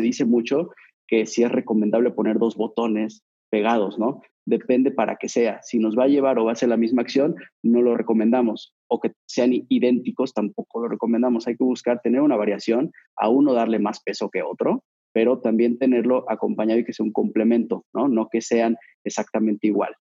dice 0.00 0.24
mucho 0.24 0.70
que 1.06 1.26
si 1.26 1.42
es 1.42 1.52
recomendable 1.52 2.10
poner 2.10 2.38
dos 2.38 2.56
botones 2.56 3.22
pegados, 3.50 3.98
¿no? 3.98 4.22
Depende 4.44 4.90
para 4.90 5.16
qué 5.16 5.28
sea. 5.28 5.60
Si 5.62 5.78
nos 5.78 5.96
va 5.96 6.04
a 6.04 6.08
llevar 6.08 6.38
o 6.38 6.44
va 6.44 6.52
a 6.52 6.56
ser 6.56 6.68
la 6.68 6.76
misma 6.76 7.02
acción, 7.02 7.36
no 7.62 7.80
lo 7.80 7.96
recomendamos. 7.96 8.74
O 8.88 9.00
que 9.00 9.12
sean 9.26 9.52
idénticos, 9.68 10.34
tampoco 10.34 10.82
lo 10.82 10.88
recomendamos. 10.88 11.46
Hay 11.46 11.56
que 11.56 11.64
buscar 11.64 12.00
tener 12.02 12.22
una 12.22 12.36
variación, 12.36 12.90
a 13.16 13.28
uno 13.28 13.52
darle 13.52 13.78
más 13.78 14.02
peso 14.02 14.30
que 14.30 14.42
otro, 14.42 14.82
pero 15.12 15.40
también 15.40 15.78
tenerlo 15.78 16.30
acompañado 16.30 16.80
y 16.80 16.84
que 16.84 16.92
sea 16.92 17.04
un 17.04 17.12
complemento, 17.12 17.84
¿no? 17.92 18.08
No 18.08 18.28
que 18.30 18.40
sean 18.40 18.76
exactamente 19.04 19.66
igual. 19.66 19.94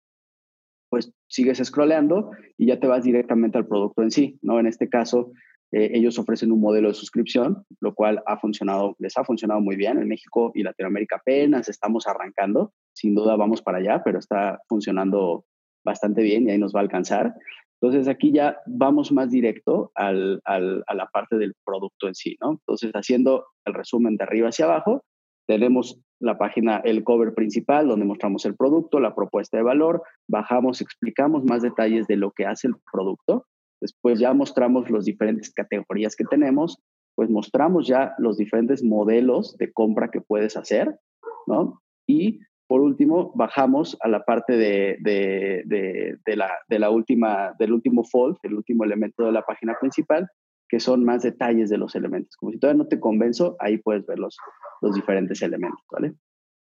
Pues 0.89 1.13
sigues 1.27 1.59
scrolleando 1.63 2.31
y 2.57 2.67
ya 2.67 2.79
te 2.79 2.87
vas 2.87 3.03
directamente 3.03 3.57
al 3.57 3.67
producto 3.67 4.01
en 4.01 4.11
sí, 4.11 4.39
¿no? 4.41 4.59
En 4.59 4.67
este 4.67 4.89
caso, 4.89 5.31
eh, 5.71 5.91
ellos 5.93 6.19
ofrecen 6.19 6.51
un 6.51 6.59
modelo 6.59 6.89
de 6.89 6.93
suscripción, 6.93 7.65
lo 7.79 7.93
cual 7.93 8.21
ha 8.25 8.37
funcionado, 8.37 8.95
les 8.99 9.17
ha 9.17 9.23
funcionado 9.23 9.61
muy 9.61 9.77
bien. 9.77 9.99
En 9.99 10.07
México 10.07 10.51
y 10.53 10.63
Latinoamérica 10.63 11.17
apenas 11.17 11.69
estamos 11.69 12.07
arrancando, 12.07 12.73
sin 12.93 13.15
duda 13.15 13.37
vamos 13.37 13.61
para 13.61 13.77
allá, 13.77 14.01
pero 14.03 14.19
está 14.19 14.59
funcionando 14.67 15.45
bastante 15.83 16.21
bien 16.21 16.47
y 16.47 16.51
ahí 16.51 16.57
nos 16.57 16.75
va 16.75 16.81
a 16.81 16.83
alcanzar. 16.83 17.33
Entonces 17.81 18.07
aquí 18.07 18.31
ya 18.31 18.57
vamos 18.67 19.11
más 19.11 19.31
directo 19.31 19.91
al, 19.95 20.39
al, 20.45 20.83
a 20.85 20.93
la 20.93 21.07
parte 21.07 21.37
del 21.37 21.55
producto 21.65 22.07
en 22.07 22.13
sí, 22.13 22.37
¿no? 22.39 22.51
Entonces 22.51 22.91
haciendo 22.93 23.47
el 23.65 23.73
resumen 23.73 24.17
de 24.17 24.23
arriba 24.23 24.49
hacia 24.49 24.65
abajo, 24.65 25.03
tenemos 25.47 25.99
la 26.19 26.37
página, 26.37 26.77
el 26.85 27.03
cover 27.03 27.33
principal, 27.33 27.87
donde 27.87 28.05
mostramos 28.05 28.45
el 28.45 28.55
producto, 28.55 28.99
la 28.99 29.15
propuesta 29.15 29.57
de 29.57 29.63
valor, 29.63 30.03
bajamos, 30.29 30.81
explicamos 30.81 31.43
más 31.43 31.63
detalles 31.63 32.05
de 32.05 32.17
lo 32.17 32.31
que 32.31 32.45
hace 32.45 32.67
el 32.67 32.75
producto, 32.91 33.47
después 33.81 34.19
ya 34.19 34.33
mostramos 34.33 34.89
las 34.91 35.05
diferentes 35.05 35.51
categorías 35.51 36.15
que 36.15 36.25
tenemos, 36.25 36.77
pues 37.15 37.29
mostramos 37.29 37.87
ya 37.87 38.13
los 38.19 38.37
diferentes 38.37 38.83
modelos 38.83 39.57
de 39.57 39.73
compra 39.73 40.11
que 40.11 40.21
puedes 40.21 40.55
hacer, 40.55 40.99
¿no? 41.47 41.81
Y 42.07 42.39
por 42.71 42.79
último, 42.79 43.33
bajamos 43.35 43.97
a 43.99 44.07
la 44.07 44.23
parte 44.23 44.55
de, 44.55 44.97
la 46.79 46.89
última, 46.89 47.53
del 47.59 47.73
último 47.73 48.05
fold, 48.05 48.37
el 48.43 48.53
último 48.53 48.85
elemento 48.85 49.25
de 49.25 49.33
la 49.33 49.41
página 49.41 49.75
principal, 49.77 50.29
que 50.69 50.79
son 50.79 51.03
más 51.03 51.21
detalles 51.21 51.69
de 51.69 51.77
los 51.77 51.95
elementos. 51.95 52.37
Como 52.37 52.53
si 52.53 52.59
todavía 52.59 52.81
no 52.81 52.87
te 52.87 52.97
convenzo, 52.97 53.57
ahí 53.59 53.77
puedes 53.77 54.05
ver 54.05 54.19
los, 54.19 54.37
los 54.79 54.95
diferentes 54.95 55.41
elementos, 55.41 55.83
¿vale? 55.91 56.13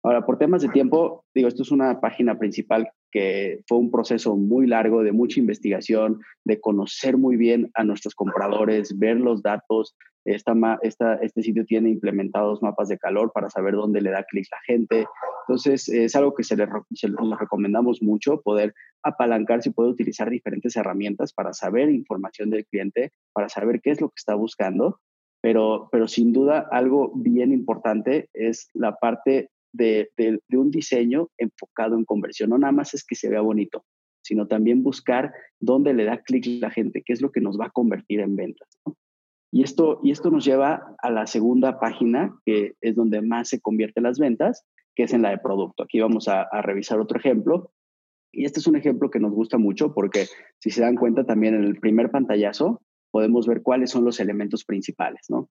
Ahora, 0.07 0.25
por 0.25 0.37
temas 0.37 0.61
de 0.61 0.69
tiempo, 0.69 1.25
digo, 1.35 1.49
esto 1.49 1.63
es 1.63 1.71
una 1.71 1.99
página 1.99 2.39
principal 2.39 2.89
que 3.11 3.59
fue 3.67 3.77
un 3.77 3.91
proceso 3.91 4.37
muy 4.37 4.65
largo 4.65 5.03
de 5.03 5.11
mucha 5.11 5.41
investigación, 5.41 6.21
de 6.45 6.61
conocer 6.61 7.17
muy 7.17 7.35
bien 7.35 7.69
a 7.73 7.83
nuestros 7.83 8.15
compradores, 8.15 8.97
ver 8.97 9.17
los 9.17 9.43
datos. 9.43 9.97
Esta, 10.23 10.55
esta, 10.81 11.15
este 11.15 11.41
sitio 11.41 11.65
tiene 11.65 11.89
implementados 11.89 12.63
mapas 12.63 12.87
de 12.87 12.97
calor 12.97 13.33
para 13.33 13.49
saber 13.49 13.73
dónde 13.73 13.99
le 13.99 14.11
da 14.11 14.23
clic 14.23 14.47
la 14.49 14.59
gente. 14.65 15.05
Entonces, 15.45 15.89
es 15.89 16.15
algo 16.15 16.33
que 16.33 16.45
se 16.45 16.55
le, 16.55 16.69
se 16.93 17.09
recomendamos 17.37 18.01
mucho, 18.01 18.39
poder 18.41 18.73
apalancarse 19.03 19.71
y 19.71 19.73
poder 19.73 19.91
utilizar 19.91 20.29
diferentes 20.29 20.77
herramientas 20.77 21.33
para 21.33 21.51
saber 21.51 21.89
información 21.89 22.49
del 22.49 22.65
cliente, 22.65 23.11
para 23.33 23.49
saber 23.49 23.81
qué 23.81 23.91
es 23.91 23.99
lo 23.99 24.07
que 24.07 24.19
está 24.19 24.35
buscando. 24.35 25.01
Pero, 25.41 25.89
pero 25.91 26.07
sin 26.07 26.31
duda, 26.31 26.65
algo 26.71 27.11
bien 27.13 27.51
importante 27.51 28.29
es 28.33 28.69
la 28.73 28.95
parte 28.95 29.49
de, 29.73 30.09
un 30.51 30.71
diseño 30.71 31.29
enfocado 31.37 31.95
en 31.95 32.05
conversión. 32.05 32.49
No 32.49 32.57
nada 32.57 32.71
más 32.71 32.93
es 32.93 33.05
que 33.05 33.15
se 33.15 33.29
vea 33.29 33.41
bonito, 33.41 33.85
sino 34.21 34.47
también 34.47 34.83
buscar 34.83 35.33
dónde 35.59 35.93
le 35.93 36.05
da 36.05 36.21
clic 36.21 36.45
la 36.61 36.71
gente, 36.71 37.03
qué 37.05 37.13
es 37.13 37.21
lo 37.21 37.31
que 37.31 37.41
nos 37.41 37.59
va 37.59 37.65
a 37.65 37.71
convertir 37.71 38.19
en 38.19 38.35
ventas. 38.35 38.67
Y, 39.51 39.63
esto, 39.63 39.99
y 40.03 40.11
esto 40.11 40.29
nos 40.29 40.45
lleva 40.45 40.95
a 40.99 41.09
la 41.09 41.25
segunda 41.27 41.79
página, 41.79 42.35
que 42.45 42.73
es 42.81 42.95
donde 42.95 43.21
más 43.21 43.49
se 43.49 43.61
convierten 43.61 44.03
las 44.03 44.19
ventas, 44.19 44.65
que 44.95 45.03
es 45.03 45.13
en 45.13 45.21
la 45.21 45.29
de 45.29 45.37
producto. 45.37 45.83
Aquí 45.83 45.99
vamos 45.99 46.27
a, 46.27 46.41
a 46.43 46.61
revisar 46.61 46.99
otro 46.99 47.17
ejemplo. 47.19 47.71
Y 48.31 48.45
este 48.45 48.59
es 48.59 48.67
un 48.67 48.75
ejemplo 48.75 49.09
que 49.09 49.19
nos 49.19 49.31
gusta 49.31 49.57
mucho 49.57 49.93
porque 49.93 50.25
si 50.59 50.69
se 50.69 50.81
dan 50.81 50.95
cuenta 50.95 51.25
también 51.25 51.55
en 51.55 51.63
el 51.63 51.79
primer 51.79 52.11
pantallazo 52.11 52.81
podemos 53.11 53.47
ver 53.47 53.63
cuáles 53.63 53.89
son 53.89 54.03
los 54.03 54.19
elementos 54.19 54.65
principales, 54.65 55.25
¿no? 55.29 55.49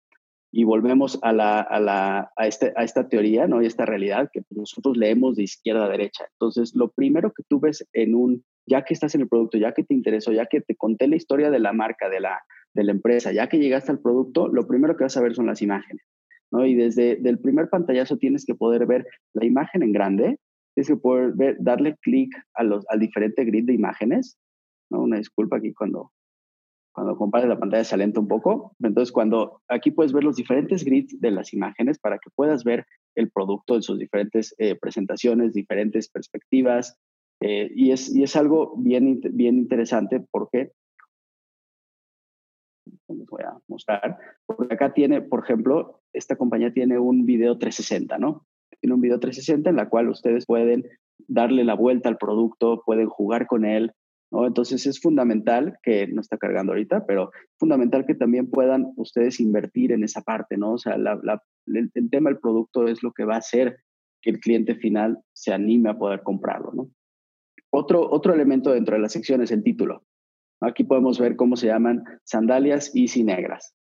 Y 0.56 0.64
volvemos 0.64 1.18
a, 1.20 1.34
la, 1.34 1.60
a, 1.60 1.78
la, 1.80 2.32
a, 2.34 2.46
este, 2.46 2.72
a 2.76 2.82
esta 2.82 3.10
teoría 3.10 3.46
¿no? 3.46 3.60
y 3.60 3.66
esta 3.66 3.84
realidad 3.84 4.30
que 4.32 4.40
nosotros 4.48 4.96
leemos 4.96 5.36
de 5.36 5.42
izquierda 5.42 5.84
a 5.84 5.90
derecha. 5.90 6.24
Entonces, 6.32 6.74
lo 6.74 6.88
primero 6.92 7.30
que 7.36 7.42
tú 7.46 7.60
ves 7.60 7.86
en 7.92 8.14
un, 8.14 8.42
ya 8.64 8.82
que 8.82 8.94
estás 8.94 9.14
en 9.14 9.20
el 9.20 9.28
producto, 9.28 9.58
ya 9.58 9.72
que 9.72 9.84
te 9.84 9.92
interesó, 9.92 10.32
ya 10.32 10.46
que 10.46 10.62
te 10.62 10.74
conté 10.74 11.08
la 11.08 11.16
historia 11.16 11.50
de 11.50 11.58
la 11.58 11.74
marca, 11.74 12.08
de 12.08 12.20
la, 12.20 12.40
de 12.72 12.84
la 12.84 12.92
empresa, 12.92 13.32
ya 13.32 13.50
que 13.50 13.58
llegaste 13.58 13.92
al 13.92 14.00
producto, 14.00 14.48
lo 14.48 14.66
primero 14.66 14.96
que 14.96 15.04
vas 15.04 15.18
a 15.18 15.20
ver 15.20 15.34
son 15.34 15.44
las 15.44 15.60
imágenes. 15.60 16.06
¿no? 16.50 16.64
Y 16.64 16.74
desde 16.74 17.20
el 17.22 17.38
primer 17.38 17.68
pantallazo 17.68 18.16
tienes 18.16 18.46
que 18.46 18.54
poder 18.54 18.86
ver 18.86 19.06
la 19.34 19.44
imagen 19.44 19.82
en 19.82 19.92
grande, 19.92 20.38
tienes 20.74 20.88
que 20.88 20.96
poder 20.96 21.34
darle 21.58 21.96
clic 22.00 22.34
al 22.54 22.80
diferente 22.98 23.44
grid 23.44 23.66
de 23.66 23.74
imágenes. 23.74 24.38
¿no? 24.88 25.02
Una 25.02 25.18
disculpa 25.18 25.58
aquí 25.58 25.74
cuando 25.74 26.12
cuando 26.96 27.14
compartes 27.14 27.50
la 27.50 27.58
pantalla 27.58 27.84
se 27.84 27.94
alenta 27.94 28.20
un 28.20 28.26
poco. 28.26 28.74
Entonces, 28.82 29.12
cuando 29.12 29.60
aquí 29.68 29.90
puedes 29.90 30.14
ver 30.14 30.24
los 30.24 30.34
diferentes 30.34 30.82
grids 30.82 31.20
de 31.20 31.30
las 31.30 31.52
imágenes 31.52 31.98
para 31.98 32.16
que 32.16 32.30
puedas 32.34 32.64
ver 32.64 32.86
el 33.14 33.30
producto 33.30 33.74
en 33.74 33.82
sus 33.82 33.98
diferentes 33.98 34.54
eh, 34.56 34.76
presentaciones, 34.76 35.52
diferentes 35.52 36.08
perspectivas. 36.08 36.96
Eh, 37.42 37.70
y, 37.74 37.90
es, 37.90 38.16
y 38.16 38.22
es 38.22 38.34
algo 38.34 38.76
bien, 38.78 39.20
bien 39.32 39.58
interesante 39.58 40.24
porque 40.30 40.72
les 43.08 43.26
voy 43.26 43.42
a 43.42 43.58
mostrar. 43.68 44.16
Porque 44.46 44.72
acá 44.72 44.94
tiene, 44.94 45.20
por 45.20 45.44
ejemplo, 45.44 46.00
esta 46.14 46.36
compañía 46.36 46.72
tiene 46.72 46.98
un 46.98 47.26
video 47.26 47.58
360, 47.58 48.16
¿no? 48.16 48.46
Tiene 48.80 48.94
un 48.94 49.02
video 49.02 49.20
360 49.20 49.68
en 49.68 49.76
la 49.76 49.90
cual 49.90 50.08
ustedes 50.08 50.46
pueden 50.46 50.88
darle 51.28 51.62
la 51.62 51.74
vuelta 51.74 52.08
al 52.08 52.16
producto, 52.16 52.82
pueden 52.86 53.10
jugar 53.10 53.46
con 53.46 53.66
él, 53.66 53.92
entonces 54.32 54.86
es 54.86 55.00
fundamental 55.00 55.78
que 55.82 56.06
no 56.08 56.20
está 56.20 56.36
cargando 56.36 56.72
ahorita, 56.72 57.06
pero 57.06 57.30
fundamental 57.58 58.04
que 58.06 58.14
también 58.14 58.50
puedan 58.50 58.92
ustedes 58.96 59.40
invertir 59.40 59.92
en 59.92 60.02
esa 60.02 60.22
parte, 60.22 60.56
¿no? 60.56 60.72
O 60.72 60.78
sea, 60.78 60.96
el, 60.96 62.10
tema 62.10 62.30
del 62.30 62.38
producto 62.38 62.88
es 62.88 63.02
lo 63.02 63.12
que 63.12 63.24
va 63.24 63.36
a 63.36 63.38
hacer 63.38 63.78
que 64.20 64.30
el 64.30 64.40
cliente 64.40 64.74
final 64.74 65.18
se 65.32 65.52
anime 65.52 65.90
a 65.90 65.98
poder 65.98 66.22
comprarlo, 66.22 66.72
¿no? 66.72 66.90
Otro, 67.70 68.10
otro 68.10 68.34
elemento 68.34 68.72
dentro 68.72 68.96
de 68.96 69.02
la 69.02 69.08
sección 69.08 69.42
es 69.42 69.50
el 69.50 69.62
título. 69.62 70.04
Aquí 70.60 70.84
podemos 70.84 71.20
ver 71.20 71.36
cómo 71.36 71.56
se 71.56 71.66
llaman 71.66 72.04
sandalias 72.24 72.94
Easy 72.94 73.22
Negras. 73.22 73.74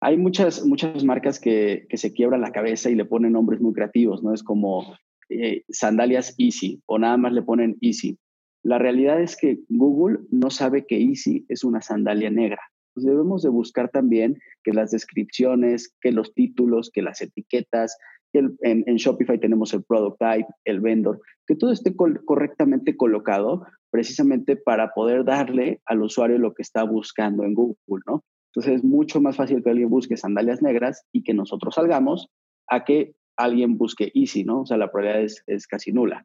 Hay 0.00 0.16
muchas, 0.16 0.64
muchas 0.66 1.04
marcas 1.04 1.38
que, 1.38 1.86
que 1.88 1.96
se 1.96 2.12
quiebran 2.12 2.40
la 2.40 2.52
cabeza 2.52 2.90
y 2.90 2.94
le 2.94 3.04
ponen 3.04 3.32
nombres 3.32 3.60
muy 3.60 3.72
creativos, 3.72 4.22
¿no? 4.22 4.34
Es 4.34 4.42
como 4.42 4.96
eh, 5.28 5.62
sandalias 5.68 6.34
Easy 6.38 6.82
o 6.86 6.98
nada 6.98 7.16
más 7.16 7.32
le 7.32 7.42
ponen 7.42 7.76
Easy. 7.80 8.18
La 8.64 8.78
realidad 8.78 9.20
es 9.20 9.36
que 9.36 9.58
Google 9.68 10.20
no 10.30 10.50
sabe 10.50 10.86
que 10.86 10.98
Easy 10.98 11.44
es 11.48 11.64
una 11.64 11.82
sandalia 11.82 12.30
negra. 12.30 12.60
Debemos 12.96 13.42
de 13.42 13.50
buscar 13.50 13.90
también 13.90 14.38
que 14.62 14.72
las 14.72 14.90
descripciones, 14.90 15.94
que 16.00 16.12
los 16.12 16.32
títulos, 16.32 16.90
que 16.92 17.02
las 17.02 17.20
etiquetas, 17.20 17.96
que 18.32 18.42
en, 18.62 18.96
Shopify 18.96 19.38
tenemos 19.38 19.74
el 19.74 19.84
product 19.84 20.18
type, 20.18 20.48
el 20.64 20.80
vendor, 20.80 21.20
que 21.46 21.56
todo 21.56 21.72
esté 21.72 21.94
correctamente 21.94 22.96
colocado 22.96 23.66
precisamente 23.90 24.56
para 24.56 24.92
poder 24.92 25.24
darle 25.24 25.80
al 25.84 26.02
usuario 26.02 26.38
lo 26.38 26.54
que 26.54 26.62
está 26.62 26.82
buscando 26.84 27.44
en 27.44 27.54
Google, 27.54 28.02
¿no? 28.06 28.24
Entonces 28.54 28.76
es 28.76 28.84
mucho 28.84 29.20
más 29.20 29.36
fácil 29.36 29.62
que 29.62 29.70
alguien 29.70 29.90
busque 29.90 30.16
sandalias 30.16 30.62
negras 30.62 31.04
y 31.12 31.22
que 31.22 31.34
nosotros 31.34 31.74
salgamos 31.74 32.28
a 32.68 32.84
que 32.84 33.14
alguien 33.36 33.76
busque 33.76 34.12
easy, 34.14 34.44
¿no? 34.44 34.62
O 34.62 34.66
sea, 34.66 34.76
la 34.76 34.90
probabilidad 34.90 35.30
es, 35.46 35.66
casi 35.66 35.92
nula. 35.92 36.24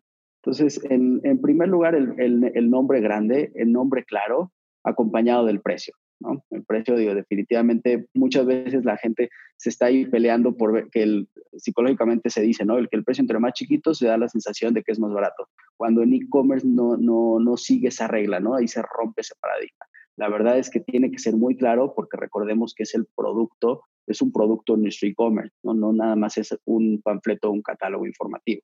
Entonces, 0.50 0.84
en, 0.90 1.42
primer 1.42 1.70
lugar, 1.70 1.94
el, 1.94 2.70
nombre 2.72 3.02
grande, 3.02 3.52
el 3.54 3.72
nombre 3.72 4.04
claro, 4.04 4.52
acompañado 4.84 5.46
del 5.46 5.62
precio. 5.62 5.94
¿no? 6.20 6.44
El 6.50 6.66
precio, 6.66 6.96
digo, 6.96 7.14
definitivamente 7.14 8.08
muchas 8.16 8.48
veces 8.48 8.84
la 8.84 8.98
gente 8.98 9.30
se 9.58 9.70
está 9.70 9.86
ahí 9.86 10.08
peleando 10.08 10.58
por 10.58 10.74
ver 10.74 10.88
que 10.92 11.04
el, 11.04 11.30
psicológicamente 11.54 12.32
se 12.32 12.42
dice, 12.42 12.66
¿no? 12.66 12.80
El 12.80 12.90
que 12.90 12.98
el 12.98 13.04
precio 13.04 13.22
entre 13.22 13.38
más 13.38 13.54
chiquito 13.54 13.94
se 13.94 14.08
da 14.08 14.18
la 14.18 14.28
sensación 14.28 14.74
de 14.74 14.82
que 14.82 14.92
es 14.92 15.00
más 15.00 15.14
barato. 15.14 15.48
Cuando 15.78 16.02
en 16.02 16.14
e-commerce 16.14 16.68
no, 16.68 16.98
no, 16.98 17.40
no 17.40 17.56
sigue 17.56 17.90
esa 17.90 18.08
regla, 18.08 18.40
¿no? 18.40 18.56
Ahí 18.56 18.68
se 18.68 18.82
rompe 18.82 19.22
ese 19.22 19.36
paradigma. 19.40 19.86
La 20.18 20.30
verdad 20.30 20.58
es 20.58 20.72
que 20.72 20.80
tiene 20.80 21.12
que 21.12 21.20
ser 21.20 21.36
muy 21.36 21.58
claro 21.58 21.94
porque 21.96 22.18
recordemos 22.18 22.74
que 22.74 22.84
es 22.84 22.96
el 22.96 23.06
producto, 23.16 23.84
es 24.08 24.20
un 24.24 24.32
producto 24.32 24.74
en 24.74 24.82
nuestro 24.82 25.08
e-commerce, 25.08 25.56
¿no? 25.62 25.76
no 25.76 25.94
nada 25.94 26.16
más 26.16 26.40
es 26.40 26.58
un 26.66 27.02
panfleto 27.04 27.50
o 27.50 27.54
un 27.54 27.62
catálogo 27.62 28.08
informativo. 28.08 28.64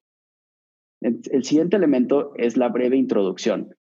El, 1.06 1.44
siguiente 1.44 1.78
elemento 1.78 2.34
es 2.36 2.58
la 2.58 2.70
breve 2.70 2.98
introducción, 2.98 3.76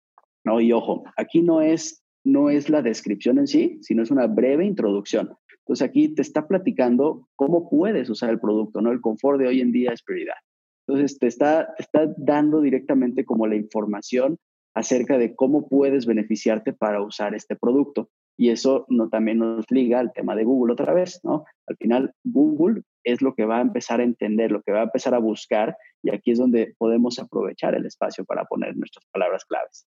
¿no? 0.44 0.60
Y 0.60 0.72
ojo, 0.72 1.04
aquí 1.16 1.40
no 1.40 1.60
es 1.60 2.02
no 2.24 2.50
es 2.50 2.68
la 2.68 2.82
descripción 2.82 3.38
en 3.38 3.46
sí, 3.46 3.78
sino 3.82 4.02
es 4.02 4.10
una 4.10 4.26
breve 4.26 4.64
introducción. 4.64 5.30
Entonces 5.60 5.88
aquí 5.88 6.08
te 6.08 6.22
está 6.22 6.46
platicando 6.46 7.28
cómo 7.36 7.68
puedes 7.68 8.10
usar 8.10 8.30
el 8.30 8.40
producto, 8.40 8.80
¿no? 8.80 8.90
El 8.90 9.00
confort 9.00 9.40
de 9.40 9.48
hoy 9.48 9.60
en 9.60 9.72
día 9.72 9.92
es 9.92 10.02
prioridad. 10.02 10.34
Entonces 10.86 11.18
te 11.18 11.28
está, 11.28 11.74
está 11.78 12.12
dando 12.16 12.60
directamente 12.60 13.24
como 13.24 13.46
la 13.46 13.56
información 13.56 14.38
acerca 14.74 15.18
de 15.18 15.34
cómo 15.34 15.68
puedes 15.68 16.06
beneficiarte 16.06 16.72
para 16.72 17.02
usar 17.02 17.34
este 17.34 17.56
producto. 17.56 18.08
Y 18.36 18.50
eso 18.50 18.86
no, 18.88 19.08
también 19.08 19.38
nos 19.38 19.70
liga 19.70 20.00
al 20.00 20.12
tema 20.12 20.34
de 20.34 20.44
Google 20.44 20.72
otra 20.72 20.94
vez, 20.94 21.20
¿no? 21.22 21.44
Al 21.66 21.76
final, 21.76 22.14
Google 22.24 22.82
es 23.04 23.22
lo 23.22 23.34
que 23.34 23.44
va 23.44 23.58
a 23.58 23.62
empezar 23.62 24.00
a 24.00 24.04
entender, 24.04 24.50
lo 24.50 24.62
que 24.62 24.72
va 24.72 24.80
a 24.80 24.84
empezar 24.84 25.14
a 25.14 25.18
buscar, 25.18 25.76
y 26.02 26.10
aquí 26.10 26.30
es 26.32 26.38
donde 26.38 26.74
podemos 26.78 27.18
aprovechar 27.18 27.74
el 27.74 27.86
espacio 27.86 28.24
para 28.24 28.44
poner 28.44 28.76
nuestras 28.76 29.04
palabras 29.12 29.44
claves. 29.44 29.86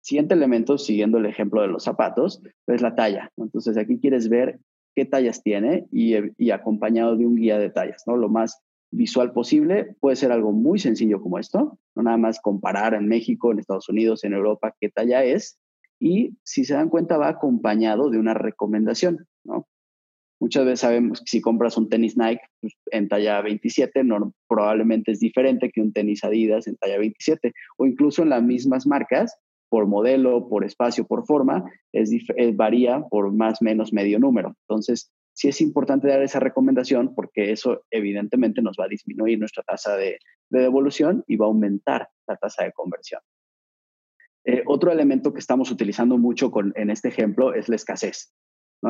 Siguiente 0.00 0.34
elemento, 0.34 0.76
siguiendo 0.76 1.18
el 1.18 1.26
ejemplo 1.26 1.62
de 1.62 1.68
los 1.68 1.84
zapatos, 1.84 2.42
es 2.66 2.82
la 2.82 2.94
talla. 2.94 3.30
Entonces 3.36 3.76
aquí 3.78 3.98
quieres 3.98 4.28
ver 4.28 4.60
qué 4.94 5.04
tallas 5.04 5.42
tiene 5.42 5.86
y, 5.90 6.50
acompañado 6.50 7.16
de 7.16 7.26
un 7.26 7.36
guía 7.36 7.58
de 7.58 7.70
tallas, 7.70 8.04
¿no? 8.06 8.16
Lo 8.16 8.28
más 8.28 8.60
visual 8.90 9.32
posible. 9.32 9.96
Puede 10.00 10.16
ser 10.16 10.30
algo 10.30 10.52
muy 10.52 10.78
sencillo 10.78 11.20
como 11.20 11.38
esto, 11.38 11.78
no 11.96 12.02
nada 12.02 12.16
más 12.16 12.40
comparar 12.40 12.94
en 12.94 13.08
México, 13.08 13.50
en 13.50 13.58
Estados 13.58 13.88
Unidos, 13.88 14.24
en 14.24 14.34
Europa 14.34 14.74
qué 14.78 14.90
talla 14.90 15.24
es. 15.24 15.58
Y 16.00 16.36
si 16.42 16.64
se 16.64 16.74
dan 16.74 16.88
cuenta, 16.88 17.16
va 17.16 17.28
acompañado 17.28 18.10
de 18.10 18.18
una 18.18 18.34
recomendación, 18.34 19.26
¿no? 19.44 19.66
Muchas 20.40 20.64
veces 20.64 20.80
sabemos 20.80 21.20
que 21.20 21.26
si 21.26 21.40
compras 21.40 21.76
un 21.78 21.88
tenis 21.88 22.18
Nike 22.18 22.42
pues, 22.60 22.74
en 22.90 23.08
talla 23.08 23.40
27, 23.40 24.04
no, 24.04 24.34
probablemente 24.48 25.12
es 25.12 25.20
diferente 25.20 25.70
que 25.70 25.80
un 25.80 25.92
tenis 25.92 26.24
Adidas 26.24 26.66
en 26.66 26.76
talla 26.76 26.98
27, 26.98 27.52
o 27.78 27.86
incluso 27.86 28.22
en 28.22 28.30
las 28.30 28.42
mismas 28.42 28.86
marcas, 28.86 29.38
por 29.74 29.86
modelo, 29.86 30.48
por 30.48 30.64
espacio, 30.64 31.06
por 31.06 31.26
forma, 31.26 31.64
es, 31.92 32.10
varía 32.54 33.02
por 33.10 33.32
más 33.32 33.60
o 33.60 33.64
menos 33.64 33.92
medio 33.92 34.18
número. 34.18 34.54
Entonces, 34.68 35.10
sí 35.32 35.48
es 35.48 35.60
importante 35.60 36.08
dar 36.08 36.22
esa 36.22 36.40
recomendación 36.40 37.14
porque 37.14 37.50
eso 37.50 37.82
evidentemente 37.90 38.62
nos 38.62 38.76
va 38.78 38.84
a 38.84 38.88
disminuir 38.88 39.38
nuestra 39.38 39.62
tasa 39.64 39.96
de, 39.96 40.18
devolución 40.50 41.24
y 41.26 41.36
va 41.36 41.46
a 41.46 41.48
aumentar 41.48 42.08
la 42.28 42.36
tasa 42.36 42.64
de 42.64 42.72
conversión. 42.72 43.20
Eh, 44.44 44.62
otro 44.66 44.92
elemento 44.92 45.32
que 45.32 45.40
estamos 45.40 45.70
utilizando 45.70 46.18
mucho 46.18 46.52
en 46.74 46.90
este 46.90 47.08
ejemplo 47.08 47.54
es 47.54 47.68
la 47.68 47.76
escasez. 47.76 48.32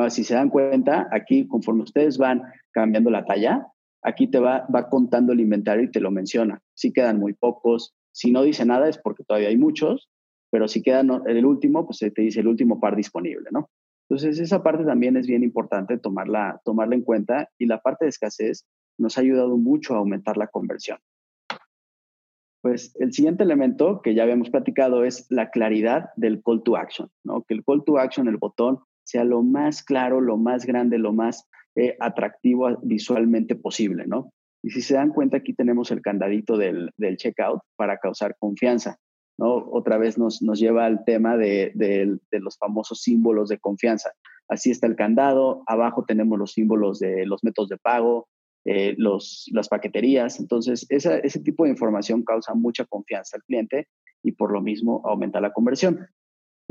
Si 0.09 0.25
se 0.25 0.33
dan 0.33 0.49
cuenta, 0.49 1.07
aquí 1.11 1.47
conforme 1.47 1.83
ustedes 1.83 2.17
van 2.17 2.41
cambiando 2.71 3.09
la 3.09 3.23
talla, 3.23 3.65
aquí 4.03 4.27
te 4.27 4.39
va, 4.39 4.67
va 4.73 4.89
contando 4.89 5.31
el 5.31 5.39
inventario 5.39 5.85
y 5.85 5.91
te 5.91 6.01
lo 6.01 6.11
menciona. 6.11 6.61
Si 6.73 6.91
quedan 6.91 7.17
muy 7.17 7.33
pocos, 7.33 7.95
si 8.11 8.31
no 8.31 8.43
dice 8.43 8.65
nada 8.65 8.89
es 8.89 8.97
porque 8.97 9.23
todavía 9.23 9.47
hay 9.47 9.57
muchos, 9.57 10.09
pero 10.51 10.67
si 10.67 10.81
queda 10.81 11.01
el 11.01 11.45
último, 11.45 11.85
pues 11.85 11.99
te 11.99 12.21
dice 12.21 12.41
el 12.41 12.47
último 12.47 12.79
par 12.79 12.95
disponible, 12.95 13.49
¿no? 13.51 13.69
Entonces, 14.07 14.39
esa 14.39 14.61
parte 14.61 14.85
también 14.85 15.17
es 15.17 15.27
bien 15.27 15.43
importante 15.43 15.97
tomarla, 15.97 16.61
tomarla 16.63 16.95
en 16.95 17.01
cuenta 17.01 17.49
y 17.57 17.65
la 17.65 17.81
parte 17.81 18.05
de 18.05 18.09
escasez 18.09 18.65
nos 18.97 19.17
ha 19.17 19.21
ayudado 19.21 19.57
mucho 19.57 19.95
a 19.95 19.97
aumentar 19.97 20.37
la 20.37 20.47
conversión. 20.47 20.99
Pues 22.65 22.95
el 22.99 23.13
siguiente 23.13 23.43
elemento 23.43 24.01
que 24.01 24.15
ya 24.15 24.23
habíamos 24.23 24.49
platicado 24.49 25.03
es 25.05 25.27
la 25.29 25.51
claridad 25.51 26.09
del 26.15 26.41
call 26.41 26.63
to 26.63 26.77
action, 26.77 27.11
¿no? 27.23 27.43
Que 27.43 27.53
el 27.53 27.63
call 27.63 27.83
to 27.85 27.99
action, 27.99 28.27
el 28.27 28.37
botón, 28.37 28.79
sea 29.03 29.23
lo 29.23 29.43
más 29.43 29.83
claro, 29.83 30.19
lo 30.19 30.37
más 30.37 30.65
grande, 30.65 30.97
lo 30.97 31.13
más 31.13 31.47
eh, 31.75 31.95
atractivo 31.99 32.75
visualmente 32.81 33.53
posible, 33.55 34.07
¿no? 34.07 34.33
Y 34.63 34.71
si 34.71 34.81
se 34.81 34.95
dan 34.95 35.11
cuenta, 35.11 35.37
aquí 35.37 35.53
tenemos 35.53 35.91
el 35.91 36.01
candadito 36.01 36.57
del, 36.57 36.89
del 36.97 37.17
checkout 37.17 37.61
para 37.75 37.99
causar 37.99 38.35
confianza. 38.39 38.97
Otra 39.37 39.97
vez 39.97 40.17
nos, 40.17 40.39
lleva 40.41 40.85
al 40.85 41.03
tema 41.03 41.37
de, 41.37 41.71
los 42.31 42.57
famosos 42.57 43.01
símbolos 43.01 43.49
de 43.49 43.59
confianza. 43.59 44.11
Así 44.47 44.71
está 44.71 44.87
el 44.87 44.95
candado, 44.95 45.63
abajo 45.67 46.05
tenemos 46.05 46.39
los 46.39 46.53
símbolos 46.53 46.99
de 46.99 47.25
los 47.25 47.43
métodos 47.43 47.69
de 47.69 47.77
pago, 47.77 48.27
eh, 48.65 48.95
las 48.97 49.69
paqueterías. 49.69 50.39
Entonces, 50.39 50.85
ese 50.89 51.39
tipo 51.41 51.63
de 51.63 51.69
información 51.69 52.23
causa 52.23 52.53
mucha 52.53 52.85
confianza 52.85 53.37
al 53.37 53.43
cliente 53.43 53.87
y 54.23 54.31
por 54.31 54.51
lo 54.51 54.61
mismo 54.61 55.01
aumenta 55.05 55.39
la 55.39 55.53
conversión. 55.53 56.07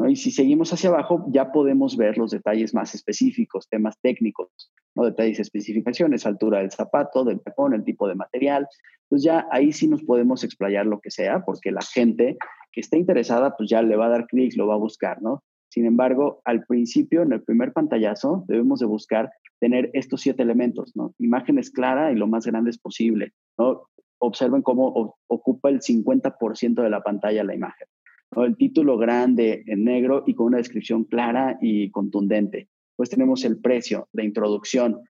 Y 0.09 0.17
si 0.17 0.33
seguimos 0.33 0.73
hacia 0.73 0.91
abajo, 0.91 1.25
ya 1.29 1.53
podemos 1.53 1.97
ver 1.97 2.19
los 2.19 2.33
detalles 2.33 2.75
más 2.75 2.97
específicos, 2.97 3.69
temas 3.69 3.97
técnicos, 4.01 4.73
¿no? 4.97 5.05
detalles, 5.05 5.39
especificaciones, 5.39 6.27
altura 6.27 6.59
del 6.59 6.73
zapato, 6.73 7.25
del 7.25 7.41
tacón, 7.41 7.75
el 7.75 7.85
tipo 7.85 8.09
de 8.09 8.17
material. 8.17 8.67
Pues 9.09 9.23
ya 9.23 9.47
ahí 9.53 9.73
sí 9.73 9.87
nos 9.87 10.03
podemos 10.03 10.43
explayar 10.43 10.87
lo 10.87 11.01
que 11.01 11.13
sea, 11.13 11.45
porque 11.45 11.71
la 11.71 11.83
gente 11.83 12.37
que 12.73 12.81
esté 12.81 12.99
interesada, 12.99 13.57
pues 13.57 13.71
ya 13.71 13.83
le 13.83 13.95
va 13.95 14.07
a 14.07 14.11
dar 14.11 14.27
clic, 14.27 14.57
lo 14.57 14.67
va 14.67 14.75
a 14.75 14.79
buscar, 14.79 15.23
¿no? 15.23 15.45
Sin 15.75 15.87
embargo, 15.87 16.41
al 16.45 16.65
principio, 16.67 17.23
en 17.23 17.33
el 17.33 17.43
primer 17.43 17.73
pantallazo, 17.73 18.45
debemos 18.47 18.79
de 18.79 18.87
buscar 18.87 19.33
tener 19.59 19.91
estos 19.93 20.21
siete 20.21 20.41
elementos, 20.41 20.95
¿no? 20.95 21.17
Imágenes 21.19 21.73
clara 21.73 22.13
y 22.13 22.15
lo 22.15 22.29
más 22.29 22.47
grandes 22.47 22.79
posible, 22.79 23.33
¿no? 23.59 23.89
Observen 24.19 24.63
cómo 24.63 25.17
ocupa 25.27 25.71
el 25.71 25.81
50% 25.81 26.81
de 26.81 26.91
la 26.91 27.03
pantalla 27.03 27.43
la 27.43 27.57
imagen. 27.57 27.89
El 28.37 28.57
título 28.57 28.97
grande 28.99 29.65
en 29.67 29.83
negro 29.83 30.23
y 30.29 30.37
con 30.37 30.47
una 30.47 30.59
descripción 30.59 31.03
clara 31.03 31.59
y 31.61 31.91
contundente. 31.91 32.69
Pues 32.95 33.11
tenemos 33.11 33.45
el 33.45 33.59
precio, 33.59 34.07
la 34.13 34.23
introducción, 34.23 35.01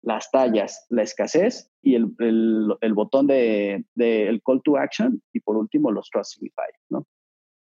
las 0.00 0.30
tallas, 0.30 0.86
la 0.88 1.02
escasez 1.02 1.70
y 1.82 1.96
el, 1.96 2.94
botón 2.94 3.26
de, 3.26 3.84
el 3.94 4.42
call 4.42 4.62
to 4.64 4.78
action 4.78 5.22
y 5.34 5.40
por 5.40 5.58
último 5.58 5.90
los 5.90 6.08
Trustify, 6.08 6.72
¿no? 6.88 7.06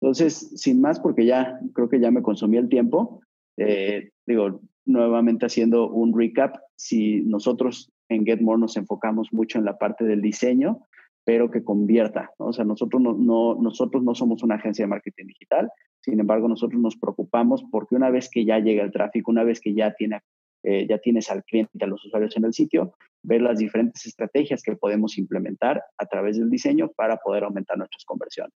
Entonces, 0.01 0.53
sin 0.61 0.81
más, 0.81 1.01
porque 1.01 1.27
ya 1.27 1.59
creo 1.73 1.89
que 1.89 2.01
ya 2.01 2.11
me 2.11 2.23
consumí 2.23 2.57
el 2.57 2.69
tiempo, 2.69 3.21
eh, 3.57 4.11
digo, 4.27 4.61
nuevamente 4.85 5.47
haciendo 5.47 5.89
un 5.91 6.19
recap, 6.19 6.57
si 6.77 7.23
nosotros 7.23 7.93
en 8.09 8.27
GetMore 8.27 8.61
nos 8.61 8.77
enfocamos 8.77 9.33
mucho 9.33 9.59
en 9.59 9.65
la 9.65 9.79
parte 9.79 10.05
del 10.05 10.21
diseño, 10.21 10.81
pero 11.25 11.51
que 11.51 11.65
convierta. 11.65 12.33
O 12.37 12.53
sea, 12.53 12.65
nosotros 12.65 13.01
no, 13.01 13.15
no, 13.15 13.55
nosotros 13.55 14.03
no 14.03 14.15
somos 14.15 14.43
una 14.43 14.57
agencia 14.57 14.85
de 14.85 14.89
marketing 14.89 15.27
digital, 15.27 15.71
sin 16.05 16.21
embargo, 16.21 16.49
nosotros 16.49 16.79
nos 16.83 16.97
preocupamos 16.97 17.65
porque 17.71 17.95
una 17.95 18.11
vez 18.11 18.29
que 18.29 18.45
ya 18.45 18.59
llega 18.59 18.85
el 18.85 18.93
tráfico, 18.93 19.31
una 19.31 19.43
vez 19.43 19.59
que 19.59 19.73
ya, 19.73 19.95
tiene, 19.95 20.21
eh, 20.63 20.87
ya 20.87 20.99
tienes 20.99 21.31
al 21.31 21.43
cliente, 21.45 21.83
a 21.83 21.87
los 21.87 22.05
usuarios 22.05 22.37
en 22.37 22.45
el 22.45 22.53
sitio, 22.53 22.93
ver 23.23 23.41
las 23.41 23.59
diferentes 23.59 24.05
estrategias 24.05 24.63
que 24.63 24.77
podemos 24.77 25.17
implementar 25.17 25.83
a 25.97 26.05
través 26.05 26.39
del 26.39 26.51
diseño 26.51 26.91
para 26.95 27.17
poder 27.17 27.45
aumentar 27.45 27.79
nuestras 27.79 28.05
conversiones. 28.05 28.53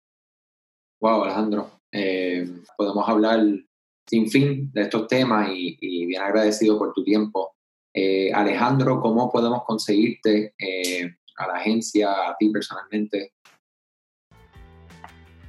Wow, 1.02 1.24
Alejandro. 1.24 1.70
Eh, 1.92 2.48
podemos 2.78 3.08
hablar 3.08 3.42
sin 4.08 4.30
fin 4.30 4.72
de 4.74 4.82
estos 4.82 5.08
temas 5.08 5.50
y, 5.52 6.06
bien 6.06 6.22
agradecido 6.22 6.78
por 6.78 6.94
tu 6.94 7.04
tiempo. 7.04 7.56
Eh, 7.94 8.32
Alejandro, 8.34 9.00
¿cómo 9.00 9.32
podemos 9.32 9.64
conseguirte 9.64 10.54
a 11.38 11.48
la 11.48 11.54
agencia, 11.54 12.30
a 12.30 12.36
ti 12.38 12.50
personalmente? 12.50 13.34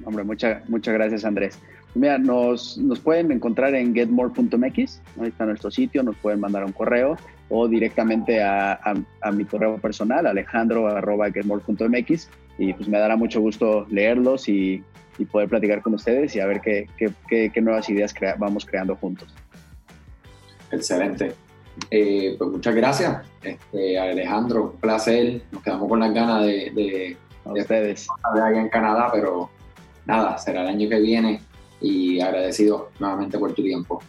Hombre, 0.05 0.23
muchas 0.23 0.67
muchas 0.69 0.93
gracias 0.93 1.25
Andrés. 1.25 1.59
Mira, 1.95 2.17
nos, 2.17 2.77
nos 2.77 2.99
pueden 2.99 3.31
encontrar 3.31 3.73
en 3.73 3.93
getmore.mx, 3.93 5.01
ahí 5.19 5.29
está 5.29 5.45
nuestro 5.45 5.71
sitio, 5.71 6.03
nos 6.03 6.15
pueden 6.17 6.39
mandar 6.39 6.63
un 6.63 6.71
correo 6.71 7.17
o 7.49 7.67
directamente 7.67 8.43
a, 8.43 8.79
a, 9.21 9.31
mi 9.31 9.45
correo 9.45 9.79
personal, 9.79 10.27
alejandro.getmore.mx. 10.27 12.29
y 12.57 12.73
pues 12.73 12.87
me 12.87 12.99
dará 12.99 13.15
mucho 13.15 13.39
gusto 13.39 13.85
leerlos 13.89 14.49
y, 14.49 14.83
y 15.17 15.25
poder 15.25 15.49
platicar 15.49 15.81
con 15.81 15.93
ustedes 15.93 16.35
y 16.35 16.39
a 16.39 16.45
ver 16.45 16.61
qué, 16.61 16.87
qué, 16.97 17.51
qué, 17.51 17.61
nuevas 17.61 17.89
ideas 17.89 18.13
vamos 18.37 18.65
creando 18.65 18.95
juntos. 18.95 19.33
Excelente. 20.71 21.33
Eh, 21.91 22.35
pues 22.37 22.49
muchas 22.49 22.75
gracias, 22.75 23.25
este, 23.43 23.99
Alejandro. 23.99 24.71
Un 24.73 24.79
placer. 24.79 25.41
Nos 25.51 25.61
quedamos 25.61 25.87
con 25.87 25.99
las 25.99 26.13
ganas 26.13 26.43
de, 26.43 26.71
de, 26.73 27.17
de 27.53 27.61
ustedes. 27.61 28.07
de 28.33 28.41
allá 28.41 28.59
en 28.59 28.69
Canadá, 28.69 29.09
pero 29.13 29.49
nada, 30.05 30.37
será 30.37 30.63
el 30.63 30.67
año 30.67 30.89
que 30.89 30.99
viene 30.99 31.41
y 31.79 32.19
agradecido 32.19 32.89
nuevamente 32.99 33.37
por 33.37 33.53
tu 33.53 33.63
tiempo. 33.63 34.01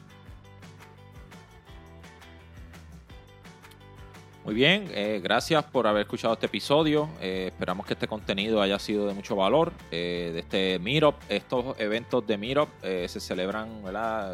Muy 4.48 4.54
bien, 4.54 4.88
eh, 4.94 5.20
gracias 5.22 5.62
por 5.62 5.86
haber 5.86 6.00
escuchado 6.00 6.32
este 6.32 6.46
episodio. 6.46 7.10
Eh, 7.20 7.48
esperamos 7.52 7.84
que 7.84 7.92
este 7.92 8.08
contenido 8.08 8.62
haya 8.62 8.78
sido 8.78 9.06
de 9.06 9.12
mucho 9.12 9.36
valor. 9.36 9.74
Eh, 9.90 10.30
de 10.32 10.38
este 10.38 10.78
Meetup, 10.78 11.16
estos 11.28 11.78
eventos 11.78 12.26
de 12.26 12.38
Meetup 12.38 12.70
se 12.80 13.20
celebran. 13.20 13.82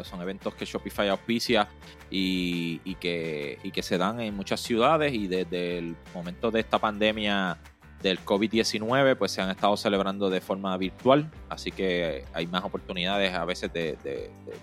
Son 0.05 0.21
eventos 0.21 0.55
que 0.55 0.63
Shopify 0.63 1.09
auspicia 1.09 1.67
y, 2.09 2.95
que, 2.95 3.59
y 3.61 3.71
que 3.71 3.83
se 3.83 3.97
dan 3.97 4.21
en 4.21 4.33
muchas 4.37 4.61
ciudades 4.61 5.13
y 5.13 5.27
desde 5.27 5.79
el 5.79 5.97
momento 6.13 6.49
de 6.49 6.61
esta 6.61 6.79
pandemia 6.79 7.57
del 8.05 8.23
COVID-19, 8.23 9.17
pues 9.17 9.31
se 9.31 9.41
han 9.41 9.49
estado 9.49 9.75
celebrando 9.75 10.29
de 10.29 10.39
forma 10.39 10.77
virtual, 10.77 11.29
así 11.49 11.71
que 11.71 12.23
hay 12.33 12.45
más 12.45 12.63
oportunidades 12.63 13.33
a 13.33 13.45
veces 13.45 13.73
de, 13.73 13.97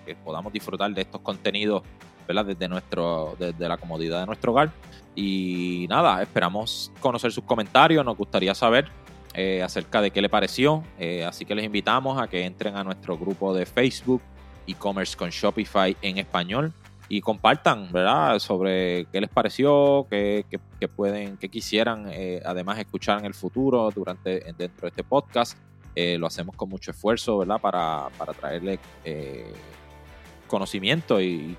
que 0.06 0.14
podamos 0.14 0.52
disfrutar 0.52 0.94
de 0.94 1.02
estos 1.02 1.20
contenidos, 1.22 1.82
Desde, 2.32 2.68
nuestro, 2.68 3.36
desde 3.38 3.68
la 3.68 3.76
comodidad 3.76 4.20
de 4.20 4.26
nuestro 4.26 4.52
hogar. 4.52 4.70
Y 5.14 5.86
nada, 5.90 6.22
esperamos 6.22 6.90
conocer 7.00 7.30
sus 7.32 7.44
comentarios, 7.44 8.04
nos 8.04 8.16
gustaría 8.16 8.54
saber 8.54 8.88
eh, 9.34 9.62
acerca 9.62 10.00
de 10.00 10.10
qué 10.10 10.22
le 10.22 10.28
pareció, 10.28 10.82
eh, 10.98 11.24
así 11.24 11.44
que 11.44 11.54
les 11.54 11.64
invitamos 11.64 12.20
a 12.20 12.28
que 12.28 12.44
entren 12.44 12.76
a 12.76 12.84
nuestro 12.84 13.18
grupo 13.18 13.54
de 13.54 13.66
Facebook, 13.66 14.22
e-commerce 14.66 15.16
con 15.16 15.28
Shopify 15.28 15.96
en 16.00 16.18
español, 16.18 16.72
y 17.08 17.20
compartan, 17.20 17.92
¿verdad? 17.92 18.38
Sobre 18.38 19.06
qué 19.12 19.20
les 19.20 19.28
pareció, 19.28 20.06
qué, 20.08 20.46
pueden, 20.96 21.36
qué 21.36 21.50
quisieran, 21.50 22.06
eh, 22.10 22.40
además 22.42 22.78
escuchar 22.78 23.18
en 23.18 23.26
el 23.26 23.34
futuro 23.34 23.90
durante 23.94 24.40
dentro 24.56 24.82
de 24.82 24.88
este 24.88 25.04
podcast. 25.04 25.58
lo 25.94 26.26
hacemos 26.26 26.56
con 26.56 26.70
mucho 26.70 26.90
esfuerzo, 26.90 27.36
¿verdad? 27.36 27.60
Para, 27.60 28.08
para 28.16 28.32
traerle 28.32 28.78
conocimiento 30.52 31.20
y 31.20 31.56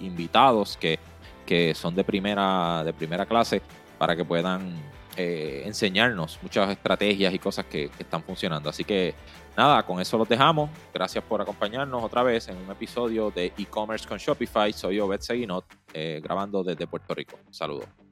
invitados 0.00 0.76
que 0.76 0.98
que 1.46 1.74
son 1.74 1.94
de 1.94 2.04
primera, 2.04 2.82
de 2.84 2.92
primera 2.92 3.26
clase 3.26 3.62
para 3.98 4.16
que 4.16 4.24
puedan 4.24 4.74
eh, 5.16 5.62
enseñarnos 5.66 6.38
muchas 6.42 6.70
estrategias 6.70 7.34
y 7.34 7.38
cosas 7.38 7.66
que, 7.66 7.90
están 7.98 8.22
funcionando. 8.22 8.70
Así 8.70 8.84
que 8.84 9.14
nada, 9.56 9.82
con 9.84 10.00
eso 10.00 10.18
los 10.18 10.28
dejamos. 10.28 10.70
Gracias 10.92 11.22
por 11.24 11.40
acompañarnos 11.40 12.02
otra 12.02 12.22
vez 12.22 12.48
en 12.48 12.56
un 12.56 12.70
episodio 12.70 13.30
de 13.30 13.52
e-commerce 13.58 14.08
con 14.08 14.18
Shopify. 14.18 14.72
Soy 14.72 14.98
Obed 15.00 15.20
Seguinot, 15.20 15.64
eh, 15.92 16.20
grabando 16.22 16.64
desde 16.64 16.86
Puerto 16.86 17.14
Rico. 17.14 17.38
Saludos. 17.50 18.11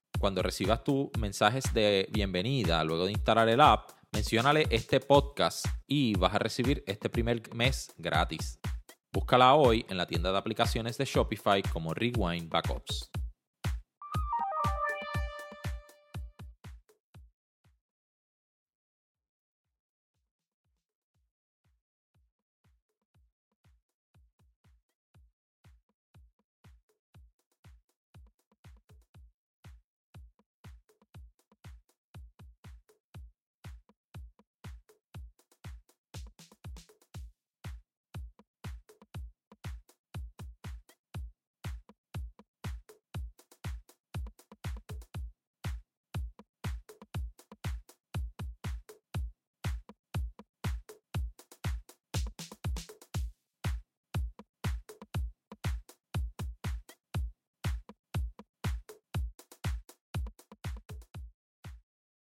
cuando 0.19 0.41
recibas 0.41 0.83
tus 0.83 1.09
mensajes 1.19 1.73
de 1.73 2.07
bienvenida 2.11 2.83
luego 2.83 3.05
de 3.05 3.11
instalar 3.11 3.49
el 3.49 3.61
app, 3.61 3.91
menciónale 4.11 4.67
este 4.69 4.99
podcast 4.99 5.65
y 5.87 6.15
vas 6.15 6.33
a 6.35 6.39
recibir 6.39 6.83
este 6.87 7.09
primer 7.09 7.53
mes 7.53 7.93
gratis. 7.97 8.59
Búscala 9.11 9.55
hoy 9.55 9.85
en 9.89 9.97
la 9.97 10.05
tienda 10.05 10.31
de 10.31 10.37
aplicaciones 10.37 10.97
de 10.97 11.05
Shopify 11.05 11.61
como 11.63 11.93
Rewind 11.93 12.49
Backups. 12.49 13.11